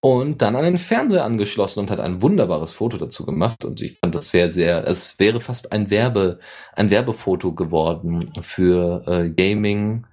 und 0.00 0.42
dann 0.42 0.56
an 0.56 0.64
den 0.64 0.78
Fernseher 0.78 1.24
angeschlossen 1.24 1.80
und 1.80 1.90
hat 1.90 2.00
ein 2.00 2.22
wunderbares 2.22 2.72
Foto 2.72 2.96
dazu 2.96 3.24
gemacht. 3.24 3.64
Und 3.64 3.80
ich 3.80 3.98
fand 3.98 4.14
das 4.14 4.30
sehr, 4.30 4.50
sehr. 4.50 4.86
Es 4.86 5.18
wäre 5.18 5.40
fast 5.40 5.72
ein 5.72 5.90
Werbe, 5.90 6.40
ein 6.74 6.90
Werbefoto 6.90 7.52
geworden 7.52 8.32
für 8.40 9.04
äh, 9.06 9.30
Gaming 9.30 10.06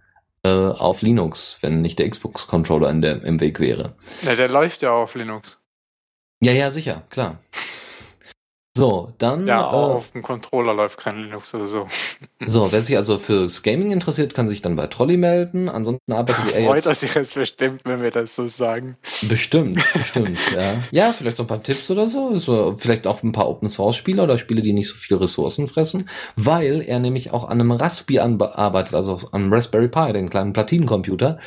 äh, 0.43 0.49
auf 0.49 1.01
Linux, 1.01 1.57
wenn 1.61 1.81
nicht 1.81 1.99
der 1.99 2.09
Xbox-Controller 2.09 2.89
in 2.89 3.01
der, 3.01 3.23
im 3.23 3.39
Weg 3.41 3.59
wäre. 3.59 3.95
Ja, 4.23 4.35
der 4.35 4.49
läuft 4.49 4.81
ja 4.81 4.91
auf 4.91 5.15
Linux. 5.15 5.57
Ja, 6.41 6.51
ja, 6.51 6.71
sicher, 6.71 7.03
klar. 7.09 7.39
So, 8.79 9.13
dann. 9.17 9.45
Ja, 9.47 9.61
äh, 9.61 9.75
auf 9.75 10.11
dem 10.11 10.21
Controller 10.21 10.73
läuft 10.73 10.97
kein 10.97 11.17
Linux 11.23 11.53
oder 11.53 11.67
so. 11.67 11.87
so, 12.45 12.71
wer 12.71 12.81
sich 12.81 12.97
also 12.97 13.17
fürs 13.19 13.61
Gaming 13.63 13.91
interessiert, 13.91 14.33
kann 14.33 14.47
sich 14.47 14.61
dann 14.61 14.75
bei 14.75 14.87
Trolley 14.87 15.17
melden. 15.17 15.69
Ansonsten 15.69 16.13
arbeitet 16.13 16.53
er 16.53 16.65
Freut 16.65 16.75
jetzt. 16.75 16.85
er 16.87 16.95
sich 16.95 17.13
jetzt 17.13 17.35
bestimmt, 17.35 17.81
wenn 17.85 18.01
wir 18.01 18.11
das 18.11 18.35
so 18.35 18.47
sagen. 18.47 18.97
Bestimmt, 19.27 19.83
bestimmt, 19.93 20.37
ja. 20.57 20.73
Ja, 20.91 21.13
vielleicht 21.13 21.37
so 21.37 21.43
ein 21.43 21.47
paar 21.47 21.61
Tipps 21.63 21.91
oder 21.91 22.07
so. 22.07 22.35
so. 22.37 22.75
Vielleicht 22.77 23.05
auch 23.07 23.21
ein 23.23 23.31
paar 23.31 23.47
Open 23.49 23.69
Source 23.69 23.95
Spiele 23.95 24.23
oder 24.23 24.37
Spiele, 24.37 24.61
die 24.61 24.73
nicht 24.73 24.89
so 24.89 24.95
viel 24.95 25.17
Ressourcen 25.17 25.67
fressen, 25.67 26.09
weil 26.35 26.81
er 26.81 26.99
nämlich 26.99 27.31
auch 27.31 27.43
an 27.43 27.59
einem 27.59 27.71
Raspi 27.71 28.19
arbeitet, 28.19 28.93
also 28.95 29.13
auf- 29.13 29.33
am 29.33 29.51
Raspberry 29.53 29.87
Pi, 29.89 30.13
den 30.13 30.29
kleinen 30.29 30.53
Platinencomputer, 30.53 31.39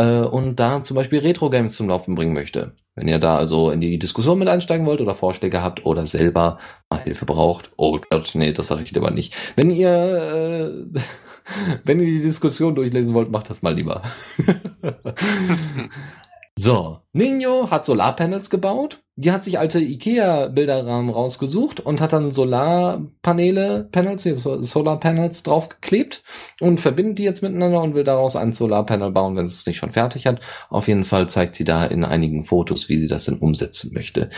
äh, 0.00 0.20
und 0.22 0.56
da 0.56 0.82
zum 0.82 0.94
Beispiel 0.94 1.18
Retro 1.20 1.50
Games 1.50 1.74
zum 1.74 1.88
Laufen 1.88 2.14
bringen 2.14 2.32
möchte. 2.32 2.72
Wenn 2.94 3.06
ihr 3.06 3.18
da 3.18 3.36
also 3.36 3.70
in 3.70 3.80
die 3.80 3.98
Diskussion 3.98 4.38
mit 4.38 4.48
einsteigen 4.48 4.86
wollt 4.86 5.00
oder 5.00 5.14
Vorschläge 5.14 5.62
habt 5.62 5.84
oder 5.86 6.06
selber 6.06 6.58
mal 6.88 7.00
Hilfe 7.00 7.24
braucht, 7.26 7.70
oh 7.76 7.98
Gott, 8.10 8.32
nee, 8.34 8.52
das 8.52 8.68
sage 8.68 8.82
ich 8.82 8.90
lieber 8.92 9.10
nicht. 9.10 9.36
Wenn 9.56 9.70
ihr, 9.70 9.90
äh, 9.90 11.00
wenn 11.84 12.00
ihr 12.00 12.06
die 12.06 12.22
Diskussion 12.22 12.74
durchlesen 12.74 13.14
wollt, 13.14 13.30
macht 13.30 13.50
das 13.50 13.62
mal 13.62 13.74
lieber. 13.74 14.02
So, 16.58 16.98
Nino 17.12 17.70
hat 17.70 17.86
Solarpanels 17.86 18.50
gebaut. 18.50 19.02
Die 19.16 19.32
hat 19.32 19.44
sich 19.44 19.58
alte 19.58 19.80
IKEA-Bilderrahmen 19.80 21.10
rausgesucht 21.10 21.80
und 21.80 22.00
hat 22.00 22.12
dann 22.12 22.30
Solarpaneele, 22.30 23.88
Panels, 23.92 24.22
Solarpanels 24.22 25.42
draufgeklebt 25.42 26.22
und 26.60 26.80
verbindet 26.80 27.18
die 27.18 27.24
jetzt 27.24 27.42
miteinander 27.42 27.82
und 27.82 27.94
will 27.94 28.04
daraus 28.04 28.36
ein 28.36 28.52
Solarpanel 28.52 29.10
bauen, 29.10 29.36
wenn 29.36 29.46
sie 29.46 29.54
es 29.54 29.66
nicht 29.66 29.78
schon 29.78 29.92
fertig 29.92 30.26
hat. 30.26 30.40
Auf 30.68 30.88
jeden 30.88 31.04
Fall 31.04 31.28
zeigt 31.28 31.56
sie 31.56 31.64
da 31.64 31.84
in 31.84 32.04
einigen 32.04 32.44
Fotos, 32.44 32.88
wie 32.88 32.98
sie 32.98 33.08
das 33.08 33.26
denn 33.26 33.38
umsetzen 33.38 33.92
möchte. 33.94 34.30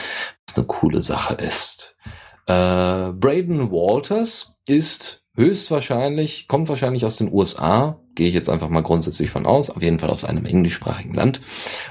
Was 0.48 0.56
eine 0.56 0.66
coole 0.66 1.00
Sache 1.00 1.34
ist. 1.34 1.96
Äh, 2.46 3.12
Braden 3.12 3.70
Walters 3.70 4.56
ist 4.66 5.22
höchstwahrscheinlich, 5.34 6.48
kommt 6.48 6.68
wahrscheinlich 6.68 7.04
aus 7.04 7.16
den 7.16 7.32
USA, 7.32 8.01
gehe 8.14 8.28
ich 8.28 8.34
jetzt 8.34 8.50
einfach 8.50 8.68
mal 8.68 8.82
grundsätzlich 8.82 9.30
von 9.30 9.46
aus, 9.46 9.70
auf 9.70 9.82
jeden 9.82 9.98
Fall 9.98 10.10
aus 10.10 10.24
einem 10.24 10.44
englischsprachigen 10.44 11.14
Land. 11.14 11.40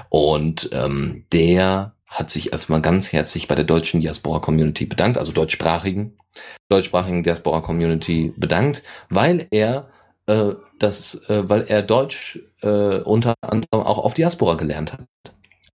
Und 0.08 0.70
ähm, 0.72 1.24
der 1.32 1.94
hat 2.06 2.30
sich 2.30 2.52
erstmal 2.52 2.82
ganz 2.82 3.12
herzlich 3.12 3.48
bei 3.48 3.54
der 3.54 3.64
deutschen 3.64 4.00
Diaspora 4.00 4.40
Community 4.40 4.84
bedankt, 4.84 5.16
also 5.16 5.32
deutschsprachigen, 5.32 6.16
deutschsprachigen 6.68 7.22
Diaspora 7.22 7.60
Community 7.60 8.34
bedankt, 8.36 8.82
weil 9.08 9.46
er 9.50 9.88
äh, 10.26 10.52
das, 10.78 11.28
äh, 11.28 11.48
weil 11.48 11.62
er 11.62 11.82
Deutsch 11.82 12.40
äh, 12.60 13.00
unter 13.00 13.34
anderem 13.40 13.82
auch 13.82 13.98
auf 13.98 14.14
Diaspora 14.14 14.54
gelernt 14.54 14.92
hat. 14.92 15.00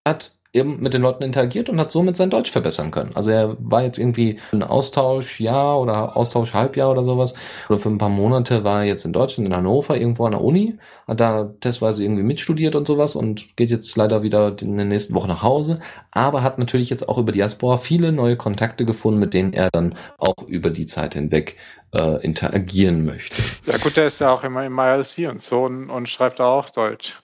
Hat 0.07 0.36
eben 0.57 0.81
mit 0.81 0.93
den 0.93 1.01
Leuten 1.01 1.23
interagiert 1.23 1.69
und 1.69 1.79
hat 1.79 1.91
somit 1.91 2.17
sein 2.17 2.29
Deutsch 2.29 2.51
verbessern 2.51 2.91
können. 2.91 3.11
Also 3.13 3.29
er 3.29 3.55
war 3.59 3.83
jetzt 3.83 3.97
irgendwie 3.97 4.39
ein 4.51 4.63
Austauschjahr 4.63 5.79
oder 5.79 6.17
Austausch 6.17 6.53
Halbjahr 6.53 6.91
oder 6.91 7.03
sowas 7.03 7.33
oder 7.69 7.79
für 7.79 7.89
ein 7.89 7.97
paar 7.97 8.09
Monate 8.09 8.63
war 8.63 8.81
er 8.81 8.87
jetzt 8.87 9.05
in 9.05 9.13
Deutschland 9.13 9.47
in 9.47 9.55
Hannover 9.55 9.97
irgendwo 9.97 10.25
an 10.25 10.31
der 10.31 10.41
Uni, 10.41 10.77
hat 11.07 11.19
da 11.19 11.51
testweise 11.61 12.03
irgendwie 12.03 12.23
mitstudiert 12.23 12.75
und 12.75 12.87
sowas 12.87 13.15
und 13.15 13.55
geht 13.55 13.69
jetzt 13.69 13.95
leider 13.95 14.23
wieder 14.23 14.55
in 14.61 14.77
der 14.77 14.85
nächsten 14.85 15.13
Woche 15.13 15.27
nach 15.27 15.43
Hause, 15.43 15.79
aber 16.11 16.43
hat 16.43 16.59
natürlich 16.59 16.89
jetzt 16.89 17.07
auch 17.07 17.17
über 17.17 17.31
Diaspora 17.31 17.77
viele 17.77 18.11
neue 18.11 18.35
Kontakte 18.35 18.85
gefunden, 18.85 19.19
mit 19.19 19.33
denen 19.33 19.53
er 19.53 19.69
dann 19.71 19.95
auch 20.17 20.47
über 20.47 20.69
die 20.69 20.85
Zeit 20.85 21.13
hinweg 21.13 21.55
äh, 21.93 22.21
interagieren 22.23 23.05
möchte. 23.05 23.41
Ja 23.65 23.77
gut, 23.77 23.97
der 23.97 24.07
ist 24.07 24.19
ja 24.19 24.31
auch 24.31 24.43
immer 24.43 24.65
im 24.65 24.77
IRC 24.77 25.29
und 25.29 25.41
so 25.41 25.63
und, 25.63 25.89
und 25.89 26.09
schreibt 26.09 26.41
auch 26.41 26.69
Deutsch. 26.69 27.15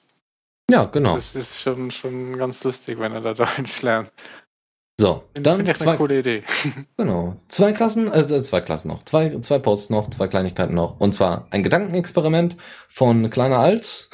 Ja, 0.70 0.86
genau. 0.86 1.16
Das 1.16 1.36
ist 1.36 1.60
schon, 1.60 1.92
schon 1.92 2.38
ganz 2.38 2.64
lustig, 2.64 3.00
wenn 3.00 3.12
er 3.14 3.22
da 3.22 3.34
Deutsch 3.34 3.82
lernt. 3.82 4.12
So, 5.00 5.24
Finde 5.34 5.50
dann 5.50 5.56
find 5.58 5.70
ich 5.70 5.78
zwei, 5.78 5.88
eine 5.88 5.98
coole 5.98 6.20
Idee. 6.20 6.44
Genau. 6.98 7.36
Zwei 7.50 7.74
Klassen, 7.74 8.10
also 8.10 8.40
zwei 8.42 8.62
Klassen 8.62 8.90
noch. 8.90 9.04
Zwei, 9.04 9.40
zwei 9.40 9.58
Posts 9.58 9.90
noch, 9.90 10.12
zwei 10.12 10.28
Kleinigkeiten 10.28 10.76
noch. 10.76 11.00
Und 11.00 11.14
zwar 11.14 11.48
ein 11.50 11.64
Gedankenexperiment 11.64 12.58
von 12.88 13.32
Kleiner 13.32 13.58
Als. 13.58 14.12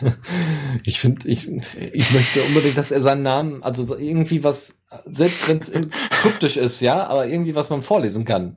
ich 0.84 1.00
finde, 1.00 1.28
ich, 1.28 1.48
ich 1.48 2.10
möchte 2.12 2.42
unbedingt, 2.42 2.78
dass 2.78 2.92
er 2.92 3.02
seinen 3.02 3.22
Namen, 3.22 3.64
also 3.64 3.84
so 3.84 3.96
irgendwie 3.96 4.44
was, 4.44 4.82
selbst 5.06 5.48
wenn 5.48 5.58
es 5.58 5.72
kryptisch 6.10 6.56
ist, 6.56 6.80
ja, 6.80 7.04
aber 7.08 7.26
irgendwie 7.26 7.56
was 7.56 7.68
man 7.68 7.82
vorlesen 7.82 8.24
kann. 8.24 8.56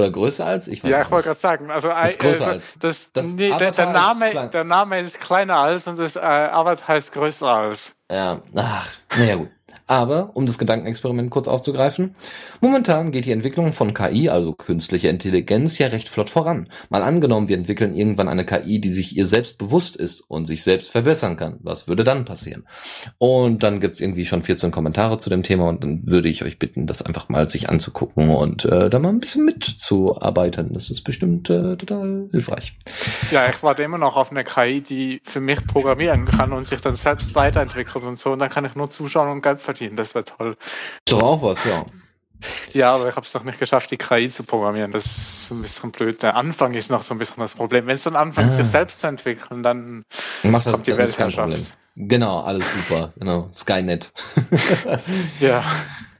Oder 0.00 0.10
größer 0.10 0.46
als? 0.46 0.68
Ich 0.68 0.82
weiß 0.82 0.90
ja, 0.90 1.02
ich 1.02 1.10
wollte 1.10 1.28
gerade 1.28 1.40
sagen, 1.40 1.70
also 1.70 1.90
ist 1.90 2.18
größer 2.18 2.46
also, 2.46 2.50
als. 2.50 2.74
Das, 2.78 3.12
das 3.12 3.26
nee, 3.26 3.52
der, 3.58 3.70
der, 3.70 3.92
Name, 3.92 4.50
der 4.50 4.64
Name 4.64 5.00
ist 5.00 5.20
kleiner 5.20 5.58
als 5.58 5.86
und 5.86 5.98
das 5.98 6.16
äh, 6.16 6.20
Avatar 6.20 6.88
heißt 6.88 7.12
größer 7.12 7.48
als. 7.48 7.94
Ja, 8.10 8.40
ach, 8.56 8.88
naja 9.16 9.36
gut. 9.36 9.50
Aber, 9.90 10.30
um 10.34 10.46
das 10.46 10.56
Gedankenexperiment 10.56 11.30
kurz 11.30 11.48
aufzugreifen, 11.48 12.14
momentan 12.60 13.10
geht 13.10 13.24
die 13.24 13.32
Entwicklung 13.32 13.72
von 13.72 13.92
KI, 13.92 14.28
also 14.28 14.52
künstliche 14.52 15.08
Intelligenz, 15.08 15.78
ja 15.78 15.88
recht 15.88 16.08
flott 16.08 16.30
voran. 16.30 16.68
Mal 16.90 17.02
angenommen, 17.02 17.48
wir 17.48 17.56
entwickeln 17.56 17.96
irgendwann 17.96 18.28
eine 18.28 18.46
KI, 18.46 18.80
die 18.80 18.92
sich 18.92 19.16
ihr 19.16 19.26
selbst 19.26 19.58
bewusst 19.58 19.96
ist 19.96 20.20
und 20.20 20.46
sich 20.46 20.62
selbst 20.62 20.92
verbessern 20.92 21.36
kann. 21.36 21.58
Was 21.62 21.88
würde 21.88 22.04
dann 22.04 22.24
passieren? 22.24 22.68
Und 23.18 23.64
dann 23.64 23.80
gibt's 23.80 24.00
irgendwie 24.00 24.26
schon 24.26 24.44
14 24.44 24.70
Kommentare 24.70 25.18
zu 25.18 25.28
dem 25.28 25.42
Thema 25.42 25.68
und 25.68 25.82
dann 25.82 26.06
würde 26.06 26.28
ich 26.28 26.44
euch 26.44 26.60
bitten, 26.60 26.86
das 26.86 27.02
einfach 27.02 27.28
mal 27.28 27.48
sich 27.48 27.68
anzugucken 27.68 28.30
und 28.30 28.64
äh, 28.66 28.90
da 28.90 29.00
mal 29.00 29.08
ein 29.08 29.18
bisschen 29.18 29.44
mitzuarbeiten. 29.44 30.72
Das 30.72 30.90
ist 30.90 31.02
bestimmt 31.02 31.50
äh, 31.50 31.76
total 31.76 32.28
hilfreich. 32.30 32.78
Ja, 33.32 33.50
ich 33.50 33.60
warte 33.64 33.82
immer 33.82 33.98
noch 33.98 34.16
auf 34.16 34.30
eine 34.30 34.44
KI, 34.44 34.82
die 34.82 35.20
für 35.24 35.40
mich 35.40 35.66
programmieren 35.66 36.26
kann 36.26 36.52
und 36.52 36.64
sich 36.64 36.80
dann 36.80 36.94
selbst 36.94 37.34
weiterentwickelt 37.34 38.04
und 38.04 38.16
so. 38.16 38.30
Und 38.30 38.38
dann 38.38 38.50
kann 38.50 38.64
ich 38.64 38.76
nur 38.76 38.88
zuschauen 38.88 39.28
und 39.28 39.42
Geld 39.42 39.58
verdienen 39.58 39.79
verdienen, 39.80 39.96
das 39.96 40.14
wäre 40.14 40.24
toll. 40.24 40.56
Ist 40.60 41.12
doch 41.12 41.22
auch 41.22 41.42
was, 41.42 41.58
ja. 41.64 41.84
Ja, 42.72 42.94
aber 42.94 43.08
ich 43.08 43.16
habe 43.16 43.26
es 43.26 43.34
noch 43.34 43.44
nicht 43.44 43.58
geschafft, 43.58 43.90
die 43.90 43.98
KI 43.98 44.30
zu 44.30 44.44
programmieren. 44.44 44.90
Das 44.92 45.04
ist 45.04 45.50
ein 45.50 45.60
bisschen 45.60 45.92
blöd. 45.92 46.22
Der 46.22 46.36
Anfang 46.36 46.72
ist 46.72 46.90
noch 46.90 47.02
so 47.02 47.14
ein 47.14 47.18
bisschen 47.18 47.36
das 47.38 47.54
Problem. 47.54 47.86
Wenn 47.86 47.96
es 47.96 48.04
dann 48.04 48.16
anfängt, 48.16 48.52
ah. 48.52 48.54
sich 48.54 48.66
selbst 48.66 49.00
zu 49.00 49.08
entwickeln, 49.08 49.62
dann 49.62 50.04
Macht 50.42 50.64
das, 50.64 50.72
kommt 50.72 50.86
die 50.86 50.96
Weltherrschaft. 50.96 51.76
Genau, 51.96 52.40
alles 52.40 52.64
super. 52.72 53.12
Genau, 53.18 53.50
Skynet. 53.54 54.12
ja. 55.40 55.62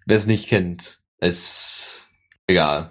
Wer 0.04 0.16
es 0.16 0.26
nicht 0.26 0.48
kennt, 0.48 1.00
ist 1.20 2.10
egal. 2.46 2.90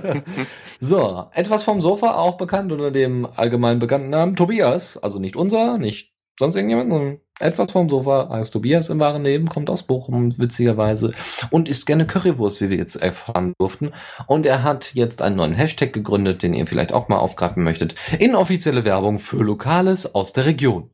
so, 0.80 1.30
etwas 1.32 1.62
vom 1.62 1.80
Sofa, 1.80 2.14
auch 2.16 2.36
bekannt 2.36 2.72
unter 2.72 2.90
dem 2.90 3.24
allgemein 3.24 3.78
bekannten 3.78 4.10
Namen 4.10 4.36
Tobias. 4.36 4.98
Also 4.98 5.18
nicht 5.18 5.36
unser, 5.36 5.78
nicht 5.78 6.13
sonst 6.38 6.56
irgendjemand, 6.56 6.90
sondern 6.90 7.18
etwas 7.40 7.72
vom 7.72 7.88
Sofa 7.88 8.28
heißt 8.30 8.52
Tobias 8.52 8.90
im 8.90 9.00
wahren 9.00 9.24
Leben, 9.24 9.48
kommt 9.48 9.68
aus 9.68 9.82
Bochum, 9.82 10.38
witzigerweise, 10.38 11.12
und 11.50 11.68
isst 11.68 11.86
gerne 11.86 12.06
Currywurst, 12.06 12.60
wie 12.60 12.70
wir 12.70 12.76
jetzt 12.76 12.96
erfahren 12.96 13.54
durften. 13.58 13.90
Und 14.26 14.46
er 14.46 14.62
hat 14.62 14.94
jetzt 14.94 15.20
einen 15.20 15.36
neuen 15.36 15.52
Hashtag 15.52 15.92
gegründet, 15.92 16.42
den 16.42 16.54
ihr 16.54 16.66
vielleicht 16.66 16.92
auch 16.92 17.08
mal 17.08 17.18
aufgreifen 17.18 17.64
möchtet. 17.64 17.96
Inoffizielle 18.18 18.84
Werbung 18.84 19.18
für 19.18 19.42
Lokales 19.42 20.14
aus 20.14 20.32
der 20.32 20.46
Region. 20.46 20.90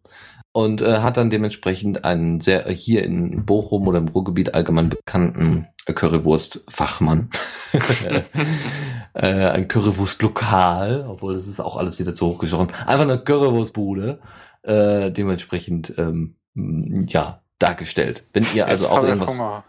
Und 0.52 0.82
äh, 0.82 0.98
hat 0.98 1.16
dann 1.16 1.30
dementsprechend 1.30 2.04
einen 2.04 2.40
sehr 2.40 2.68
hier 2.68 3.04
in 3.04 3.44
Bochum 3.44 3.86
oder 3.86 3.98
im 3.98 4.08
Ruhrgebiet 4.08 4.52
allgemein 4.52 4.88
bekannten 4.88 5.68
Currywurst-Fachmann. 5.86 7.30
äh, 9.14 9.26
ein 9.26 9.68
Currywurst-Lokal, 9.68 11.06
obwohl 11.08 11.34
das 11.34 11.46
ist 11.46 11.60
auch 11.60 11.76
alles 11.76 12.00
wieder 12.00 12.16
zu 12.16 12.26
hochgeschossen. 12.26 12.72
Einfach 12.84 13.04
eine 13.04 13.18
Currywurstbude 13.18 14.18
äh, 14.62 15.10
dementsprechend 15.10 15.94
ähm, 15.98 16.36
ja 16.54 17.42
dargestellt. 17.58 18.24
Wenn 18.32 18.46
ihr 18.54 18.66
also 18.66 18.84
jetzt 18.84 18.92
auch 18.92 19.04
irgendwas, 19.04 19.38
Hunger. 19.38 19.64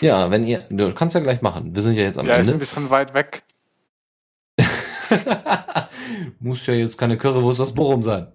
ja, 0.00 0.30
wenn 0.30 0.44
ihr, 0.44 0.64
du 0.68 0.92
kannst 0.92 1.14
ja 1.14 1.20
gleich 1.20 1.42
machen. 1.42 1.74
Wir 1.74 1.82
sind 1.82 1.94
ja 1.94 2.02
jetzt 2.02 2.18
am 2.18 2.26
ja, 2.26 2.34
Ende. 2.34 2.46
Ja, 2.46 2.48
ist 2.48 2.54
ein 2.54 2.58
bisschen 2.58 2.90
weit 2.90 3.14
weg. 3.14 3.42
Muss 6.40 6.66
ja 6.66 6.74
jetzt 6.74 6.98
keine 6.98 7.16
Currywurst 7.16 7.60
aus 7.60 7.74
Bochum 7.74 8.02
sein. 8.02 8.28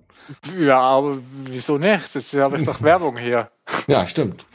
Ja, 0.60 0.80
aber 0.80 1.18
wieso 1.46 1.78
nicht? 1.78 2.16
Jetzt 2.16 2.34
habe 2.36 2.58
ich 2.58 2.66
doch 2.66 2.82
Werbung 2.82 3.18
hier. 3.18 3.50
Ja, 3.88 4.06
stimmt. 4.08 4.46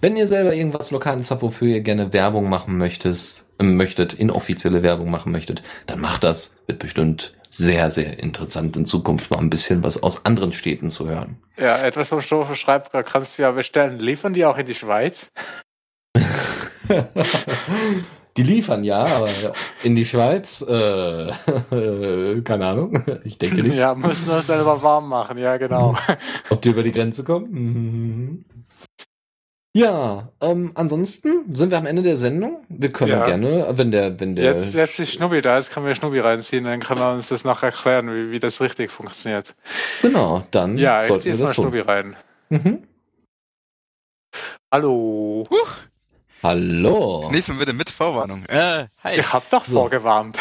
Wenn 0.00 0.16
ihr 0.16 0.26
selber 0.26 0.54
irgendwas 0.54 0.90
Lokales 0.90 1.30
habt, 1.30 1.42
wofür 1.42 1.68
ihr 1.68 1.80
gerne 1.80 2.12
Werbung 2.12 2.48
machen 2.48 2.78
möchtet, 2.78 3.44
äh, 3.58 3.64
möchtet, 3.64 4.14
inoffizielle 4.14 4.82
Werbung 4.82 5.10
machen 5.10 5.32
möchtet, 5.32 5.62
dann 5.86 6.00
macht 6.00 6.24
das. 6.24 6.54
Wird 6.66 6.78
bestimmt 6.78 7.34
sehr, 7.50 7.90
sehr 7.90 8.18
interessant 8.18 8.76
in 8.76 8.84
Zukunft 8.84 9.30
mal 9.30 9.38
ein 9.38 9.50
bisschen 9.50 9.82
was 9.84 10.02
aus 10.02 10.24
anderen 10.24 10.52
Städten 10.52 10.90
zu 10.90 11.08
hören. 11.08 11.38
Ja, 11.56 11.78
etwas 11.78 12.08
vom 12.08 12.20
Stoff 12.20 12.54
schreibt, 12.56 12.90
kannst 13.06 13.38
du 13.38 13.42
ja 13.42 13.50
bestellen. 13.50 13.98
Liefern 13.98 14.32
die 14.32 14.44
auch 14.44 14.58
in 14.58 14.66
die 14.66 14.74
Schweiz? 14.74 15.30
die 18.36 18.42
liefern 18.42 18.84
ja, 18.84 19.04
aber 19.04 19.30
in 19.82 19.94
die 19.94 20.04
Schweiz, 20.04 20.62
äh, 20.62 21.32
keine 22.44 22.66
Ahnung. 22.66 23.02
Ich 23.24 23.38
denke 23.38 23.62
nicht. 23.62 23.76
Ja, 23.76 23.94
müssen 23.94 24.26
wir 24.26 24.42
selber 24.42 24.82
warm 24.82 25.08
machen, 25.08 25.38
ja, 25.38 25.56
genau. 25.56 25.96
Ob 26.50 26.62
die 26.62 26.70
über 26.70 26.82
die 26.82 26.92
Grenze 26.92 27.24
kommen? 27.24 27.50
Mhm. 27.50 28.44
Ja, 29.76 30.28
ähm, 30.40 30.72
ansonsten 30.74 31.54
sind 31.54 31.70
wir 31.70 31.78
am 31.78 31.86
Ende 31.86 32.02
der 32.02 32.16
Sendung. 32.16 32.64
Wir 32.68 32.90
können 32.90 33.12
ja. 33.12 33.24
gerne, 33.24 33.66
wenn 33.72 33.90
der, 33.90 34.18
wenn 34.18 34.34
der. 34.34 34.46
Jetzt, 34.46 34.74
jetzt 34.74 34.98
ist 34.98 35.12
Schnubbi 35.12 35.42
da, 35.42 35.56
jetzt 35.56 35.70
können 35.70 35.86
wir 35.86 35.94
Schnubbi 35.94 36.20
reinziehen, 36.20 36.64
dann 36.64 36.80
kann 36.80 36.98
er 36.98 37.12
uns 37.12 37.28
das 37.28 37.44
noch 37.44 37.62
erklären, 37.62 38.08
wie, 38.08 38.30
wie 38.30 38.38
das 38.38 38.60
richtig 38.60 38.90
funktioniert. 38.90 39.54
Genau, 40.02 40.44
dann. 40.50 40.78
Ja, 40.78 41.02
ich 41.02 41.20
ziehe 41.20 41.34
jetzt 41.34 41.42
mal 41.42 41.54
Schnubbi 41.54 41.80
rein. 41.80 42.16
Mhm. 42.48 42.82
Hallo. 44.72 45.44
Huch. 45.50 45.68
Hallo. 46.42 47.28
Nächstes 47.30 47.54
Mal 47.54 47.60
bitte 47.60 47.72
mit 47.72 47.90
Vorwarnung. 47.90 48.44
Äh, 48.46 48.86
hi. 49.02 49.18
Ich 49.18 49.32
hab 49.32 49.48
doch 49.50 49.64
so. 49.64 49.80
vorgewarnt. 49.80 50.38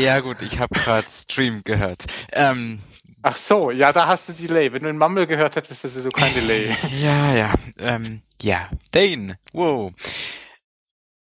Ja 0.00 0.20
gut, 0.20 0.42
ich 0.42 0.58
habe 0.58 0.74
gerade 0.74 1.06
Stream 1.08 1.62
gehört. 1.64 2.04
Ähm, 2.32 2.80
Ach 3.22 3.36
so, 3.36 3.70
ja, 3.70 3.92
da 3.92 4.06
hast 4.06 4.28
du 4.28 4.32
Delay. 4.32 4.72
Wenn 4.72 4.82
du 4.82 4.88
in 4.88 4.98
Mumble 4.98 5.26
gehört 5.26 5.56
hättest, 5.56 5.84
das 5.84 5.94
ist 5.94 6.04
so 6.04 6.10
kein 6.10 6.32
Delay. 6.34 6.74
ja, 7.00 7.34
ja. 7.34 7.54
Ähm, 7.78 8.22
ja, 8.40 8.68
Dane. 8.92 9.38
Wow. 9.52 9.92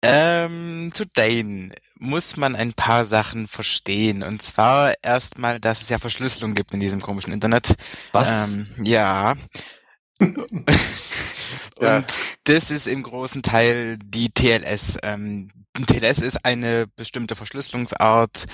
Ähm, 0.05 0.90
zu 0.94 1.05
Dane 1.06 1.70
muss 1.98 2.36
man 2.36 2.56
ein 2.56 2.73
paar 2.73 3.05
Sachen 3.05 3.47
verstehen. 3.47 4.23
Und 4.23 4.43
zwar 4.43 4.94
erstmal, 5.02 5.60
dass 5.60 5.82
es 5.82 5.89
ja 5.90 5.98
Verschlüsselung 5.98 6.55
gibt 6.55 6.74
in 6.74 6.81
diesem 6.81 7.01
komischen 7.01 7.32
Internet. 7.32 7.74
Was? 8.12 8.48
Ähm, 8.48 8.66
ja. 8.82 9.35
Ja. 11.81 11.97
Und 11.97 12.23
das 12.44 12.70
ist 12.70 12.86
im 12.86 13.02
großen 13.02 13.43
Teil 13.43 13.98
die 13.98 14.31
TLS. 14.31 14.98
Ähm, 15.02 15.48
TLS 15.74 16.23
ist 16.23 16.44
eine 16.44 16.86
bestimmte 16.86 17.35
Verschlüsselungsart, 17.35 18.47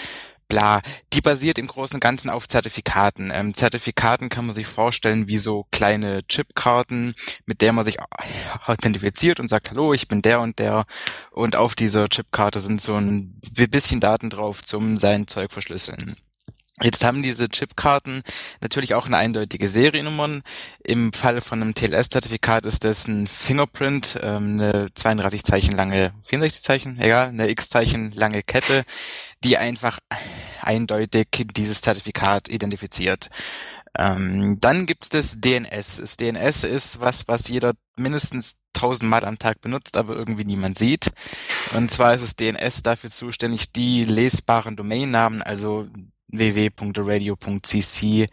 bla. 0.48 0.80
Die 1.12 1.20
basiert 1.20 1.58
im 1.58 1.66
Großen 1.66 1.94
und 1.96 2.00
Ganzen 2.00 2.30
auf 2.30 2.48
Zertifikaten. 2.48 3.30
Ähm, 3.32 3.54
Zertifikaten 3.54 4.28
kann 4.28 4.46
man 4.46 4.54
sich 4.54 4.66
vorstellen 4.66 5.28
wie 5.28 5.38
so 5.38 5.66
kleine 5.70 6.26
Chipkarten, 6.26 7.14
mit 7.46 7.60
der 7.60 7.72
man 7.72 7.84
sich 7.84 7.98
authentifiziert 8.66 9.40
und 9.40 9.48
sagt, 9.48 9.70
hallo, 9.70 9.92
ich 9.92 10.08
bin 10.08 10.22
der 10.22 10.40
und 10.40 10.58
der. 10.58 10.84
Und 11.30 11.56
auf 11.56 11.74
dieser 11.74 12.08
Chipkarte 12.08 12.58
sind 12.60 12.80
so 12.80 12.94
ein 12.94 13.40
bisschen 13.70 14.00
Daten 14.00 14.30
drauf 14.30 14.64
zum 14.64 14.98
sein 14.98 15.26
Zeug 15.26 15.52
verschlüsseln. 15.52 16.16
Jetzt 16.82 17.04
haben 17.04 17.22
diese 17.22 17.48
Chipkarten 17.48 18.22
natürlich 18.60 18.94
auch 18.94 19.06
eine 19.06 19.16
eindeutige 19.16 19.68
Seriennummer. 19.68 20.40
Im 20.84 21.12
Falle 21.12 21.40
von 21.40 21.60
einem 21.60 21.74
TLS-Zertifikat 21.74 22.66
ist 22.66 22.84
das 22.84 23.08
ein 23.08 23.26
Fingerprint, 23.26 24.18
ähm, 24.22 24.60
eine 24.60 24.88
32 24.94 25.42
Zeichen 25.42 25.72
lange, 25.72 26.12
64 26.22 26.62
Zeichen, 26.62 27.00
egal, 27.00 27.28
eine 27.28 27.48
X-Zeichen 27.50 28.12
lange 28.12 28.42
Kette, 28.42 28.84
die 29.42 29.58
einfach 29.58 29.98
eindeutig 30.60 31.28
dieses 31.56 31.80
Zertifikat 31.80 32.48
identifiziert. 32.48 33.28
Ähm, 33.98 34.58
dann 34.60 34.86
gibt 34.86 35.04
es 35.04 35.10
das 35.10 35.40
DNS. 35.40 35.96
Das 35.96 36.16
DNS 36.16 36.64
ist 36.64 37.00
was, 37.00 37.26
was 37.26 37.48
jeder 37.48 37.74
mindestens 37.96 38.54
tausendmal 38.72 39.24
am 39.24 39.38
Tag 39.38 39.60
benutzt, 39.60 39.96
aber 39.96 40.14
irgendwie 40.14 40.44
niemand 40.44 40.78
sieht. 40.78 41.10
Und 41.74 41.90
zwar 41.90 42.14
ist 42.14 42.22
das 42.22 42.36
DNS 42.36 42.82
dafür 42.84 43.10
zuständig, 43.10 43.72
die 43.72 44.04
lesbaren 44.04 44.76
Domainnamen, 44.76 45.42
also 45.42 45.88
www.radio.cc 46.28 48.28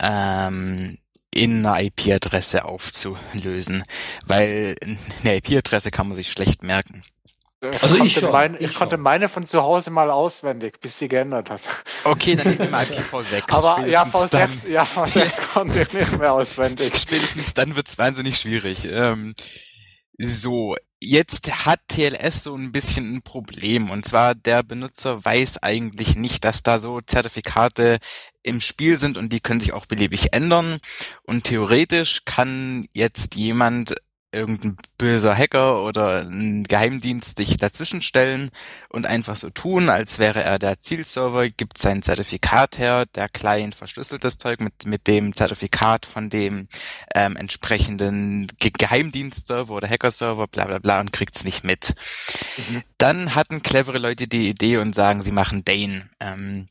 ähm, 0.00 0.98
in 1.34 1.66
einer 1.66 1.82
IP-Adresse 1.82 2.64
aufzulösen, 2.64 3.82
weil 4.26 4.76
eine 5.22 5.36
IP-Adresse 5.36 5.90
kann 5.90 6.08
man 6.08 6.16
sich 6.16 6.30
schlecht 6.30 6.62
merken. 6.62 7.02
Also 7.80 8.02
ich, 8.02 8.16
ich, 8.16 8.22
mein, 8.22 8.54
ich, 8.54 8.62
ich 8.62 8.74
konnte 8.74 8.96
meine 8.96 9.28
von 9.28 9.46
zu 9.46 9.62
Hause 9.62 9.90
mal 9.90 10.10
auswendig, 10.10 10.80
bis 10.80 10.98
sie 10.98 11.06
geändert 11.06 11.48
hat. 11.48 11.60
Okay, 12.02 12.34
dann 12.34 12.56
nehmen 12.56 12.72
wir 12.72 12.78
IPv6. 12.80 13.42
Aber 13.52 13.86
ja, 13.86 14.02
V6, 14.02 14.68
ja, 14.68 14.82
V6 14.82 15.52
konnte 15.52 15.82
ich 15.82 15.92
nicht 15.92 16.18
mehr 16.18 16.32
auswendig. 16.32 16.96
Spätestens 16.96 17.54
dann 17.54 17.76
wird's 17.76 17.98
wahnsinnig 17.98 18.38
schwierig. 18.38 18.84
Ähm, 18.84 19.36
so, 20.18 20.76
Jetzt 21.04 21.66
hat 21.66 21.80
TLS 21.88 22.44
so 22.44 22.54
ein 22.54 22.70
bisschen 22.70 23.16
ein 23.16 23.22
Problem. 23.22 23.90
Und 23.90 24.06
zwar 24.06 24.36
der 24.36 24.62
Benutzer 24.62 25.24
weiß 25.24 25.60
eigentlich 25.64 26.14
nicht, 26.14 26.44
dass 26.44 26.62
da 26.62 26.78
so 26.78 27.00
Zertifikate 27.00 27.98
im 28.44 28.60
Spiel 28.60 28.96
sind 28.96 29.18
und 29.18 29.32
die 29.32 29.40
können 29.40 29.58
sich 29.58 29.72
auch 29.72 29.86
beliebig 29.86 30.32
ändern. 30.32 30.78
Und 31.24 31.42
theoretisch 31.42 32.24
kann 32.24 32.86
jetzt 32.92 33.34
jemand 33.34 33.96
irgendein 34.32 34.76
böser 34.98 35.36
Hacker 35.36 35.84
oder 35.84 36.22
ein 36.22 36.64
Geheimdienst 36.64 37.36
sich 37.36 37.56
dazwischenstellen 37.58 38.50
und 38.88 39.06
einfach 39.06 39.36
so 39.36 39.50
tun, 39.50 39.90
als 39.90 40.18
wäre 40.18 40.42
er 40.42 40.58
der 40.58 40.80
Zielserver, 40.80 41.48
gibt 41.48 41.78
sein 41.78 42.02
Zertifikat 42.02 42.78
her, 42.78 43.06
der 43.06 43.28
Client 43.28 43.74
verschlüsselt 43.74 44.24
das 44.24 44.38
Zeug 44.38 44.60
mit, 44.60 44.86
mit 44.86 45.06
dem 45.06 45.36
Zertifikat 45.36 46.06
von 46.06 46.30
dem 46.30 46.68
ähm, 47.14 47.36
entsprechenden 47.36 48.48
Ge 48.58 48.72
Geheimdienstserver 48.76 49.74
oder 49.74 49.88
Hackerserver, 49.88 50.48
bla 50.48 50.64
bla 50.64 50.78
bla 50.78 51.00
und 51.00 51.12
kriegt's 51.12 51.44
nicht 51.44 51.64
mit. 51.64 51.94
Mhm. 52.56 52.82
Dann 52.98 53.34
hatten 53.34 53.62
clevere 53.62 53.98
Leute 53.98 54.28
die 54.28 54.48
Idee 54.48 54.78
und 54.78 54.94
sagen, 54.94 55.22
sie 55.22 55.32
machen 55.32 55.64
Dane. 55.64 56.08
Ähm, 56.20 56.66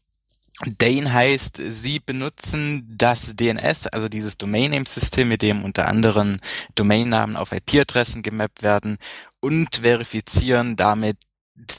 Dane 0.77 1.11
heißt, 1.11 1.61
sie 1.69 1.99
benutzen 1.99 2.85
das 2.88 3.35
DNS, 3.35 3.88
also 3.88 4.07
dieses 4.07 4.38
Domain 4.38 4.71
Name 4.71 4.85
System, 4.88 5.29
mit 5.29 5.41
dem 5.41 5.63
unter 5.63 5.88
anderem 5.88 6.39
Domainnamen 6.75 7.35
auf 7.35 7.51
IP-Adressen 7.51 8.21
gemappt 8.21 8.61
werden 8.61 8.97
und 9.39 9.77
verifizieren 9.77 10.75
damit 10.75 11.17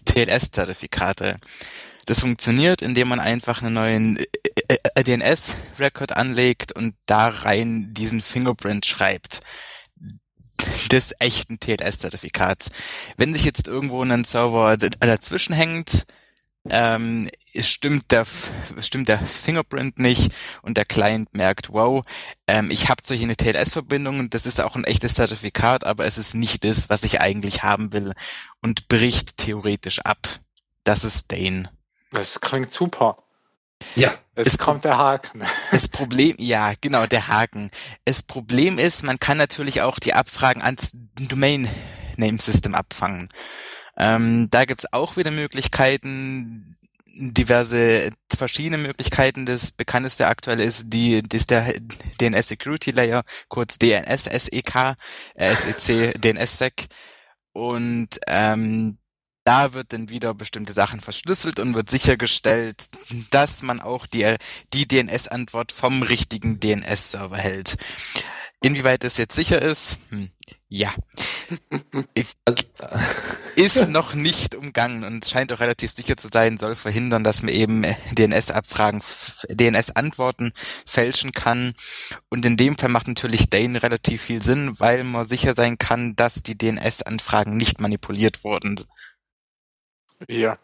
TLS-Zertifikate. 0.07 1.37
Das 2.07 2.21
funktioniert, 2.21 2.83
indem 2.83 3.09
man 3.09 3.21
einfach 3.21 3.63
einen 3.63 3.75
neuen 3.75 4.17
äh, 4.17 4.27
äh, 4.69 4.79
äh, 4.95 5.05
DNS-Record 5.05 6.17
anlegt 6.17 6.73
und 6.73 6.95
da 7.07 7.29
rein 7.29 7.95
diesen 7.95 8.21
Fingerprint 8.21 8.87
schreibt 8.87 9.43
des 10.91 11.15
echten 11.19 11.59
TLS-Zertifikats. 11.59 12.71
Wenn 13.17 13.35
sich 13.35 13.45
jetzt 13.45 13.69
irgendwo 13.69 14.03
ein 14.03 14.25
Server 14.25 14.77
dazwischen 14.77 15.55
hängt, 15.55 16.07
ähm, 16.69 17.29
es 17.55 17.69
stimmt 17.69 18.11
der, 18.11 18.25
stimmt 18.81 19.09
der 19.09 19.19
Fingerprint 19.19 19.99
nicht 19.99 20.33
und 20.63 20.77
der 20.77 20.85
Client 20.85 21.35
merkt, 21.35 21.73
wow, 21.73 22.03
ähm, 22.47 22.71
ich 22.71 22.89
habe 22.89 23.03
solche 23.05 23.25
eine 23.25 23.37
TLS-Verbindung 23.37 24.21
und 24.21 24.35
das 24.35 24.47
ist 24.47 24.61
auch 24.61 24.77
ein 24.77 24.85
echtes 24.85 25.15
Zertifikat, 25.15 25.85
aber 25.85 26.05
es 26.05 26.19
ist 26.19 26.35
nicht 26.35 26.65
das, 26.65 26.89
was 26.89 27.05
ich 27.05 27.21
eigentlich 27.21 27.63
haben 27.63 27.93
will 27.93 28.13
und 28.61 28.89
bricht 28.89 29.39
theoretisch 29.39 30.01
ab. 30.01 30.29
Das 30.85 31.05
ist 31.05 31.33
Dane. 31.33 31.71
Das 32.11 32.41
klingt 32.41 32.73
super. 32.73 33.17
Ja. 33.97 34.15
Es, 34.35 34.47
es 34.47 34.59
kommt 34.59 34.85
der 34.85 34.97
Haken. 34.97 35.43
Das 35.71 35.89
Problem, 35.89 36.37
ja, 36.39 36.73
genau, 36.81 37.07
der 37.07 37.29
Haken. 37.29 37.71
Das 38.05 38.23
Problem 38.23 38.79
ist, 38.79 39.03
man 39.03 39.19
kann 39.19 39.37
natürlich 39.37 39.83
auch 39.83 39.99
die 39.99 40.15
Abfragen 40.15 40.63
ans 40.63 40.93
Domain 41.15 41.69
Name 42.17 42.39
System 42.41 42.75
abfangen. 42.75 43.29
Ähm, 43.97 44.49
da 44.51 44.65
gibt's 44.65 44.93
auch 44.93 45.17
wieder 45.17 45.31
Möglichkeiten, 45.31 46.77
diverse 47.15 48.11
verschiedene 48.35 48.79
Möglichkeiten. 48.79 49.47
Das 49.47 49.71
bekannteste 49.71 50.27
aktuell 50.27 50.61
ist 50.61 50.91
die, 50.93 51.23
das 51.23 51.43
ist 51.43 51.51
der 51.51 51.75
DNS 52.21 52.49
Security 52.49 52.91
Layer, 52.91 53.23
kurz 53.49 53.79
DNS 53.79 54.25
SEK, 54.25 54.97
äh, 55.35 55.55
SEC, 55.55 56.21
DNSSEC. 56.21 56.87
Und 57.53 58.19
ähm, 58.27 58.99
da 59.45 59.75
wird 59.75 59.93
dann 59.93 60.09
wieder 60.09 60.35
bestimmte 60.35 60.73
Sachen 60.73 61.01
verschlüsselt 61.01 61.59
und 61.59 61.75
wird 61.75 61.91
sichergestellt, 61.91 62.89
dass 63.31 63.63
man 63.63 63.81
auch 63.81 64.07
die, 64.07 64.37
die 64.73 64.87
DNS-Antwort 64.87 65.73
vom 65.73 66.03
richtigen 66.03 66.61
DNS-Server 66.61 67.37
hält. 67.37 67.77
Inwieweit 68.63 69.03
das 69.03 69.17
jetzt 69.17 69.35
sicher 69.35 69.61
ist, 69.61 69.99
hm, 70.11 70.31
ja. 70.73 70.95
Ist 73.57 73.91
noch 73.91 74.15
nicht 74.15 74.55
umgangen 74.55 75.05
und 75.05 75.27
scheint 75.27 75.53
auch 75.53 75.61
relativ 75.61 75.93
sicher 75.93 76.17
zu 76.17 76.29
sein, 76.33 76.57
soll 76.57 76.75
verhindern, 76.75 77.25
dass 77.25 77.43
man 77.43 77.53
eben 77.53 77.85
DNS-Abfragen, 78.13 79.03
DNS-Antworten 79.51 80.53
fälschen 80.87 81.33
kann. 81.33 81.75
Und 82.31 82.47
in 82.47 82.57
dem 82.57 82.79
Fall 82.79 82.89
macht 82.89 83.07
natürlich 83.07 83.51
Dane 83.51 83.83
relativ 83.83 84.23
viel 84.23 84.41
Sinn, 84.41 84.81
weil 84.81 85.05
man 85.05 85.27
sicher 85.27 85.53
sein 85.53 85.77
kann, 85.77 86.17
dass 86.17 86.43
die 86.43 86.57
DNS-Anfragen 86.57 87.55
nicht 87.55 87.79
manipuliert 87.83 88.43
wurden. 88.43 88.81
Ja. 90.27 90.59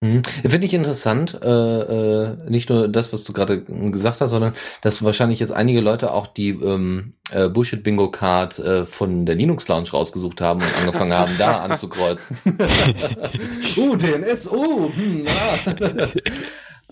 Mhm. 0.00 0.22
Finde 0.22 0.64
ich 0.64 0.74
interessant, 0.74 1.40
äh, 1.42 1.48
äh, 1.48 2.36
nicht 2.48 2.70
nur 2.70 2.86
das, 2.86 3.12
was 3.12 3.24
du 3.24 3.32
gerade 3.32 3.62
gesagt 3.62 4.20
hast, 4.20 4.30
sondern 4.30 4.54
dass 4.80 5.02
wahrscheinlich 5.02 5.40
jetzt 5.40 5.50
einige 5.50 5.80
Leute 5.80 6.12
auch 6.12 6.28
die 6.28 6.50
ähm, 6.50 7.14
äh, 7.32 7.48
Bullshit 7.48 7.82
Bingo 7.82 8.08
Card 8.08 8.60
äh, 8.60 8.84
von 8.84 9.26
der 9.26 9.34
Linux 9.34 9.66
Lounge 9.66 9.90
rausgesucht 9.90 10.40
haben 10.40 10.60
und 10.60 10.78
angefangen 10.78 11.14
haben, 11.14 11.32
da 11.36 11.58
anzukreuzen. 11.62 12.38
uh, 13.76 13.96
DNS, 13.96 14.48
oh, 14.52 14.88
hm, 14.94 15.26
ah. 15.26 15.66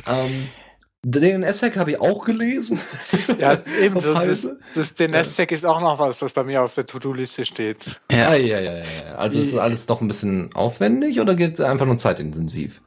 ähm, 0.25 0.49
DNS-Hack 1.05 1.77
habe 1.77 1.93
ich 1.93 2.01
auch 2.01 2.25
gelesen. 2.25 2.81
Ja, 3.39 3.59
eben. 3.81 3.95
das, 3.95 4.49
das 4.75 4.95
DNS-Hack 4.97 5.53
ist 5.53 5.65
auch 5.65 5.81
noch 5.81 6.01
was, 6.01 6.21
was 6.21 6.33
bei 6.33 6.43
mir 6.43 6.65
auf 6.65 6.75
der 6.75 6.85
To-Do-Liste 6.85 7.47
steht. 7.47 7.85
Ja, 8.11 8.35
ja, 8.35 8.59
ja, 8.59 8.79
ja. 8.79 9.15
Also 9.15 9.39
ist 9.39 9.57
alles 9.57 9.87
doch 9.87 10.01
ein 10.01 10.09
bisschen 10.09 10.53
aufwendig 10.55 11.21
oder 11.21 11.37
geht 11.37 11.55
es 11.55 11.61
einfach 11.61 11.87
nur 11.87 11.97
zeitintensiv? 11.97 12.81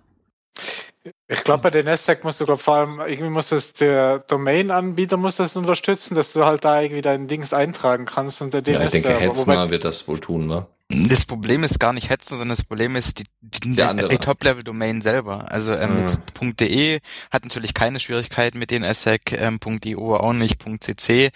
Ich 1.27 1.43
glaube, 1.43 1.61
bei 1.61 1.69
den 1.69 1.85
NSSEC 1.85 2.23
muss 2.23 2.39
sogar 2.39 2.57
vor 2.57 2.76
allem, 2.76 2.99
irgendwie 2.99 3.30
muss 3.30 3.49
das 3.49 3.73
der 3.73 4.19
Domain-Anbieter 4.19 5.17
muss 5.17 5.38
das 5.38 5.55
unterstützen, 5.55 6.15
dass 6.15 6.34
du 6.34 6.43
halt 6.43 6.65
da 6.65 6.81
irgendwie 6.81 7.01
dein 7.01 7.27
Dings 7.27 7.53
eintragen 7.53 8.05
kannst 8.05 8.41
und 8.41 8.53
der 8.53 8.61
DNS. 8.61 8.73
Ja, 8.80 8.84
ich 8.85 8.91
denke, 8.91 9.13
Hetzner 9.19 9.69
wird 9.69 9.85
das 9.85 10.07
wohl 10.07 10.19
tun, 10.19 10.47
ne? 10.47 10.67
Das 10.91 11.26
Problem 11.26 11.63
ist 11.63 11.80
gar 11.80 11.93
nicht 11.93 12.09
Hetzen, 12.09 12.39
sondern 12.39 12.57
das 12.57 12.63
Problem 12.63 12.95
ist 12.95 13.19
die, 13.19 13.26
die, 13.41 13.76
die 13.76 14.17
Top-Level-Domain 14.17 15.01
selber. 15.01 15.51
Also 15.51 15.73
ähm, 15.73 15.93
mhm. 15.93 15.99
jetzt 15.99 16.19
.de 16.41 16.99
hat 17.31 17.43
natürlich 17.43 17.76
keine 17.76 17.99
Schwierigkeiten 17.99 18.57
mit 18.57 18.71
den 18.71 18.84
SEC, 18.91 19.34
ähm, 19.34 19.59
.io 19.85 20.15
auch 20.15 20.34
nicht, 20.34 20.63
.cc 20.63 21.30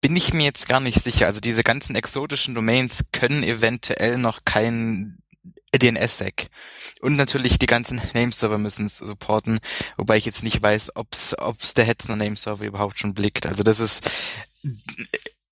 bin 0.00 0.14
ich 0.14 0.32
mir 0.32 0.44
jetzt 0.44 0.68
gar 0.68 0.80
nicht 0.80 1.02
sicher. 1.02 1.26
Also 1.26 1.40
diese 1.40 1.64
ganzen 1.64 1.96
exotischen 1.96 2.54
Domains 2.54 3.06
können 3.12 3.42
eventuell 3.42 4.18
noch 4.18 4.44
kein 4.44 5.18
DNS-Sec. 5.76 6.48
Und 7.00 7.16
natürlich 7.16 7.58
die 7.58 7.66
ganzen 7.66 8.00
Nameserver 8.14 8.58
müssen 8.58 8.86
es 8.86 8.98
supporten, 8.98 9.60
wobei 9.96 10.16
ich 10.16 10.24
jetzt 10.24 10.42
nicht 10.42 10.62
weiß, 10.62 10.96
ob's, 10.96 11.36
ob's 11.38 11.74
der 11.74 11.84
Hetzner 11.84 12.16
Nameserver 12.16 12.64
überhaupt 12.64 12.98
schon 12.98 13.14
blickt. 13.14 13.46
Also 13.46 13.62
das 13.62 13.80
ist 13.80 14.10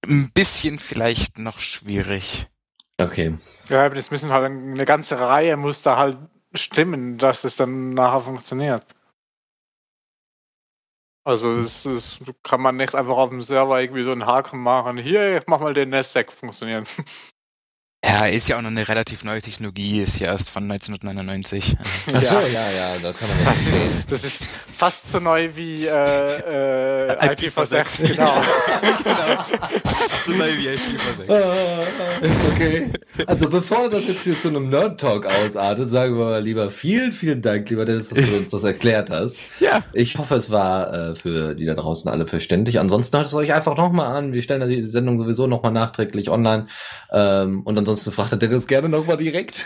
ein 0.06 0.30
bisschen 0.32 0.78
vielleicht 0.78 1.38
noch 1.38 1.58
schwierig. 1.58 2.48
Okay. 2.98 3.34
Ja, 3.68 3.84
aber 3.84 3.94
das 3.94 4.10
müssen 4.10 4.32
halt 4.32 4.44
eine 4.46 4.84
ganze 4.86 5.20
Reihe 5.20 5.56
muss 5.56 5.82
da 5.82 5.96
halt 5.96 6.16
stimmen, 6.54 7.18
dass 7.18 7.44
es 7.44 7.56
dann 7.56 7.90
nachher 7.90 8.20
funktioniert. 8.20 8.86
Also 11.24 11.52
das, 11.52 11.82
das 11.82 12.20
kann 12.44 12.60
man 12.60 12.76
nicht 12.76 12.94
einfach 12.94 13.16
auf 13.16 13.30
dem 13.30 13.40
Server 13.40 13.80
irgendwie 13.80 14.04
so 14.04 14.12
einen 14.12 14.26
Haken 14.26 14.60
machen. 14.60 14.96
Hier, 14.96 15.36
ich 15.36 15.46
mach 15.48 15.60
mal 15.60 15.74
den 15.74 15.90
NSSEC 15.90 16.30
funktionieren. 16.30 16.84
Ja, 18.06 18.26
ist 18.26 18.48
ja 18.48 18.56
auch 18.56 18.62
noch 18.62 18.70
eine 18.70 18.88
relativ 18.88 19.24
neue 19.24 19.42
Technologie, 19.42 20.00
ist 20.00 20.20
ja 20.20 20.28
erst 20.28 20.50
von 20.50 20.62
1999. 20.70 21.76
Ach 22.14 22.22
so, 22.22 22.34
ja, 22.34 22.70
ja, 22.70 22.94
da 23.02 23.12
kann 23.12 23.28
man 23.28 23.44
das 23.44 23.64
sehen. 23.64 24.04
Das 24.08 24.24
ist 24.24 24.46
fast 24.76 25.10
so 25.10 25.18
neu 25.18 25.48
wie 25.56 25.86
äh, 25.86 27.06
äh, 27.06 27.34
IPv6, 27.34 28.06
genau. 28.06 28.32
genau. 29.02 29.44
Fast 29.84 30.26
so 30.26 30.32
neu 30.32 30.50
wie 30.56 30.68
IPv6. 30.68 31.32
Ah, 31.32 31.82
okay. 32.52 32.90
Also 33.26 33.48
bevor 33.48 33.88
das 33.88 34.06
jetzt 34.06 34.22
hier 34.22 34.38
zu 34.38 34.48
einem 34.48 34.68
Nerd-Talk 34.68 35.26
ausartet, 35.26 35.88
sagen 35.88 36.16
wir 36.16 36.26
mal 36.26 36.42
lieber 36.42 36.70
vielen, 36.70 37.10
vielen 37.10 37.42
Dank, 37.42 37.68
lieber 37.70 37.84
Dennis, 37.84 38.10
dass 38.10 38.24
du 38.24 38.36
uns 38.36 38.50
das 38.50 38.62
erklärt 38.62 39.10
hast. 39.10 39.40
Ja. 39.58 39.82
Ich 39.92 40.16
hoffe, 40.18 40.36
es 40.36 40.50
war 40.50 40.94
äh, 40.94 41.14
für 41.14 41.54
die 41.54 41.64
da 41.64 41.74
draußen 41.74 42.10
alle 42.10 42.26
verständlich. 42.26 42.78
Ansonsten 42.78 43.16
hört 43.16 43.26
es 43.26 43.34
euch 43.34 43.52
einfach 43.52 43.76
nochmal 43.76 44.14
an. 44.14 44.32
Wir 44.32 44.42
stellen 44.42 44.68
die 44.68 44.82
Sendung 44.82 45.18
sowieso 45.18 45.46
nochmal 45.46 45.72
nachträglich 45.72 46.30
online. 46.30 46.66
Ähm, 47.10 47.62
und 47.62 47.78
ansonsten 47.78 47.95
Ansonsten 47.96 48.12
fragt 48.12 48.42
er 48.42 48.48
das 48.50 48.66
gerne 48.66 48.90
nochmal 48.90 49.16
direkt. 49.16 49.64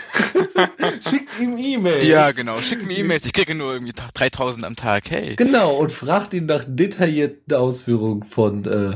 Schickt 1.09 1.37
ihm 1.41 1.57
E-Mails. 1.57 2.05
Ja, 2.05 2.31
genau. 2.31 2.61
Schickt 2.61 2.87
mir 2.87 2.97
E-Mails. 2.97 3.25
Ich 3.25 3.33
kriege 3.33 3.53
nur 3.55 3.73
irgendwie 3.73 3.91
3000 4.13 4.65
am 4.65 4.77
Tag. 4.77 5.11
Hey. 5.11 5.35
Genau. 5.35 5.75
Und 5.75 5.91
fragt 5.91 6.33
ihn 6.33 6.45
nach 6.45 6.63
detaillierten 6.65 7.53
Ausführungen 7.53 8.23
von 8.23 8.63
äh, 8.63 8.93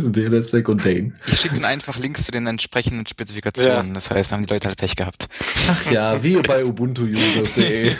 DNSSEC 0.00 0.68
und 0.68 0.84
Dane. 0.84 1.12
Ich 1.28 1.38
schicke 1.38 1.58
ihm 1.58 1.64
einfach 1.64 1.96
Links 1.96 2.24
zu 2.24 2.32
den 2.32 2.48
entsprechenden 2.48 3.06
Spezifikationen. 3.06 3.88
Ja. 3.88 3.94
Das 3.94 4.10
heißt, 4.10 4.32
haben 4.32 4.44
die 4.44 4.52
Leute 4.52 4.66
halt 4.66 4.78
Pech 4.78 4.96
gehabt. 4.96 5.28
Ach 5.70 5.88
ja, 5.92 6.20
wie 6.24 6.34
bei 6.42 6.64
ubuntuusers.de 6.64 7.92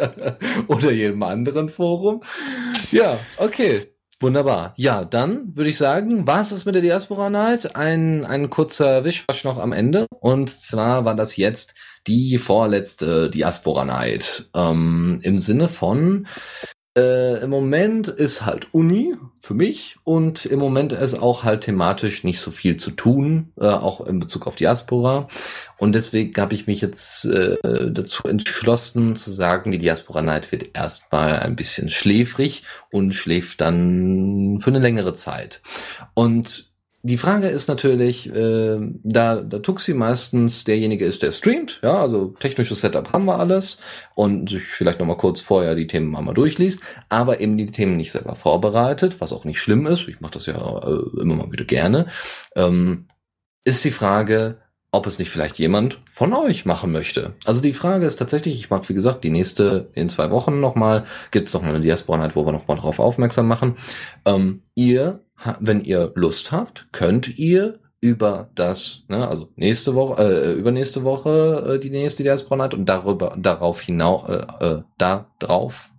oder 0.68 0.90
jedem 0.90 1.22
anderen 1.22 1.68
Forum. 1.68 2.22
Ja, 2.90 3.18
okay. 3.36 3.93
Wunderbar. 4.24 4.72
Ja, 4.78 5.04
dann 5.04 5.54
würde 5.54 5.68
ich 5.68 5.76
sagen, 5.76 6.26
war 6.26 6.40
es 6.40 6.48
das 6.48 6.64
mit 6.64 6.74
der 6.74 6.80
Diaspora 6.80 7.28
Night. 7.28 7.76
Ein, 7.76 8.24
ein 8.24 8.48
kurzer 8.48 9.04
Wischwasch 9.04 9.44
noch 9.44 9.58
am 9.58 9.72
Ende. 9.72 10.06
Und 10.18 10.48
zwar 10.48 11.04
war 11.04 11.14
das 11.14 11.36
jetzt 11.36 11.74
die 12.06 12.38
vorletzte 12.38 13.28
Diaspora 13.28 13.84
Night. 13.84 14.48
Ähm, 14.54 15.18
Im 15.20 15.38
Sinne 15.40 15.68
von, 15.68 16.26
äh, 16.96 17.42
Im 17.42 17.50
Moment 17.50 18.06
ist 18.06 18.46
halt 18.46 18.72
Uni 18.72 19.16
für 19.40 19.54
mich 19.54 19.96
und 20.04 20.46
im 20.46 20.60
Moment 20.60 20.92
ist 20.92 21.14
auch 21.14 21.42
halt 21.42 21.62
thematisch 21.62 22.22
nicht 22.22 22.38
so 22.38 22.52
viel 22.52 22.76
zu 22.76 22.92
tun, 22.92 23.52
äh, 23.60 23.66
auch 23.66 24.06
in 24.06 24.20
Bezug 24.20 24.46
auf 24.46 24.54
Diaspora. 24.54 25.26
Und 25.76 25.94
deswegen 25.94 26.40
habe 26.40 26.54
ich 26.54 26.68
mich 26.68 26.80
jetzt 26.80 27.24
äh, 27.24 27.56
dazu 27.90 28.28
entschlossen 28.28 29.16
zu 29.16 29.32
sagen, 29.32 29.72
die 29.72 29.78
Diaspora 29.78 30.22
Night 30.22 30.52
wird 30.52 30.70
erstmal 30.74 31.40
ein 31.40 31.56
bisschen 31.56 31.90
schläfrig 31.90 32.62
und 32.92 33.12
schläft 33.12 33.60
dann 33.60 34.60
für 34.60 34.70
eine 34.70 34.78
längere 34.78 35.14
Zeit. 35.14 35.62
Und 36.14 36.73
die 37.06 37.18
Frage 37.18 37.48
ist 37.48 37.68
natürlich, 37.68 38.34
äh, 38.34 38.78
da, 39.02 39.42
da 39.42 39.58
Tuxi 39.58 39.92
meistens 39.92 40.64
derjenige 40.64 41.04
ist, 41.04 41.22
der 41.22 41.32
streamt, 41.32 41.80
ja, 41.82 42.00
also 42.00 42.28
technisches 42.40 42.80
Setup 42.80 43.12
haben 43.12 43.26
wir 43.26 43.38
alles 43.38 43.76
und 44.14 44.48
sich 44.48 44.62
vielleicht 44.62 45.00
nochmal 45.00 45.18
kurz 45.18 45.42
vorher 45.42 45.74
die 45.74 45.86
Themen 45.86 46.16
einmal 46.16 46.32
durchliest, 46.32 46.80
aber 47.10 47.42
eben 47.42 47.58
die 47.58 47.66
Themen 47.66 47.98
nicht 47.98 48.10
selber 48.10 48.36
vorbereitet, 48.36 49.20
was 49.20 49.34
auch 49.34 49.44
nicht 49.44 49.60
schlimm 49.60 49.86
ist, 49.86 50.08
ich 50.08 50.22
mache 50.22 50.32
das 50.32 50.46
ja 50.46 50.54
äh, 50.54 51.20
immer 51.20 51.34
mal 51.34 51.52
wieder 51.52 51.66
gerne, 51.66 52.06
ähm, 52.56 53.06
ist 53.64 53.84
die 53.84 53.90
Frage, 53.90 54.56
ob 54.90 55.06
es 55.06 55.18
nicht 55.18 55.28
vielleicht 55.28 55.58
jemand 55.58 56.00
von 56.08 56.32
euch 56.32 56.64
machen 56.64 56.90
möchte. 56.90 57.34
Also 57.44 57.60
die 57.60 57.74
Frage 57.74 58.06
ist 58.06 58.16
tatsächlich, 58.16 58.54
ich 58.54 58.70
mache 58.70 58.88
wie 58.88 58.94
gesagt 58.94 59.24
die 59.24 59.30
nächste 59.30 59.90
in 59.92 60.08
zwei 60.08 60.30
Wochen 60.30 60.60
nochmal, 60.60 61.04
gibt 61.32 61.48
es 61.48 61.54
noch 61.54 61.64
eine 61.64 61.80
Diaspora 61.80 62.16
Night, 62.16 62.34
wo 62.34 62.46
wir 62.46 62.52
nochmal 62.52 62.78
drauf 62.78 62.98
aufmerksam 62.98 63.46
machen. 63.46 63.74
Ähm, 64.24 64.62
ihr 64.74 65.23
wenn 65.60 65.84
ihr 65.84 66.12
Lust 66.14 66.52
habt, 66.52 66.88
könnt 66.92 67.38
ihr 67.38 67.80
über 68.00 68.50
das, 68.54 69.02
ne, 69.08 69.26
also 69.26 69.48
nächste 69.56 69.94
Woche, 69.94 70.22
äh, 70.22 70.52
übernächste 70.52 71.04
Woche 71.04 71.74
äh, 71.74 71.78
die 71.78 71.90
nächste 71.90 72.22
Diaspora 72.22 72.56
Night 72.56 72.74
und 72.74 72.86
darüber, 72.86 73.34
darauf 73.38 73.80
hinaus, 73.80 74.28
äh, 74.28 74.44
äh, 74.60 74.82
da 74.98 75.30
drauf 75.38 75.94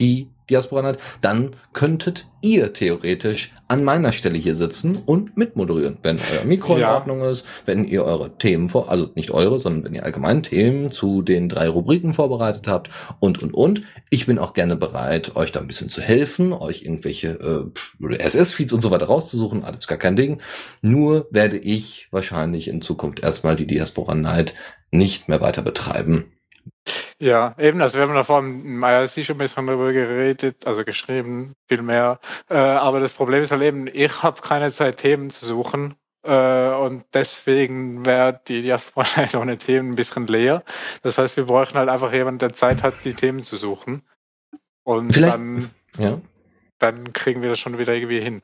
die 0.00 0.30
Diaspora 0.52 0.82
Night, 0.82 0.98
dann 1.22 1.50
könntet 1.72 2.26
ihr 2.42 2.74
theoretisch 2.74 3.52
an 3.68 3.84
meiner 3.84 4.12
Stelle 4.12 4.36
hier 4.36 4.54
sitzen 4.54 4.96
und 5.06 5.36
mitmoderieren, 5.36 5.96
wenn 6.02 6.18
euer 6.18 6.44
Mikro 6.44 6.76
ja. 6.76 6.90
in 6.90 6.94
Ordnung 6.94 7.22
ist, 7.22 7.44
wenn 7.64 7.84
ihr 7.86 8.04
eure 8.04 8.36
Themen 8.36 8.68
vor, 8.68 8.90
also 8.90 9.10
nicht 9.14 9.30
eure, 9.30 9.58
sondern 9.60 9.84
wenn 9.84 9.94
ihr 9.94 10.04
allgemein 10.04 10.42
Themen 10.42 10.90
zu 10.90 11.22
den 11.22 11.48
drei 11.48 11.68
Rubriken 11.68 12.12
vorbereitet 12.12 12.68
habt 12.68 12.90
und 13.20 13.42
und 13.42 13.54
und. 13.54 13.82
Ich 14.10 14.26
bin 14.26 14.38
auch 14.38 14.52
gerne 14.52 14.76
bereit, 14.76 15.36
euch 15.36 15.52
da 15.52 15.60
ein 15.60 15.68
bisschen 15.68 15.88
zu 15.88 16.02
helfen, 16.02 16.52
euch 16.52 16.82
irgendwelche 16.82 17.72
äh, 18.02 18.16
SS-Feeds 18.16 18.74
und 18.74 18.82
so 18.82 18.90
weiter 18.90 19.06
rauszusuchen, 19.06 19.64
alles 19.64 19.86
gar 19.86 19.98
kein 19.98 20.16
Ding. 20.16 20.42
Nur 20.82 21.28
werde 21.30 21.56
ich 21.56 22.08
wahrscheinlich 22.10 22.68
in 22.68 22.82
Zukunft 22.82 23.20
erstmal 23.20 23.56
die 23.56 23.66
Diaspora 23.66 24.14
Night 24.14 24.54
nicht 24.90 25.28
mehr 25.28 25.40
weiter 25.40 25.62
betreiben. 25.62 26.31
Ja, 27.18 27.54
eben, 27.58 27.80
also 27.80 27.98
wir 27.98 28.06
haben 28.06 28.14
da 28.14 28.24
vor 28.24 28.40
im 28.40 28.82
IRC 28.82 29.24
schon 29.24 29.36
ein 29.36 29.38
bisschen 29.38 29.66
darüber 29.66 29.92
geredet, 29.92 30.66
also 30.66 30.84
geschrieben, 30.84 31.54
viel 31.68 31.82
mehr. 31.82 32.18
Äh, 32.48 32.56
aber 32.56 32.98
das 32.98 33.14
Problem 33.14 33.42
ist 33.42 33.52
halt 33.52 33.62
eben, 33.62 33.86
ich 33.86 34.22
habe 34.22 34.40
keine 34.40 34.72
Zeit, 34.72 34.96
Themen 34.96 35.30
zu 35.30 35.46
suchen. 35.46 35.94
Äh, 36.24 36.70
und 36.74 37.04
deswegen 37.14 38.06
wäre 38.06 38.40
die 38.48 38.62
Diaspora 38.62 39.06
ohne 39.40 39.58
Themen 39.58 39.90
ein 39.90 39.96
bisschen 39.96 40.26
leer. 40.26 40.64
Das 41.02 41.18
heißt, 41.18 41.36
wir 41.36 41.44
bräuchten 41.44 41.78
halt 41.78 41.88
einfach 41.88 42.12
jemanden, 42.12 42.38
der 42.38 42.52
Zeit 42.52 42.82
hat, 42.82 42.94
die 43.04 43.14
Themen 43.14 43.42
zu 43.42 43.56
suchen. 43.56 44.02
Und 44.84 45.14
Vielleicht, 45.14 45.34
dann, 45.34 45.70
ja. 45.98 46.20
dann 46.78 47.12
kriegen 47.12 47.42
wir 47.42 47.50
das 47.50 47.60
schon 47.60 47.78
wieder 47.78 47.94
irgendwie 47.94 48.20
hin. 48.20 48.42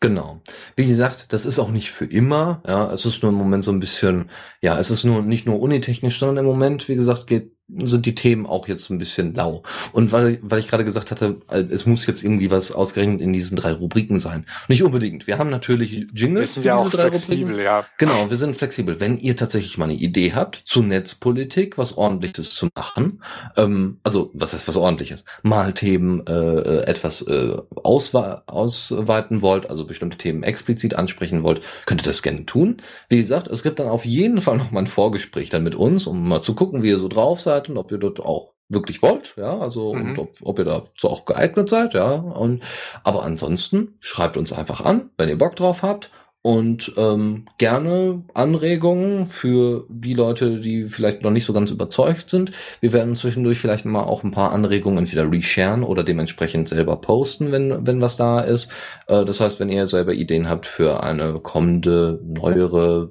Genau. 0.00 0.40
Wie 0.76 0.84
gesagt, 0.84 1.32
das 1.32 1.46
ist 1.46 1.58
auch 1.58 1.70
nicht 1.70 1.90
für 1.90 2.04
immer. 2.04 2.62
Ja, 2.66 2.92
es 2.92 3.06
ist 3.06 3.22
nur 3.22 3.32
im 3.32 3.38
Moment 3.38 3.64
so 3.64 3.72
ein 3.72 3.80
bisschen, 3.80 4.30
ja, 4.60 4.78
es 4.78 4.90
ist 4.90 5.04
nur 5.04 5.22
nicht 5.22 5.46
nur 5.46 5.60
unitechnisch, 5.60 6.18
sondern 6.18 6.44
im 6.44 6.50
Moment, 6.50 6.88
wie 6.88 6.94
gesagt, 6.96 7.26
geht 7.26 7.52
sind 7.68 8.04
die 8.04 8.14
Themen 8.14 8.46
auch 8.46 8.68
jetzt 8.68 8.90
ein 8.90 8.98
bisschen 8.98 9.34
lau. 9.34 9.62
Und 9.92 10.12
weil, 10.12 10.38
weil 10.42 10.58
ich 10.58 10.68
gerade 10.68 10.84
gesagt 10.84 11.10
hatte, 11.10 11.40
äh, 11.48 11.60
es 11.60 11.86
muss 11.86 12.06
jetzt 12.06 12.22
irgendwie 12.22 12.50
was 12.50 12.72
ausgerechnet 12.72 13.22
in 13.22 13.32
diesen 13.32 13.56
drei 13.56 13.72
Rubriken 13.72 14.18
sein. 14.18 14.44
Nicht 14.68 14.82
unbedingt. 14.82 15.26
Wir 15.26 15.38
haben 15.38 15.48
natürlich 15.48 16.06
Jingles 16.14 16.56
wir 16.56 16.62
sind 16.62 16.64
ja 16.66 16.76
auch 16.76 16.90
flexibel, 16.90 17.38
Rubriken. 17.38 17.64
Ja. 17.64 17.86
Genau, 17.96 18.28
wir 18.28 18.36
sind 18.36 18.54
flexibel. 18.54 19.00
Wenn 19.00 19.16
ihr 19.16 19.34
tatsächlich 19.34 19.78
mal 19.78 19.86
eine 19.86 19.94
Idee 19.94 20.34
habt 20.34 20.56
zu 20.64 20.82
Netzpolitik, 20.82 21.78
was 21.78 21.96
ordentliches 21.96 22.50
zu 22.50 22.68
machen, 22.74 23.22
ähm, 23.56 23.98
also 24.02 24.30
was 24.34 24.52
heißt 24.52 24.68
was 24.68 24.76
ordentliches, 24.76 25.24
mal 25.42 25.72
Themen 25.72 26.26
äh, 26.26 26.82
etwas 26.82 27.22
äh, 27.22 27.56
ausweiten 27.76 29.40
wollt, 29.40 29.70
also 29.70 29.86
bestimmte 29.86 30.18
Themen 30.18 30.42
explizit 30.42 30.94
ansprechen 30.96 31.42
wollt, 31.42 31.62
könnt 31.86 32.02
ihr 32.02 32.06
das 32.06 32.22
gerne 32.22 32.44
tun. 32.44 32.76
Wie 33.08 33.16
gesagt, 33.16 33.48
es 33.48 33.62
gibt 33.62 33.78
dann 33.78 33.88
auf 33.88 34.04
jeden 34.04 34.42
Fall 34.42 34.58
noch 34.58 34.70
mal 34.70 34.80
ein 34.80 34.86
Vorgespräch 34.86 35.48
dann 35.48 35.62
mit 35.62 35.74
uns, 35.74 36.06
um 36.06 36.28
mal 36.28 36.42
zu 36.42 36.54
gucken, 36.54 36.82
wie 36.82 36.90
ihr 36.90 36.98
so 36.98 37.08
drauf 37.08 37.40
seid 37.40 37.53
Seite 37.54 37.72
und 37.72 37.78
ob 37.78 37.90
ihr 37.92 37.98
dort 37.98 38.20
auch 38.20 38.54
wirklich 38.68 39.02
wollt, 39.02 39.34
ja, 39.36 39.58
also 39.58 39.94
mhm. 39.94 40.10
und 40.10 40.18
ob, 40.18 40.30
ob 40.42 40.58
ihr 40.58 40.64
dazu 40.64 41.08
auch 41.08 41.24
geeignet 41.24 41.68
seid, 41.68 41.94
ja. 41.94 42.12
Und 42.12 42.62
aber 43.02 43.24
ansonsten 43.24 43.96
schreibt 44.00 44.36
uns 44.36 44.52
einfach 44.52 44.80
an, 44.80 45.10
wenn 45.18 45.28
ihr 45.28 45.38
Bock 45.38 45.56
drauf 45.56 45.82
habt 45.82 46.10
und 46.44 46.92
ähm, 46.98 47.46
gerne 47.56 48.22
Anregungen 48.34 49.28
für 49.28 49.86
die 49.88 50.12
Leute, 50.12 50.60
die 50.60 50.84
vielleicht 50.84 51.22
noch 51.22 51.30
nicht 51.30 51.46
so 51.46 51.54
ganz 51.54 51.70
überzeugt 51.70 52.28
sind. 52.28 52.52
Wir 52.80 52.92
werden 52.92 53.16
zwischendurch 53.16 53.58
vielleicht 53.58 53.86
mal 53.86 54.02
auch 54.02 54.22
ein 54.22 54.30
paar 54.30 54.52
Anregungen 54.52 54.98
entweder 54.98 55.30
resharen 55.32 55.82
oder 55.82 56.04
dementsprechend 56.04 56.68
selber 56.68 56.96
posten, 56.96 57.50
wenn, 57.50 57.86
wenn 57.86 58.02
was 58.02 58.18
da 58.18 58.40
ist. 58.40 58.70
Äh, 59.06 59.24
das 59.24 59.40
heißt, 59.40 59.58
wenn 59.58 59.70
ihr 59.70 59.86
selber 59.86 60.12
Ideen 60.12 60.50
habt 60.50 60.66
für 60.66 61.02
eine 61.02 61.40
kommende, 61.40 62.20
neuere, 62.22 63.08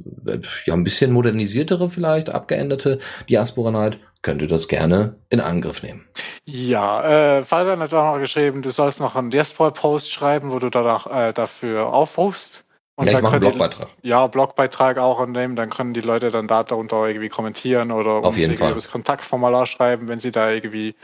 ja 0.66 0.76
ein 0.76 0.84
bisschen 0.84 1.12
modernisiertere 1.12 1.90
vielleicht, 1.90 2.30
abgeänderte 2.30 3.00
Diaspora 3.28 3.72
Night, 3.72 3.98
könnt 4.22 4.44
ihr 4.44 4.48
das 4.48 4.68
gerne 4.68 5.16
in 5.30 5.40
Angriff 5.40 5.82
nehmen. 5.82 6.06
Ja, 6.46 7.38
äh, 7.40 7.44
Fabian 7.44 7.80
hat 7.80 7.96
auch 7.96 8.14
noch 8.14 8.20
geschrieben, 8.20 8.62
du 8.62 8.70
sollst 8.70 9.00
noch 9.00 9.16
einen 9.16 9.32
Diaspora-Post 9.32 10.12
schreiben, 10.12 10.52
wo 10.52 10.60
du 10.60 10.70
danach 10.70 11.08
äh, 11.08 11.34
dafür 11.34 11.88
aufrufst. 11.88 12.63
Und 12.96 13.08
ja, 13.08 13.14
ich 13.18 13.22
mache 13.22 13.34
einen 13.38 13.42
Blogbeitrag. 13.42 13.88
Die, 14.04 14.10
ja, 14.10 14.28
Blogbeitrag 14.28 14.98
auch 15.00 15.20
annehmen, 15.20 15.56
dann 15.56 15.70
können 15.70 15.94
die 15.94 16.02
Leute 16.02 16.30
dann 16.30 16.48
da 16.48 16.64
darunter 16.64 17.08
irgendwie 17.08 17.30
kommentieren 17.30 17.92
oder 17.92 18.24
Auf 18.24 18.38
jeden 18.38 18.56
Fall. 18.56 18.74
das 18.74 18.92
Kontaktformular 18.92 19.66
schreiben, 19.66 20.08
wenn 20.08 20.20
sie 20.20 20.32
da 20.32 20.52
irgendwie 20.52 20.96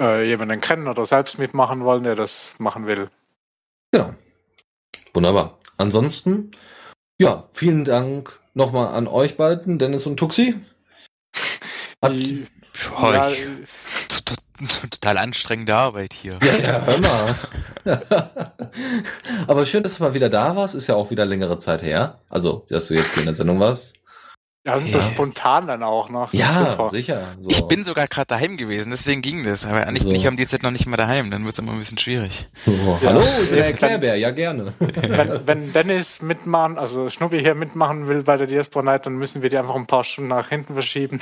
äh, 0.00 0.26
jemanden 0.26 0.60
kennen 0.60 0.88
oder 0.88 1.04
selbst 1.04 1.38
mitmachen 1.38 1.82
wollen, 1.82 2.04
der 2.04 2.14
das 2.14 2.58
machen 2.58 2.86
will. 2.86 3.10
Genau. 3.92 4.14
Wunderbar. 5.12 5.58
Ansonsten, 5.76 6.52
ja, 7.18 7.48
vielen 7.52 7.84
Dank 7.84 8.40
nochmal 8.54 8.94
an 8.94 9.06
euch 9.06 9.36
beiden, 9.36 9.78
Dennis 9.78 10.06
und 10.06 10.16
Tuxi. 10.16 10.54
Hat, 12.02 12.14
ja, 12.14 13.30
total 14.90 15.18
anstrengende 15.18 15.74
Arbeit 15.74 16.12
hier. 16.12 16.38
Ja, 16.42 16.56
ja, 16.58 16.82
hör 16.84 17.00
mal. 17.00 18.32
Aber 19.46 19.66
schön, 19.66 19.82
dass 19.82 19.98
du 19.98 20.04
mal 20.04 20.14
wieder 20.14 20.28
da 20.28 20.56
warst. 20.56 20.74
Ist 20.74 20.86
ja 20.86 20.94
auch 20.94 21.10
wieder 21.10 21.24
längere 21.24 21.58
Zeit 21.58 21.82
her. 21.82 22.20
Also, 22.28 22.64
dass 22.68 22.88
du 22.88 22.94
jetzt 22.94 23.12
hier 23.12 23.22
in 23.22 23.26
der 23.26 23.34
Sendung 23.34 23.60
warst. 23.60 23.94
Ja, 24.66 24.74
und 24.74 24.90
so 24.90 25.00
spontan 25.00 25.68
dann 25.68 25.84
auch 25.84 26.10
noch. 26.10 26.32
Ja, 26.32 26.72
super. 26.72 26.88
sicher. 26.88 27.22
So. 27.40 27.50
Ich 27.50 27.62
bin 27.68 27.84
sogar 27.84 28.08
gerade 28.08 28.26
daheim 28.26 28.56
gewesen, 28.56 28.90
deswegen 28.90 29.22
ging 29.22 29.44
das. 29.44 29.64
Aber 29.64 29.86
eigentlich 29.86 30.02
so. 30.02 30.08
bin 30.08 30.16
ich 30.16 30.26
um 30.26 30.36
die 30.36 30.46
Zeit 30.48 30.64
noch 30.64 30.72
nicht 30.72 30.86
mal 30.86 30.96
daheim, 30.96 31.30
dann 31.30 31.44
wird 31.44 31.52
es 31.52 31.60
immer 31.60 31.70
ein 31.70 31.78
bisschen 31.78 31.98
schwierig. 31.98 32.48
Oh, 32.66 32.98
ja. 33.00 33.10
Hallo, 33.10 33.22
der 33.52 33.66
Erklärbär, 33.66 34.16
ja 34.16 34.30
gerne. 34.32 34.74
Wenn, 34.80 35.46
wenn, 35.46 35.72
Dennis 35.72 36.20
mitmachen, 36.20 36.78
also 36.78 37.08
Schnuppi 37.08 37.38
hier 37.38 37.54
mitmachen 37.54 38.08
will 38.08 38.24
bei 38.24 38.36
der 38.36 38.48
Diaspora 38.48 38.84
Night, 38.84 39.06
dann 39.06 39.14
müssen 39.14 39.42
wir 39.42 39.50
die 39.50 39.56
einfach 39.58 39.76
ein 39.76 39.86
paar 39.86 40.02
Stunden 40.02 40.30
nach 40.30 40.48
hinten 40.48 40.74
verschieben. 40.74 41.20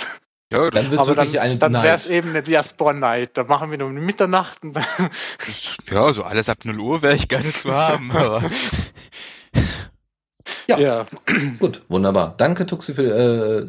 Ja, 0.52 0.70
dann 0.70 0.90
wird 0.90 1.06
wirklich 1.06 1.32
dann, 1.32 1.42
eine 1.42 1.58
Dann 1.58 1.72
wäre 1.72 1.96
es 1.96 2.06
eben 2.06 2.30
eine 2.30 2.42
Diaspora 2.42 2.92
Night. 2.92 3.30
Da 3.34 3.44
machen 3.44 3.70
wir 3.70 3.78
nur 3.78 3.90
Mitternacht. 3.90 4.58
ja, 5.90 6.12
so 6.12 6.22
alles 6.22 6.48
ab 6.48 6.58
0 6.64 6.78
Uhr 6.78 7.02
wäre 7.02 7.16
ich 7.16 7.28
gerne 7.28 7.52
zu 7.52 7.72
haben. 7.72 8.12
Ja. 10.66 10.78
ja. 10.78 11.06
Gut, 11.58 11.82
wunderbar. 11.88 12.34
Danke, 12.36 12.66
Tuxi, 12.66 12.94
für, 12.94 13.04
äh, 13.04 13.66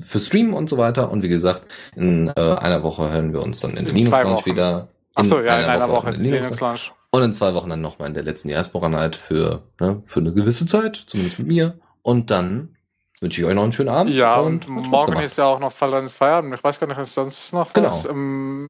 für 0.00 0.20
Stream 0.20 0.54
und 0.54 0.68
so 0.68 0.78
weiter. 0.78 1.10
Und 1.10 1.22
wie 1.22 1.28
gesagt, 1.28 1.62
in 1.96 2.28
äh, 2.28 2.40
einer 2.40 2.82
Woche 2.82 3.10
hören 3.10 3.32
wir 3.32 3.42
uns 3.42 3.60
dann 3.60 3.72
in, 3.72 3.78
in 3.78 3.84
der 3.86 3.94
Linux 3.94 4.22
Lounge 4.22 4.46
wieder. 4.46 4.88
Achso, 5.14 5.40
ja, 5.40 5.60
in 5.60 5.66
einer 5.66 5.88
Woche, 5.88 6.08
Woche 6.08 6.14
in 6.14 6.22
Linux 6.22 6.60
Lounge. 6.60 6.80
Und 7.10 7.22
in 7.22 7.32
zwei 7.32 7.54
Wochen 7.54 7.70
dann 7.70 7.80
nochmal 7.80 8.08
in 8.08 8.14
der 8.14 8.24
letzten 8.24 8.48
Diaspora 8.48 8.88
Night 8.88 9.14
für, 9.14 9.62
ne, 9.80 10.02
für 10.04 10.20
eine 10.20 10.32
gewisse 10.32 10.66
Zeit, 10.66 10.96
zumindest 10.96 11.38
mit 11.38 11.48
mir. 11.48 11.78
Und 12.02 12.30
dann 12.30 12.76
wünsche 13.24 13.40
ich 13.40 13.46
euch 13.46 13.54
noch 13.54 13.62
einen 13.64 13.72
schönen 13.72 13.88
Abend. 13.88 14.14
Ja, 14.14 14.38
und, 14.38 14.68
und 14.68 14.88
morgen 14.88 15.16
ist 15.16 15.38
ja 15.38 15.46
auch 15.46 15.58
noch 15.58 15.72
Fallans 15.72 16.12
Feierabend. 16.12 16.54
Ich 16.54 16.62
weiß 16.62 16.78
gar 16.78 16.86
nicht, 16.86 16.98
was 16.98 17.14
sonst 17.14 17.52
noch 17.52 17.70
was. 17.74 18.02
Genau. 18.02 18.14
Am 18.14 18.66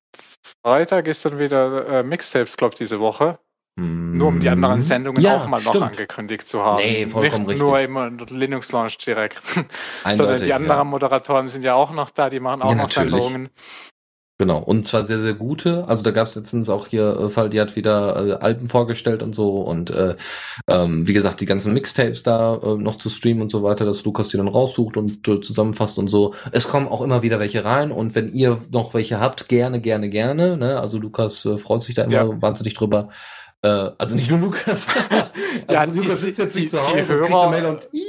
Freitag 0.64 1.08
ist 1.08 1.24
dann 1.24 1.38
wieder 1.38 1.86
äh, 1.88 2.02
Mixtapes, 2.02 2.56
glaube 2.56 2.74
ich, 2.74 2.78
diese 2.78 3.00
Woche. 3.00 3.38
Mm. 3.76 4.16
Nur 4.16 4.28
um 4.28 4.38
die 4.38 4.48
anderen 4.48 4.80
Sendungen 4.80 5.20
ja, 5.20 5.38
auch 5.38 5.48
mal 5.48 5.60
noch 5.60 5.70
stimmt. 5.70 5.86
angekündigt 5.86 6.46
zu 6.46 6.64
haben. 6.64 6.76
Nee, 6.76 7.06
vollkommen 7.06 7.42
Nicht 7.42 7.48
richtig. 7.48 7.58
nur 7.58 7.80
immer 7.80 8.10
Linux 8.30 8.70
Launch 8.70 8.96
direkt. 8.98 9.42
Sondern 10.04 10.40
die 10.40 10.52
anderen 10.52 10.78
ja. 10.78 10.84
Moderatoren 10.84 11.48
sind 11.48 11.64
ja 11.64 11.74
auch 11.74 11.90
noch 11.90 12.10
da, 12.10 12.30
die 12.30 12.38
machen 12.38 12.62
auch 12.62 12.70
ja, 12.70 12.76
noch 12.76 12.90
Sendungen. 12.90 13.50
Genau, 14.36 14.58
und 14.58 14.84
zwar 14.84 15.04
sehr, 15.04 15.20
sehr 15.20 15.34
gute. 15.34 15.86
Also 15.86 16.02
da 16.02 16.10
gab 16.10 16.26
es 16.26 16.34
letztens 16.34 16.68
auch 16.68 16.88
hier 16.88 17.16
äh, 17.20 17.28
Fall, 17.28 17.50
die 17.50 17.60
hat 17.60 17.76
wieder 17.76 18.26
äh, 18.26 18.32
Alben 18.32 18.66
vorgestellt 18.66 19.22
und 19.22 19.32
so 19.32 19.60
und 19.60 19.90
äh, 19.90 20.16
ähm, 20.66 21.06
wie 21.06 21.12
gesagt, 21.12 21.40
die 21.40 21.46
ganzen 21.46 21.72
Mixtapes 21.72 22.24
da 22.24 22.56
äh, 22.56 22.74
noch 22.74 22.98
zu 22.98 23.10
streamen 23.10 23.42
und 23.42 23.50
so 23.50 23.62
weiter, 23.62 23.84
dass 23.84 24.04
Lukas 24.04 24.30
die 24.30 24.36
dann 24.36 24.48
raussucht 24.48 24.96
und 24.96 25.28
äh, 25.28 25.40
zusammenfasst 25.40 25.98
und 25.98 26.08
so. 26.08 26.34
Es 26.50 26.66
kommen 26.66 26.88
auch 26.88 27.00
immer 27.00 27.22
wieder 27.22 27.38
welche 27.38 27.64
rein 27.64 27.92
und 27.92 28.16
wenn 28.16 28.32
ihr 28.32 28.60
noch 28.72 28.92
welche 28.92 29.20
habt, 29.20 29.48
gerne, 29.48 29.80
gerne, 29.80 30.08
gerne. 30.08 30.56
Ne? 30.56 30.80
Also 30.80 30.98
Lukas 30.98 31.44
äh, 31.44 31.56
freut 31.56 31.82
sich 31.82 31.94
da 31.94 32.02
immer 32.02 32.12
ja. 32.12 32.42
wahnsinnig 32.42 32.74
drüber. 32.74 33.10
Äh, 33.62 33.68
also 33.98 34.16
nicht 34.16 34.32
nur 34.32 34.40
Lukas. 34.40 34.88
also 35.68 35.72
ja, 35.72 35.84
Lukas 35.84 36.22
sitzt 36.22 36.40
jetzt 36.40 36.56
nicht 36.56 36.70
zu 36.70 36.80
Hause 36.82 36.98
und 36.98 37.06
kriegt 37.06 37.32
eine 37.32 37.50
Mail 37.50 37.66
und 37.66 37.88
ja! 37.92 38.02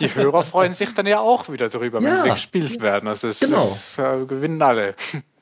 Die 0.00 0.14
Hörer 0.14 0.42
freuen 0.42 0.72
sich 0.72 0.94
dann 0.94 1.06
ja 1.06 1.20
auch 1.20 1.50
wieder 1.50 1.68
darüber, 1.68 2.00
wenn 2.00 2.08
ja. 2.08 2.24
wir 2.24 2.32
gespielt 2.32 2.80
werden. 2.80 3.06
Also 3.06 3.28
es 3.28 3.40
genau. 3.40 3.62
ist, 3.62 3.98
äh, 3.98 4.24
gewinnen 4.26 4.62
alle. 4.62 4.94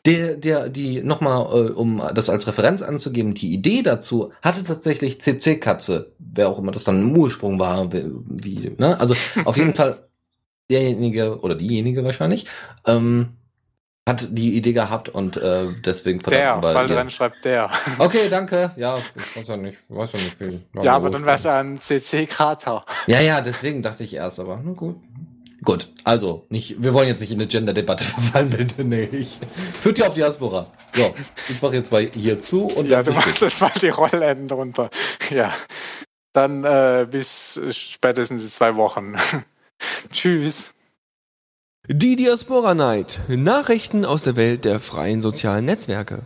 Der, 0.06 0.34
der, 0.34 0.70
die, 0.70 1.02
nochmal, 1.02 1.42
äh, 1.52 1.70
um 1.72 2.02
das 2.14 2.30
als 2.30 2.46
Referenz 2.46 2.80
anzugeben, 2.80 3.34
die 3.34 3.52
Idee 3.52 3.82
dazu 3.82 4.32
hatte 4.40 4.64
tatsächlich 4.64 5.20
CC-Katze, 5.20 6.12
wer 6.18 6.48
auch 6.48 6.58
immer 6.58 6.72
das 6.72 6.84
dann 6.84 7.02
im 7.02 7.16
Ursprung 7.16 7.58
war, 7.58 7.92
wie, 7.92 8.10
wie 8.26 8.72
ne? 8.78 8.98
Also 8.98 9.14
auf 9.44 9.58
jeden 9.58 9.74
Fall 9.74 10.08
derjenige 10.70 11.40
oder 11.40 11.54
diejenige 11.54 12.02
wahrscheinlich, 12.02 12.46
ähm, 12.86 13.36
hat 14.08 14.28
die 14.30 14.56
Idee 14.56 14.72
gehabt 14.72 15.08
und 15.08 15.36
äh, 15.36 15.68
deswegen 15.84 16.18
Der, 16.20 16.62
weil 16.62 16.86
dran 16.86 17.10
schreibt 17.10 17.44
der. 17.44 17.70
Okay, 17.98 18.28
danke. 18.28 18.70
Ja, 18.76 18.98
ich 19.14 19.36
weiß 19.36 19.48
ja 19.48 19.56
nicht, 19.56 19.78
weiß 19.88 20.12
ja 20.12 20.18
nicht 20.18 20.34
viel. 20.34 20.60
Ja, 20.82 20.96
aber 20.96 21.10
dann 21.10 21.26
wär's 21.26 21.44
ja 21.44 21.60
ein 21.60 21.78
CC-Krater. 21.78 22.82
Ja, 23.06 23.20
ja, 23.20 23.40
deswegen 23.40 23.82
dachte 23.82 24.04
ich 24.04 24.14
erst, 24.14 24.40
aber 24.40 24.60
na 24.64 24.72
gut. 24.72 24.96
Gut, 25.62 25.88
also, 26.04 26.46
nicht, 26.48 26.82
wir 26.82 26.94
wollen 26.94 27.08
jetzt 27.08 27.20
nicht 27.20 27.32
in 27.32 27.38
eine 27.38 27.46
Gender-Debatte 27.46 28.04
verfallen, 28.04 28.50
bitte 28.50 28.84
nicht. 28.84 29.38
Führt 29.80 29.98
ihr 29.98 30.06
auf 30.06 30.14
Diaspora. 30.14 30.66
So, 30.94 31.14
ich 31.48 31.60
mache 31.60 31.76
jetzt 31.76 31.92
mal 31.92 32.02
hier 32.06 32.38
zu 32.38 32.64
und 32.64 32.86
Ja, 32.86 33.02
du 33.02 33.12
machst 33.12 33.42
jetzt 33.42 33.60
mal 33.60 33.70
die 33.80 33.90
Rollenden 33.90 34.48
drunter. 34.48 34.90
Ja. 35.30 35.52
Dann 36.32 36.64
äh, 36.64 37.06
bis 37.10 37.60
spätestens 37.72 38.44
in 38.44 38.50
zwei 38.50 38.76
Wochen. 38.76 39.14
Tschüss. 40.12 40.74
Die 41.88 42.16
Diaspora 42.16 42.74
Night. 42.74 43.20
Nachrichten 43.28 44.04
aus 44.04 44.24
der 44.24 44.36
Welt 44.36 44.64
der 44.64 44.78
freien 44.80 45.20
sozialen 45.20 45.64
Netzwerke. 45.64 46.22